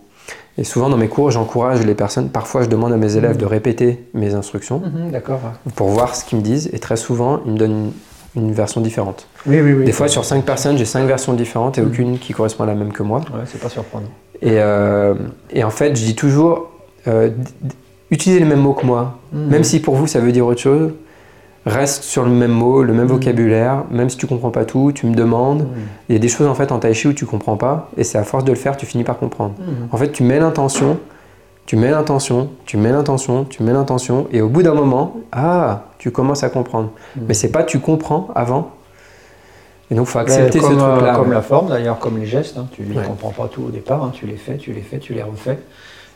Et 0.57 0.63
souvent 0.63 0.89
dans 0.89 0.97
mes 0.97 1.07
cours, 1.07 1.31
j'encourage 1.31 1.84
les 1.84 1.95
personnes, 1.95 2.29
parfois 2.29 2.62
je 2.62 2.67
demande 2.67 2.93
à 2.93 2.97
mes 2.97 3.15
élèves 3.17 3.38
de 3.38 3.45
répéter 3.45 4.05
mes 4.13 4.36
instructions 4.36 4.79
Mhm, 4.86 5.12
D'accord. 5.12 5.39
pour 5.75 5.88
voir 5.89 6.13
ce 6.15 6.25
qu'ils 6.25 6.38
me 6.38 6.43
disent. 6.43 6.69
Et 6.73 6.79
très 6.79 6.97
souvent, 6.97 7.39
ils 7.45 7.53
me 7.53 7.57
donnent 7.57 7.91
une, 8.36 8.43
une 8.43 8.51
version 8.51 8.81
différente. 8.81 9.27
Oui, 9.47 9.62
oui, 9.62 9.73
oui. 9.73 9.86
Des 9.86 9.91
fois, 9.93 10.07
sur 10.10 10.25
cinq 10.25 10.45
personnes, 10.45 10.77
j'ai 10.77 10.86
cinq 10.86 11.05
versions 11.05 11.34
différentes 11.34 11.77
et 11.79 11.81
Mhm. 11.81 11.88
aucune 11.88 12.19
qui 12.19 12.34
correspond 12.34 12.65
à 12.65 12.67
la 12.67 12.75
même 12.75 12.91
que 12.93 13.01
moi. 13.01 13.19
Ouais, 13.34 13.45
c'est 13.47 13.60
pas 13.60 13.69
surprenant. 13.69 14.10
Et, 14.43 14.60
euh, 14.60 15.15
et 15.51 15.63
en 15.63 15.69
fait, 15.71 15.95
je 15.95 16.03
dis 16.03 16.15
toujours, 16.15 16.70
euh, 17.07 17.29
utilisez 18.09 18.39
les 18.39 18.45
mêmes 18.45 18.59
mots 18.61 18.73
que 18.73 18.85
moi. 18.85 19.17
Mhm. 19.33 19.47
Même 19.49 19.63
si 19.63 19.79
pour 19.79 19.95
vous 19.95 20.07
ça 20.07 20.19
veut 20.19 20.31
dire 20.31 20.45
autre 20.45 20.61
chose, 20.61 20.91
reste 21.65 22.03
sur 22.03 22.23
le 22.23 22.31
même 22.31 22.51
mot, 22.51 22.83
le 22.83 22.93
même 22.93 23.03
Mhm. 23.05 23.11
vocabulaire, 23.11 23.83
même 23.91 24.09
si 24.09 24.17
tu 24.17 24.25
comprends 24.27 24.49
pas 24.49 24.65
tout, 24.65 24.91
tu 24.93 25.05
me 25.05 25.13
demandes. 25.15 25.61
Mhm. 25.63 25.67
Il 26.09 26.13
y 26.13 26.15
a 26.15 26.19
des 26.19 26.27
choses 26.27 26.47
en 26.47 26.55
fait 26.55 26.71
en 26.71 26.79
tai 26.79 26.93
chi 26.93 27.07
où 27.07 27.13
tu 27.13 27.25
comprends 27.25 27.57
pas, 27.57 27.89
et 27.97 28.03
c'est 28.03 28.17
à 28.17 28.23
force 28.23 28.43
de 28.43 28.51
le 28.51 28.57
faire, 28.57 28.77
tu 28.77 28.85
finis 28.85 29.03
par 29.03 29.17
comprendre. 29.17 29.53
En 29.91 29.97
fait, 29.97 30.11
tu 30.11 30.23
mets 30.23 30.39
l'intention, 30.39 30.97
Tu 31.67 31.77
mets 31.77 31.91
l'intention, 31.91 32.49
tu 32.65 32.75
mets 32.75 32.91
l'intention, 32.91 33.45
tu 33.45 33.61
mets 33.63 33.71
l'intention, 33.71 34.27
et 34.33 34.41
au 34.41 34.49
bout 34.49 34.63
d'un 34.63 34.73
moment, 34.73 35.17
ah, 35.31 35.83
tu 35.99 36.09
commences 36.11 36.43
à 36.43 36.49
comprendre. 36.49 36.89
Mais 37.27 37.33
c'est 37.35 37.51
pas 37.51 37.63
tu 37.63 37.79
comprends 37.79 38.27
avant. 38.35 38.71
Et 39.89 39.95
donc, 39.95 40.07
il 40.07 40.09
faut 40.09 40.19
accepter 40.19 40.59
comme, 40.59 40.77
ce 40.79 40.83
euh, 40.83 40.91
truc-là. 40.95 41.15
Comme 41.15 41.31
la 41.31 41.41
forme 41.43 41.69
d'ailleurs, 41.69 41.99
comme 41.99 42.17
les 42.17 42.25
gestes, 42.25 42.57
hein, 42.57 42.67
tu 42.71 42.81
ne 42.81 42.93
Ouais. 42.97 43.03
comprends 43.05 43.29
pas 43.29 43.47
tout 43.47 43.61
au 43.67 43.69
départ, 43.69 44.03
hein, 44.03 44.11
tu 44.11 44.25
les 44.25 44.35
fais, 44.37 44.57
tu 44.57 44.73
les 44.73 44.81
fais, 44.81 44.97
tu 44.97 45.13
les 45.13 45.21
refais. 45.23 45.59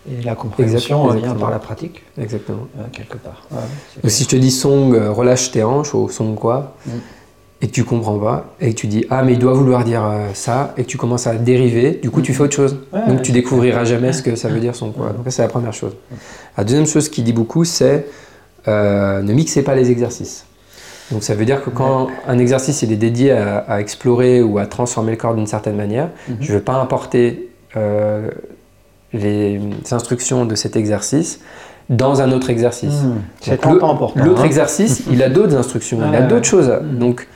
Et 0.07 0.21
la 0.23 0.35
compréhension 0.35 0.75
Exactement, 0.75 1.07
vient 1.09 1.33
par 1.35 1.49
la 1.51 1.59
pratique, 1.59 2.03
Exactement. 2.17 2.67
euh, 2.79 2.83
quelque 2.91 3.17
part. 3.17 3.47
Ouais, 3.51 3.57
Donc, 4.03 4.11
si 4.11 4.23
je 4.23 4.29
te 4.29 4.35
dis 4.35 4.51
song, 4.51 4.93
euh, 4.93 5.11
relâche 5.11 5.51
tes 5.51 5.63
hanches, 5.63 5.93
ou 5.95 6.09
song 6.09 6.35
quoi, 6.35 6.75
Mm. 6.85 6.89
et 7.61 7.67
que 7.67 7.71
tu 7.71 7.83
comprends 7.83 8.19
pas, 8.19 8.53
et 8.61 8.69
que 8.73 8.79
tu 8.79 8.85
dis 8.87 9.05
ah, 9.09 9.23
mais 9.23 9.33
il 9.33 9.39
doit 9.39 9.53
vouloir 9.53 9.83
dire 9.83 10.03
euh, 10.05 10.27
ça, 10.33 10.73
et 10.77 10.83
que 10.83 10.87
tu 10.87 10.97
commences 10.97 11.25
à 11.25 11.33
dériver, 11.35 11.99
du 12.03 12.11
coup, 12.11 12.21
tu 12.21 12.33
fais 12.33 12.43
autre 12.43 12.55
chose. 12.55 12.77
Ouais, 12.93 13.07
Donc, 13.07 13.23
tu 13.23 13.31
découvriras 13.31 13.83
jamais 13.85 14.13
ce 14.13 14.21
que 14.21 14.35
ça 14.35 14.49
veut 14.49 14.59
dire 14.59 14.75
son 14.75 14.91
quoi. 14.91 15.07
Donc, 15.07 15.25
ça, 15.25 15.31
c'est 15.31 15.41
la 15.41 15.47
première 15.47 15.73
chose. 15.73 15.93
La 16.57 16.63
deuxième 16.63 16.85
chose 16.85 17.09
qu'il 17.09 17.23
dit 17.23 17.33
beaucoup, 17.33 17.63
c'est 17.65 18.05
euh, 18.67 19.21
ne 19.23 19.33
mixez 19.33 19.63
pas 19.63 19.73
les 19.75 19.89
exercices. 19.91 20.45
Donc, 21.11 21.23
ça 21.23 21.33
veut 21.35 21.45
dire 21.45 21.63
que 21.63 21.69
quand 21.69 22.07
un 22.27 22.37
exercice 22.39 22.81
il 22.81 22.91
est 22.91 22.95
dédié 22.95 23.31
à, 23.31 23.57
à 23.59 23.79
explorer 23.79 24.41
ou 24.41 24.57
à 24.57 24.65
transformer 24.65 25.11
le 25.11 25.17
corps 25.17 25.35
d'une 25.35 25.45
certaine 25.47 25.75
manière, 25.75 26.09
Mhm. 26.27 26.37
je 26.41 26.51
ne 26.51 26.57
vais 26.57 26.63
pas 26.63 26.73
importer 26.75 27.49
euh, 27.77 28.29
les 29.15 29.59
instructions 29.91 30.45
de 30.45 30.55
cet 30.55 30.75
exercice 30.75 31.39
dans 31.89 32.21
un 32.21 32.31
autre 32.31 32.49
exercice. 32.49 33.03
Mmh. 33.03 33.15
C'est 33.41 33.65
important. 33.65 34.11
L'autre 34.15 34.41
hein. 34.41 34.45
exercice, 34.45 35.03
il 35.11 35.21
a 35.21 35.29
d'autres 35.29 35.55
instructions, 35.55 35.99
il 36.07 36.15
a 36.15 36.21
d'autres 36.21 36.35
ouais. 36.35 36.43
choses. 36.43 36.69
Mm. 36.81 36.97
Donc, 36.97 37.27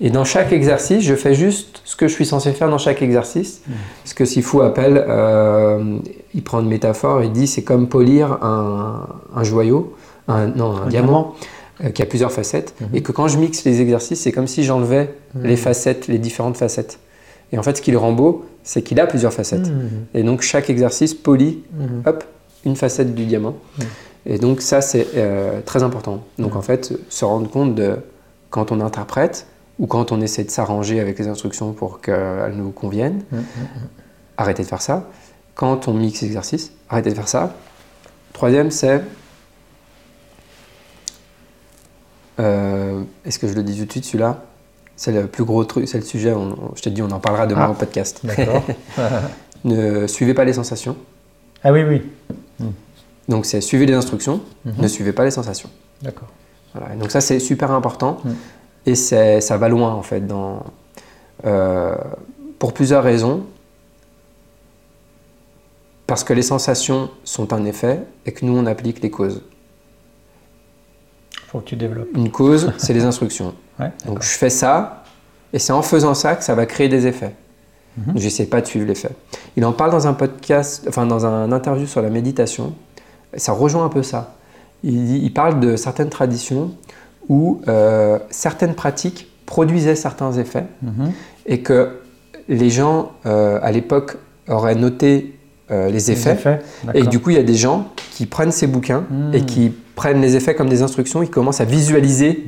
et 0.00 0.08
dans 0.08 0.24
chaque 0.24 0.52
exercice, 0.52 1.02
je 1.04 1.14
fais 1.14 1.34
juste 1.34 1.82
ce 1.84 1.96
que 1.96 2.08
je 2.08 2.14
suis 2.14 2.24
censé 2.24 2.52
faire 2.52 2.70
dans 2.70 2.78
chaque 2.78 3.02
exercice. 3.02 3.60
Mm. 3.66 3.72
Ce 4.06 4.14
que 4.14 4.24
Sifu 4.24 4.62
appelle, 4.62 5.04
euh, 5.06 5.98
il 6.32 6.42
prend 6.42 6.60
une 6.60 6.68
métaphore, 6.68 7.22
il 7.22 7.32
dit 7.32 7.46
c'est 7.46 7.62
comme 7.62 7.88
polir 7.88 8.38
un, 8.42 9.06
un 9.36 9.44
joyau, 9.44 9.94
un, 10.28 10.46
non, 10.46 10.76
un, 10.76 10.82
Un 10.84 10.88
diamant, 10.88 11.34
euh, 11.84 11.90
qui 11.90 12.00
a 12.02 12.06
plusieurs 12.06 12.32
facettes, 12.32 12.74
Mhm. 12.80 12.88
et 12.94 13.02
que 13.02 13.12
quand 13.12 13.28
je 13.28 13.38
mixe 13.38 13.64
les 13.64 13.80
exercices, 13.82 14.20
c'est 14.20 14.32
comme 14.32 14.46
si 14.46 14.64
j'enlevais 14.64 15.14
les 15.42 15.56
facettes, 15.56 16.08
les 16.08 16.18
différentes 16.18 16.56
facettes. 16.56 16.98
Et 17.52 17.58
en 17.58 17.62
fait, 17.62 17.76
ce 17.76 17.82
qui 17.82 17.90
le 17.90 17.98
rend 17.98 18.12
beau, 18.12 18.44
c'est 18.70 18.82
qu'il 18.82 19.00
a 19.00 19.06
plusieurs 19.08 19.32
facettes. 19.32 19.68
Mmh. 19.68 19.88
Et 20.14 20.22
donc, 20.22 20.42
chaque 20.42 20.70
exercice 20.70 21.12
polie 21.12 21.64
Mmh. 21.74 22.06
hop, 22.06 22.22
une 22.64 22.76
facette 22.76 23.16
du 23.16 23.24
diamant. 23.26 23.56
Mm. 23.78 23.82
Et 24.26 24.38
donc 24.38 24.60
ça, 24.60 24.80
c'est 24.80 25.08
euh, 25.16 25.60
très 25.64 25.82
important. 25.82 26.22
Donc 26.38 26.54
en 26.54 26.62
fait, 26.62 26.92
se 27.08 27.24
rendre 27.24 27.50
compte 27.50 27.74
de 27.74 27.96
quand 28.50 28.70
on 28.70 28.80
interprète 28.80 29.46
ou 29.80 29.86
quand 29.88 30.12
on 30.12 30.20
essaie 30.20 30.44
de 30.44 30.50
s'arranger 30.50 31.00
avec 31.00 31.18
les 31.18 31.26
instructions 31.26 31.72
pour 31.72 32.00
qu'elles 32.00 32.54
nous 32.54 32.70
conviennent, 32.70 33.22
Mmh. 33.32 33.38
arrêtez 34.36 34.62
de 34.62 34.68
faire 34.68 34.82
ça. 34.82 35.08
Quand 35.56 35.88
on 35.88 35.94
mixe 35.94 36.20
l'exercice, 36.22 36.70
arrêtez 36.88 37.10
de 37.10 37.16
faire 37.16 37.28
ça. 37.28 37.56
Troisième, 38.34 38.70
c'est... 38.70 39.02
euh, 42.38 43.02
Est-ce 43.24 43.38
que 43.40 43.48
je 43.48 43.54
le 43.54 43.62
dis 43.64 43.76
tout 43.78 43.86
de 43.86 43.90
suite 43.90 44.04
celui-là? 44.04 44.44
C'est 45.00 45.12
le 45.12 45.26
plus 45.28 45.44
gros 45.44 45.64
truc, 45.64 45.88
c'est 45.88 45.96
le 45.96 46.04
sujet, 46.04 46.34
on- 46.34 46.52
on- 46.72 46.76
je 46.76 46.82
t'ai 46.82 46.90
dit 46.90 47.00
on 47.00 47.10
en 47.10 47.20
parlera 47.20 47.46
demain 47.46 47.64
Ah. 47.68 47.70
au 47.70 47.72
podcast. 47.74 48.20
D'accord. 48.22 48.62
ne 49.64 50.06
suivez 50.06 50.34
pas 50.34 50.44
les 50.44 50.52
sensations. 50.52 50.94
ah 51.64 51.72
oui, 51.72 51.84
oui. 51.84 52.02
Donc 53.26 53.46
c'est 53.46 53.62
suivez 53.62 53.86
les 53.86 53.94
instructions, 53.94 54.42
Mhm. 54.66 54.74
ne 54.78 54.88
suivez 54.88 55.12
pas 55.14 55.24
les 55.24 55.30
sensations. 55.30 55.70
D'accord. 56.02 56.28
Voilà, 56.74 56.94
donc 56.96 57.10
ça 57.10 57.22
c'est 57.22 57.38
super 57.40 57.70
important 57.70 58.18
Mm. 58.24 58.30
et 58.84 58.94
ça 58.94 59.56
va 59.56 59.68
loin 59.70 59.90
en 59.94 60.02
fait 60.02 60.26
dans, 60.26 60.64
euh, 61.46 61.94
pour 62.58 62.74
plusieurs 62.74 63.02
raisons. 63.02 63.44
Parce 66.06 66.24
que 66.24 66.34
les 66.34 66.42
sensations 66.42 67.08
sont 67.24 67.54
un 67.54 67.64
effet 67.64 68.00
et 68.26 68.32
que 68.32 68.44
nous 68.44 68.54
on 68.54 68.66
applique 68.66 69.00
les 69.00 69.10
causes. 69.10 69.40
Faut 71.50 71.58
que 71.58 71.64
tu 71.64 71.76
développes. 71.76 72.08
Une 72.16 72.30
cause 72.30 72.72
c'est 72.78 72.92
les 72.92 73.04
instructions. 73.04 73.54
Ouais, 73.80 73.90
Donc 74.04 74.22
je 74.22 74.28
fais 74.28 74.50
ça 74.50 75.04
et 75.54 75.58
c'est 75.58 75.72
en 75.72 75.80
faisant 75.80 76.12
ça 76.12 76.36
que 76.36 76.44
ça 76.44 76.54
va 76.54 76.66
créer 76.66 76.90
des 76.90 77.06
effets. 77.06 77.34
Mhm. 77.96 78.12
J'essaie 78.16 78.44
pas 78.44 78.60
de 78.60 78.66
suivre 78.66 78.86
l'effet. 78.86 79.08
Il 79.56 79.64
en 79.64 79.72
parle 79.72 79.90
dans 79.90 80.06
un 80.06 80.12
podcast, 80.12 80.84
enfin 80.86 81.06
dans 81.06 81.24
un 81.24 81.50
interview 81.50 81.86
sur 81.86 82.02
la 82.02 82.10
méditation. 82.10 82.74
Ça 83.34 83.52
rejoint 83.52 83.84
un 83.86 83.88
peu 83.88 84.02
ça. 84.02 84.34
Il, 84.82 85.32
parle 85.32 85.60
de 85.60 85.76
certaines 85.76 86.10
traditions 86.10 86.72
où 87.30 87.62
euh, 87.68 88.18
certaines 88.30 88.74
pratiques 88.74 89.28
produisaient 89.46 89.96
certains 89.96 90.32
effets 90.34 90.66
Mhm. 90.82 91.12
et 91.46 91.60
que 91.62 92.00
les 92.48 92.68
gens 92.70 93.12
euh, 93.24 93.58
à 93.62 93.72
l'époque 93.72 94.18
auraient 94.48 94.74
noté 94.74 95.38
euh, 95.70 95.86
les 95.86 95.92
Les 95.92 96.10
effets. 96.10 96.60
Et 96.94 97.04
du 97.04 97.18
coup, 97.20 97.30
il 97.30 97.36
y 97.36 97.38
a 97.40 97.42
des 97.44 97.54
gens 97.54 97.88
qui 98.12 98.26
prennent 98.26 98.52
ces 98.52 98.66
bouquins 98.66 99.04
Mm. 99.08 99.34
et 99.34 99.42
qui 99.46 99.72
prennent 100.00 100.22
les 100.22 100.34
effets 100.34 100.54
comme 100.54 100.70
des 100.70 100.80
instructions, 100.80 101.22
ils 101.22 101.28
commencent 101.28 101.60
à 101.60 101.66
visualiser 101.66 102.46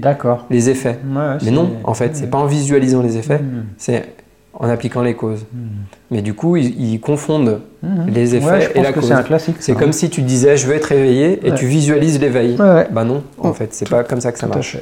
les 0.48 0.70
effets. 0.70 0.98
Ouais, 1.14 1.36
Mais 1.44 1.50
non, 1.50 1.72
en 1.84 1.92
fait, 1.92 2.16
c'est 2.16 2.30
pas 2.30 2.38
en 2.38 2.46
visualisant 2.46 3.02
les 3.02 3.18
effets, 3.18 3.40
Mhm. 3.40 3.64
c'est 3.76 4.06
en 4.54 4.70
appliquant 4.70 5.02
les 5.02 5.12
causes. 5.14 5.44
Mhm. 5.52 5.68
Mais 6.10 6.22
du 6.22 6.32
coup, 6.32 6.56
ils, 6.56 6.80
ils 6.80 6.98
confondent 6.98 7.60
Mhm. 7.82 8.06
les 8.08 8.34
effets 8.36 8.46
Ouais, 8.46 8.60
je 8.74 8.78
et 8.78 8.82
la 8.82 8.92
que 8.92 9.00
cause. 9.00 9.08
c'est 9.08 9.12
un 9.14 9.22
classique. 9.22 9.56
C'est 9.60 9.74
ça, 9.74 9.78
comme 9.78 9.92
si 9.92 10.08
tu 10.08 10.22
disais 10.22 10.56
je 10.56 10.66
veux 10.66 10.74
être 10.74 10.86
réveillé 10.86 11.46
et 11.46 11.50
Ouais. 11.50 11.58
tu 11.58 11.66
visualises 11.66 12.18
l'éveil. 12.18 12.56
Ouais. 12.58 12.86
Bah 12.90 13.04
non, 13.04 13.22
en 13.36 13.50
Oh, 13.50 13.52
fait, 13.52 13.74
c'est 13.74 13.86
pas 13.90 14.02
comme 14.02 14.22
ça 14.22 14.32
que 14.32 14.38
ça 14.38 14.46
marche. 14.46 14.78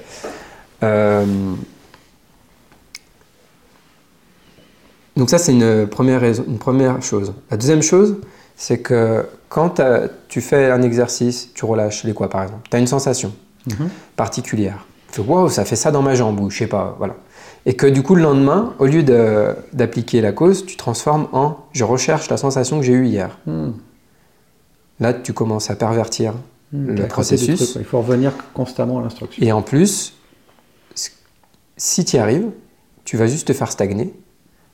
Euh, 0.85 1.25
Donc 5.17 5.29
ça, 5.29 5.39
c'est 5.39 5.53
une 5.53 5.87
première, 5.89 6.21
raison, 6.21 6.45
une 6.47 6.59
première 6.59 7.03
chose. 7.03 7.35
La 7.51 7.57
deuxième 7.57 7.83
chose, 7.83 8.17
c'est 8.57 8.79
que 8.79 9.27
quand 9.51 9.69
t'as- 9.71 10.09
tu 10.29 10.41
fais 10.41 10.71
un 10.71 10.81
exercice, 10.81 11.51
tu 11.55 11.67
relâches 11.67 12.05
les 12.05 12.15
quoi 12.15 12.31
par 12.31 12.43
exemple, 12.45 12.67
tu 12.71 12.75
as 12.77 12.79
une 12.81 12.87
sensation 12.87 13.33
Mhm. 13.67 13.91
particulière. 14.17 14.87
Tu 15.13 15.21
fais 15.21 15.29
wow, 15.29 15.49
ça 15.51 15.65
fait 15.67 15.77
ça 15.77 15.91
dans 15.91 16.01
ma 16.03 16.15
jambe 16.15 16.41
ou 16.41 16.49
je 16.51 16.57
sais 16.59 16.67
pas, 16.67 16.95
voilà. 16.99 17.17
Et 17.67 17.75
que 17.75 17.87
du 17.87 18.03
coup, 18.03 18.15
le 18.15 18.23
lendemain, 18.23 18.75
au 18.79 18.87
lieu 18.87 19.03
de- 19.03 19.55
d'appliquer 19.75 20.23
la 20.23 20.33
cause, 20.33 20.65
tu 20.65 20.77
transformes 20.77 21.29
en 21.33 21.59
je 21.73 21.85
recherche 21.85 22.31
la 22.31 22.39
sensation 22.39 22.79
que 22.81 22.87
j'ai 22.87 22.95
eue 22.95 23.07
hier. 23.07 23.39
Mhm. 23.47 23.75
Là, 25.01 25.13
tu 25.13 25.33
commences 25.35 25.69
à 25.71 25.75
pervertir 25.77 26.33
Mhm. 26.73 26.95
le 26.97 27.09
processus. 27.09 27.75
Il 27.79 27.85
faut 27.85 27.99
revenir 27.99 28.33
constamment 28.55 28.99
à 29.01 29.03
l'instruction. 29.03 29.45
Et 29.45 29.51
en 29.53 29.61
plus, 29.63 30.15
si 31.77 32.05
tu 32.05 32.17
y 32.17 32.19
arrives, 32.19 32.47
tu 33.05 33.17
vas 33.17 33.27
juste 33.27 33.49
te 33.49 33.53
faire 33.53 33.71
stagner. 33.73 34.15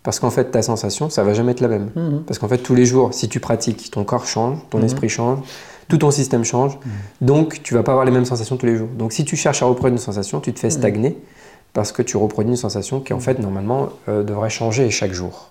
Parce 0.06 0.20
qu'en 0.20 0.30
fait, 0.30 0.52
ta 0.52 0.62
sensation, 0.62 1.10
ça 1.10 1.24
va 1.24 1.34
jamais 1.34 1.50
être 1.50 1.60
la 1.60 1.66
même. 1.66 1.90
Mhm. 1.96 2.22
Parce 2.24 2.38
qu'en 2.38 2.46
fait, 2.46 2.58
tous 2.58 2.76
les 2.76 2.86
jours, 2.86 3.12
si 3.12 3.28
tu 3.28 3.40
pratiques, 3.40 3.90
ton 3.90 4.04
corps 4.04 4.24
change, 4.28 4.56
ton 4.70 4.78
Mhm. 4.78 4.84
esprit 4.84 5.08
change, 5.08 5.40
tout 5.88 5.98
ton 5.98 6.12
système 6.12 6.44
change. 6.44 6.78
Donc, 7.20 7.60
tu 7.64 7.74
vas 7.74 7.82
pas 7.82 7.90
avoir 7.90 8.04
les 8.04 8.12
mêmes 8.12 8.24
sensations 8.24 8.56
tous 8.56 8.66
les 8.66 8.76
jours. 8.76 8.86
Donc, 8.96 9.12
si 9.12 9.24
tu 9.24 9.34
cherches 9.34 9.64
à 9.64 9.66
reproduire 9.66 9.94
une 9.94 9.98
sensation, 9.98 10.38
tu 10.38 10.52
te 10.52 10.60
fais 10.60 10.70
stagner 10.70 11.18
parce 11.72 11.90
que 11.90 12.02
tu 12.02 12.16
reproduis 12.16 12.52
une 12.52 12.56
sensation 12.56 13.00
qui, 13.00 13.14
en 13.14 13.18
fait, 13.18 13.40
normalement, 13.40 13.88
euh, 14.08 14.22
devrait 14.22 14.48
changer 14.48 14.90
chaque 14.90 15.12
jour. 15.12 15.50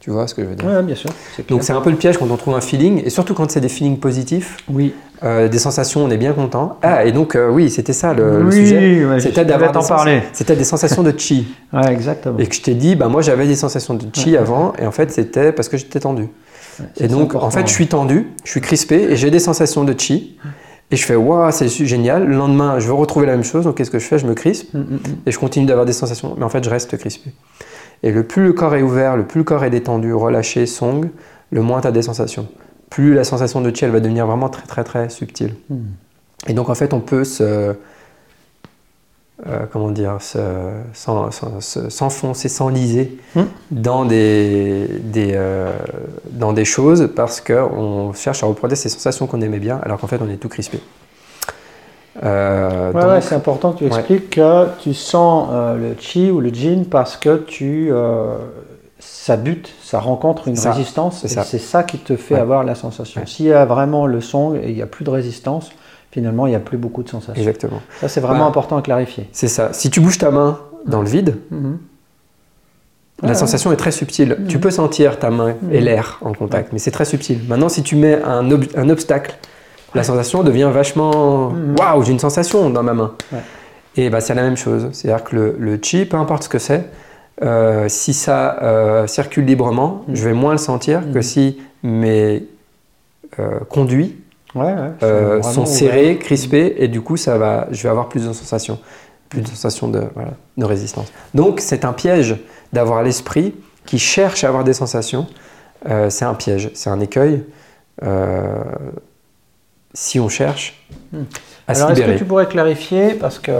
Tu 0.00 0.10
vois 0.10 0.26
ce 0.26 0.34
que 0.34 0.42
je 0.42 0.48
veux 0.48 0.54
dire 0.54 0.64
Ouais, 0.66 0.82
bien 0.82 0.94
sûr. 0.94 1.10
Donc, 1.48 1.62
c'est 1.62 1.72
un 1.74 1.80
peu 1.82 1.90
le 1.90 1.96
piège 1.96 2.16
quand 2.16 2.30
on 2.30 2.36
trouve 2.36 2.54
un 2.54 2.62
feeling, 2.62 3.02
et 3.04 3.10
surtout 3.10 3.34
quand 3.34 3.50
c'est 3.50 3.60
des 3.60 3.68
feelings 3.68 3.98
positifs, 3.98 4.56
Oui. 4.70 4.94
euh, 5.22 5.48
des 5.48 5.58
sensations, 5.58 6.02
on 6.02 6.10
est 6.10 6.16
bien 6.16 6.32
content. 6.32 6.78
Ah, 6.82 7.04
et 7.04 7.12
donc, 7.12 7.34
euh, 7.36 7.50
oui, 7.50 7.68
c'était 7.68 7.92
ça 7.92 8.14
le, 8.14 8.38
le 8.40 8.46
oui, 8.46 8.52
sujet. 8.52 9.04
ouais, 9.04 9.20
C'était 9.20 9.44
d'avoir 9.44 9.72
des 9.72 9.86
parler. 9.86 10.22
C'était 10.32 10.56
des 10.56 10.64
sensations 10.64 11.02
de 11.02 11.12
chi. 11.16 11.54
Ouais, 11.74 11.92
exactement. 11.92 12.38
Et 12.38 12.46
que 12.46 12.54
je 12.54 12.62
t'ai 12.62 12.74
dit, 12.74 12.96
bah 12.96 13.08
moi 13.08 13.20
j'avais 13.22 13.46
des 13.46 13.54
sensations 13.54 13.94
de 13.94 14.04
chi 14.12 14.36
avant, 14.36 14.72
et 14.78 14.86
en 14.86 14.90
fait 14.92 15.12
c'était 15.12 15.52
parce 15.52 15.68
que 15.68 15.76
j'étais 15.76 16.00
tendu. 16.00 16.28
Et 16.98 17.06
donc 17.06 17.34
en 17.34 17.50
fait 17.50 17.66
je 17.68 17.72
suis 17.72 17.86
tendu, 17.86 18.26
je 18.44 18.50
suis 18.50 18.60
crispé, 18.62 18.96
et 19.10 19.16
j'ai 19.16 19.30
des 19.30 19.38
sensations 19.38 19.84
de 19.84 19.94
chi. 19.96 20.38
Et 20.90 20.96
je 20.96 21.04
fais, 21.04 21.14
waouh, 21.14 21.52
c'est 21.52 21.68
génial. 21.68 22.26
Le 22.26 22.34
lendemain, 22.34 22.80
je 22.80 22.88
veux 22.88 22.94
retrouver 22.94 23.26
la 23.26 23.32
même 23.36 23.44
chose, 23.44 23.64
donc 23.66 23.76
qu'est-ce 23.76 23.92
que 23.92 24.00
je 24.00 24.06
fais? 24.06 24.18
Je 24.18 24.26
me 24.26 24.34
crispe, 24.34 24.74
Mhm, 24.74 24.80
mhm. 24.90 24.98
et 25.26 25.30
je 25.30 25.38
continue 25.38 25.66
d'avoir 25.66 25.86
des 25.86 25.92
sensations, 25.92 26.34
mais 26.36 26.44
en 26.44 26.48
fait 26.48 26.64
je 26.64 26.70
reste 26.70 26.96
crispé. 26.98 27.30
Et 28.02 28.10
le 28.12 28.22
plus 28.22 28.44
le 28.44 28.52
corps 28.52 28.74
est 28.74 28.82
ouvert, 28.82 29.16
le 29.16 29.24
plus 29.24 29.38
le 29.40 29.44
corps 29.44 29.64
est 29.64 29.70
détendu, 29.70 30.12
relâché, 30.14 30.66
song, 30.66 31.10
le 31.50 31.62
moins 31.62 31.80
tu 31.80 31.86
as 31.88 31.92
des 31.92 32.02
sensations. 32.02 32.46
Plus 32.88 33.14
la 33.14 33.24
sensation 33.24 33.60
de 33.60 33.74
chi, 33.74 33.84
elle 33.84 33.90
va 33.90 34.00
devenir 34.00 34.26
vraiment 34.26 34.48
très 34.48 34.66
très 34.66 34.84
très 34.84 35.08
subtile. 35.10 35.54
Mhm. 35.68 35.84
Et 36.48 36.54
donc 36.54 36.70
en 36.70 36.74
fait, 36.74 36.92
on 36.94 37.00
peut 37.00 37.24
se, 37.24 37.74
euh, 39.46 39.60
comment 39.72 39.90
dire, 39.90 40.16
se- 40.20 40.38
s'en- 40.92 41.30
s'en- 41.30 41.60
se- 41.60 41.88
s'enfoncer, 41.88 42.48
s'enliser 42.48 43.18
Hmm. 43.34 43.42
dans 43.70 44.04
des, 44.04 44.86
des, 45.02 45.32
euh, 45.34 45.72
dans 46.30 46.52
des 46.52 46.64
choses 46.64 47.10
parce 47.14 47.40
qu'on 47.40 48.12
cherche 48.14 48.42
à 48.42 48.46
reproduire 48.46 48.76
ces 48.78 48.88
sensations 48.88 49.26
qu'on 49.26 49.40
aimait 49.40 49.58
bien, 49.58 49.78
alors 49.82 49.98
qu'en 49.98 50.06
fait, 50.08 50.20
on 50.22 50.28
est 50.28 50.36
tout 50.36 50.48
crispé. 50.48 50.80
Euh, 52.22 52.92
Ouais, 52.92 53.20
c'est 53.20 53.34
important 53.34 53.72
que 53.72 53.78
tu 53.78 53.84
Ouais. 53.84 53.90
expliques 53.98 54.30
que 54.30 54.66
tu 54.80 54.92
sens 54.94 55.48
euh, 55.52 55.76
le 55.76 55.96
chi 55.98 56.30
ou 56.30 56.40
le 56.40 56.52
jin 56.52 56.84
parce 56.90 57.16
que 57.16 57.38
tu, 57.38 57.88
euh, 57.90 58.36
ça 58.98 59.36
bute, 59.36 59.72
ça 59.82 60.00
rencontre 60.00 60.48
une 60.48 60.56
ça, 60.56 60.72
résistance 60.72 61.24
c'est 61.26 61.58
ça. 61.58 61.82
qui 61.82 61.98
te 61.98 62.16
fait 62.16 62.34
avoir 62.38 62.64
la 62.64 62.74
sensation. 62.74 63.22
S'il 63.26 63.46
y 63.46 63.52
a 63.52 63.64
vraiment 63.64 64.06
le 64.06 64.20
song 64.20 64.56
et 64.62 64.68
il 64.68 64.74
n'y 64.74 64.82
a 64.82 64.86
plus 64.86 65.04
de 65.04 65.10
résistance, 65.10 65.70
finalement 66.10 66.46
il 66.46 66.50
n'y 66.50 66.56
a 66.56 66.60
plus 66.60 66.76
beaucoup 66.76 67.02
de 67.02 67.08
sensations. 67.08 67.40
Exactement. 67.40 67.80
Ça 68.00 68.08
c'est 68.08 68.20
vraiment 68.20 68.40
Ouais. 68.42 68.48
important 68.48 68.76
à 68.76 68.82
clarifier. 68.82 69.28
C'est 69.32 69.48
ça. 69.48 69.72
Si 69.72 69.88
tu 69.88 70.00
bouges 70.00 70.18
ta 70.18 70.30
main 70.30 70.58
dans 70.86 71.00
le 71.00 71.08
vide, 71.08 71.36
Mhm. 71.50 71.78
la 73.22 73.28
Ouais, 73.30 73.34
sensation 73.34 73.72
est 73.72 73.76
très 73.76 73.92
subtile. 73.92 74.36
Tu 74.48 74.58
peux 74.58 74.70
sentir 74.70 75.18
ta 75.18 75.30
main 75.30 75.54
et 75.72 75.78
Mhm. 75.78 75.84
l'air 75.84 76.18
en 76.22 76.32
contact, 76.34 76.72
mais 76.74 76.78
c'est 76.78 76.90
très 76.90 77.04
subtil. 77.06 77.38
Maintenant, 77.48 77.68
si 77.70 77.82
tu 77.82 77.96
mets 77.96 78.20
un, 78.22 78.50
ob- 78.50 78.64
un 78.76 78.88
obstacle 78.90 79.34
la 79.94 80.04
sensation 80.04 80.42
devient 80.42 80.70
vachement 80.72 81.52
waouh, 81.78 82.02
j'ai 82.02 82.12
une 82.12 82.18
sensation 82.18 82.70
dans 82.70 82.82
ma 82.82 82.94
main. 82.94 83.12
Et 83.96 84.08
bah, 84.08 84.20
c'est 84.20 84.34
la 84.34 84.42
même 84.42 84.56
chose. 84.56 84.88
C'est-à-dire 84.92 85.24
que 85.24 85.34
le, 85.34 85.56
le 85.58 85.78
chi, 85.82 86.04
peu 86.04 86.16
importe 86.16 86.44
ce 86.44 86.48
que 86.48 86.58
c'est, 86.58 86.88
euh, 87.42 87.88
si 87.88 88.12
ça 88.12 88.58
euh, 88.62 89.06
circule 89.06 89.46
librement, 89.46 90.04
je 90.12 90.28
vais 90.28 90.34
moins 90.34 90.52
le 90.52 90.58
sentir 90.58 91.02
que 91.12 91.22
si 91.22 91.58
mes 91.82 92.46
euh, 93.38 93.60
conduits 93.68 94.16
Ouais, 94.52 94.64
ouais. 94.64 94.90
C'est 95.00 95.42
sont 95.52 95.64
serrés, 95.64 96.18
crispés, 96.18 96.74
et 96.78 96.88
du 96.88 97.00
coup, 97.00 97.16
ça 97.16 97.38
va, 97.38 97.68
je 97.70 97.84
vais 97.84 97.88
avoir 97.88 98.08
plus 98.08 98.26
de 98.26 98.32
sensations, 98.32 98.80
plus 99.28 99.42
de 99.42 99.46
sensations 99.46 99.86
de, 99.86 100.02
voilà, 100.12 100.32
de 100.56 100.64
résistance. 100.64 101.12
Donc, 101.34 101.60
c'est 101.60 101.84
un 101.84 101.92
piège 101.92 102.36
d'avoir 102.72 103.04
l'esprit 103.04 103.54
qui 103.86 104.00
cherche 104.00 104.42
à 104.42 104.48
avoir 104.48 104.64
des 104.64 104.72
sensations. 104.72 105.28
C'est 106.08 106.24
un 106.24 106.34
piège, 106.34 106.72
c'est 106.74 106.90
un 106.90 106.98
écueil. 106.98 107.44
Euh, 109.90 109.94
si 109.94 110.20
on 110.20 110.28
cherche 110.28 110.74
à 111.66 111.74
se 111.74 111.80
Alors, 111.82 111.90
est-ce 111.92 112.00
que 112.02 112.18
tu 112.18 112.24
pourrais 112.24 112.46
clarifier, 112.48 113.14
parce 113.14 113.38
qu'il 113.38 113.54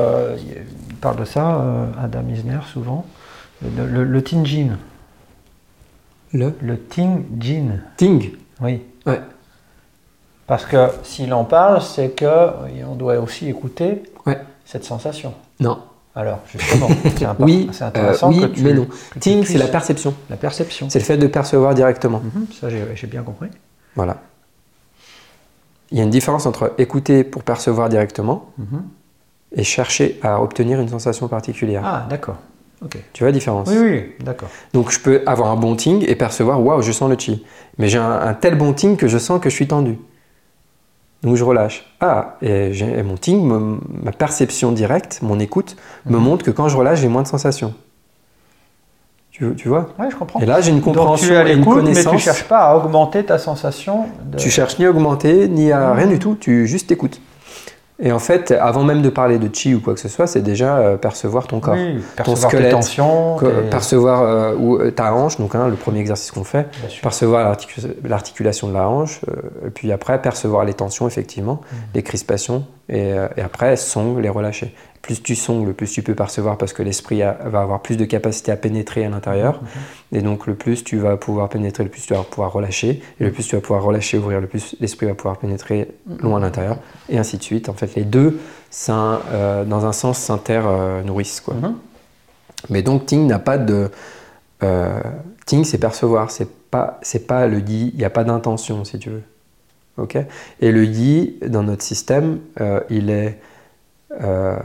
parle 1.01 1.17
de 1.17 1.25
ça, 1.25 1.61
euh, 1.61 1.87
Adam 2.03 2.23
Isner, 2.29 2.59
souvent, 2.73 3.05
le, 3.63 3.87
le, 3.87 4.05
le. 4.05 4.21
Le 6.33 6.55
Le 6.63 6.79
Tinjin, 6.79 7.81
ting. 7.97 8.31
oui. 8.61 8.83
Ouais. 9.07 9.21
Parce 10.47 10.65
que 10.65 10.89
s'il 11.03 11.33
en 11.33 11.45
parle, 11.45 11.81
c'est 11.83 12.11
que 12.11 12.25
euh, 12.25 12.69
on 12.89 12.95
doit 12.95 13.19
aussi 13.19 13.49
écouter 13.49 14.03
Ouais. 14.27 14.39
cette 14.65 14.85
sensation. 14.85 15.35
Non. 15.61 15.79
Alors, 16.15 16.41
justement, 16.53 16.89
c'est 17.17 17.27
Oui, 17.39 17.69
c'est 17.73 17.85
euh, 17.85 17.89
intéressant 17.89 18.29
oui, 18.31 18.41
que 18.41 18.47
tu, 18.47 18.63
mais 18.63 18.75
non. 18.75 18.87
Ting, 19.21 19.45
c'est 19.45 19.59
la 19.59 19.69
perception. 19.69 20.15
la 20.29 20.37
perception. 20.37 20.89
C'est 20.91 20.99
le 20.99 21.05
fait 21.05 21.17
de 21.17 21.27
percevoir 21.27 21.75
directement. 21.75 22.21
Mhm, 22.21 22.47
ça, 22.61 22.69
j'ai 22.69 23.07
bien 23.07 23.23
compris. 23.23 23.49
Voilà. 23.97 24.17
Il 25.93 25.99
y 25.99 26.01
a 26.01 26.05
une 26.05 26.11
différence 26.11 26.47
entre 26.47 26.73
écouter 26.79 27.25
pour 27.25 27.43
percevoir 27.43 27.89
directement 27.89 28.47
Mhm. 28.59 28.83
et 29.57 29.65
chercher 29.65 30.19
à 30.23 30.41
obtenir 30.43 30.81
une 30.81 30.89
sensation 30.89 31.27
particulière. 31.29 31.83
Ah, 31.85 32.07
d'accord. 32.09 32.37
Tu 33.13 33.23
vois 33.23 33.29
la 33.29 33.33
différence? 33.33 33.69
Oui, 33.69 33.77
oui, 33.79 34.05
d'accord. 34.25 34.49
Donc 34.73 34.91
je 34.91 34.99
peux 35.01 35.23
avoir 35.27 35.51
un 35.51 35.57
bon 35.57 35.77
ting 35.77 36.03
et 36.09 36.15
percevoir, 36.15 36.63
waouh, 36.65 36.81
je 36.81 36.93
sens 36.93 37.11
le 37.11 37.17
chi. 37.19 37.45
Mais 37.77 37.89
j'ai 37.89 37.99
un, 37.99 38.11
un 38.11 38.33
tel 38.33 38.57
bon 38.57 38.73
ting 38.73 38.97
que 38.97 39.07
je 39.07 39.19
sens 39.19 39.39
que 39.41 39.51
je 39.51 39.55
suis 39.55 39.67
tendu. 39.69 39.99
Donc 41.23 41.37
je 41.37 41.45
relâche. 41.45 41.85
Ah, 42.01 42.37
et, 42.41 42.73
mon 43.03 43.17
ting, 43.19 43.45
me- 43.47 43.79
ma 44.03 44.13
perception 44.13 44.73
directe, 44.73 45.19
mon 45.21 45.39
écoute, 45.39 45.77
me 46.07 46.17
Mhm. 46.17 46.23
montre 46.25 46.45
que 46.45 46.51
quand 46.51 46.69
je 46.69 46.77
relâche, 46.79 47.01
j'ai 47.01 47.09
moins 47.09 47.23
de 47.23 47.29
sensations. 47.29 47.75
Tu, 49.41 49.55
tu 49.55 49.69
vois? 49.71 49.89
Oui, 49.99 50.07
je 50.11 50.17
comprends. 50.17 50.39
Et 50.41 50.45
là, 50.45 50.61
j'ai 50.61 50.69
une 50.71 50.77
Donc 50.81 50.85
compréhension 50.97 51.29
tu 51.29 51.33
es 51.33 51.37
à 51.37 51.49
et 51.49 51.53
une 51.53 51.61
l'écoute, 51.61 51.77
mais 51.79 51.83
connaissance. 51.85 52.13
tu 52.13 52.19
cherches 52.19 52.45
pas 52.45 52.59
à 52.59 52.77
augmenter 52.77 53.25
ta 53.25 53.39
sensation. 53.39 54.05
De... 54.27 54.37
Tu 54.37 54.51
cherches 54.51 54.79
ni 54.79 54.85
à 54.85 54.91
augmenter, 54.91 55.49
ni 55.49 55.73
à 55.73 55.79
Mhm. 55.93 55.97
rien 55.97 56.07
du 56.09 56.19
tout, 56.19 56.37
tu 56.39 56.67
juste 56.67 56.93
écoutes. 56.93 57.23
Et 58.03 58.13
en 58.13 58.19
fait, 58.19 58.51
avant 58.53 58.83
même 58.85 59.01
de 59.03 59.09
parler 59.11 59.39
de 59.39 59.49
chi 59.55 59.75
ou 59.75 59.81
quoi 59.81 59.93
que 59.95 60.01
ce 60.01 60.09
soit, 60.09 60.27
c'est 60.27 60.41
déjà 60.43 60.77
euh, 60.77 60.97
percevoir 60.99 61.47
ton 61.47 61.61
corps. 61.61 61.75
Oui, 61.75 62.03
percevoir 62.17 62.51
squelette, 62.51 62.67
tes 62.69 62.73
tensions. 62.73 63.37
Tes- 63.39 63.47
Percevoir 63.71 64.23
euh, 64.23 64.55
où- 64.59 64.77
euh, 64.79 64.91
ta 64.91 65.15
hanche, 65.15 65.39
donc 65.39 65.55
hein, 65.55 65.69
le 65.69 65.77
premier 65.77 66.01
exercice 66.01 66.31
qu'on 66.31 66.45
fait, 66.45 66.67
percevoir 67.03 67.45
l'articu- 67.45 67.81
l'articulation 68.07 68.69
de 68.69 68.75
la 68.75 68.89
hanche, 68.89 69.21
euh, 69.29 69.67
et 69.69 69.71
puis 69.71 69.91
après 69.93 70.21
percevoir 70.21 70.65
les 70.67 70.73
tensions, 70.75 71.07
effectivement, 71.09 71.61
Mhm. 71.73 71.79
les 71.95 72.03
crispations, 72.03 72.65
et, 72.91 73.13
euh, 73.13 73.29
et 73.39 73.43
après 73.43 73.77
song, 73.77 74.19
les 74.19 74.29
relâcher. 74.31 74.75
Plus 75.03 75.23
tu 75.23 75.35
songles, 75.35 75.69
le 75.69 75.73
plus 75.73 75.91
tu 75.91 76.03
peux 76.03 76.15
percevoir 76.15 76.59
parce 76.59 76.73
que 76.75 76.83
l'esprit 76.83 77.21
va 77.21 77.63
avoir 77.63 77.81
plus 77.81 77.97
de 77.97 78.05
capacité 78.05 78.53
à 78.53 78.57
pénétrer 78.57 79.05
à 79.05 79.09
l'intérieur, 79.09 79.61
Mhm. 79.63 80.19
et 80.19 80.23
donc 80.23 80.47
le 80.47 80.55
plus 80.55 80.85
tu 80.85 80.99
vas 80.99 81.17
pouvoir 81.17 81.49
pénétrer, 81.49 81.85
le 81.85 81.91
plus 81.91 82.03
tu 82.07 82.13
vas 82.13 82.23
pouvoir 82.23 82.53
relâcher, 82.53 83.03
et 83.19 83.25
le 83.25 83.33
plus 83.33 83.47
tu 83.49 83.57
vas 83.57 83.63
pouvoir 83.63 83.83
relâcher, 83.83 84.19
ouvrir, 84.19 84.41
le 84.43 84.47
plus 84.47 84.77
l'esprit 84.79 85.07
va 85.07 85.15
pouvoir 85.15 85.39
pénétrer 85.39 85.89
loin 86.21 86.37
à 86.37 86.41
l'intérieur, 86.41 86.77
et 87.09 87.17
ainsi 87.19 87.39
de 87.39 87.43
suite. 87.43 87.69
En 87.71 87.73
fait, 87.75 87.95
les 87.95 88.05
deux, 88.05 88.39
s'in- 88.71 89.21
euh, 89.33 89.65
dans 89.65 89.87
un 89.87 89.93
sens, 89.93 90.19
s'inter-nourrissent. 90.19 91.43
Mhm. 91.49 91.75
Mais 92.69 92.83
donc 92.83 93.07
Ting 93.07 93.27
n'a 93.27 93.39
pas 93.39 93.57
de 93.59 93.91
euh, 94.63 95.01
Ting, 95.47 95.65
c'est 95.65 95.79
percevoir, 95.79 96.31
c'est 96.31 96.49
pas 96.71 96.99
c'est 97.03 97.27
pas 97.27 97.47
le 97.47 97.59
yi, 97.61 97.91
il 97.95 97.99
n'y 97.99 98.05
a 98.05 98.11
pas 98.11 98.23
d'intention 98.25 98.85
si 98.85 98.99
tu 98.99 99.09
veux. 99.11 99.23
Ok? 99.97 100.19
Et 100.61 100.71
le 100.71 100.85
yi 100.85 101.39
dans 101.49 101.63
notre 101.63 101.83
système, 101.83 102.39
euh, 102.61 102.81
il 102.91 103.09
est 103.11 103.39
euh, 104.23 104.57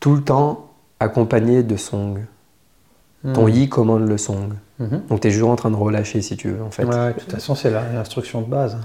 tout 0.00 0.14
le 0.14 0.22
temps 0.22 0.70
accompagné 1.00 1.62
de 1.62 1.76
song. 1.76 2.24
Ton 3.34 3.44
Mhm. 3.46 3.48
yi 3.54 3.68
commande 3.68 4.08
le 4.08 4.16
song. 4.16 4.52
Mhm. 4.78 5.02
Donc 5.08 5.20
tu 5.20 5.28
es 5.28 5.30
toujours 5.32 5.50
en 5.50 5.56
train 5.56 5.70
de 5.70 5.76
relâcher 5.76 6.22
si 6.22 6.36
tu 6.36 6.50
veux 6.50 6.62
en 6.62 6.70
fait. 6.70 6.84
Ouais, 6.84 7.14
de 7.14 7.18
toute 7.18 7.32
façon, 7.32 7.54
c'est 7.54 7.70
l'instruction 7.70 8.42
de 8.42 8.46
base. 8.46 8.78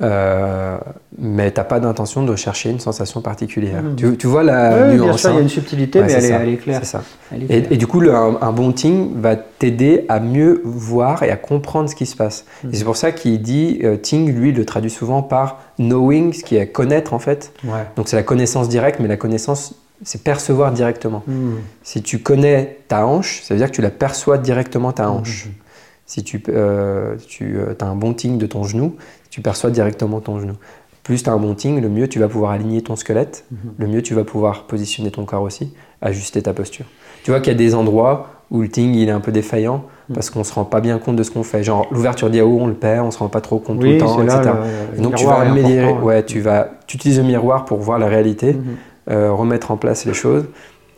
Euh, 0.00 0.78
mais 1.18 1.50
t'as 1.50 1.64
pas 1.64 1.78
d'intention 1.78 2.24
de 2.24 2.34
chercher 2.34 2.70
une 2.70 2.80
sensation 2.80 3.20
particulière. 3.20 3.82
Mhm. 3.82 3.96
Tu, 3.96 4.16
tu 4.16 4.26
vois 4.26 4.42
la 4.42 4.88
nuance 4.92 5.02
bien 5.04 5.16
sûr, 5.16 5.30
il 5.30 5.32
y 5.32 5.36
a 5.36 5.38
hein 5.38 5.42
une 5.42 5.48
subtilité, 5.48 6.00
Ouais, 6.00 6.06
mais 6.06 6.12
elle 6.14 6.24
est, 6.24 6.28
elle 6.30 6.48
est 6.48 6.56
claire. 6.56 6.78
C'est 6.82 6.86
ça. 6.90 7.02
Elle 7.32 7.44
est 7.50 7.72
Et, 7.72 7.76
du 7.76 7.86
coup, 7.86 8.00
le- 8.00 8.14
un, 8.14 8.38
un 8.40 8.52
bon 8.52 8.72
ting 8.72 9.20
va 9.20 9.36
t'aider 9.36 10.04
à 10.08 10.18
mieux 10.18 10.60
voir 10.64 11.22
et 11.22 11.30
à 11.30 11.36
comprendre 11.36 11.88
ce 11.88 11.94
qui 11.94 12.06
se 12.06 12.16
passe. 12.16 12.46
Et 12.72 12.74
c'est 12.76 12.84
pour 12.84 12.96
ça 12.96 13.12
qu'il 13.12 13.40
dit, 13.42 13.80
euh, 13.84 13.96
ting, 13.96 14.32
lui, 14.34 14.48
il 14.48 14.56
le 14.56 14.64
traduit 14.64 14.90
souvent 14.90 15.22
par 15.22 15.60
knowing, 15.78 16.32
ce 16.32 16.42
qui 16.42 16.56
est 16.56 16.66
connaître 16.66 17.12
en 17.14 17.18
fait. 17.18 17.52
Ouais. 17.64 17.84
Donc 17.96 18.08
c'est 18.08 18.16
la 18.16 18.22
connaissance 18.24 18.68
directe, 18.68 18.98
mais 18.98 19.08
la 19.08 19.16
connaissance, 19.16 19.74
c'est 20.02 20.24
percevoir 20.24 20.72
directement. 20.72 21.22
Mhm. 21.28 21.58
Si 21.84 22.02
tu 22.02 22.18
connais 22.18 22.78
ta 22.88 23.06
hanche, 23.06 23.42
ça 23.44 23.54
veut 23.54 23.58
dire 23.58 23.70
que 23.70 23.76
tu 23.76 23.82
la 23.82 23.90
perçois 23.90 24.38
directement 24.38 24.90
ta 24.90 25.08
hanche. 25.10 25.48
Si 26.12 26.22
tu, 26.22 26.42
euh, 26.50 27.16
tu 27.26 27.56
as 27.80 27.86
un 27.86 27.96
bon 27.96 28.12
ting 28.12 28.36
de 28.36 28.44
ton 28.44 28.64
genou, 28.64 28.96
tu 29.30 29.40
perçois 29.40 29.70
directement 29.70 30.20
ton 30.20 30.38
genou. 30.40 30.52
Plus 31.04 31.22
tu 31.22 31.30
as 31.30 31.32
un 31.32 31.38
bon 31.38 31.54
ting, 31.54 31.80
le 31.80 31.88
mieux 31.88 32.06
tu 32.06 32.18
vas 32.18 32.28
pouvoir 32.28 32.50
aligner 32.50 32.82
ton 32.82 32.96
squelette, 32.96 33.46
Mhm. 33.50 33.56
le 33.78 33.86
mieux 33.86 34.02
tu 34.02 34.12
vas 34.12 34.22
pouvoir 34.24 34.64
positionner 34.64 35.10
ton 35.10 35.24
corps 35.24 35.40
aussi, 35.40 35.72
ajuster 36.02 36.42
ta 36.42 36.52
posture. 36.52 36.84
Tu 37.24 37.30
vois 37.30 37.40
qu'il 37.40 37.50
y 37.50 37.56
a 37.56 37.58
des 37.58 37.74
endroits 37.74 38.26
où 38.50 38.60
le 38.60 38.68
ting 38.68 38.94
il 38.94 39.08
est 39.08 39.12
un 39.12 39.20
peu 39.20 39.32
défaillant 39.32 39.84
Mhm. 40.10 40.14
parce 40.14 40.28
qu'on 40.28 40.44
se 40.44 40.52
rend 40.52 40.66
pas 40.66 40.82
bien 40.82 40.98
compte 40.98 41.16
de 41.16 41.22
ce 41.22 41.30
qu'on 41.30 41.44
fait. 41.44 41.64
Genre 41.64 41.86
l'ouverture 41.90 42.28
d'Yao, 42.28 42.58
on 42.60 42.66
le 42.66 42.74
perd, 42.74 43.06
on 43.06 43.10
se 43.10 43.18
rend 43.18 43.28
pas 43.28 43.40
trop 43.40 43.58
compte 43.58 43.80
tout 43.80 43.86
le 43.86 43.96
temps, 43.96 44.18
là 44.18 44.36
etc. 44.40 44.50
le- 44.54 44.94
Et 44.94 44.96
le 44.98 45.02
donc 45.04 45.14
tu 45.14 45.24
vas 45.24 45.36
améliorer, 45.36 45.92
ouais, 45.94 46.22
tu 46.26 46.40
vas, 46.40 46.68
tu 46.86 46.98
utilises 46.98 47.16
le 47.20 47.24
miroir 47.24 47.64
pour 47.64 47.78
voir 47.78 47.98
la 47.98 48.08
réalité, 48.08 48.52
Mhm. 48.52 48.62
euh, 49.10 49.32
remettre 49.32 49.70
en 49.70 49.78
place 49.78 50.04
les 50.04 50.12
choses, 50.12 50.44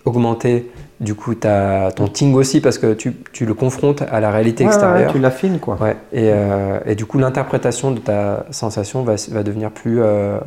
augmenter 0.04 0.70
du 1.00 1.14
coup 1.14 1.34
ton 1.34 2.08
ting 2.12 2.34
aussi 2.34 2.60
parce 2.60 2.78
que 2.78 2.94
tu, 2.94 3.16
tu 3.32 3.46
le 3.46 3.54
confrontes 3.54 4.02
à 4.02 4.20
la 4.20 4.30
réalité 4.30 4.64
Ouais, 4.64 4.70
ouais, 4.70 4.74
extérieure. 4.76 5.12
tu 5.12 5.18
l'affines, 5.18 5.58
quoi. 5.58 5.76
Ouais, 5.80 5.96
et, 6.12 6.30
euh, 6.32 6.78
et 6.86 6.94
du 6.94 7.04
coup, 7.06 7.18
l'interprétation 7.18 7.90
de 7.90 7.98
ta 8.00 8.46
sensation 8.50 9.02
va, 9.02 9.14
va 9.30 9.42
devenir 9.42 9.70
plus 9.70 10.00
euh, 10.02 10.38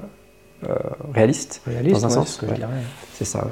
euh, 0.67 0.75
réaliste. 1.13 1.61
Réaliste, 1.67 2.01
Dans 2.01 2.05
un 2.05 2.09
sens, 2.09 2.39
c'est 3.13 3.25
ce 3.25 3.31
ça. 3.31 3.45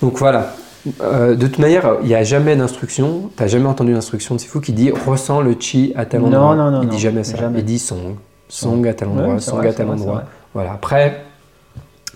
Donc 0.00 0.18
voilà. 0.18 0.54
De 1.00 1.34
toute 1.36 1.58
manière, 1.60 1.96
il 2.02 2.08
n'y 2.08 2.14
a 2.14 2.24
jamais 2.24 2.56
d'instruction. 2.56 3.30
Tu 3.36 3.42
n'as 3.42 3.48
jamais 3.48 3.66
entendu 3.68 3.92
d'instruction 3.92 4.34
de 4.34 4.40
Sifu 4.40 4.60
qui 4.60 4.72
dit 4.72 4.90
ressens 4.90 5.40
le 5.40 5.54
chi 5.58 5.92
à 5.94 6.06
tel 6.06 6.20
Non, 6.22 6.26
endroit. 6.26 6.56
non, 6.56 6.70
non, 6.72 6.82
il 6.82 6.88
non, 6.88 6.92
dit 6.94 6.98
jamais 6.98 7.22
ça. 7.22 7.36
jamais. 7.36 7.60
Il 7.60 7.64
dit 7.64 7.78
song. 7.78 8.16
Song 8.48 8.84
à 8.88 8.92
tel 8.94 9.08
endroit, 9.08 9.38
song 9.38 9.58
vrai, 9.58 9.68
à 9.68 9.72
tel 9.72 9.88
endroit. 9.88 10.14
vrai. 10.14 10.24
Voilà. 10.54 10.72
Après, 10.72 11.22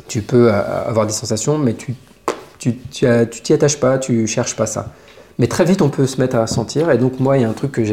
tu 0.09 0.21
peux 0.23 0.51
avoir 0.53 1.07
des 1.07 1.13
sensations, 1.13 1.59
mais 1.59 1.75
tu 1.75 1.95
tu 2.91 3.43
t'y 3.43 3.53
attaches 3.53 3.79
pas, 3.79 3.99
tu 3.99 4.27
cherches 4.27 4.57
pas 4.57 4.67
ça. 4.67 4.93
Mais 5.39 5.47
très 5.47 5.65
vite, 5.65 5.83
on 5.83 5.91
peut 5.91 6.07
se 6.07 6.21
mettre 6.21 6.37
à 6.37 6.47
sentir. 6.47 6.91
Et 6.91 6.99
donc, 6.99 7.21
moi, 7.21 7.37
il 7.37 7.43
y 7.43 7.45
a 7.45 7.49
un 7.49 7.53
truc 7.53 7.73
que, 7.73 7.85
je 7.85 7.93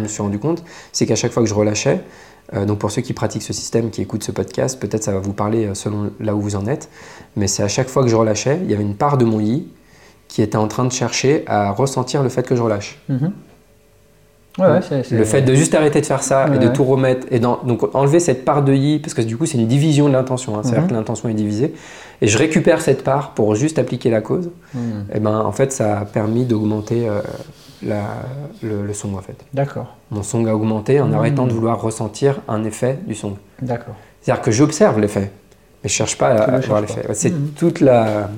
me 0.00 0.08
suis 0.08 0.22
rendu 0.22 0.38
compte, 0.38 0.64
c'est 0.92 1.06
qu'à 1.06 1.16
chaque 1.16 1.32
fois 1.32 1.42
que 1.42 1.48
je 1.48 1.54
relâchais, 1.54 2.00
euh, 2.54 2.64
donc 2.64 2.78
pour 2.78 2.90
ceux 2.90 3.02
qui 3.02 3.12
pratiquent 3.12 3.42
ce 3.42 3.52
système, 3.52 3.90
qui 3.90 4.02
écoutent 4.02 4.24
ce 4.24 4.32
podcast, 4.32 4.80
peut-être 4.80 5.04
ça 5.04 5.12
va 5.12 5.20
vous 5.20 5.32
parler 5.32 5.66
euh, 5.66 5.74
selon 5.74 6.10
là 6.18 6.34
où 6.34 6.40
vous 6.40 6.56
en 6.56 6.66
êtes, 6.66 6.88
mais 7.36 7.46
c'est 7.46 7.62
à 7.62 7.68
chaque 7.68 7.88
fois 7.88 8.02
que 8.02 8.08
je 8.08 8.16
relâchais, 8.16 8.58
il 8.64 8.70
y 8.70 8.74
avait 8.74 8.82
une 8.82 8.96
part 8.96 9.16
de 9.16 9.24
mon 9.24 9.40
yi 9.40 9.68
qui 10.28 10.42
était 10.42 10.56
en 10.56 10.66
train 10.66 10.84
de 10.84 10.92
chercher 10.92 11.44
à 11.46 11.70
ressentir 11.70 12.22
le 12.22 12.28
fait 12.28 12.46
que 12.46 12.56
je 12.56 12.62
relâche. 12.62 12.98
Mhm. 13.08 13.32
Ouais, 14.58 14.66
ouais, 14.66 15.02
Le 15.10 15.24
fait 15.24 15.40
de 15.42 15.54
juste 15.54 15.74
arrêter 15.74 16.00
de 16.02 16.06
faire 16.06 16.22
ça 16.22 16.46
Ouais, 16.48 16.56
et 16.56 16.58
de 16.58 16.68
tout 16.68 16.84
remettre, 16.84 17.26
et 17.30 17.38
dans- 17.40 17.60
donc 17.64 17.94
enlever 17.94 18.20
cette 18.20 18.44
part 18.44 18.62
de 18.62 18.74
yi, 18.74 18.98
parce 18.98 19.14
que 19.14 19.22
du 19.22 19.36
coup 19.38 19.46
c'est 19.46 19.56
une 19.56 19.66
division 19.66 20.08
de 20.08 20.12
l'intention, 20.12 20.56
hein, 20.56 20.60
c'est-à-dire 20.62 20.82
Mhm. 20.82 20.88
que 20.88 20.94
l'intention 20.94 21.28
est 21.30 21.34
divisée, 21.34 21.72
et 22.20 22.26
je 22.28 22.36
récupère 22.36 22.82
cette 22.82 23.02
part 23.02 23.30
pour 23.30 23.54
juste 23.54 23.78
appliquer 23.78 24.10
la 24.10 24.20
cause, 24.20 24.50
Mhm. 24.74 25.04
et 25.14 25.20
ben 25.20 25.38
en 25.40 25.52
fait 25.52 25.72
ça 25.72 26.00
a 26.00 26.04
permis 26.04 26.44
d'augmenter 26.44 27.08
euh, 27.08 27.20
le, 28.62 28.86
le 28.86 28.92
son 28.92 29.14
en 29.14 29.22
fait. 29.22 29.36
D'accord, 29.54 29.96
Mon 30.10 30.22
son 30.22 30.44
a 30.46 30.52
augmenté 30.54 31.00
en 31.00 31.06
Mhm. 31.08 31.14
arrêtant 31.14 31.46
de 31.46 31.52
vouloir 31.52 31.80
ressentir 31.80 32.40
un 32.48 32.62
effet 32.64 32.98
du 33.06 33.14
son. 33.14 33.36
d'accord. 33.60 33.94
C'est-à-dire 34.20 34.42
que 34.42 34.50
j'observe 34.52 35.00
l'effet, 35.00 35.32
mais 35.82 35.88
je 35.88 35.94
cherche 35.94 36.16
pas 36.16 36.28
à, 36.28 36.42
à 36.56 36.60
voir 36.60 36.80
l'effet. 36.82 37.02
C'est 37.14 37.54
toute, 37.56 37.80
la. 37.80 38.28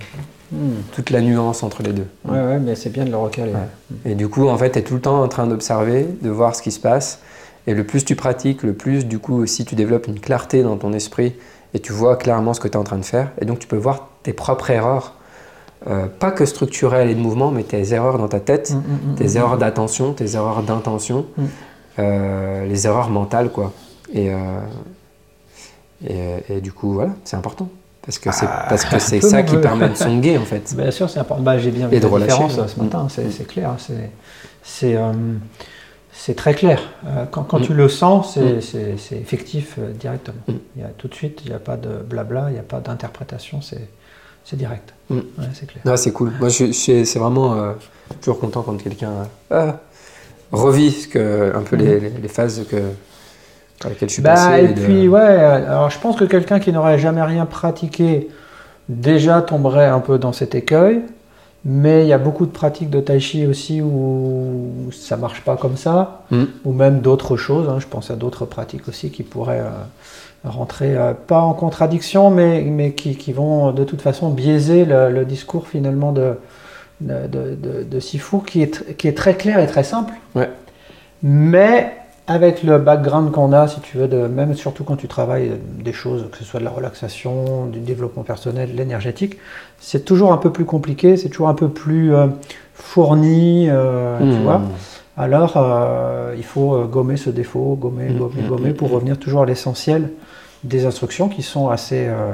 Toute 0.93 1.11
la 1.11 1.21
nuance 1.21 1.63
entre 1.63 1.83
les 1.83 1.93
deux. 1.93 2.07
Ouais, 2.25 2.41
ouais, 2.41 2.59
mais 2.59 2.75
c'est 2.75 2.91
bien 2.91 3.05
de 3.05 3.11
le 3.11 3.17
recaler. 3.17 3.53
Ouais. 3.53 4.11
Et 4.13 4.15
du 4.15 4.29
coup, 4.29 4.49
en 4.49 4.57
fait, 4.57 4.73
tu 4.73 4.79
es 4.79 4.83
tout 4.83 4.95
le 4.95 5.01
temps 5.01 5.23
en 5.23 5.29
train 5.29 5.47
d'observer, 5.47 6.07
de 6.23 6.31
voir 6.31 6.55
ce 6.55 6.63
qui 6.63 6.71
se 6.71 6.81
passe. 6.81 7.21
Et 7.67 7.75
le 7.75 7.85
plus 7.85 8.05
tu 8.05 8.15
pratiques, 8.17 8.63
le 8.63 8.75
plus, 8.75 9.07
du 9.07 9.19
coup, 9.19 9.41
aussi 9.41 9.65
tu 9.65 9.75
développes 9.75 10.07
une 10.07 10.21
clarté 10.21 10.63
dans 10.63 10.77
ton 10.77 10.93
esprit 10.93 11.35
et 11.73 11.81
tu 11.81 11.93
vois 11.93 12.17
clairement 12.17 12.55
ce 12.55 12.61
que 12.61 12.69
tu 12.69 12.75
es 12.75 12.77
en 12.77 12.85
train 12.85 12.99
de 12.99 13.05
faire. 13.05 13.33
Et 13.41 13.45
donc, 13.47 13.59
tu 13.59 13.67
peux 13.67 13.77
voir 13.77 14.09
tes 14.23 14.33
propres 14.33 14.71
erreurs, 14.71 15.15
euh, 15.87 16.07
pas 16.07 16.31
que 16.31 16.45
structurelles 16.45 17.11
et 17.11 17.15
de 17.15 17.21
mouvement, 17.21 17.51
mais 17.51 17.63
tes 17.63 17.93
erreurs 17.93 18.19
dans 18.19 18.29
ta 18.29 18.41
tête, 18.41 18.73
mhm, 18.73 19.15
tes 19.17 19.37
erreurs 19.37 19.59
d'attention, 19.59 20.13
tes 20.13 20.35
erreurs 20.35 20.63
d'intention, 20.63 21.27
euh, 21.99 22.67
les 22.67 22.87
erreurs 22.87 23.11
mentales, 23.11 23.51
quoi. 23.51 23.73
Et, 24.13 24.31
euh, 24.33 24.37
Et, 26.07 26.57
et 26.57 26.61
du 26.61 26.71
coup, 26.73 26.93
voilà, 26.93 27.13
c'est 27.25 27.37
important. 27.37 27.69
Parce 28.07 28.19
que 28.19 28.31
c'est 28.33 28.47
Ah, 28.49 28.67
parce 28.69 28.85
que 28.85 28.99
c'est 28.99 29.21
ça 29.21 29.43
qui 29.43 29.57
permet 29.57 29.89
de 29.89 29.95
songuer 29.95 30.37
en 30.39 30.45
fait. 30.45 30.75
Bien 30.77 30.91
sûr, 30.91 31.09
c'est 31.09 31.19
important. 31.21 31.43
Bah, 31.43 31.59
J'ai 31.59 31.71
bien 31.71 31.89
vu 31.89 31.97
de 31.99 32.03
la 32.03 32.09
relâcher, 32.09 32.33
différence 32.33 32.57
ouais. 32.57 32.63
euh, 32.63 32.69
ce 32.69 32.81
matin, 32.81 33.07
c'est 33.11 33.31
c'est 33.31 33.47
clair. 33.47 33.71
c'est- 33.79 34.11
C'est 34.67 34.97
euh, 34.97 35.13
c'est 36.13 36.35
très 36.35 36.55
clair. 36.55 36.81
Euh, 37.07 37.25
quand 37.31 37.43
quand 37.45 37.59
Mm. 37.61 37.63
tu 37.67 37.75
le 37.75 37.89
sens, 37.89 38.35
c'est 38.35 38.55
Mm. 38.57 38.61
c'est- 38.63 38.97
c'est 38.99 39.17
effectif 39.17 39.77
euh, 39.79 39.93
directement. 39.93 40.39
Mm. 40.49 40.53
Il 40.77 40.83
y 40.83 40.85
a, 40.85 40.89
tout 40.97 41.09
de 41.09 41.15
suite, 41.15 41.41
il 41.45 41.51
n'y 41.51 41.55
a 41.55 41.59
pas 41.59 41.77
de 41.77 41.89
blabla, 42.03 42.47
il 42.49 42.55
n'y 42.55 42.59
a 42.59 42.63
pas 42.63 42.81
d'interprétation, 42.81 43.61
c'est 43.63 43.89
c'est 44.45 44.57
direct. 44.57 44.93
Mm. 45.11 45.17
Ouais, 45.17 45.23
c'est 45.55 45.67
clair. 45.67 45.99
C'est 45.99 46.13
cool. 46.13 46.33
Moi, 46.41 46.49
je, 46.51 46.67
je- 46.67 47.05
c'est 47.05 47.19
vraiment 47.19 47.55
euh, 47.55 47.73
toujours 48.23 48.39
content 48.41 48.63
quand 48.63 48.77
quelqu'un 48.83 49.13
ah, 49.51 49.81
revit 50.53 50.93
ce 50.93 51.09
que, 51.09 51.53
un 51.55 51.61
peu 51.63 51.77
les, 51.77 52.01
les- 52.01 52.11
les 52.11 52.29
phases 52.29 52.65
que, 52.71 52.77
par 53.85 53.93
je 54.01 54.07
suis 54.13 54.23
Bah, 54.23 54.35
passé. 54.35 54.65
et 54.65 54.69
de- 54.69 54.81
puis, 54.81 55.09
ouais, 55.09 55.21
alors 55.21 55.91
je 55.91 55.99
pense 56.01 56.17
que 56.17 56.25
quelqu'un 56.25 56.59
qui 56.59 56.73
n'aurait 56.73 56.99
jamais 56.99 57.23
rien 57.23 57.47
pratiqué 57.47 58.29
déjà 58.89 59.41
tomberait 59.43 59.87
un 59.87 60.01
peu 60.01 60.19
dans 60.19 60.33
cet 60.33 60.55
écueil. 60.55 61.01
Mais 61.67 62.05
il 62.05 62.09
y 62.09 62.13
a 62.13 62.19
beaucoup 62.19 62.45
de 62.45 62.51
pratiques 62.51 62.91
de 62.91 63.01
tai 63.01 63.21
chi 63.21 63.47
aussi 63.47 63.81
où 63.81 64.91
ça 64.93 65.17
marche 65.17 65.41
pas 65.41 65.57
comme 65.57 65.79
ça, 65.79 66.21
Mm. 66.31 66.45
ou 66.67 66.73
même 66.73 67.01
d'autres 67.01 67.39
choses. 67.39 67.69
hein. 67.71 67.79
je 67.81 67.87
pense 67.87 68.11
à 68.11 68.17
d'autres 68.17 68.45
pratiques 68.45 68.87
aussi 68.87 69.11
qui 69.11 69.23
pourraient 69.23 69.61
euh, 69.63 69.71
rentrer, 70.47 70.95
euh, 70.95 71.15
pas 71.15 71.41
en 71.41 71.55
contradiction, 71.55 72.29
mais, 72.29 72.61
mais 72.63 72.93
qui, 72.93 73.17
qui 73.17 73.33
vont 73.33 73.73
de 73.73 73.83
toute 73.85 74.03
façon 74.03 74.29
biaiser 74.29 74.85
le, 74.85 75.09
le 75.11 75.25
discours 75.25 75.67
finalement 75.67 76.13
de, 76.13 76.35
de, 77.01 77.27
de, 77.29 77.55
de- 77.55 77.83
de 77.91 78.01
Sifu, 78.01 78.41
qui 78.47 78.61
est, 78.61 78.95
qui 78.99 79.09
est 79.09 79.17
très 79.17 79.35
clair 79.35 79.59
et 79.59 79.67
très 79.67 79.85
simple. 79.85 80.13
Ouais. 80.35 80.51
Mais 81.23 81.95
avec 82.27 82.63
le 82.63 82.79
background 82.79 83.31
qu'on 83.33 83.53
a, 83.53 83.69
si 83.69 83.81
tu 83.81 83.99
veux, 83.99 84.09
de, 84.09 84.27
même 84.27 84.55
surtout 84.55 84.83
quand 84.85 84.97
tu 84.97 85.09
travailles 85.09 85.53
des 85.83 85.93
choses, 85.93 86.27
que 86.33 86.39
ce 86.39 86.45
soit 86.45 86.61
de 86.61 86.65
la 86.65 86.71
relaxation, 86.71 87.67
du 87.67 87.81
développement 87.81 88.23
personnel, 88.23 88.73
de 88.73 88.77
l'énergétique, 88.77 89.37
c'est 89.79 90.05
toujours 90.05 90.33
un 90.33 90.39
peu 90.39 90.51
plus 90.51 90.65
compliqué, 90.65 91.17
c'est 91.19 91.29
toujours 91.29 91.49
un 91.49 91.55
peu 91.55 91.69
plus 91.69 92.15
euh, 92.15 92.29
fourni, 92.75 93.67
euh, 93.69 94.19
tu 94.19 94.25
Mm. 94.25 94.43
vois. 94.43 94.61
Alors, 95.17 95.55
euh, 95.57 96.35
il 96.37 96.43
faut 96.45 96.75
euh, 96.75 96.85
gommer 96.87 97.17
ce 97.17 97.31
défaut, 97.31 97.77
gommer, 97.81 98.09
Mm, 98.09 98.19
gommer, 98.19 98.43
mm, 98.43 98.49
gommer, 98.49 98.71
mm, 98.71 98.75
pour 98.75 98.91
revenir 98.91 99.19
toujours 99.19 99.43
à 99.43 99.47
l'essentiel 99.47 100.11
des 100.65 100.87
instructions 100.87 101.29
qui 101.29 101.43
sont 101.43 101.69
assez 101.69 102.07
euh, 102.09 102.33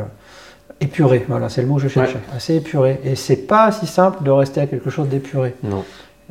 épurées. 0.80 1.26
Voilà, 1.28 1.48
c'est 1.50 1.60
le 1.62 1.66
mot 1.68 1.74
que 1.76 1.82
je 1.82 1.88
cherchais. 1.88 2.20
Assez 2.34 2.54
épurées. 2.56 3.00
Et 3.04 3.16
c'est 3.16 3.36
pas 3.36 3.70
si 3.72 3.86
simple 3.86 4.22
de 4.22 4.30
rester 4.30 4.60
à 4.62 4.66
quelque 4.66 4.88
chose 4.88 5.08
d'épuré. 5.08 5.54
Non. 5.62 5.84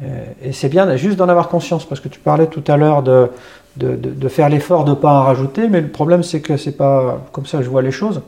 Euh, 0.04 0.24
et 0.44 0.52
c'est 0.54 0.70
bien 0.70 0.96
juste 0.96 1.18
d'en 1.18 1.30
avoir 1.30 1.50
conscience, 1.50 1.86
parce 1.86 2.00
que 2.02 2.08
tu 2.08 2.20
parlais 2.20 2.48
tout 2.48 2.64
à 2.68 2.78
l'heure 2.78 3.04
de, 3.04 3.30
de, 3.78 3.96
de- 3.96 4.10
de 4.12 4.28
faire 4.30 4.50
l'effort 4.50 4.86
de 4.86 4.92
ne 4.92 4.96
pas 4.96 5.12
en 5.12 5.24
rajouter, 5.24 5.68
mais 5.70 5.82
le 5.82 5.90
problème 5.90 6.24
c'est 6.24 6.42
que 6.42 6.58
c'est 6.58 6.78
pas 6.78 7.20
comme 7.32 7.46
ça 7.46 7.58
que 7.60 7.64
je 7.64 7.70
vois 7.70 7.82
les 7.82 7.92
choses. 7.92 8.22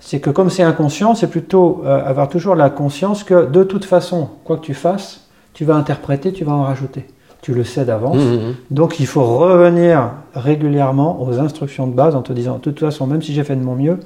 C'est 0.00 0.18
que 0.20 0.30
comme 0.30 0.50
c'est 0.50 0.64
inconscient, 0.64 1.14
c'est 1.14 1.28
plutôt 1.28 1.82
euh, 1.84 2.04
avoir 2.04 2.28
toujours 2.28 2.54
la 2.56 2.70
conscience 2.70 3.22
que 3.24 3.46
de 3.46 3.62
toute 3.62 3.84
façon, 3.84 4.28
quoi 4.44 4.56
que 4.56 4.62
tu 4.64 4.74
fasses, 4.74 5.28
tu 5.54 5.64
vas 5.64 5.74
interpréter, 5.76 6.32
tu 6.32 6.44
vas 6.44 6.52
en 6.52 6.64
rajouter. 6.64 7.06
Tu 7.40 7.54
le 7.54 7.62
sais 7.64 7.84
d'avance. 7.84 8.16
Mm, 8.16 8.20
mm, 8.20 8.48
mm. 8.50 8.54
Donc 8.70 8.98
il 9.00 9.06
faut 9.06 9.24
revenir 9.24 10.10
régulièrement 10.34 11.22
aux 11.22 11.38
instructions 11.38 11.86
de 11.86 11.92
base 11.94 12.14
en 12.16 12.22
te 12.22 12.32
disant, 12.32 12.54
de 12.54 12.60
toute 12.60 12.80
façon, 12.80 13.06
même 13.06 13.22
si 13.22 13.32
j'ai 13.34 13.44
fait 13.44 13.56
de 13.56 13.62
mon 13.64 13.74
mieux, 13.74 13.98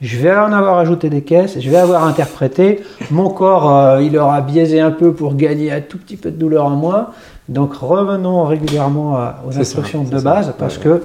je 0.00 0.18
vais 0.18 0.34
en 0.34 0.52
avoir 0.52 0.78
ajouté 0.78 1.10
des 1.10 1.22
caisses, 1.22 1.56
je 1.60 1.70
vais 1.70 1.76
avoir 1.76 2.04
interprété, 2.04 2.80
mon 3.10 3.30
corps, 3.30 3.74
euh, 3.74 4.02
il 4.02 4.16
aura 4.16 4.40
biaisé 4.40 4.80
un 4.80 4.90
peu 4.92 5.12
pour 5.12 5.34
gagner 5.34 5.72
un 5.72 5.80
tout 5.80 5.98
petit 5.98 6.16
peu 6.16 6.30
de 6.30 6.36
douleur 6.36 6.66
en 6.66 6.70
moins. 6.76 7.08
Donc 7.48 7.74
revenons 7.74 8.44
régulièrement 8.44 9.16
à- 9.16 9.36
aux 9.48 9.58
instructions 9.58 10.04
ça, 10.04 10.10
de 10.12 10.18
ça. 10.18 10.24
base, 10.24 10.54
parce 10.58 10.76
Ouais. 10.78 10.84
que 10.84 11.02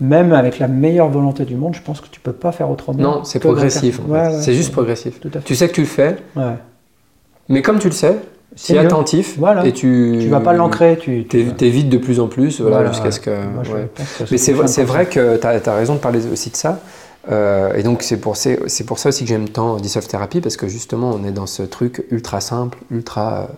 même 0.00 0.32
avec 0.32 0.58
la 0.58 0.68
meilleure 0.68 1.08
volonté 1.08 1.44
du 1.44 1.56
monde, 1.56 1.74
je 1.74 1.82
pense 1.82 2.00
que 2.00 2.06
tu 2.10 2.20
peux 2.20 2.32
pas 2.32 2.52
faire 2.52 2.70
autrement. 2.70 3.02
Non, 3.02 3.24
c'est 3.24 3.38
progressif. 3.40 4.00
en 4.00 4.02
d'inter- 4.08 4.14
fait. 4.24 4.28
Ouais, 4.30 4.34
ouais, 4.36 4.42
c'est 4.42 4.54
juste 4.54 4.72
progressif. 4.72 5.20
Tout 5.20 5.28
à 5.28 5.38
fait. 5.38 5.44
Tu 5.44 5.54
sais 5.54 5.68
que 5.68 5.74
tu 5.74 5.80
le 5.82 5.86
fais, 5.86 6.16
Ouais. 6.36 6.54
mais 7.48 7.62
comme 7.62 7.78
tu 7.78 7.88
le 7.88 7.92
sais, 7.92 8.16
mieux. 8.70 8.78
attentif 8.78 9.36
Voilà. 9.38 9.66
et 9.66 9.72
tu. 9.72 10.18
Tu 10.20 10.28
vas 10.28 10.40
pas 10.40 10.52
l'ancrer, 10.52 10.96
tu. 11.00 11.24
tu- 11.24 11.44
t'é- 11.44 11.52
T'évites 11.56 11.88
de 11.88 11.98
plus 11.98 12.20
en 12.20 12.28
plus, 12.28 12.60
voilà, 12.60 12.76
Voilà, 12.78 12.92
jusqu'à 12.92 13.10
ce 13.10 13.20
que. 13.20 13.30
Moi, 13.30 13.62
ouais. 13.74 13.88
Mais 14.30 14.38
c'est 14.38 14.84
vrai 14.84 15.06
que 15.06 15.36
tu 15.36 15.46
as, 15.46 15.74
raison 15.74 15.94
de 15.94 16.00
parler 16.00 16.20
aussi 16.32 16.50
de 16.50 16.56
ça. 16.56 16.78
Euh, 17.30 17.74
et 17.74 17.82
donc, 17.82 18.02
c'est 18.02 18.16
pour, 18.16 18.36
c'est 18.36 18.84
pour 18.86 18.98
ça 18.98 19.10
aussi 19.10 19.24
que 19.24 19.28
j'aime 19.28 19.48
tant 19.48 19.76
Dissolve 19.76 20.06
Therapy, 20.06 20.40
parce 20.40 20.56
que 20.56 20.66
justement, 20.68 21.10
on 21.14 21.24
est 21.24 21.30
dans 21.32 21.46
ce 21.46 21.62
truc 21.62 22.04
ultra 22.10 22.40
simple, 22.40 22.78
ultra 22.90 23.48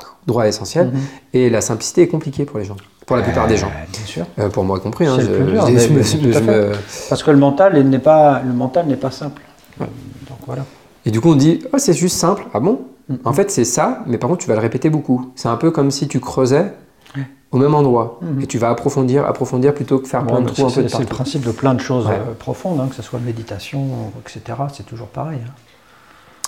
euh, 0.00 0.02
droit 0.26 0.42
à 0.42 0.46
l'essentiel. 0.46 0.88
Mhm. 0.88 1.00
Et 1.34 1.50
la 1.50 1.60
simplicité 1.60 2.02
est 2.02 2.08
compliquée 2.08 2.44
pour 2.44 2.58
les 2.58 2.64
gens, 2.64 2.76
pour 3.06 3.16
la 3.16 3.22
plupart 3.22 3.46
des 3.46 3.56
gens. 3.56 3.68
Euh, 3.68 3.84
Bien 3.92 4.06
sûr. 4.06 4.26
Pour 4.50 4.64
moi 4.64 4.80
compris. 4.80 5.06
hein, 5.06 5.18
je, 5.20 5.26
dur, 5.26 5.66
je- 5.66 5.72
mais- 5.72 6.02
je 6.02 6.38
mais 6.40 6.40
me- 6.40 6.72
Parce 7.08 7.22
que 7.22 7.30
le 7.30 7.36
mental 7.38 7.82
n'est 7.86 7.98
pas, 7.98 8.40
le 8.44 8.52
mental 8.52 8.86
n'est 8.86 8.96
pas 8.96 9.10
simple. 9.10 9.42
Ouais. 9.78 9.86
Donc 10.28 10.38
voilà. 10.46 10.64
Et 11.06 11.10
du 11.10 11.20
coup, 11.20 11.30
on 11.30 11.36
dit, 11.36 11.60
oh, 11.72 11.76
c'est 11.78 11.92
juste 11.94 12.16
simple. 12.16 12.44
Ah 12.54 12.60
bon? 12.60 12.80
Mhm. 13.08 13.18
En 13.24 13.32
fait, 13.32 13.50
c'est 13.50 13.64
ça, 13.64 14.02
mais 14.06 14.16
par 14.18 14.28
contre, 14.30 14.42
tu 14.42 14.48
vas 14.48 14.54
le 14.54 14.60
répéter 14.60 14.88
beaucoup. 14.88 15.30
C'est 15.36 15.48
un 15.48 15.56
peu 15.56 15.70
comme 15.70 15.90
si 15.90 16.08
tu 16.08 16.20
creusais 16.20 16.72
au 17.52 17.58
même 17.58 17.74
endroit. 17.74 18.18
Mhm. 18.22 18.42
Et 18.42 18.46
tu 18.46 18.58
vas 18.58 18.70
approfondir, 18.70 19.26
approfondir 19.26 19.74
plutôt 19.74 19.98
que 19.98 20.06
faire 20.08 20.22
Bon, 20.22 20.34
plein 20.36 20.40
de 20.42 20.46
trous 20.48 20.66
un 20.66 20.70
peu 20.70 20.82
de 20.82 20.88
c'est 20.88 21.00
le 21.00 21.06
principe 21.06 21.44
de 21.44 21.50
plein 21.52 21.74
de 21.74 21.80
choses 21.80 22.06
Ouais. 22.06 22.12
euh, 22.14 22.34
profondes, 22.38 22.80
hein, 22.80 22.86
que 22.88 22.94
ce 22.94 23.02
soit 23.02 23.18
méditation, 23.18 23.80
etc. 24.20 24.58
C'est 24.72 24.86
toujours 24.86 25.08
pareil. 25.08 25.38
hein. 25.46 25.50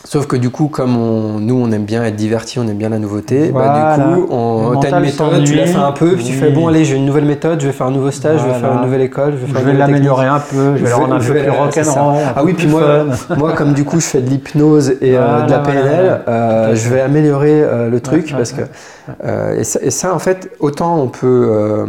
Sauf 0.05 0.27
que 0.27 0.35
du 0.35 0.51
coup, 0.51 0.67
comme 0.67 0.97
on- 0.97 1.39
nous, 1.39 1.55
on 1.55 1.71
aime 1.71 1.85
bien 1.85 2.03
être 2.05 2.17
divertis, 2.17 2.59
on 2.59 2.67
aime 2.67 2.77
bien 2.79 2.89
la 2.89 2.99
nouveauté, 2.99 3.51
Voilà. 3.51 3.97
bah, 3.97 3.99
du 3.99 4.15
coup, 4.23 4.27
on, 4.33 4.71
Le 4.71 4.72
t'as 4.91 4.99
une 4.99 5.05
mental 5.05 5.27
méthode, 5.31 5.45
tu 5.45 5.55
la 5.55 5.67
fais 5.67 5.77
un 5.77 5.93
peu, 5.93 6.15
puis 6.15 6.25
tu 6.25 6.33
fais, 6.33 6.51
bon, 6.51 6.69
allez, 6.69 6.85
j'ai 6.85 6.97
une 6.97 7.07
nouvelle 7.07 7.25
méthode, 7.25 7.61
je 7.61 7.67
vais 7.67 7.73
faire 7.73 7.87
un 7.87 7.91
nouveau 7.93 8.11
stage, 8.11 8.41
je 8.41 8.47
vais 8.47 8.55
faire 8.59 8.73
une 8.73 8.83
nouvelle 8.83 9.01
école, 9.03 9.35
je 9.41 9.53
vais 9.53 9.73
Je 9.73 9.77
l'améliorer 9.79 10.27
un 10.27 10.39
peu, 10.41 10.77
je 10.77 10.83
vais 10.85 10.89
le 10.91 10.95
rendre 10.95 11.15
un 11.15 11.19
peu 11.19 11.33
plus 11.35 11.51
rock'n'roll. 11.51 12.23
Ah 12.37 12.45
oui, 12.45 12.53
puis 12.55 12.67
moi, 12.67 13.05
moi, 13.37 13.53
comme 13.53 13.73
du 13.73 13.85
coup, 13.85 14.01
je 14.01 14.07
fais 14.07 14.21
de 14.21 14.29
l'hypnose 14.31 14.91
et 15.01 15.17
euh, 15.17 15.43
de 15.43 15.51
la 15.51 15.59
PNL, 15.61 16.21
euh, 16.29 16.75
je 16.75 16.89
vais 16.89 17.01
améliorer 17.01 17.63
euh, 17.63 17.89
le 17.91 18.01
truc 18.01 18.33
parce 18.37 18.53
que. 18.53 18.63
et, 19.59 19.91
ça, 19.91 20.15
en 20.15 20.19
fait, 20.19 20.51
autant 20.61 20.99
on 21.01 21.09
peut 21.09 21.87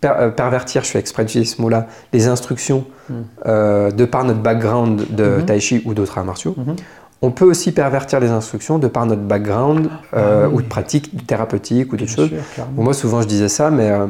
per- 0.00 0.30
pervertir, 0.36 0.82
je 0.84 0.90
fais 0.90 0.98
exprès 0.98 1.24
d'utiliser 1.24 1.54
ce 1.56 1.62
mot-là, 1.62 1.86
les 2.12 2.28
instructions 2.28 2.84
Mm. 3.08 3.14
euh, 3.46 3.90
de 3.90 4.04
par 4.04 4.22
notre 4.24 4.38
background 4.38 5.02
de 5.10 5.24
Mhm. 5.24 5.44
tai 5.44 5.58
chi 5.58 5.82
ou 5.84 5.92
d'autres 5.92 6.16
arts 6.18 6.24
martiaux. 6.24 6.54
Mhm. 6.56 6.76
On 7.22 7.30
peut 7.30 7.44
aussi 7.44 7.72
pervertir 7.72 8.18
les 8.20 8.28
instructions 8.30 8.78
de 8.78 8.88
par 8.88 9.06
notre 9.06 9.22
background 9.22 9.86
euh, 10.14 10.44
Ah 10.44 10.48
oui. 10.48 10.54
ou 10.56 10.62
de 10.62 10.66
pratique 10.66 11.26
thérapeutique 11.26 11.92
ou 11.92 11.96
d'autres 11.96 12.10
choses. 12.10 12.30
Bon, 12.72 12.82
moi, 12.82 12.94
souvent, 12.94 13.22
je 13.22 13.28
disais 13.28 13.48
ça, 13.48 13.70
mais 13.70 13.90
euh, 13.90 14.06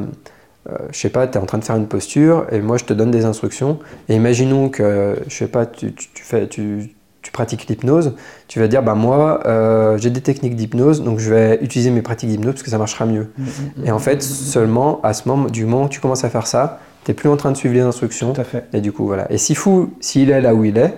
euh, 0.70 0.76
je 0.92 0.98
sais 0.98 1.10
pas, 1.10 1.26
tu 1.26 1.36
es 1.36 1.40
en 1.40 1.44
train 1.46 1.58
de 1.58 1.64
faire 1.64 1.76
une 1.76 1.86
posture 1.88 2.46
et 2.50 2.60
moi, 2.60 2.78
je 2.78 2.84
te 2.84 2.92
donne 2.94 3.10
des 3.10 3.24
instructions. 3.26 3.78
Et 4.08 4.14
imaginons 4.16 4.70
que, 4.70 5.16
je 5.28 5.34
sais 5.34 5.46
pas, 5.46 5.66
tu, 5.66 5.92
tu- 5.92 6.08
tu 6.14 6.22
fais, 6.24 6.46
tu, 6.48 6.94
tu 7.20 7.30
pratiques 7.32 7.66
l'hypnose. 7.68 8.14
Tu 8.48 8.58
vas 8.60 8.66
dire, 8.66 8.82
bah, 8.82 8.94
moi, 8.94 9.40
euh, 9.46 9.98
j'ai 9.98 10.08
des 10.10 10.22
techniques 10.22 10.56
d'hypnose, 10.56 11.02
donc 11.02 11.18
je 11.18 11.28
vais 11.34 11.58
utiliser 11.62 11.90
mes 11.90 12.00
pratiques 12.02 12.30
d'hypnose 12.30 12.54
parce 12.54 12.62
que 12.62 12.70
ça 12.70 12.78
marchera 12.78 13.04
mieux. 13.04 13.28
Mm, 13.36 13.42
mm, 13.42 13.86
Et 13.86 13.90
en 13.92 13.98
fait, 13.98 14.22
seulement 14.22 15.00
à 15.02 15.12
ce 15.12 15.28
moment, 15.28 15.48
du 15.50 15.66
moment 15.66 15.84
où 15.84 15.88
tu 15.88 16.00
commences 16.00 16.24
à 16.24 16.30
faire 16.30 16.46
ça, 16.46 16.80
tu 17.04 17.10
n'es 17.10 17.14
plus 17.14 17.28
en 17.28 17.36
train 17.36 17.52
de 17.52 17.56
suivre 17.58 17.74
les 17.74 17.80
instructions. 17.82 18.32
Tout 18.32 18.40
à 18.40 18.44
fait. 18.44 18.64
Et 18.72 18.80
du 18.80 18.90
coup, 18.92 19.04
voilà. 19.06 19.30
Et 19.30 19.36
si 19.36 19.54
fou, 19.54 19.90
s'il 20.00 20.30
est 20.30 20.40
là 20.40 20.54
où 20.54 20.64
il 20.64 20.78
est, 20.78 20.94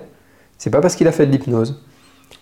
c'est 0.58 0.70
pas 0.70 0.80
parce 0.80 0.94
qu'il 0.96 1.08
a 1.08 1.12
fait 1.12 1.26
de 1.26 1.32
l'hypnose. 1.32 1.82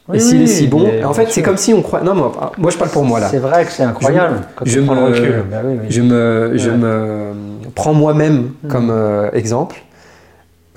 Oui, 0.09 0.17
et 0.17 0.21
s'il 0.21 0.43
est 0.43 0.47
si 0.49 0.67
bon, 0.67 0.85
en 1.05 1.13
fait, 1.13 1.27
c'est 1.31 1.43
comme 1.43 1.57
si 1.57 1.73
on 1.73 1.81
croit. 1.83 2.01
Non, 2.01 2.15
moi, 2.15 2.53
moi, 2.59 2.71
je 2.73 2.77
parle 2.77 2.91
pour 2.91 3.05
moi 3.05 3.21
là. 3.21 3.29
C'est 3.29 3.39
vrai 3.39 3.65
que 3.65 3.71
c'est 3.71 3.85
incroyable 3.85 4.41
quand 4.57 4.65
je 4.67 4.81
le 4.81 4.85
me- 4.87 4.91
recul. 5.07 5.45
Bah 5.51 5.59
oui, 5.65 5.75
oui. 5.81 5.87
Je 5.91 6.03
me, 6.03 6.53
je 6.57 6.71
me 6.71 7.33
prends 7.75 7.95
moi-même 7.95 8.51
Mhm. 8.65 8.71
comme 8.71 8.91
euh, 8.91 9.31
exemple. 9.33 9.77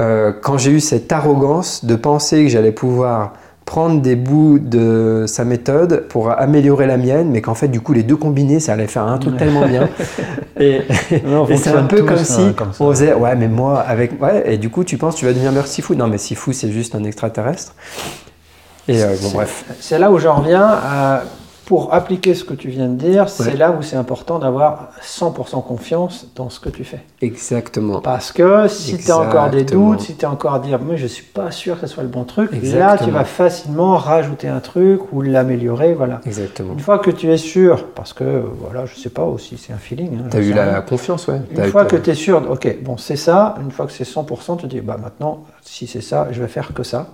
Euh, 0.02 0.32
quand 0.42 0.58
j'ai 0.58 0.72
eu 0.72 0.80
cette 0.80 1.12
arrogance 1.12 1.86
de 1.86 1.96
penser 1.96 2.44
que 2.44 2.50
j'allais 2.50 2.72
pouvoir 2.72 3.34
prendre 3.66 4.00
des 4.00 4.16
bouts 4.16 4.60
de 4.60 5.24
sa 5.26 5.44
méthode 5.44 6.06
pour 6.10 6.30
améliorer 6.30 6.86
la 6.86 6.98
mienne, 6.98 7.30
mais 7.32 7.42
qu'en 7.42 7.56
fait, 7.56 7.68
du 7.70 7.82
coup, 7.82 7.94
les 7.94 8.04
deux 8.04 8.18
combinés, 8.18 8.60
ça 8.60 8.74
allait 8.74 8.86
faire 8.86 9.04
un 9.08 9.18
truc 9.18 9.38
tellement 9.38 9.66
bien. 9.66 9.90
et 10.60 10.82
c'est 11.58 11.70
un 11.70 11.84
peu 11.84 12.04
comme 12.04 12.18
hein, 12.20 12.24
si 12.24 12.54
comme 12.54 12.70
on 12.80 12.92
faisait, 12.92 13.14
ouais, 13.16 13.36
mais 13.36 13.48
moi, 13.48 13.80
avec. 13.80 14.22
Ouais, 14.22 14.54
et 14.54 14.58
du 14.60 14.70
coup, 14.70 14.84
tu 14.84 14.98
penses, 14.98 15.16
tu 15.16 15.26
vas 15.26 15.32
devenir 15.34 15.52
meilleur 15.52 15.66
Sifu. 15.68 15.96
Non, 15.96 16.08
mais 16.08 16.20
Sifu, 16.20 16.54
c'est 16.54 16.72
juste 16.72 16.94
un 16.94 17.04
extraterrestre. 17.04 17.74
Et 18.88 19.02
euh, 19.04 19.08
bon, 19.10 19.16
C'est- 19.30 19.34
bref. 19.36 19.66
C'est 19.80 20.00
là 20.00 20.12
où 20.12 20.20
j'en 20.20 20.36
reviens 20.36 20.66
à, 20.68 21.24
pour 21.66 21.92
appliquer 21.96 22.36
ce 22.36 22.44
que 22.44 22.54
tu 22.54 22.70
viens 22.70 22.88
de 22.88 22.94
dire, 22.94 23.28
c'est 23.28 23.58
là 23.58 23.72
où 23.72 23.82
c'est 23.82 23.96
important 23.96 24.38
d'avoir 24.38 24.90
100% 25.02 25.64
confiance 25.64 26.28
dans 26.36 26.52
ce 26.52 26.60
que 26.60 26.70
tu 26.70 26.84
fais. 26.84 27.00
Exactement. 27.24 28.02
Parce 28.02 28.32
que 28.32 28.68
si 28.68 29.00
tu 29.00 29.10
as 29.12 29.18
encore 29.18 29.50
des 29.50 29.64
doutes, 29.64 30.02
si 30.02 30.16
tu 30.16 30.26
as 30.26 30.30
encore 30.30 30.54
à 30.54 30.60
dire, 30.60 30.80
moi 30.80 30.96
je 30.96 31.08
suis 31.08 31.24
pas 31.24 31.50
sûr 31.50 31.82
que 31.82 31.88
ce 31.88 31.94
soit 31.96 32.04
le 32.04 32.10
bon 32.10 32.24
truc, 32.24 32.52
là 32.78 32.98
tu 33.00 33.10
vas 33.10 33.24
facilement 33.26 33.98
rajouter 33.98 34.48
un 34.48 34.60
truc 34.60 35.12
ou 35.12 35.24
l'améliorer, 35.24 35.96
voilà. 35.96 36.22
Exactement. 36.28 36.74
Une 36.74 36.80
fois 36.80 37.00
que 37.00 37.10
tu 37.10 37.32
es 37.32 37.38
sûr, 37.38 37.88
parce 37.96 38.14
que 38.14 38.44
voilà, 38.62 38.86
je 38.86 38.96
sais 38.96 39.10
pas 39.10 39.24
aussi, 39.24 39.58
c'est 39.58 39.74
un 39.74 39.78
feeling. 39.78 40.20
hein, 40.20 40.28
T'as 40.30 40.42
j'en 40.44 40.48
eu 40.48 40.54
la 40.54 40.82
confiance, 40.82 41.28
ouais. 41.28 41.42
Une 41.50 41.64
fois 41.72 41.86
que 41.86 41.96
tu 41.96 42.12
es 42.12 42.16
sûr, 42.16 42.44
ok, 42.48 42.78
bon, 42.84 42.98
c'est 42.98 43.16
ça, 43.16 43.56
une 43.64 43.72
fois 43.72 43.88
que 43.88 43.92
c'est 43.92 44.04
100%, 44.06 44.58
tu 44.58 44.64
te 44.64 44.68
dis, 44.68 44.82
bah 44.82 44.98
maintenant, 45.02 45.44
si 45.64 45.88
c'est 45.88 46.02
ça, 46.02 46.28
je 46.30 46.40
vais 46.44 46.48
faire 46.48 46.76
que 46.76 46.84
ça. 46.84 47.08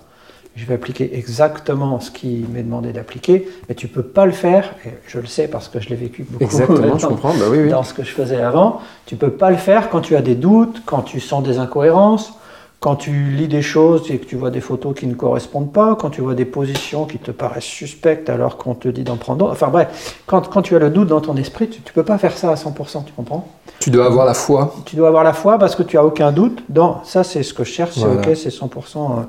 Je 0.56 0.66
vais 0.66 0.74
appliquer 0.74 1.18
exactement 1.18 1.99
ce 2.02 2.12
qui 2.12 2.45
m'est 2.52 2.64
demandé 2.64 2.91
d'appliquer, 2.91 3.47
mais 3.70 3.76
tu 3.76 3.88
peux 3.88 4.04
pas 4.04 4.26
le 4.26 4.34
faire, 4.34 4.74
et 4.86 4.89
je 5.08 5.18
le 5.20 5.26
sais 5.26 5.47
parce 5.47 5.70
que 5.70 5.80
je 5.80 5.88
l'ai 5.89 5.95
vécu 5.95 6.24
beaucoup 6.24 6.43
Exactement, 6.43 6.97
je 6.97 7.04
dans- 7.04 7.08
comprends. 7.10 7.34
Bah 7.34 7.45
oui, 7.49 7.60
oui. 7.64 7.70
dans 7.70 7.84
ce 7.84 7.93
que 7.93 8.04
je 8.04 8.12
faisais 8.12 8.41
avant, 8.41 8.82
tu 9.06 9.16
peux 9.16 9.30
pas 9.32 9.49
le 9.49 9.56
faire 9.58 9.89
quand 9.89 10.02
tu 10.02 10.16
as 10.18 10.22
des 10.22 10.36
doutes, 10.36 10.82
quand 10.86 11.04
tu 11.04 11.22
sens 11.22 11.41
des 11.41 11.58
incohérences, 11.58 12.34
quand 12.82 12.95
tu 12.95 13.12
lis 13.12 13.47
des 13.47 13.62
choses 13.62 14.10
et 14.12 14.18
que 14.18 14.26
tu 14.26 14.36
vois 14.36 14.49
des 14.49 14.60
photos 14.60 14.93
qui 14.97 15.06
ne 15.08 15.14
correspondent 15.14 15.72
pas, 15.72 15.95
quand 15.95 16.10
tu 16.10 16.20
vois 16.22 16.34
des 16.34 16.45
positions 16.45 17.06
qui 17.06 17.20
te 17.20 17.30
paraissent 17.32 17.64
suspectes 17.64 18.28
alors 18.30 18.58
qu'on 18.58 18.74
te 18.74 18.88
dit 18.89 19.04
d'en 19.04 19.18
prendre 19.18 19.38
d'autres. 19.39 19.52
Enfin 19.54 19.68
bref, 19.68 20.20
quand, 20.26 20.49
quand, 20.49 20.64
tu 20.64 20.76
as 20.76 20.80
le 20.80 20.89
doute 20.89 21.08
dans 21.08 21.22
ton 21.22 21.38
esprit, 21.38 21.70
tu 21.70 21.80
ne 21.80 21.91
peux 21.93 22.04
pas 22.04 22.18
faire 22.18 22.36
ça 22.36 22.49
à 22.49 22.56
100%, 22.56 23.06
tu 23.06 23.14
comprends? 23.16 23.47
Tu 23.80 23.91
dois 23.91 24.08
avoir 24.08 24.26
la 24.26 24.34
foi. 24.34 24.74
Tu 24.84 24.95
dois 24.95 25.08
avoir 25.10 25.24
la 25.24 25.34
foi 25.34 25.60
parce 25.60 25.76
que 25.76 25.84
tu 25.84 25.97
as 25.97 26.04
aucun 26.04 26.32
doute 26.32 26.64
dans 26.70 27.04
ça, 27.06 27.24
c'est 27.24 27.43
ce 27.43 27.54
que 27.54 27.64
je 27.64 27.72
cherche, 27.72 27.91
c'est 27.93 28.04
ok, 28.06 28.36
c'est 28.36 28.49
100%. 28.49 28.58
Euh, 28.58 28.66
donc, 28.68 29.28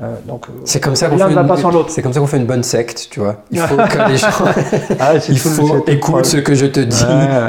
euh, 0.00 0.16
c'est 0.64 0.80
comme 0.80 0.96
ça 0.96 1.08
qu'on 1.08 1.18
fait, 1.18 1.24
une... 1.32 1.84
C'est 1.88 2.02
comme 2.02 2.12
ça 2.12 2.20
qu'on 2.20 2.26
fait 2.26 2.38
une 2.38 2.46
bonne 2.46 2.62
secte, 2.62 3.08
tu 3.10 3.20
vois. 3.20 3.42
Il 3.50 3.60
faut 3.60 3.76
que 3.76 4.08
les 4.08 4.16
gens, 4.16 4.28
ah, 4.98 5.12
il 5.28 5.38
faut 5.38 5.84
écoute 5.86 6.24
ce 6.24 6.38
que 6.38 6.54
je 6.54 6.66
te 6.66 6.80
dis 6.80 7.04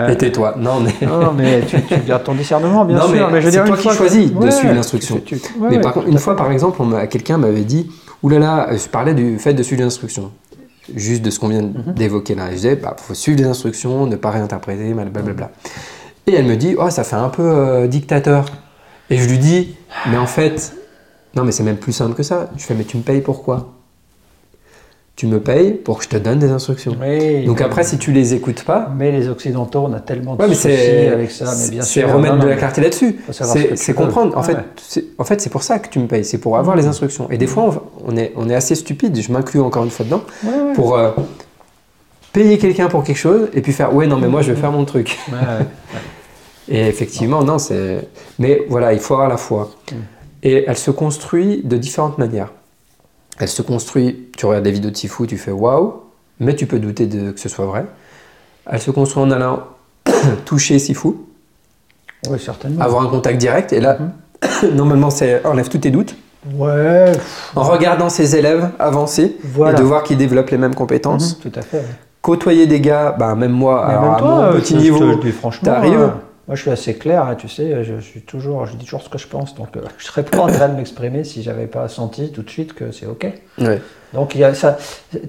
et 0.09 0.17
tais-toi. 0.17 0.55
Non 0.57 0.81
mais, 0.81 1.07
non, 1.07 1.33
mais 1.33 1.61
tu, 1.61 1.81
tu, 1.81 1.95
gardes 2.01 2.23
ton 2.23 2.35
discernement, 2.35 2.85
bien 2.85 3.01
sûr. 3.01 3.29
Mais, 3.31 3.41
c'est 3.41 3.63
toi 3.63 3.77
qui 3.77 3.89
choisis 3.89 4.31
de 4.33 4.51
suivre 4.51 4.73
l'instruction. 4.73 5.21
mais 5.61 5.79
par 5.79 5.93
contre, 5.93 6.07
une 6.07 6.19
fois, 6.19 6.35
par 6.35 6.51
exemple, 6.51 6.83
quelqu'un 7.09 7.37
m'avait 7.37 7.63
dit, 7.63 7.89
oulala, 8.21 8.67
je 8.71 8.87
parlais 8.89 9.13
du 9.13 9.39
fait 9.39 9.53
de 9.53 9.63
suivre 9.63 9.81
l'instruction, 9.81 10.31
juste 10.95 11.23
de 11.23 11.29
ce 11.29 11.39
qu'on 11.39 11.47
vient 11.47 11.61
mhm. 11.61 11.93
d'évoquer 11.95 12.35
là. 12.35 12.47
je 12.49 12.55
disais, 12.55 12.75
bah, 12.75 12.95
faut 12.97 13.13
suivre 13.13 13.39
les 13.39 13.47
instructions, 13.47 14.05
ne 14.05 14.17
pas 14.17 14.31
réinterpréter, 14.31 14.93
blablabla. 14.93 15.49
Et 16.27 16.35
elle 16.35 16.45
me 16.45 16.55
dit, 16.55 16.75
oh, 16.77 16.89
ça 16.89 17.03
fait 17.03 17.15
un 17.15 17.29
peu 17.29 17.43
euh, 17.43 17.87
dictateur. 17.87 18.45
Et 19.09 19.17
je 19.17 19.27
lui 19.27 19.39
dis, 19.39 19.75
mais 20.09 20.17
en 20.17 20.27
fait 20.27 20.73
non, 21.36 21.43
mais 21.43 21.51
c'est 21.51 21.63
même 21.63 21.77
plus 21.77 21.93
simple 21.93 22.13
que 22.13 22.23
ça. 22.23 22.49
Je 22.57 22.63
fais, 22.63 22.75
mais 22.75 22.84
tu 22.84 22.97
me 22.97 23.01
payes 23.01 23.21
pourquoi 23.21 23.73
Tu 25.15 25.25
me 25.25 25.39
payes 25.39 25.71
pour 25.73 25.97
que 25.97 26.03
je 26.03 26.09
te 26.09 26.17
donne 26.17 26.38
des 26.38 26.51
instructions. 26.51 26.95
Donc 27.45 27.61
après, 27.61 27.84
si 27.84 27.97
tu 27.97 28.11
les 28.11 28.36
écoutes 28.36 28.63
pas. 28.63 28.91
Mais 28.95 29.11
les 29.11 29.29
Occidentaux, 29.29 29.86
on 29.88 29.93
a 29.93 29.99
tellement 29.99 30.36
de 30.36 30.53
soucis 30.53 30.67
avec 30.67 31.31
ça. 31.31 31.47
C'est 31.47 32.03
remettre 32.03 32.38
de 32.38 32.47
la 32.47 32.55
clarté 32.55 32.81
là-dessus. 32.81 33.19
C'est 33.75 33.93
comprendre. 33.93 34.38
En, 34.38 34.43
fait, 34.43 34.57
en 35.17 35.23
fait, 35.23 35.41
c'est 35.41 35.49
pour 35.49 35.63
ça 35.63 35.79
que 35.79 35.89
tu 35.89 35.99
me 35.99 36.07
payes. 36.07 36.25
C'est 36.25 36.38
pour 36.38 36.57
avoir 36.57 36.75
les 36.75 36.86
instructions. 36.86 37.29
Et 37.31 37.38
des 37.38 37.47
fois, 37.47 37.89
on, 38.05 38.15
est, 38.15 38.31
on 38.36 38.49
est 38.49 38.55
assez 38.55 38.75
stupide, 38.75 39.19
je 39.19 39.31
m'inclus 39.31 39.61
encore 39.61 39.84
une 39.84 39.91
fois 39.91 40.05
dedans, 40.05 40.23
pour 40.75 40.97
euh, 40.97 41.11
payer 42.31 42.59
quelqu'un 42.59 42.89
pour 42.89 43.03
quelque 43.03 43.17
chose 43.17 43.49
et 43.53 43.61
puis 43.61 43.73
faire 43.73 43.95
Ouais, 43.95 44.05
non, 44.05 44.17
mais 44.17 44.27
moi, 44.27 44.43
je 44.43 44.51
vais 44.51 44.59
faire 44.59 44.71
mon 44.71 44.86
truc. 44.86 45.17
et 46.69 46.88
effectivement, 46.88 47.43
non, 47.43 47.57
c'est. 47.57 48.07
Mais 48.38 48.65
voilà, 48.69 48.93
il 48.93 48.99
faut 48.99 49.15
avoir 49.15 49.29
la 49.29 49.38
foi. 49.38 49.71
Mm. 49.91 49.95
Et 50.43 50.65
elle 50.67 50.77
se 50.77 50.91
construit 50.91 51.61
de 51.63 51.77
différentes 51.77 52.17
manières. 52.17 52.51
Elle 53.39 53.47
se 53.47 53.61
construit, 53.61 54.29
tu 54.37 54.45
regardes 54.45 54.65
des 54.65 54.71
vidéos 54.71 54.91
de 54.91 54.95
Sifu, 54.95 55.25
tu 55.25 55.37
fais 55.37 55.51
waouh, 55.51 55.93
mais 56.39 56.55
tu 56.55 56.67
peux 56.67 56.79
douter 56.79 57.07
de, 57.07 57.31
que 57.31 57.39
ce 57.39 57.49
soit 57.49 57.65
vrai. 57.65 57.85
Elle 58.69 58.81
se 58.81 58.91
construit 58.91 59.23
en 59.23 59.31
allant 59.31 59.63
toucher 60.45 60.77
Sifu. 60.79 61.09
Oui, 62.29 62.39
certainement. 62.39 62.81
Avoir 62.81 63.03
un 63.03 63.07
contact 63.07 63.39
direct. 63.39 63.73
Et 63.73 63.79
là, 63.79 63.97
mhm. 63.99 64.75
normalement, 64.75 65.09
c'est 65.09 65.45
enlève 65.45 65.69
tous 65.69 65.79
tes 65.79 65.91
doutes. 65.91 66.15
Ouais. 66.53 67.13
En 67.55 67.63
regardant 67.63 68.09
ses 68.09 68.35
élèves 68.35 68.69
avancer 68.77 69.37
et 69.43 69.73
de 69.73 69.81
voir 69.81 70.03
qu'ils 70.03 70.17
développent 70.17 70.49
les 70.49 70.57
mêmes 70.57 70.75
compétences. 70.75 71.37
Mhm, 71.37 71.51
tout 71.51 71.59
à 71.59 71.61
fait. 71.61 71.83
Côtoyer 72.21 72.67
des 72.67 72.81
gars, 72.81 73.15
ben, 73.17 73.35
même 73.35 73.51
moi, 73.51 73.85
à 73.85 74.21
mon 74.21 74.53
petit 74.53 74.75
niveau, 74.75 75.15
t'arrives. 75.61 75.99
Euh, 75.99 76.07
moi, 76.47 76.55
je 76.55 76.61
suis 76.61 76.71
assez 76.71 76.95
clair, 76.95 77.23
hein, 77.23 77.35
tu 77.35 77.47
sais, 77.47 77.85
je, 77.85 77.99
suis 78.01 78.21
toujours, 78.21 78.65
je 78.65 78.75
dis 78.75 78.83
toujours 78.83 79.01
ce 79.01 79.07
que 79.07 79.17
je 79.17 79.27
pense, 79.27 79.55
donc 79.55 79.77
euh, 79.77 79.81
je 79.97 80.05
serais 80.05 80.23
pas 80.23 80.39
en 80.39 80.47
train 80.47 80.67
de 80.67 80.75
m'exprimer 80.75 81.23
si 81.23 81.41
j'avais 81.41 81.67
pas 81.67 81.87
senti 81.87 82.31
tout 82.33 82.43
de 82.43 82.49
suite 82.49 82.73
que 82.73 82.91
c'est 82.91 83.05
ok. 83.05 83.27
Donc 84.13 84.35
il 84.35 84.41
y 84.41 84.43
a 84.43 84.53
ça, 84.53 84.77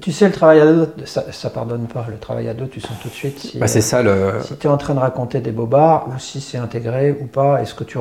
tu 0.01 0.13
sais, 0.13 0.27
le 0.27 0.33
travail 0.33 0.61
à 0.61 0.67
deux, 0.67 0.93
ça, 1.07 1.25
ça, 1.31 1.51
pardonne 1.51 1.87
pas. 1.87 2.05
Le 2.11 2.19
travail 2.19 2.49
à 2.49 2.55
deux, 2.55 2.67
tu 2.67 2.81
sens 2.81 2.99
tout 3.01 3.09
de 3.09 3.15
suite 3.15 3.39
si, 3.39 3.59
bah, 3.59 3.67
c'est 3.67 3.81
ça, 3.81 4.03
le... 4.03 4.41
si 4.43 4.57
tu 4.57 4.67
es 4.67 4.71
en 4.71 4.77
train 4.77 4.95
de 4.95 4.99
raconter 4.99 5.41
des 5.41 5.53
bobards 5.53 6.09
ou 6.09 6.19
si 6.19 6.41
c'est 6.41 6.59
intégré 6.59 7.13
ou 7.13 7.27
pas. 7.27 7.63
Est-ce 7.63 7.75
que 7.75 7.85
tu 7.85 7.97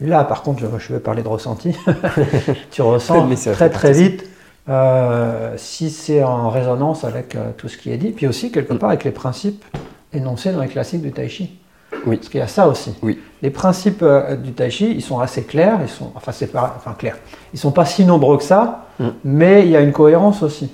là, 0.00 0.24
par 0.24 0.42
contre, 0.42 0.62
je, 0.78 0.92
vais 0.92 1.00
parler 1.00 1.22
de 1.22 1.28
ressenti. 1.28 1.74
tu 2.70 2.82
ressens 2.82 3.28
très 3.52 3.70
très 3.70 3.92
vite. 3.92 4.28
Euh, 4.68 5.54
si 5.56 5.90
c'est 5.90 6.22
en 6.22 6.50
résonance 6.50 7.04
avec 7.04 7.34
euh, 7.34 7.50
tout 7.56 7.68
ce 7.68 7.78
qui 7.78 7.90
est 7.90 7.96
dit, 7.96 8.10
puis 8.10 8.26
aussi 8.26 8.52
quelque 8.52 8.74
mm. 8.74 8.78
part 8.78 8.90
avec 8.90 9.04
les 9.04 9.10
principes 9.10 9.64
énoncés 10.12 10.52
dans 10.52 10.60
les 10.60 10.68
classiques 10.68 11.02
du 11.02 11.12
tai 11.12 11.28
chi. 11.28 11.59
Oui. 12.06 12.16
Parce 12.16 12.28
qu'il 12.28 12.40
y 12.40 12.42
a 12.42 12.48
ça 12.48 12.68
aussi. 12.68 12.94
Oui. 13.02 13.18
Les 13.42 13.50
principes 13.50 14.02
euh, 14.02 14.36
du 14.36 14.52
tai 14.52 14.70
chi, 14.70 14.90
ils 14.90 15.02
sont 15.02 15.18
assez 15.18 15.42
clairs, 15.42 15.78
ils 15.82 15.88
sont, 15.88 16.12
enfin, 16.14 16.32
c'est 16.32 16.48
pas, 16.48 16.74
enfin, 16.76 16.94
clairs. 16.98 17.18
Ils 17.54 17.58
sont 17.58 17.72
pas 17.72 17.84
si 17.84 18.04
nombreux 18.04 18.36
que 18.36 18.44
ça, 18.44 18.86
mm. 18.98 19.08
mais 19.24 19.64
il 19.64 19.70
y 19.70 19.76
a 19.76 19.80
une 19.80 19.92
cohérence 19.92 20.42
aussi. 20.42 20.70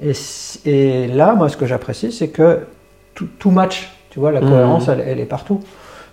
Et, 0.00 0.12
et 0.64 1.08
là, 1.08 1.34
moi, 1.34 1.48
ce 1.48 1.56
que 1.56 1.66
j'apprécie, 1.66 2.12
c'est 2.12 2.28
que 2.28 2.60
tout, 3.14 3.50
match, 3.50 3.96
tu 4.10 4.20
vois, 4.20 4.30
la 4.30 4.40
mm. 4.40 4.48
cohérence, 4.48 4.88
elle, 4.88 5.18
est 5.18 5.26
partout. 5.26 5.60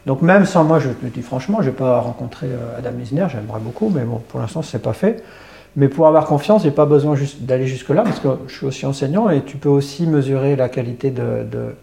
Donc 0.05 0.21
même 0.21 0.45
sans 0.45 0.63
moi, 0.63 0.79
je 0.79 0.89
te 0.89 1.05
dis 1.05 1.21
franchement, 1.21 1.61
je 1.61 1.69
n'ai 1.69 1.75
pas 1.75 1.99
rencontré 1.99 2.47
euh, 2.47 2.77
Adam 2.77 2.91
Misner, 2.91 3.27
j'aimerais 3.29 3.61
beaucoup, 3.61 3.89
mais 3.89 4.03
bon, 4.03 4.21
pour 4.27 4.39
l'instant, 4.39 4.61
ce 4.61 4.75
n'est 4.75 4.83
pas 4.83 4.93
fait. 4.93 5.23
Mais 5.75 5.87
pour 5.87 6.07
avoir 6.07 6.25
confiance, 6.25 6.63
j'ai 6.63 6.71
pas 6.71 6.85
besoin 6.85 7.15
d'aller 7.39 7.65
jusque-là, 7.67 8.03
parce 8.03 8.19
que 8.19 8.27
je 8.47 8.55
suis 8.55 8.65
aussi 8.65 8.85
enseignant 8.85 9.29
et 9.29 9.43
tu 9.43 9.57
peux 9.57 9.69
aussi 9.69 10.05
mesurer 10.05 10.55
la 10.55 10.69
qualité 10.69 11.09
de 11.09 11.73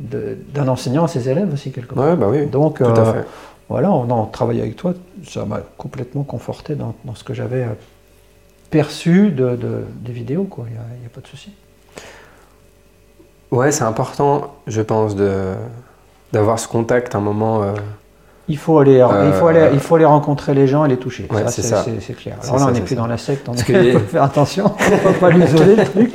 d'un 0.00 0.68
enseignant 0.68 1.04
à 1.04 1.08
ses 1.08 1.28
élèves 1.28 1.52
aussi, 1.52 1.72
quelque 1.72 1.94
part. 1.94 2.16
bah 2.16 2.26
oui, 2.30 2.46
Donc, 2.46 2.78
tout 2.78 2.84
à 2.84 2.98
euh, 2.98 3.12
fait. 3.12 3.26
voilà, 3.68 3.90
on 3.92 4.04
a 4.04 4.28
travaillé 4.32 4.62
avec 4.62 4.76
toi, 4.76 4.94
ça 5.28 5.44
m'a 5.44 5.60
complètement 5.76 6.22
conforté 6.22 6.74
dans, 6.74 6.94
dans 7.04 7.14
ce 7.14 7.22
que 7.22 7.34
j'avais 7.34 7.64
euh, 7.64 7.74
perçu 8.70 9.30
de, 9.30 9.56
de, 9.56 9.84
des 10.00 10.12
vidéos, 10.12 10.44
quoi. 10.44 10.64
Il 10.68 10.72
n'y 10.72 11.06
a, 11.06 11.10
pas 11.12 11.20
de 11.20 11.26
souci. 11.26 11.52
Ouais, 13.50 13.72
c'est 13.72 13.84
important, 13.84 14.54
je 14.66 14.80
pense, 14.80 15.14
d'avoir 16.32 16.58
ce 16.58 16.68
contact 16.68 17.14
à 17.14 17.18
un 17.18 17.20
moment. 17.20 17.62
Euh, 17.62 17.74
il 18.48 18.56
faut, 18.56 18.78
aller, 18.78 19.04
il, 19.26 19.32
faut 19.32 19.46
aller, 19.48 19.68
il 19.74 19.80
faut 19.80 19.94
aller 19.96 20.04
rencontrer 20.04 20.54
les 20.54 20.66
gens 20.66 20.84
et 20.84 20.88
les 20.88 20.96
toucher. 20.96 21.28
Ouais, 21.30 21.44
c'est 21.48 22.16
clair. 22.16 22.36
Alors 22.42 22.58
là, 22.58 22.66
on 22.68 22.70
n'est 22.70 22.80
plus 22.80 22.96
dans 22.96 23.06
la 23.06 23.18
secte, 23.18 23.48
on 23.48 23.54
faut 23.54 23.98
faire 24.08 24.22
attention, 24.22 24.72
on 24.88 24.90
ne 24.90 25.12
va 25.12 25.12
pas 25.12 25.30
l'isoler 25.30 25.76
le 25.76 25.84
truc. 25.84 26.12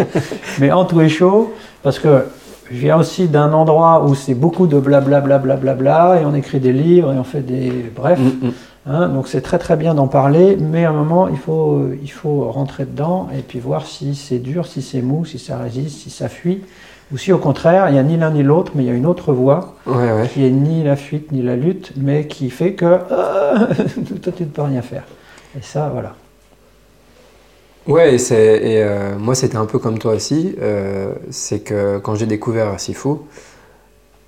Mais 0.60 0.72
en 0.72 0.86
tout 0.86 1.00
est 1.02 1.08
chaud, 1.08 1.54
parce 1.84 2.00
que 2.00 2.26
je 2.72 2.78
viens 2.78 2.98
aussi 2.98 3.28
d'un 3.28 3.54
endroit 3.54 4.04
où 4.06 4.16
c'est 4.16 4.34
beaucoup 4.34 4.68
de 4.68 4.80
blablabla, 4.80 5.38
bla, 5.38 5.56
bla, 5.56 5.74
bla, 5.74 6.22
et 6.22 6.26
on 6.26 6.34
écrit 6.34 6.60
des 6.60 6.74
livres 6.74 7.14
et 7.14 7.18
on 7.18 7.24
fait 7.24 7.42
des. 7.42 7.92
Bref. 7.96 8.20
Mm, 8.20 8.48
mm. 8.48 8.52
Hein, 8.88 9.10
donc 9.10 9.28
c'est 9.28 9.42
très 9.42 9.58
très 9.58 9.76
bien 9.78 9.96
d'en 9.96 10.08
parler, 10.08 10.58
mais 10.60 10.86
à 10.86 10.92
un 10.92 10.94
moment 10.94 11.28
il 11.28 11.38
faut, 11.38 11.88
il 12.04 12.12
faut 12.12 12.52
rentrer 12.52 12.86
dedans 12.86 13.30
et 13.36 13.42
puis 13.42 13.60
voir 13.60 13.88
si 13.88 14.14
c'est 14.14 14.38
dur, 14.38 14.68
si 14.68 14.84
c'est 14.84 15.02
mou, 15.02 15.26
si 15.26 15.40
ça 15.40 15.58
résiste, 15.58 16.02
si 16.02 16.12
ça 16.12 16.30
fuit, 16.30 16.62
ou 17.12 17.18
si 17.18 17.34
au 17.34 17.40
contraire 17.40 17.90
il 17.90 17.94
n'y 17.94 18.00
a 18.00 18.04
ni 18.04 18.16
l'un 18.16 18.30
ni 18.30 18.44
l'autre, 18.44 18.74
mais 18.76 18.84
il 18.84 18.86
y 18.86 18.92
a 18.92 18.94
une 18.94 19.08
autre 19.08 19.34
voie 19.34 19.74
qui 20.32 20.46
est 20.46 20.52
ni 20.52 20.84
la 20.84 20.96
fuite 20.96 21.32
ni 21.32 21.42
la 21.42 21.56
lutte, 21.56 21.94
mais 21.98 22.28
qui 22.28 22.52
fait 22.52 22.74
que 22.74 22.86
euh, 22.86 23.00
toi 24.22 24.32
tu 24.38 24.44
ne 24.44 24.50
peux 24.50 24.62
rien 24.62 24.84
faire. 24.84 25.06
Et 25.58 25.64
ça, 25.64 25.90
voilà. 25.92 26.14
Ouais, 27.88 28.16
et, 28.16 28.34
et 28.34 28.84
euh, 28.84 29.16
moi 29.18 29.36
c'était 29.36 29.58
un 29.58 29.66
peu 29.66 29.78
comme 29.78 30.00
toi 30.00 30.14
aussi. 30.14 30.56
Euh, 30.62 31.14
c'est 31.30 31.60
que 31.60 32.00
quand 32.00 32.16
j'ai 32.16 32.26
découvert 32.26 32.80
Sifu, 32.80 33.10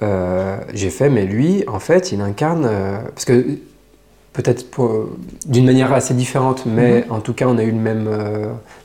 euh, 0.04 0.58
j'ai 0.74 0.92
fait, 0.92 1.10
mais 1.10 1.26
lui, 1.26 1.64
en 1.68 1.80
fait, 1.80 2.12
il 2.12 2.22
incarne. 2.22 2.70
parce 3.14 3.26
que 3.26 3.58
peut-être 4.34 4.66
d'une 5.48 5.66
manière 5.66 5.92
assez 5.92 6.14
différente, 6.14 6.66
mais 6.68 7.06
mhm. 7.08 7.12
en 7.12 7.20
tout 7.20 7.34
cas, 7.34 7.48
on 7.48 7.58
a 7.58 7.64
eu 7.64 7.72
le 7.72 7.78
même, 7.78 8.10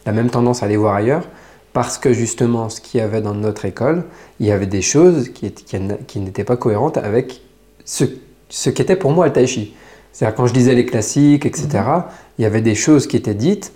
la 0.07 0.13
même 0.13 0.31
tendance 0.31 0.63
à 0.63 0.67
aller 0.67 0.79
voir 0.79 0.95
ailleurs. 0.95 1.25
Parce 1.75 1.97
que 1.99 2.13
justement, 2.13 2.69
ce 2.69 2.81
qu'il 2.81 3.01
y 3.01 3.03
avait 3.03 3.23
dans 3.23 3.35
notre 3.35 3.65
école, 3.65 4.05
il 4.41 4.47
y 4.47 4.53
avait 4.53 4.67
des 4.67 4.83
choses 4.83 5.31
qui, 5.31 5.53
qui, 5.53 6.21
n'étaient 6.21 6.45
pas 6.45 6.57
cohérentes 6.57 6.99
avec 6.99 7.41
ce, 7.87 8.05
ce 8.51 8.69
qu'était 8.69 8.97
pour 8.97 9.11
moi 9.11 9.27
le 9.27 9.33
tai 9.33 9.47
chi. 9.47 9.75
C'est-à-dire, 10.13 10.35
quand 10.35 10.47
je 10.47 10.53
disais 10.53 10.75
les 10.75 10.85
classiques, 10.87 11.45
etc., 11.47 11.69
mhm. 11.73 12.03
il 12.39 12.43
y 12.43 12.47
avait 12.47 12.63
des 12.63 12.75
choses 12.75 13.07
qui 13.07 13.17
étaient 13.19 13.35
dites 13.35 13.73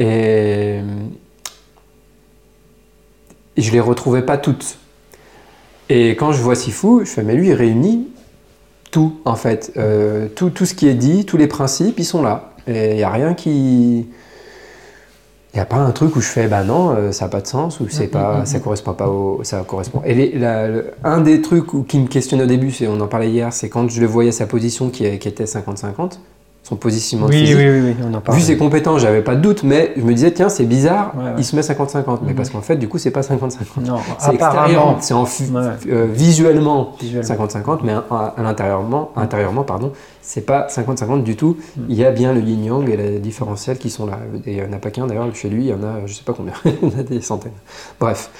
et, 0.00 0.80
je 3.56 3.68
ne 3.68 3.72
les 3.72 3.80
retrouvais 3.80 4.22
pas 4.22 4.38
toutes. 4.38 4.78
Et 5.90 6.10
quand 6.10 6.32
je 6.32 6.40
vois 6.40 6.54
Sifu, 6.54 7.04
je 7.04 7.10
fais, 7.10 7.22
mais 7.22 7.34
lui, 7.34 7.48
il 7.48 7.52
réunit 7.52 8.08
tout, 8.90 9.20
en 9.24 9.34
fait. 9.34 9.72
Euh, 9.76 10.28
tout, 10.34 10.50
tout, 10.50 10.64
ce 10.64 10.74
qui 10.74 10.88
est 10.88 10.94
dit, 10.94 11.26
tous 11.26 11.36
les 11.36 11.46
principes, 11.46 11.98
ils 11.98 12.04
sont 12.04 12.22
là. 12.22 12.54
Et 12.66 12.92
il 12.92 12.96
n'y 12.96 13.02
a 13.02 13.10
rien 13.10 13.34
qui. 13.34 14.08
Il 15.52 15.56
n'y 15.56 15.60
a 15.60 15.66
pas 15.66 15.78
un 15.78 15.90
truc 15.90 16.14
où 16.14 16.20
je 16.20 16.28
fais, 16.28 16.46
bah 16.46 16.62
non, 16.62 16.90
euh, 16.90 17.10
ça 17.12 17.24
n'a 17.24 17.28
pas 17.28 17.40
de 17.40 17.46
sens, 17.48 17.80
ou 17.80 17.88
c'est 17.88 18.06
mm, 18.06 18.10
pas, 18.10 18.40
mm, 18.40 18.46
ça 18.46 18.58
mm. 18.58 18.62
correspond 18.62 18.92
pas 18.94 19.08
au. 19.08 19.40
Ça 19.42 19.64
correspond. 19.66 20.00
Et 20.06 20.40
un 21.02 21.20
des 21.20 21.42
trucs 21.42 21.66
qui 21.88 21.98
me 21.98 22.06
questionne 22.06 22.40
au 22.40 22.46
début, 22.46 22.70
c'est, 22.70 22.86
on 22.86 23.00
en 23.00 23.08
parlait 23.08 23.30
hier, 23.30 23.52
c'est 23.52 23.68
quand 23.68 23.90
je 23.90 24.00
le 24.00 24.06
voyais 24.06 24.32
sa 24.32 24.46
position 24.46 24.90
qui, 24.90 25.18
qui 25.18 25.28
était 25.28 25.44
50-50 25.44 26.20
son 26.62 26.76
positionnement 26.76 27.26
oui, 27.26 27.40
physique. 27.40 27.56
Oui, 27.56 27.70
oui, 27.70 27.94
oui, 27.98 28.20
on 28.26 28.32
Vu 28.32 28.40
ses 28.40 28.56
compétences, 28.56 29.00
j'avais 29.00 29.22
pas 29.22 29.34
de 29.34 29.40
doute, 29.40 29.62
mais 29.62 29.92
je 29.96 30.02
me 30.02 30.12
disais, 30.12 30.30
tiens, 30.32 30.48
c'est 30.48 30.66
bizarre, 30.66 31.14
il 31.38 31.44
se 31.44 31.56
met 31.56 31.62
50-50. 31.62 32.18
Mais 32.22 32.30
mhm. 32.30 32.36
parce 32.36 32.50
qu'en 32.50 32.60
fait, 32.60 32.76
du 32.76 32.88
coup, 32.88 32.98
c'est 32.98 33.10
pas 33.10 33.22
50-50. 33.22 33.58
C'est 34.18 34.34
extérieur, 34.34 34.96
c'est 35.00 35.14
en 35.14 35.24
euh, 35.88 36.06
visuellement 36.12 36.94
50-50, 37.02 37.80
mais 37.82 37.92
à, 37.92 38.34
l'intérieurement, 38.38 39.10
mhm. 39.16 39.22
intérieurement, 39.22 39.62
pardon, 39.64 39.92
c'est 40.22 40.42
pas 40.42 40.66
50-50 40.68 41.22
du 41.22 41.36
tout. 41.36 41.56
Mhm. 41.76 41.84
Il 41.88 41.96
y 41.96 42.04
a 42.04 42.10
bien 42.10 42.32
le 42.32 42.40
yin-yang 42.40 42.88
et 42.88 42.96
les 42.96 43.18
différentiels 43.18 43.78
qui 43.78 43.90
sont 43.90 44.06
là. 44.06 44.18
Et 44.46 44.52
il 44.52 44.56
n'y 44.56 44.62
en 44.62 44.72
a 44.72 44.78
pas 44.78 44.90
qu'un 44.90 45.06
d'ailleurs, 45.06 45.34
chez 45.34 45.48
lui, 45.48 45.64
il 45.64 45.68
y 45.68 45.74
en 45.74 45.82
a, 45.82 46.06
je 46.06 46.12
sais 46.12 46.24
pas 46.24 46.34
combien, 46.34 46.52
il 46.64 46.88
y 46.88 46.94
en 46.94 46.98
a 46.98 47.02
des 47.02 47.20
centaines. 47.20 47.52
Bref. 47.98 48.30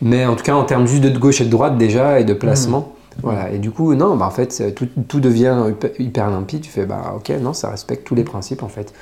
Mais 0.00 0.26
en 0.26 0.34
tout 0.34 0.44
cas, 0.44 0.54
en 0.54 0.64
termes 0.64 0.86
juste 0.86 1.02
de 1.02 1.18
gauche 1.18 1.40
et 1.40 1.44
de 1.44 1.50
droite 1.50 1.76
déjà, 1.76 2.18
et 2.18 2.24
de 2.24 2.34
placement, 2.34 2.95
Voilà. 3.22 3.50
Et 3.50 3.58
du 3.58 3.70
coup, 3.70 3.94
non, 3.94 4.16
bah, 4.16 4.26
en 4.26 4.30
fait, 4.30 4.74
tout, 4.74 4.88
tout 5.08 5.20
devient 5.20 5.56
hyper, 5.98 6.30
limpide. 6.30 6.60
Tu 6.60 6.70
fais, 6.70 6.84
bah, 6.86 7.14
ok, 7.16 7.30
non, 7.40 7.52
ça 7.52 7.70
respecte 7.70 8.06
tous 8.06 8.14
les 8.14 8.24
principes, 8.24 8.62
en 8.62 8.68
fait. 8.68 8.92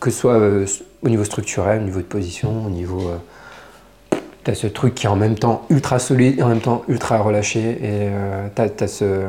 Que 0.00 0.10
ce 0.10 0.18
soit 0.18 0.34
euh, 0.34 0.66
au 1.02 1.08
niveau 1.08 1.24
structurel, 1.24 1.80
au 1.82 1.84
niveau 1.84 1.98
de 2.00 2.04
position, 2.04 2.50
au 2.66 2.70
niveau. 2.70 3.00
euh, 3.00 3.16
T'as 4.44 4.54
ce 4.54 4.66
truc 4.66 4.94
qui 4.94 5.06
est 5.06 5.08
en 5.08 5.16
même 5.16 5.36
temps 5.36 5.62
ultra 5.70 5.98
solide 5.98 6.42
en 6.42 6.48
même 6.48 6.60
temps 6.60 6.82
ultra 6.88 7.16
relâché. 7.18 7.60
Et 7.60 7.78
euh, 7.82 8.46
t'as 8.54 8.66
as 8.80 8.88
ce, 8.88 9.22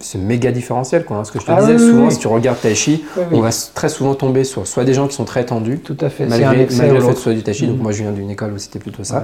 ce 0.00 0.18
méga 0.18 0.50
différentiel, 0.50 1.04
quoi. 1.04 1.18
hein. 1.18 1.24
Ce 1.24 1.30
que 1.30 1.38
je 1.38 1.46
te 1.46 1.52
Ah 1.52 1.60
disais, 1.60 1.74
oui, 1.74 1.78
souvent, 1.90 2.06
oui. 2.06 2.10
si 2.12 2.18
tu 2.18 2.26
regardes 2.26 2.60
Tai 2.60 2.74
Chi, 2.74 3.04
Oui, 3.16 3.22
on 3.34 3.40
va 3.40 3.50
très 3.74 3.88
souvent 3.88 4.16
tomber 4.16 4.42
sur 4.42 4.66
soit 4.66 4.82
des 4.84 4.94
gens 4.94 5.06
qui 5.06 5.14
sont 5.14 5.24
très 5.24 5.44
tendus, 5.46 5.78
Tout 5.78 5.96
à 6.00 6.10
fait. 6.10 6.26
Malgré, 6.26 6.66
malgré 6.76 6.88
le 6.98 7.00
fait 7.00 7.10
que 7.10 7.14
ce 7.14 7.22
soit 7.22 7.34
du 7.34 7.42
Tai 7.44 7.54
Chi. 7.54 7.68
Donc 7.68 7.76
Mhm. 7.76 7.82
moi, 7.84 7.92
je 7.92 8.02
viens 8.02 8.10
d'une 8.10 8.30
école 8.30 8.52
où 8.52 8.58
c'était 8.58 8.80
plutôt 8.80 9.04
ça. 9.04 9.18
Ouais. 9.18 9.22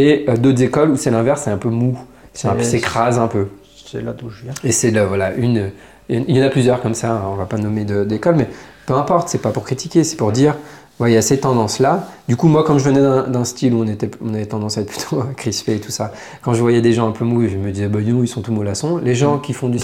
Et 0.00 0.24
euh, 0.28 0.36
d'autres 0.36 0.62
écoles 0.62 0.90
où 0.90 0.96
c'est 0.96 1.10
l'inverse, 1.10 1.42
c'est 1.44 1.50
un 1.50 1.56
peu 1.58 1.68
mou. 1.68 1.98
S'écrase 2.34 3.18
un 3.18 3.28
peu. 3.28 3.48
C'est 3.86 4.02
là 4.02 4.12
d'où 4.12 4.30
je 4.30 4.44
viens. 4.44 4.54
Et 4.64 4.72
c'est 4.72 4.90
là, 4.90 5.04
voilà, 5.04 5.34
une, 5.34 5.70
une- 6.08 6.24
il 6.28 6.36
y 6.36 6.42
en 6.42 6.46
a 6.46 6.50
plusieurs 6.50 6.80
comme 6.80 6.94
ça, 6.94 7.12
hein, 7.12 7.22
on 7.30 7.34
va 7.34 7.44
pas 7.46 7.58
nommer 7.58 7.84
d'école, 7.84 8.36
mais 8.36 8.48
peu 8.86 8.94
importe, 8.94 9.28
c'est 9.28 9.42
pas 9.42 9.50
pour 9.50 9.64
critiquer, 9.64 10.02
c'est 10.02 10.16
pour 10.16 10.32
dire, 10.32 10.56
ouais, 10.98 11.10
il 11.10 11.14
y 11.14 11.16
a 11.18 11.22
ces 11.22 11.38
tendances-là. 11.40 12.08
Du 12.26 12.36
coup, 12.36 12.48
moi, 12.48 12.64
comme 12.64 12.78
je 12.78 12.84
venais 12.88 13.00
d'un 13.30 13.44
style 13.44 13.74
où 13.74 13.82
on, 13.82 13.86
était, 13.86 14.10
on 14.24 14.32
avait 14.32 14.46
tendance 14.46 14.78
à 14.78 14.80
être 14.80 14.88
plutôt 14.88 15.22
crispé 15.36 15.74
et 15.74 15.80
tout 15.80 15.90
ça, 15.90 16.10
quand 16.40 16.54
je 16.54 16.62
voyais 16.62 16.80
des 16.80 16.94
gens 16.94 17.06
un 17.06 17.12
peu 17.12 17.24
mous, 17.26 17.46
je 17.48 17.56
me 17.56 17.70
disais, 17.70 17.88
bah, 17.88 18.00
donc, 18.00 18.20
ils 18.22 18.28
sont 18.28 18.40
tout 18.40 18.52
mollassons. 18.52 18.96
Les 18.96 19.14
gens 19.14 19.38
qui 19.38 19.52
font 19.52 19.68
du, 19.68 19.78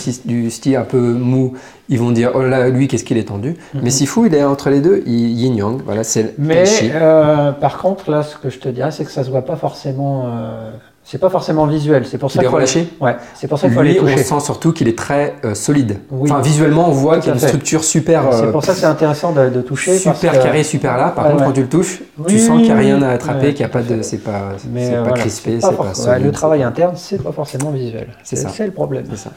style 0.51 0.77
un 0.77 0.85
peu 0.85 0.99
mou, 1.13 1.53
ils 1.91 1.99
vont 1.99 2.11
dire, 2.13 2.31
oh 2.35 2.43
là, 2.43 2.71
lui, 2.71 2.89
qu'est-ce 2.89 3.05
qu'il 3.05 3.19
est 3.19 3.29
tendu. 3.29 3.57
Mais 3.75 3.91
Sifu, 3.91 4.27
il 4.27 4.35
est 4.35 4.43
entre 4.45 4.71
les 4.71 4.81
deux, 4.81 5.03
il 5.07 5.39
yin-yang, 5.39 5.83
voilà, 5.85 6.03
c'est 6.03 6.23
le 6.23 6.33
Mais 6.39 6.65
euh, 6.95 7.53
par 7.53 7.77
contre, 7.79 8.11
là, 8.11 8.23
ce 8.23 8.37
que 8.37 8.49
je 8.49 8.59
te 8.59 8.69
dirais, 8.71 8.91
c'est 8.91 9.05
que 9.05 9.11
ça 9.13 9.23
se 9.23 9.31
voit 9.31 9.45
pas 9.45 9.57
forcément. 9.57 10.25
euh, 10.27 10.71
c'est 11.11 11.17
pas 11.19 11.31
forcément 11.31 11.67
visuel. 11.67 12.05
C'est 12.07 12.19
pour 12.19 12.31
ça 12.31 12.37
Il 12.37 12.41
est 12.41 12.43
qu'il 12.45 12.51
faut 12.51 12.57
relâché 12.57 12.89
Ouais. 13.01 13.17
C'est 13.35 13.49
pour 13.49 13.59
ça 13.59 13.67
qu'il 13.67 13.75
faut 13.75 13.81
aller 13.81 13.93
Lui, 13.95 14.01
on 14.01 14.03
toucher. 14.03 14.19
sent 14.23 14.41
surtout 14.41 14.73
qu'il 14.73 14.89
est 14.89 14.99
très 14.99 15.37
euh, 15.45 15.55
solide. 15.55 16.01
Oui. 16.11 16.31
Enfin, 16.31 16.43
visuellement, 16.43 16.89
on 16.89 16.93
voit 16.93 17.17
qu'il 17.19 17.29
y 17.29 17.31
a 17.31 17.35
une 17.35 17.41
structure 17.41 17.83
super, 17.83 18.25
C'est 18.31 18.43
euh, 18.45 18.53
pour 18.53 18.63
ça 18.63 18.75
que 18.75 18.79
c'est 18.81 18.85
intéressant 18.87 19.33
de, 19.33 19.49
de 19.49 19.63
toucher. 19.63 19.99
parce 20.05 20.19
super 20.19 20.39
que- 20.39 20.45
carré, 20.45 20.63
super 20.65 20.99
là. 20.99 21.09
Par 21.09 21.25
contre, 21.29 21.39
ouais. 21.39 21.45
quand 21.47 21.53
tu 21.53 21.63
le 21.63 21.69
touches, 21.69 22.03
tu 22.29 22.39
sens 22.39 22.59
qu'il 22.59 22.67
n'y 22.67 22.71
a 22.73 22.77
rien 22.77 23.01
à 23.03 23.09
attraper, 23.09 23.47
ouais, 23.47 23.55
qu'il 23.55 23.65
n'y 23.65 23.71
a 23.71 23.73
pas 23.73 23.83
de, 23.83 24.03
c'est 24.03 24.19
pas, 24.19 24.51
Mais 24.71 24.91
pas 24.91 24.99
voilà, 25.03 25.17
crispé, 25.17 25.59
c'est 25.63 25.77
pas 25.77 25.95
solide. 25.95 26.27
Le 26.27 26.33
travail 26.33 26.63
interne, 26.63 26.93
c'est 26.97 27.23
pas 27.23 27.33
forcément 27.33 27.71
visuel. 27.71 28.09
C'est 28.23 28.37
ça. 28.37 28.51
c'est 28.51 28.67
le 28.67 28.73
problème. 28.73 29.05
c'est 29.11 29.17
ça. 29.17 29.31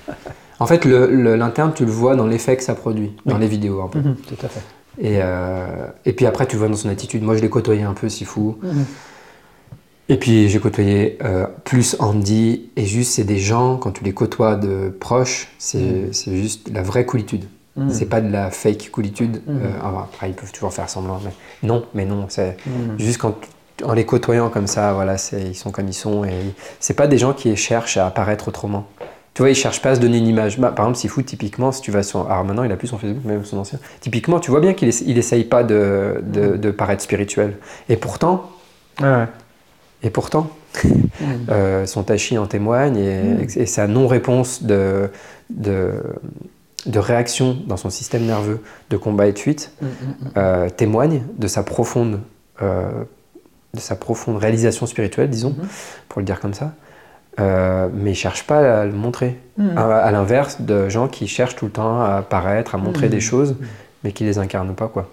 En 0.59 0.65
fait, 0.65 0.83
l'interne, 0.85 1.71
tu 1.73 1.85
le 1.85 1.91
vois 1.91 2.15
dans 2.17 2.27
l'effet 2.27 2.57
que 2.57 2.63
ça 2.63 2.75
produit, 2.75 3.13
dans 3.25 3.37
les 3.37 3.47
vidéos 3.47 3.81
un 3.81 3.87
peu. 3.87 3.99
Mhm, 3.99 4.15
Tout 4.27 4.45
à 4.45 4.49
fait. 4.49 4.59
Et, 4.99 5.19
euh, 5.21 5.65
et 6.05 6.11
puis 6.13 6.25
après, 6.25 6.45
tu 6.45 6.57
le 6.57 6.59
vois 6.59 6.67
dans 6.67 6.75
son 6.75 6.89
attitude. 6.89 7.23
Moi, 7.23 7.35
je 7.37 7.41
l'ai 7.41 7.49
côtoyé 7.49 7.81
un 7.83 7.93
peu, 7.93 8.09
si 8.09 8.25
fou. 8.25 8.57
Mhm. 8.61 8.85
Et 10.09 10.17
puis 10.17 10.49
j'ai 10.49 10.59
côtoyé 10.59 11.17
euh, 11.23 11.45
plus 11.63 11.95
Andy, 11.99 12.69
et 12.75 12.85
juste 12.85 13.11
c'est 13.13 13.23
des 13.23 13.37
gens, 13.39 13.77
quand 13.77 13.91
tu 13.91 14.03
les 14.03 14.13
côtoies 14.13 14.55
de 14.55 14.89
proche, 14.99 15.47
c'est 15.57 16.09
c'est 16.11 16.35
juste 16.35 16.69
la 16.73 16.81
vraie 16.81 17.05
coolitude. 17.05 17.45
Mhm. 17.77 17.89
C'est 17.89 18.05
pas 18.07 18.19
de 18.19 18.29
la 18.29 18.51
fake 18.51 18.89
coolitude. 18.91 19.41
Mhm. 19.47 19.59
Euh, 19.63 19.79
alors 19.87 19.99
après, 20.11 20.29
ils 20.29 20.35
peuvent 20.35 20.51
toujours 20.51 20.73
faire 20.73 20.89
semblant, 20.89 21.21
mais 21.23 21.31
non, 21.67 21.85
mais 21.93 22.05
non, 22.05 22.25
c'est 22.27 22.57
Mhm. 22.65 22.99
juste 22.99 23.19
quand 23.19 23.35
en 23.85 23.93
les 23.93 24.05
côtoyant 24.05 24.49
comme 24.49 24.67
ça, 24.67 24.93
voilà, 24.93 25.17
c'est 25.17 25.41
ils 25.41 25.55
sont 25.55 25.71
comme 25.71 25.87
ils 25.87 25.93
sont, 25.93 26.25
et 26.25 26.31
c'est 26.79 26.93
pas 26.93 27.07
des 27.07 27.17
gens 27.17 27.33
qui 27.33 27.55
cherchent 27.55 27.97
à 27.97 28.05
apparaître 28.05 28.49
autrement. 28.49 28.85
Tu 29.33 29.41
vois, 29.43 29.49
ils 29.49 29.55
cherchent 29.55 29.81
pas 29.81 29.91
à 29.91 29.95
se 29.95 30.01
donner 30.01 30.17
une 30.17 30.27
image. 30.27 30.59
Bah, 30.59 30.71
par 30.75 30.85
exemple, 30.85 30.97
Sifu, 30.99 31.23
typiquement, 31.23 31.71
si 31.71 31.81
tu 31.81 31.89
vas 31.89 32.03
sur. 32.03 32.29
Alors 32.29 32.43
maintenant, 32.43 32.63
il 32.63 32.71
a 32.73 32.75
plus 32.75 32.89
son 32.89 32.97
Facebook, 32.97 33.23
même 33.23 33.45
son 33.45 33.59
ancien. 33.59 33.79
Typiquement, 34.01 34.41
tu 34.41 34.51
vois 34.51 34.59
bien 34.59 34.73
qu'il 34.73 34.89
essa- 34.89 35.05
il 35.07 35.17
essaye 35.17 35.45
pas 35.45 35.63
de, 35.63 36.21
de, 36.21 36.57
de 36.57 36.71
paraître 36.71 37.01
spirituel. 37.01 37.57
Et 37.87 37.95
pourtant, 37.95 38.49
Ouais, 38.99 39.07
ouais. 39.07 39.27
Et 40.03 40.09
pourtant, 40.09 40.49
euh, 41.49 41.85
son 41.85 42.03
tachi 42.03 42.37
en 42.37 42.47
témoigne 42.47 42.97
et, 42.97 43.21
Mm. 43.21 43.47
et 43.55 43.65
sa 43.65 43.87
non-réponse 43.87 44.63
de, 44.63 45.09
de, 45.49 45.91
de 46.85 46.99
réaction 46.99 47.57
dans 47.67 47.77
son 47.77 47.89
système 47.89 48.25
nerveux 48.25 48.61
de 48.89 48.97
combat 48.97 49.27
et 49.27 49.33
de 49.33 49.39
fuite 49.39 49.71
Mhm, 49.81 49.87
mhm. 49.89 50.31
euh, 50.37 50.69
témoigne 50.69 51.21
de 51.37 51.47
sa 51.47 51.63
profonde 51.63 52.19
euh, 52.61 52.89
de 53.73 53.79
sa 53.79 53.95
profonde 53.95 54.37
réalisation 54.37 54.85
spirituelle, 54.85 55.29
disons, 55.29 55.55
pour 56.09 56.19
le 56.19 56.25
dire 56.25 56.41
comme 56.41 56.53
ça. 56.53 56.73
Euh, 57.39 57.87
mais 57.93 58.11
il 58.11 58.15
cherche 58.15 58.45
pas 58.45 58.81
à 58.81 58.85
le 58.85 58.91
montrer. 58.91 59.39
À, 59.77 59.95
à 59.99 60.11
l'inverse 60.11 60.59
de 60.59 60.89
gens 60.89 61.07
qui 61.07 61.27
cherchent 61.27 61.55
tout 61.55 61.65
le 61.65 61.71
temps 61.71 62.01
à 62.01 62.15
apparaître, 62.17 62.75
à 62.75 62.77
montrer 62.77 63.07
des 63.07 63.21
choses, 63.21 63.55
mais 64.03 64.11
qui 64.11 64.25
les 64.25 64.39
incarnent 64.39 64.75
pas, 64.75 64.89
quoi. 64.89 65.09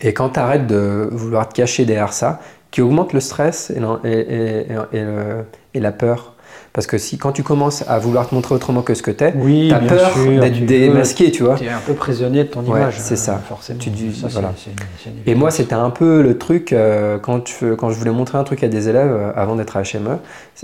Et 0.00 0.12
quand 0.14 0.28
tu 0.30 0.38
arrêtes 0.38 0.66
de 0.68 1.08
vouloir 1.10 1.48
te 1.48 1.54
cacher 1.54 1.84
derrière 1.86 2.12
ça, 2.12 2.40
qui 2.74 2.82
augmente 2.82 3.12
le 3.12 3.20
stress 3.20 3.70
et, 3.70 3.78
l'en- 3.78 4.00
et- 4.02 4.10
et- 4.10 4.60
et- 4.62 4.98
et 4.98 5.04
le- 5.04 5.44
et 5.74 5.78
la 5.80 5.92
peur. 5.92 6.32
Parce 6.72 6.88
que 6.88 6.98
si 6.98 7.18
quand 7.18 7.30
tu 7.30 7.44
commences 7.44 7.84
à 7.88 8.00
vouloir 8.00 8.28
te 8.28 8.34
montrer 8.34 8.52
autrement 8.52 8.82
que 8.82 8.94
ce 8.94 9.02
que 9.02 9.12
t'es, 9.12 9.32
Oui, 9.36 9.68
t'as 9.70 9.78
bien 9.78 9.88
peur 9.90 10.10
d'être 10.40 10.66
démasqué, 10.66 11.30
tu 11.30 11.44
vois. 11.44 11.54
Tu 11.54 11.66
es 11.66 11.68
un 11.68 11.78
peu 11.86 11.92
prisonnier 11.94 12.42
de 12.42 12.48
ton 12.48 12.62
Ouais, 12.62 12.80
image. 12.80 12.96
c'est 12.98 13.14
ça. 13.14 13.40
Forcément. 13.48 13.78
Tu 13.78 13.90
dis- 13.90 14.12
Ça, 14.28 14.40
une 14.40 15.12
Et 15.24 15.36
moi, 15.36 15.52
c'était 15.52 15.76
un 15.76 15.90
peu 15.90 16.20
le 16.20 16.36
truc, 16.36 16.72
euh, 16.72 17.16
quand, 17.20 17.46
je, 17.48 17.74
quand 17.74 17.90
je 17.90 17.96
voulais 17.96 18.10
montrer 18.10 18.38
un 18.38 18.44
truc 18.44 18.64
à 18.64 18.68
des 18.68 18.88
élèves 18.88 19.12
euh, 19.12 19.30
avant 19.36 19.54
d'être 19.54 19.76
à 19.76 19.82
HME, 19.82 20.18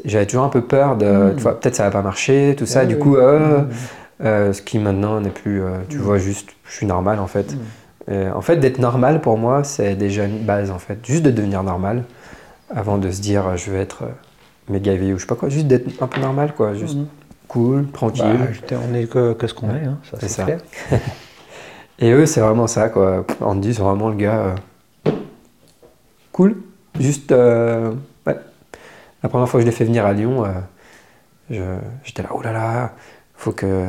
j'avais 0.05 0.27
toujours 0.27 0.45
un 0.45 0.49
peu 0.49 0.63
peur 0.63 0.97
de, 0.97 1.07
Mm. 1.07 1.37
tu 1.37 1.43
vois, 1.43 1.61
peut-être 1.61 1.77
ça 1.77 1.85
va 1.85 1.91
pas 1.93 2.03
marcher, 2.03 2.57
tout 2.59 2.67
ça. 2.67 2.81
Ah 2.81 2.87
du 2.87 2.95
oui. 2.97 3.01
coup, 3.01 3.17
euh, 3.17 3.61
euh, 4.25 4.53
ce 4.53 4.63
qui 4.63 4.81
maintenant 4.81 5.21
n'est 5.21 5.31
plus, 5.31 5.63
euh, 5.63 5.67
tu 5.89 5.99
Mm. 5.99 6.01
vois, 6.01 6.19
juste, 6.19 6.49
je 6.69 6.73
suis 6.75 6.87
normal 6.87 7.21
en 7.21 7.29
fait. 7.29 7.55
Et 8.09 8.28
en 8.28 8.40
fait, 8.40 8.57
d'être 8.57 8.78
normal 8.78 9.20
pour 9.20 9.36
moi, 9.38 9.64
c'est 9.64 9.94
déjà 9.94 10.24
une 10.24 10.38
base 10.38 10.70
en 10.70 10.78
fait. 10.78 10.98
Juste 11.05 11.22
de 11.22 11.30
devenir 11.30 11.62
normal 11.62 12.05
avant 12.74 12.98
de 12.98 13.11
se 13.11 13.20
dire, 13.20 13.46
euh, 13.46 13.57
je 13.57 13.70
vais 13.70 13.80
être 13.80 14.05
euh, 14.05 14.09
méga 14.68 14.92
éveillé 14.92 15.12
ou 15.12 15.16
je 15.16 15.22
sais 15.22 15.26
pas 15.28 15.34
quoi. 15.34 15.48
Juste 15.48 15.66
d'être 15.66 16.03
un 16.03 16.07
peu 16.07 16.20
normal, 16.20 16.55
quoi. 16.57 16.74
Juste 16.74 16.96
Mhm. 16.96 17.07
cool, 17.48 17.86
tranquille. 17.90 18.24
Bah, 18.38 18.46
j'étais- 18.53 18.76
on 18.76 18.94
est 18.94 19.07
que, 19.07 19.32
que 19.34 19.46
ce 19.46 19.55
qu'on 19.55 19.70
est, 19.74 19.84
hein, 19.84 19.98
ça 20.11 20.16
C'est 20.26 20.44
clair. 20.44 20.59
Et 21.98 22.12
eux, 22.12 22.24
c'est 22.26 22.40
vraiment 22.40 22.66
ça, 22.66 22.88
quoi. 22.88 23.26
Andy, 23.40 23.74
c'est 23.74 23.82
vraiment 23.82 24.09
le 24.09 24.16
gars 24.16 24.55
euh, 25.07 25.11
cool. 26.32 26.57
Juste, 26.98 27.32
euh, 27.32 27.92
ouais. 28.26 28.36
La 29.22 29.28
première 29.28 29.48
fois 29.48 29.59
que 29.61 29.62
je 29.66 29.70
l'ai 29.70 29.76
fait 29.76 29.84
venir 29.84 30.07
à 30.07 30.12
Lyon, 30.12 30.44
euh, 30.44 30.48
je- 31.51 31.78
j'étais 32.05 32.22
là, 32.22 32.30
oh 32.32 32.40
là 32.42 32.53
là, 32.53 32.92
faut 33.36 33.53
que, 33.53 33.86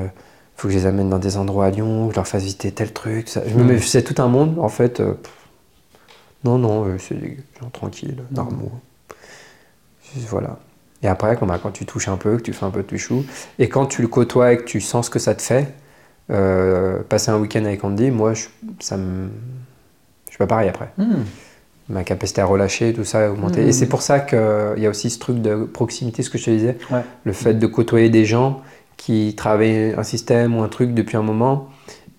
faut 0.62 0.68
que 0.68 0.74
je 0.74 0.80
les 0.80 0.86
amène 0.86 1.10
dans 1.10 1.18
des 1.20 1.38
endroits 1.38 1.66
à 1.66 1.70
Lyon, 1.72 2.06
que 2.08 2.12
je 2.14 2.18
leur 2.18 2.28
fasse 2.28 2.44
visiter 2.44 2.72
tel 2.72 2.94
truc. 2.94 3.28
Ça. 3.30 3.42
Je 3.48 3.56
me 3.56 3.76
Mm. 3.76 3.80
c'est 3.80 4.04
tout 4.04 4.22
un 4.22 4.28
monde, 4.28 4.60
en 4.60 4.70
fait. 4.70 5.00
euh, 5.00 5.14
non, 6.44 6.58
non, 6.60 6.86
euh, 6.86 6.98
c'est 7.00 7.16
des 7.16 7.38
gens 7.60 7.70
tranquilles, 7.72 8.18
normaux. 8.32 8.72
Juste, 10.14 10.28
Voilà. 10.30 10.60
Et 11.04 11.08
après, 11.08 11.36
quand, 11.36 11.48
bah, 11.48 11.60
quand 11.62 11.72
tu 11.72 11.86
touches 11.88 12.10
un 12.10 12.18
peu, 12.18 12.38
que 12.38 12.44
tu 12.44 12.54
fais 12.54 12.64
un 12.66 12.70
peu 12.70 12.84
de 12.84 12.98
chou, 12.98 13.26
et 13.58 13.70
quand 13.70 13.88
tu 13.88 14.04
le 14.04 14.08
côtoies 14.08 14.54
et 14.54 14.58
que 14.58 14.64
tu 14.64 14.82
sens 14.82 15.08
ce 15.08 15.10
que 15.10 15.18
ça 15.18 15.34
te 15.34 15.42
fait, 15.42 15.74
euh, 16.30 17.00
passer 17.10 17.32
un 17.32 17.40
week-end 17.40 17.66
avec 17.66 17.84
Andy, 17.84 18.12
moi, 18.12 18.36
je, 18.36 18.46
ça 18.80 18.98
me... 18.98 19.30
je 20.28 20.32
suis 20.32 20.38
pas 20.38 20.46
pareil 20.48 20.70
après. 20.70 20.90
Mhm. 21.00 21.26
Ma 21.90 22.04
capacité 22.04 22.40
à 22.42 22.46
relâcher, 22.46 22.94
tout 22.94 23.04
ça 23.04 23.26
a 23.26 23.30
augmenté. 23.32 23.66
Et 23.68 23.72
c'est 23.72 23.88
pour 23.88 24.04
ça 24.04 24.20
qu'il 24.20 24.38
y 24.78 24.86
a 24.86 24.90
aussi 24.90 25.10
ce 25.10 25.18
truc 25.18 25.42
de 25.42 25.64
proximité, 25.64 26.22
ce 26.22 26.30
que 26.30 26.38
je 26.38 26.46
te 26.46 26.52
disais, 26.52 26.78
Ouais. 26.92 27.02
le 27.24 27.34
fait 27.34 27.56
de 27.56 27.66
côtoyer 27.68 28.10
des 28.10 28.24
gens 28.26 28.62
qui 29.04 29.34
travaillent 29.36 29.96
un 29.98 30.04
système 30.04 30.56
ou 30.56 30.62
un 30.62 30.68
truc 30.68 30.94
depuis 30.94 31.18
un 31.18 31.24
moment, 31.24 31.70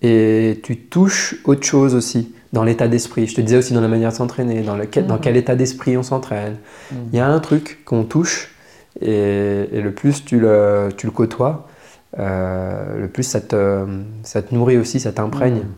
et 0.01 0.59
tu 0.63 0.75
touches 0.77 1.35
autre 1.45 1.63
chose 1.63 1.95
aussi, 1.95 2.33
dans 2.51 2.65
l'état 2.65 2.89
d'esprit. 2.89 3.25
Je 3.25 3.35
te 3.35 3.39
disais 3.41 3.55
aussi 3.57 3.73
dans 3.73 3.79
la 3.79 3.87
manière 3.87 4.11
de 4.11 4.15
s'entraîner, 4.15 4.61
dans, 4.63 4.75
lequel, 4.75 5.07
dans 5.07 5.13
Mhm. 5.15 5.21
quel 5.21 5.37
état 5.37 5.55
d'esprit 5.55 5.95
on 5.97 6.03
s'entraîne. 6.03 6.57
Mhm. 6.91 6.97
Il 7.13 7.17
y 7.17 7.21
a 7.21 7.27
un 7.27 7.39
truc 7.39 7.79
qu'on 7.85 8.03
touche, 8.03 8.53
et, 9.01 9.69
et 9.71 9.79
le 9.81 9.91
plus 9.93 10.25
tu 10.25 10.39
le, 10.41 10.89
tu 10.97 11.05
le 11.07 11.13
côtoies, 11.13 11.67
euh, 12.19 12.99
le 12.99 13.07
plus 13.07 13.23
ça 13.23 13.39
te, 13.39 13.85
ça 14.23 14.41
te 14.41 14.53
nourrit 14.53 14.77
aussi, 14.77 14.99
ça 14.99 15.13
t'imprègne. 15.13 15.59
Mhm. 15.59 15.73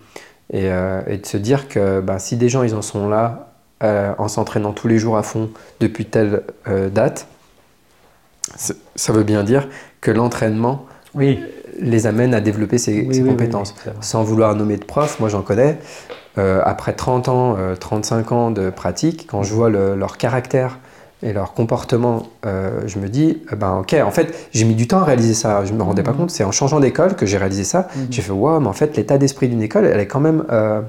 Et, 0.54 0.72
euh, 0.72 1.02
et 1.08 1.18
de 1.18 1.26
se 1.28 1.38
dire 1.38 1.68
que 1.68 2.02
ben, 2.02 2.18
si 2.18 2.36
des 2.36 2.50
gens 2.50 2.64
ils 2.64 2.74
en 2.74 2.82
sont 2.82 3.08
là, 3.10 3.54
euh, 3.84 4.12
en 4.18 4.28
s'entraînant 4.28 4.74
tous 4.74 4.88
les 4.88 4.98
jours 4.98 5.18
à 5.18 5.24
fond 5.24 5.52
depuis 5.80 6.06
telle 6.06 6.42
date, 6.92 7.28
ça 8.96 9.14
veut 9.14 9.24
bien 9.24 9.44
dire 9.44 9.68
que 10.02 10.12
l'entraînement 10.12 10.86
Oui. 11.16 11.40
les 11.80 12.08
amène 12.08 12.34
à 12.34 12.40
développer 12.42 12.78
Oui, 12.88 13.06
oui, 13.10 13.22
oui, 13.22 13.30
compétences. 13.30 13.74
Sans 14.02 14.24
vouloir 14.24 14.56
nommer 14.56 14.78
de 14.78 14.86
prof, 14.86 15.20
moi 15.20 15.30
j'en 15.30 15.42
connais. 15.42 15.78
euh, 16.38 16.62
après 16.66 16.94
30 16.94 17.30
ans, 17.30 17.56
euh, 17.58 17.76
35 17.76 18.32
ans 18.34 18.52
de 18.52 18.70
pratique, 18.70 19.26
quand 19.30 19.44
je 19.44 19.54
vois 19.54 19.70
le- 19.70 19.96
leur 19.96 20.18
caractère 20.18 20.80
et 21.24 21.32
leur 21.34 21.54
comportement, 21.54 22.24
euh, 22.46 22.82
je 22.88 23.00
me 23.00 23.08
dis, 23.08 23.42
eh 23.52 23.56
ben 23.56 23.78
ok, 23.80 23.96
en 24.06 24.12
fait, 24.12 24.34
j'ai 24.52 24.66
mis 24.66 24.76
du 24.76 24.86
temps 24.88 25.00
à 25.00 25.06
réaliser 25.06 25.34
ça. 25.34 25.64
Je 25.66 25.72
me 25.74 25.82
rendais 25.82 26.04
pas 26.04 26.12
Mhm. 26.12 26.18
compte. 26.18 26.32
C'est 26.32 26.44
en 26.44 26.52
changeant 26.52 26.80
d'école 26.82 27.16
que 27.16 27.26
j'ai 27.26 27.38
réalisé 27.38 27.64
ça. 27.64 27.88
Mhm. 27.96 28.08
J'ai 28.12 28.22
fait, 28.22 28.32
waouh, 28.34 28.60
mais 28.60 28.68
en 28.68 28.74
fait, 28.74 28.96
l'état 28.98 29.18
d'esprit 29.18 29.48
d'une 29.48 29.62
école, 29.62 29.86
elle 29.86 30.00
est 30.00 30.08
quand 30.08 30.20
même 30.20 30.44
euh, 30.52 30.82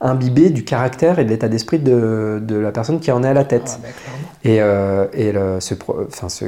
imbibée 0.00 0.48
du 0.50 0.64
caractère 0.64 1.18
et 1.18 1.24
de 1.24 1.30
l'état 1.30 1.48
d'esprit 1.48 1.78
de, 1.78 2.38
de 2.42 2.56
la 2.56 2.72
personne 2.72 2.98
qui 3.00 3.12
en 3.12 3.22
est 3.22 3.28
à 3.28 3.34
la 3.34 3.44
tête. 3.44 3.76
Ah, 3.76 3.80
bah. 3.82 3.88
Et, 4.44 4.60
euh, 4.62 5.06
et 5.12 5.32
le- 5.32 5.60
ce, 5.60 5.74
pro- 5.74 5.98
enfin, 6.08 6.28
ce- 6.30 6.46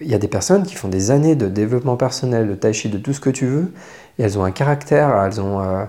il 0.00 0.08
y 0.08 0.14
a 0.14 0.18
des 0.18 0.28
personnes 0.28 0.64
qui 0.64 0.74
font 0.74 0.88
des 0.88 1.10
années 1.10 1.34
de 1.36 1.48
développement 1.48 1.96
personnel, 1.96 2.48
de 2.48 2.54
tai 2.54 2.72
chi, 2.72 2.88
de 2.88 2.98
tout 2.98 3.12
ce 3.12 3.20
que 3.20 3.30
tu 3.30 3.46
veux, 3.46 3.72
et 4.18 4.22
elles 4.22 4.38
ont 4.38 4.44
un 4.44 4.50
caractère, 4.50 5.14
elles 5.24 5.40
ont 5.40 5.60
euh, 5.60 5.84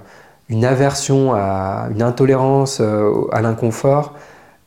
une 0.50 0.66
aversion 0.66 1.34
à 1.34 1.88
une 1.92 2.02
intolérance 2.02 2.80
euh, 2.82 3.12
à 3.32 3.42
l'inconfort, 3.42 4.14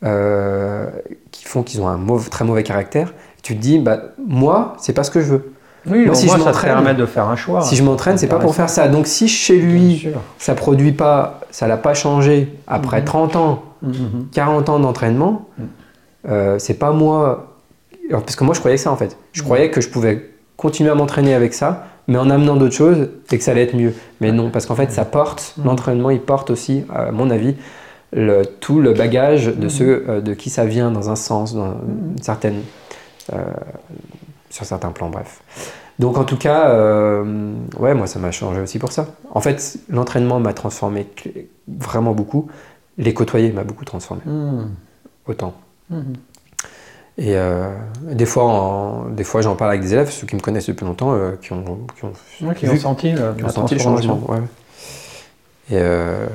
euh, 0.05 0.87
qui 1.31 1.45
font 1.45 1.63
qu'ils 1.63 1.81
ont 1.83 1.89
un 1.89 1.97
mauve- 1.99 2.31
très 2.31 2.45
mauvais 2.45 2.63
caractère. 2.63 3.09
Et 3.39 3.41
tu 3.43 3.57
te 3.57 3.61
dis, 3.61 3.79
bah, 3.79 3.99
moi, 4.27 4.75
c'est 4.79 4.93
pas 4.93 5.05
ce 5.05 5.11
que 5.11 5.21
je 5.21 5.27
veux. 5.27 5.53
Oui, 5.87 6.07
Moi, 6.07 6.15
si 6.15 6.27
moins, 6.27 6.39
je 6.39 6.43
ça 6.43 6.53
te 6.53 6.61
permet 6.61 6.95
de 6.95 7.07
faire 7.07 7.29
un 7.29 7.37
choix. 7.37 7.63
Si 7.63 7.75
je 7.77 7.83
m'entraîne, 7.83 8.19
c'est 8.19 8.27
pas 8.27 8.39
pour 8.39 8.55
faire 8.55 8.69
ça. 8.69 8.89
Donc 8.89 9.07
si 9.07 9.27
chez 9.29 9.59
lui, 9.59 10.09
ça 10.39 10.55
produit 10.55 10.93
pas, 10.93 11.41
ça 11.51 11.67
l'a 11.67 11.77
pas 11.79 11.95
changé 11.95 12.59
après 12.67 12.99
Mhm. 13.01 13.05
30 13.07 13.37
ans, 13.37 13.63
Mhm. 13.83 14.27
40 14.33 14.69
ans 14.69 14.81
d'entraînement, 14.81 15.47
Mhm. 16.29 16.59
c'est 16.59 16.75
pas 16.75 16.91
moi. 16.93 17.48
Alors, 18.09 18.23
Parce 18.23 18.37
que 18.37 18.45
moi, 18.45 18.55
je 18.55 18.61
croyais 18.61 18.77
ça 18.77 18.91
en 18.91 18.97
fait. 18.97 19.17
Je 19.33 19.41
Mhm. 19.41 19.45
croyais 19.47 19.71
que 19.71 19.81
je 19.81 19.89
pouvais 19.89 20.31
continuer 20.57 20.91
à 20.91 20.95
m'entraîner 20.95 21.35
avec 21.35 21.55
ça, 21.55 21.87
mais 22.09 22.19
en 22.19 22.31
amenant 22.31 22.57
d'autres 22.57 22.75
choses 22.75 23.09
et 23.31 23.39
que 23.39 23.45
ça 23.45 23.51
allait 23.53 23.63
être 23.65 23.77
mieux. 23.77 23.95
Mais 24.21 24.33
non, 24.33 24.51
parce 24.51 24.67
qu'en 24.67 24.75
fait, 24.75 24.91
ça 24.91 25.05
porte, 25.05 25.55
Mhm. 25.59 25.65
l'entraînement, 25.67 26.11
il 26.11 26.21
porte 26.21 26.51
aussi, 26.51 26.85
à 26.95 27.11
mon 27.13 27.31
avis, 27.31 27.55
le, 28.13 28.43
tout 28.45 28.81
le 28.81 28.95
bagage 28.95 29.47
de 29.47 29.65
Mhm. 29.65 29.69
ceux 29.71 30.05
euh, 30.09 30.21
de 30.23 30.33
qui 30.35 30.49
ça 30.51 30.65
vient 30.65 30.91
dans 30.91 31.11
un 31.11 31.17
sens, 31.17 31.55
dans 31.55 31.73
une 31.73 32.17
certaine, 32.23 32.63
euh, 33.35 33.37
sur 34.51 34.65
certains 34.65 34.91
plans, 34.91 35.11
bref. 35.11 35.43
Donc 35.99 36.17
en 36.17 36.25
tout 36.25 36.37
cas, 36.39 36.71
euh, 36.71 37.53
ouais, 37.79 37.93
moi 37.93 38.07
ça 38.07 38.19
m'a 38.19 38.31
changé 38.31 38.61
aussi 38.63 38.79
pour 38.79 38.93
ça. 38.93 39.07
En 39.35 39.41
fait, 39.41 39.77
l'entraînement 39.91 40.41
m'a 40.41 40.55
transformé 40.55 41.07
vraiment 41.67 42.13
beaucoup. 42.13 42.49
Les 42.97 43.13
côtoyer 43.13 43.53
m'a 43.53 43.65
beaucoup 43.65 43.85
transformé, 43.85 44.23
autant. 45.27 45.53
Mhm. 45.91 46.15
Et 47.21 47.37
euh, 47.37 47.71
des 48.03 48.27
fois, 48.27 48.45
en- 48.45 49.05
des 49.09 49.25
fois, 49.25 49.41
j'en 49.43 49.57
parle 49.57 49.71
avec 49.73 49.83
des 49.83 49.93
élèves, 49.93 50.11
ceux 50.11 50.27
qui 50.27 50.37
me 50.37 50.41
connaissent 50.41 50.69
depuis 50.69 50.85
longtemps, 50.87 51.13
euh, 51.15 51.33
qui 51.43 51.53
ont, 51.53 51.65
qui 51.99 52.05
ont, 52.05 52.13
Ouais, 52.47 52.55
qui 52.55 52.67
vu- 52.67 52.73
ont 52.73 52.79
senti, 52.79 53.11
le, 53.11 53.33
qui 53.35 53.43
la 53.43 53.49
ont 53.49 53.51
senti 53.51 53.75
le 53.75 53.81
transformation. 53.81 54.21
changement. 54.21 54.35
ouais. 54.35 54.43
Et, 55.71 55.75
euh, 55.81 56.27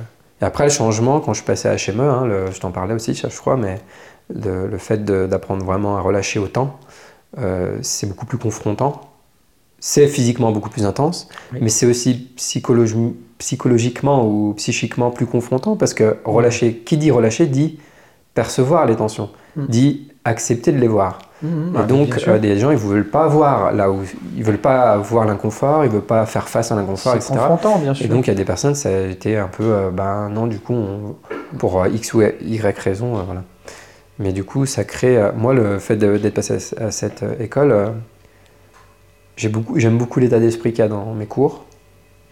et 0.41 0.45
après 0.45 0.65
le 0.65 0.69
changement, 0.69 1.21
quand 1.21 1.31
je 1.33 1.37
suis 1.37 1.45
passé 1.45 1.69
à 1.69 1.75
HME, 1.75 2.01
hein, 2.01 2.25
le- 2.25 2.51
je 2.51 2.59
t'en 2.59 2.71
parlais 2.71 2.93
aussi, 2.93 3.13
je 3.15 3.27
crois, 3.39 3.55
mais 3.55 3.79
le, 4.33 4.67
le 4.67 4.77
fait 4.77 5.05
d'apprendre 5.05 5.63
vraiment 5.65 5.95
à 5.97 6.01
relâcher 6.01 6.39
autant, 6.39 6.77
euh, 7.39 7.77
c'est 7.81 8.07
beaucoup 8.07 8.25
plus 8.25 8.37
confrontant. 8.37 8.99
C'est 9.79 10.07
physiquement 10.07 10.51
beaucoup 10.51 10.69
plus 10.69 10.85
intense, 10.85 11.27
Oui. 11.53 11.59
mais 11.61 11.69
c'est 11.69 11.85
aussi 11.85 12.29
psychologi- 12.37 13.15
psychologiquement 13.37 14.25
ou 14.25 14.53
psychiquement 14.55 15.11
plus 15.11 15.25
confrontant 15.25 15.75
parce 15.77 15.93
que 15.93 16.17
relâcher, 16.25 16.75
qui 16.85 16.97
dit 16.97 17.09
relâcher 17.11 17.47
dit 17.47 17.79
percevoir 18.33 18.85
les 18.85 18.95
tensions, 18.95 19.29
Mm. 19.55 19.65
dit 19.67 20.09
accepter 20.25 20.71
de 20.71 20.77
les 20.77 20.87
voir. 20.87 21.19
Mhm. 21.41 21.73
Et 21.75 21.79
Ah, 21.79 21.83
donc, 21.83 22.23
euh, 22.27 22.39
des 22.39 22.57
gens, 22.57 22.71
ils 22.71 22.75
ne 22.75 22.79
veulent 22.79 23.09
pas 23.09 23.27
voir 23.27 23.73
là 23.73 23.91
où 23.91 23.99
ils 24.35 24.43
veulent 24.43 24.57
pas 24.57 24.97
voir 24.97 25.25
l'inconfort, 25.25 25.83
ils 25.83 25.91
veulent 25.91 26.01
pas 26.01 26.25
faire 26.25 26.47
face 26.47 26.71
à 26.71 26.75
l'inconfort, 26.75 27.15
etc. 27.15 27.33
confrontant, 27.33 27.77
bien 27.79 27.93
sûr. 27.93 28.05
Et 28.05 28.09
donc, 28.09 28.27
il 28.27 28.29
y 28.29 28.31
a 28.31 28.35
des 28.35 28.45
personnes, 28.45 28.75
ça 28.75 28.89
a 28.89 29.01
été 29.07 29.37
un 29.37 29.47
peu, 29.49 29.63
euh, 29.63 29.89
ben 29.91 30.29
non, 30.29 30.47
du 30.47 30.59
coup, 30.59 30.73
on- 30.73 31.15
pour 31.57 31.81
euh, 31.81 31.89
X 31.89 32.13
ou 32.13 32.21
Y 32.21 32.77
raison, 32.79 33.17
euh, 33.17 33.23
voilà. 33.25 33.43
Mais 34.19 34.31
du 34.31 34.43
coup, 34.43 34.65
ça 34.65 34.83
crée, 34.83 35.19
moi, 35.35 35.53
le 35.53 35.79
fait 35.79 35.97
d'être 35.97 36.33
passé 36.33 36.57
à, 36.79 36.91
cette 36.91 37.25
école, 37.39 37.71
euh, 37.71 37.87
j'ai 39.35 39.49
beaucoup, 39.49 39.77
j'aime 39.79 39.97
beaucoup 39.97 40.19
l'état 40.19 40.39
d'esprit 40.39 40.71
qu'il 40.71 40.79
y 40.79 40.85
a 40.85 40.87
dans 40.87 41.13
mes 41.13 41.25
cours. 41.25 41.65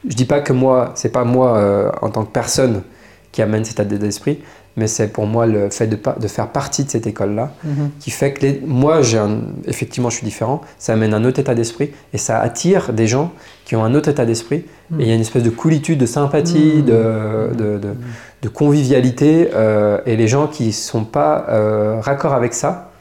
Je 0.07 0.15
dis 0.15 0.25
pas 0.25 0.39
que 0.41 0.53
moi, 0.53 0.91
c'est 0.95 1.11
pas 1.11 1.23
moi 1.23 1.91
en 2.01 2.09
tant 2.09 2.23
que 2.23 2.31
personne 2.31 2.83
qui 3.31 3.41
amène 3.41 3.65
cet 3.65 3.79
état 3.79 3.97
d'esprit, 3.97 4.41
mais 4.77 4.87
c'est 4.87 5.07
pour 5.09 5.25
moi 5.27 5.45
le 5.45 5.69
fait 5.69 5.87
de, 5.87 5.97
de 6.19 6.27
faire 6.27 6.47
partie 6.47 6.83
de 6.85 6.89
cette 6.89 7.05
école-là 7.07 7.51
Mhm. 7.63 7.89
qui 7.99 8.09
fait 8.11 8.31
que 8.33 8.41
les- 8.45 8.61
moi, 8.65 8.99
un- 9.15 9.41
effectivement, 9.67 10.09
je 10.09 10.15
suis 10.17 10.25
différent, 10.25 10.61
ça 10.79 10.93
amène 10.93 11.13
un 11.13 11.23
autre 11.25 11.39
état 11.39 11.55
d'esprit 11.55 11.91
et 12.13 12.17
ça 12.17 12.39
attire 12.39 12.93
des 12.93 13.07
gens 13.07 13.31
qui 13.65 13.75
ont 13.75 13.83
un 13.83 13.93
autre 13.95 14.09
état 14.09 14.25
d'esprit. 14.25 14.65
Mm. 14.89 14.99
Et 14.99 15.03
il 15.03 15.09
y 15.09 15.11
a 15.11 15.15
une 15.15 15.21
espèce 15.21 15.43
de 15.43 15.49
coolitude, 15.49 15.99
de 15.99 16.05
sympathie, 16.05 16.75
Mm. 16.77 16.85
de, 16.85 17.49
de, 17.57 17.77
de- 17.79 17.95
de 18.43 18.49
convivialité. 18.49 19.49
euh, 19.53 19.99
et 20.05 20.15
les 20.15 20.27
gens 20.27 20.47
qui 20.47 20.67
ne 20.67 20.71
sont 20.71 21.03
pas 21.05 21.45
euh, 21.49 21.99
raccord 22.01 22.33
avec 22.33 22.53
ça, 22.53 22.91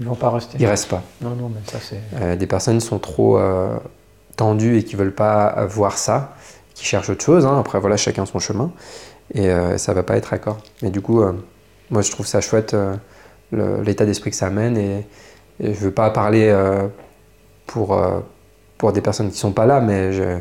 Ils 0.00 0.06
vont 0.06 0.14
pas 0.14 0.30
rester. 0.30 0.56
ils 0.60 0.66
restent 0.66 0.88
pas. 0.88 1.02
Non, 1.22 1.30
non, 1.30 1.48
mais 1.48 1.60
ça 1.70 1.78
c'est. 1.80 2.00
Euh, 2.20 2.36
des 2.36 2.46
personnes 2.46 2.80
sont 2.80 2.98
trop 2.98 3.38
euh, 3.38 3.76
tendues 4.36 4.78
et 4.78 4.82
qui 4.84 4.94
veulent 4.96 5.14
pas 5.14 5.64
voir 5.68 5.96
ça, 5.98 6.34
qui 6.74 6.84
cherchent 6.84 7.10
autre 7.10 7.24
chose. 7.24 7.46
hein. 7.46 7.56
Après, 7.58 7.80
voilà, 7.80 7.96
chacun 7.96 8.26
son 8.26 8.38
chemin. 8.38 8.70
Et 9.34 9.50
euh, 9.50 9.76
ça 9.78 9.92
va 9.92 10.02
pas 10.02 10.16
être 10.16 10.26
raccord. 10.26 10.58
Mais 10.82 10.90
du 10.90 11.00
coup, 11.00 11.20
euh, 11.22 11.32
moi, 11.90 12.02
je 12.02 12.10
trouve 12.10 12.26
ça 12.26 12.40
chouette, 12.40 12.74
euh, 12.74 13.82
l'état 13.84 14.04
d'esprit 14.06 14.30
que 14.30 14.36
ça 14.36 14.46
amène. 14.46 14.76
Et, 14.76 15.06
et 15.60 15.74
je 15.74 15.78
veux 15.80 15.90
pas 15.90 16.10
parler 16.10 16.54
pour, 17.66 18.00
pour 18.78 18.92
des 18.92 19.00
personnes 19.00 19.30
qui 19.30 19.38
sont 19.38 19.52
pas 19.52 19.66
là, 19.66 19.80
mais 19.80 20.12
je, 20.12 20.38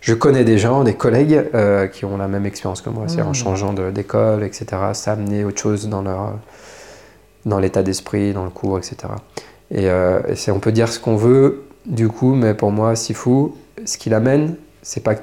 je 0.00 0.14
connais 0.14 0.44
des 0.44 0.58
gens, 0.58 0.84
des 0.84 0.94
collègues 0.94 1.42
euh, 1.54 1.86
qui 1.86 2.04
ont 2.04 2.16
la 2.16 2.28
même 2.28 2.46
expérience 2.46 2.82
que 2.82 2.90
moi. 2.90 3.04
C'est-à-dire 3.06 3.26
en 3.26 3.30
Mhm. 3.30 3.34
changeant 3.34 3.72
d'école, 3.72 4.42
etc., 4.44 4.66
ça 4.92 5.12
a 5.12 5.14
amené 5.14 5.44
autre 5.44 5.58
chose 5.58 5.88
dans 5.88 6.02
leur 6.02 6.34
dans 7.46 7.58
l'état 7.58 7.82
d'esprit, 7.82 8.32
dans 8.34 8.44
le 8.44 8.50
cours, 8.50 8.78
etc. 8.78 8.96
Et, 9.70 9.88
euh, 9.88 10.20
et 10.28 10.34
c'est- 10.34 10.50
on 10.50 10.58
peut 10.60 10.72
dire 10.72 10.88
ce 10.88 10.98
qu'on 11.00 11.16
veut, 11.16 11.64
du 11.86 12.08
coup, 12.08 12.34
mais 12.34 12.52
pour 12.52 12.72
moi, 12.72 12.94
Sifu, 12.94 13.52
ce 13.86 13.96
qu'il 13.96 14.12
amène, 14.12 14.56
c'est 14.82 15.02
pas 15.02 15.14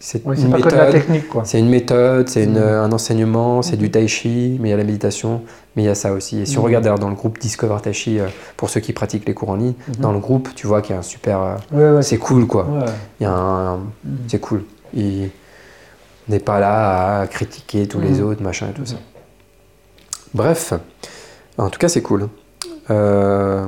c'est 0.00 0.22
Oui, 0.24 0.36
une 0.40 0.50
la 0.50 0.56
méthode, 0.58 0.90
technique, 0.92 1.28
quoi. 1.28 1.44
c'est 1.44 1.58
une 1.58 1.68
méthode, 1.68 2.28
c'est 2.28 2.44
une- 2.44 2.52
Mhm. 2.52 2.62
un 2.62 2.92
enseignement, 2.92 3.62
c'est 3.62 3.72
Mhm. 3.72 3.78
du 3.78 3.90
tai 3.90 4.06
chi, 4.08 4.56
mais 4.60 4.68
il 4.68 4.70
y 4.70 4.74
a 4.74 4.76
la 4.76 4.84
méditation, 4.84 5.42
mais 5.74 5.82
il 5.82 5.86
y 5.86 5.88
a 5.88 5.94
ça 5.94 6.12
aussi. 6.12 6.38
Et 6.40 6.46
si 6.46 6.56
on 6.56 6.60
Mhm. 6.60 6.66
regarde 6.66 6.84
d'ailleurs 6.84 6.98
dans 7.00 7.08
le 7.08 7.16
groupe 7.16 7.38
Discover 7.38 7.78
Tai 7.82 7.92
Chi, 7.92 8.20
euh, 8.20 8.28
pour 8.56 8.70
ceux 8.70 8.80
qui 8.80 8.92
pratiquent 8.92 9.26
les 9.26 9.34
cours 9.34 9.50
en 9.50 9.56
ligne, 9.56 9.74
Mhm. 9.88 9.94
dans 9.96 10.12
le 10.12 10.18
groupe, 10.20 10.50
tu 10.54 10.66
vois 10.66 10.82
qu'il 10.82 10.92
y 10.94 10.96
a 10.96 11.00
un 11.00 11.02
super. 11.02 11.40
euh, 11.40 11.56
Ouais, 11.72 11.96
ouais, 11.96 12.02
c'est 12.02 12.18
cool, 12.18 12.46
quoi. 12.46 12.64
Ouais. 12.64 12.84
Il 13.20 13.24
y 13.24 13.26
a 13.26 13.32
un, 13.32 13.76
Mhm. 13.76 13.82
c'est 14.28 14.40
cool. 14.40 14.62
Il 14.94 15.30
n'est 16.28 16.38
pas 16.40 16.60
là 16.60 17.20
à 17.20 17.26
critiquer 17.26 17.88
tous 17.88 18.00
les 18.00 18.20
Mhm. 18.20 18.26
autres, 18.28 18.42
machin 18.42 18.68
et 18.70 18.72
tout 18.74 18.86
ça. 18.86 18.96
Bref, 20.34 20.74
en 21.56 21.70
tout 21.70 21.78
cas, 21.78 21.88
c'est 21.88 22.02
cool. 22.02 22.28
Euh, 22.90 23.66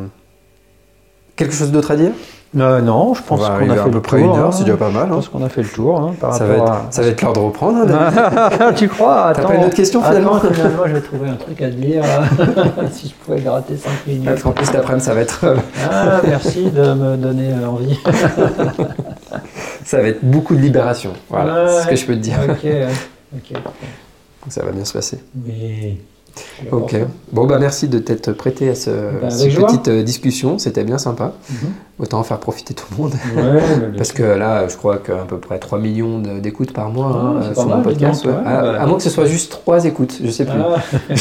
quelque 1.37 1.55
chose 1.55 1.73
d'autre 1.73 1.91
à 1.91 1.97
dire? 1.97 2.13
Euh, 2.59 2.81
non, 2.81 3.15
je 3.15 3.23
pense 3.23 3.39
qu'on 3.39 3.71
a 3.71 3.75
fait 3.75 3.79
à 3.79 3.85
peu 3.85 3.91
le 3.91 4.01
près 4.01 4.21
tour. 4.21 4.35
une 4.35 4.41
heure, 4.41 4.49
hein. 4.49 4.53
c'est 4.53 4.65
déjà 4.65 4.77
pas 4.77 4.91
mal. 4.91 5.07
Je 5.07 5.13
hein. 5.13 5.15
pense 5.15 5.29
qu'on 5.29 5.45
a 5.45 5.49
fait 5.49 5.63
le 5.63 5.69
tour 5.69 6.01
hein, 6.01 6.15
par 6.21 6.35
Ça, 6.35 6.47
va 6.47 6.55
être, 6.55 6.63
à. 6.65 6.87
ça 6.91 7.03
va 7.03 7.09
être 7.09 7.23
l'heure 7.23 7.33
de 7.33 7.39
reprendre. 7.39 7.79
hein, 7.89 8.73
tu 8.77 8.89
crois? 8.89 9.31
T'as 9.35 9.41
Attends. 9.41 9.49
pas 9.49 9.55
une 9.55 9.65
autre 9.67 9.77
question 9.77 10.03
finalement 10.03 10.35
Attends, 10.35 10.53
finalement, 10.53 10.83
je 10.87 10.93
vais 10.95 11.01
trouver 11.01 11.29
un 11.29 11.35
truc 11.35 11.63
à 11.63 11.67
te 11.69 11.75
dire. 11.75 12.03
si 12.93 13.09
je 13.09 13.15
pouvais 13.15 13.41
gratter 13.41 13.77
5 13.77 13.91
minutes. 14.09 14.25
Parce 14.25 14.43
qu'en 14.43 14.51
plus, 14.51 14.67
cet 14.67 14.75
après-midi, 14.75 15.05
ça 15.07 15.15
va 15.15 15.21
être, 15.21 15.45
euh, 15.45 15.57
Ah, 15.89 16.21
merci 16.27 16.65
de 16.71 16.93
me 16.93 17.17
donner 17.17 17.53
euh, 17.53 17.69
envie. 17.69 17.97
ça 19.85 19.99
va 20.03 20.09
être 20.09 20.25
beaucoup 20.25 20.57
de 20.57 20.61
libération. 20.61 21.13
Voilà, 21.29 21.69
c'est 21.69 21.83
ce 21.85 21.87
que 21.89 21.97
je 21.97 22.07
peux 22.07 22.15
te 22.15 22.21
dire. 22.21 22.37
Ok, 22.49 22.67
ok. 23.37 23.59
Ça 24.49 24.65
va 24.65 24.73
bien 24.73 24.85
se 24.85 24.93
passer. 24.93 25.23
Oui. 25.47 26.01
Ok. 26.73 26.95
Bon, 27.33 27.47
bah 27.47 27.59
merci 27.59 27.89
de 27.89 27.99
t'être 27.99 28.33
prêté 28.33 28.69
à 28.71 28.75
ce, 28.75 28.91
Bah, 29.21 29.31
cette 29.31 29.51
joie. 29.51 29.67
petite 29.67 29.89
euh, 29.89 30.03
discussion. 30.03 30.59
C'était 30.59 30.85
bien 30.85 30.99
sympa. 30.99 31.33
Mhm. 31.51 31.71
Autant 31.99 32.19
en 32.21 32.23
faire 32.23 32.39
profiter 32.39 32.73
tout 32.75 32.87
le 32.93 32.97
monde. 33.03 33.13
Ouais, 33.37 33.61
Parce 33.97 34.13
que 34.13 34.23
là, 34.23 34.67
je 34.69 34.77
crois 34.77 34.99
qu'à 34.99 35.17
peu 35.29 35.39
près 35.39 35.59
3 35.59 35.79
millions 35.79 36.19
d'écoutes 36.19 36.73
par 36.73 36.91
mois 36.91 37.11
Ah, 37.15 37.47
hein, 37.49 37.55
sur 37.55 37.67
mon 37.67 37.83
podcast. 37.83 38.25
ouais. 38.25 38.33
ouais, 38.33 38.39
à, 38.47 38.63
bah. 38.63 38.81
à 38.83 38.87
moins 38.87 38.97
que 38.97 39.03
ce 39.03 39.11
soit 39.11 39.27
juste 39.27 39.51
3 39.51 39.85
écoutes, 39.87 40.19
je 40.23 40.31
sais 40.31 40.45
plus. 40.45 40.59
Ah, 40.61 40.77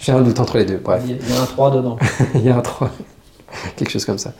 J'ai 0.00 0.12
un 0.12 0.20
doute 0.20 0.38
entre 0.40 0.58
les 0.58 0.64
deux. 0.64 0.80
Bref, 0.82 1.02
il 1.06 1.12
y 1.12 1.36
a- 1.38 1.42
un 1.42 1.46
3 1.46 1.70
dedans. 1.72 1.96
il 2.34 2.42
y 2.44 2.50
a 2.50 2.56
un 2.56 2.60
3. 2.60 2.90
Quelque 3.76 3.90
chose 3.90 4.04
comme 4.04 4.18
ça. 4.18 4.32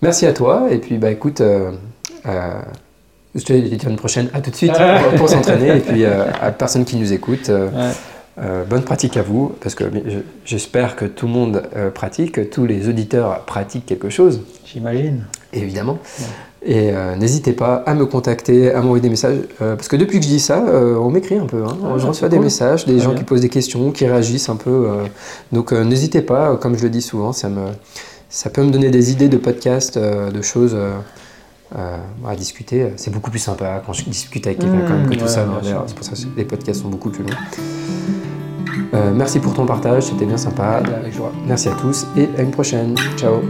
Merci 0.00 0.26
à 0.26 0.32
toi. 0.32 0.66
Et 0.70 0.78
puis, 0.78 0.96
bah 0.98 1.10
écoute, 1.10 1.40
euh, 1.40 1.72
euh, 2.26 2.60
je 3.34 3.44
te 3.44 3.52
dis 3.52 3.78
à 3.86 3.88
une 3.90 3.96
prochaine. 3.96 4.28
À 4.32 4.40
tout 4.40 4.50
de 4.50 4.56
suite 4.56 4.72
pour, 4.72 5.14
pour 5.18 5.28
s'entraîner. 5.28 5.76
Et 5.76 5.80
puis, 5.80 6.04
euh, 6.04 6.24
à 6.40 6.50
personne 6.50 6.84
qui 6.84 6.96
nous 6.96 7.12
écoute, 7.12 7.50
euh, 8.38 8.64
bonne 8.64 8.82
pratique 8.82 9.16
à 9.16 9.22
vous. 9.22 9.52
Parce 9.60 9.74
que 9.74 9.84
je- 10.06 10.18
j'espère 10.44 10.96
que 10.96 11.04
tout 11.04 11.26
le 11.26 11.32
monde 11.32 11.62
euh, 11.76 11.90
pratique, 11.90 12.32
que 12.32 12.40
tous 12.40 12.64
les 12.66 12.88
auditeurs 12.88 13.40
pratiquent 13.44 13.86
quelque 13.86 14.08
chose. 14.10 14.40
J'imagine. 14.64 15.24
évidemment. 15.52 15.98
Et 16.64 16.90
euh, 16.92 17.16
n'hésitez 17.16 17.52
pas 17.52 17.82
à 17.86 17.94
me 17.94 18.06
contacter, 18.06 18.72
à 18.72 18.80
m'envoyer 18.80 19.02
des 19.02 19.08
messages, 19.10 19.38
parce 19.58 19.88
que 19.88 19.96
depuis 19.96 20.18
que 20.20 20.24
je 20.24 20.30
dis 20.30 20.38
ça, 20.40 20.62
on 20.64 21.10
m'écrit 21.10 21.36
un 21.36 21.46
peu. 21.46 21.62
hein. 21.64 21.76
Ah, 21.84 21.94
je 21.98 22.06
reçois 22.06 22.28
des 22.28 22.38
messages, 22.38 22.86
des 22.86 22.94
Très 22.94 23.02
gens 23.02 23.10
bien. 23.10 23.18
qui 23.18 23.24
posent 23.24 23.40
des 23.40 23.48
questions, 23.48 23.90
qui 23.90 24.06
réagissent 24.06 24.48
un 24.48 24.54
peu. 24.56 24.86
donc 25.50 25.72
n'hésitez 25.72 26.22
pas, 26.22 26.56
comme 26.56 26.78
je 26.78 26.84
le 26.84 26.90
dis 26.90 27.02
souvent, 27.02 27.32
ça, 27.32 27.48
me, 27.48 27.66
ça 28.30 28.48
peut 28.48 28.62
me 28.62 28.70
donner 28.70 28.90
des 28.90 29.10
idées 29.10 29.28
de 29.28 29.38
podcasts, 29.38 29.98
de 29.98 30.40
choses 30.42 30.76
euh, 30.76 31.96
à 32.26 32.36
discuter. 32.36 32.92
C'est 32.96 33.10
beaucoup 33.12 33.30
plus 33.32 33.40
sympa 33.40 33.82
quand 33.84 33.92
je 33.92 34.04
discute 34.04 34.46
avec 34.46 34.60
quelqu'un 34.60 34.76
Mmh, 34.78 34.84
quand 34.86 34.94
même 34.94 35.10
que 35.10 35.14
tout 35.16 35.22
ouais, 35.22 35.28
ça. 35.28 35.44
sûr. 35.62 35.82
C'est 35.88 35.96
pour 35.96 36.04
ça 36.06 36.12
que 36.12 36.38
les 36.38 36.44
podcasts 36.44 36.80
sont 36.82 36.88
beaucoup 36.88 37.10
plus 37.10 37.24
longs. 37.24 38.21
Euh, 38.94 39.12
merci 39.14 39.38
pour 39.38 39.54
ton 39.54 39.66
partage, 39.66 40.04
c'était 40.04 40.26
bien 40.26 40.36
sympa. 40.36 40.82
Merci 41.46 41.68
à 41.68 41.72
tous 41.72 42.06
et 42.16 42.28
à 42.38 42.42
une 42.42 42.50
prochaine. 42.50 42.94
Ciao. 43.16 43.40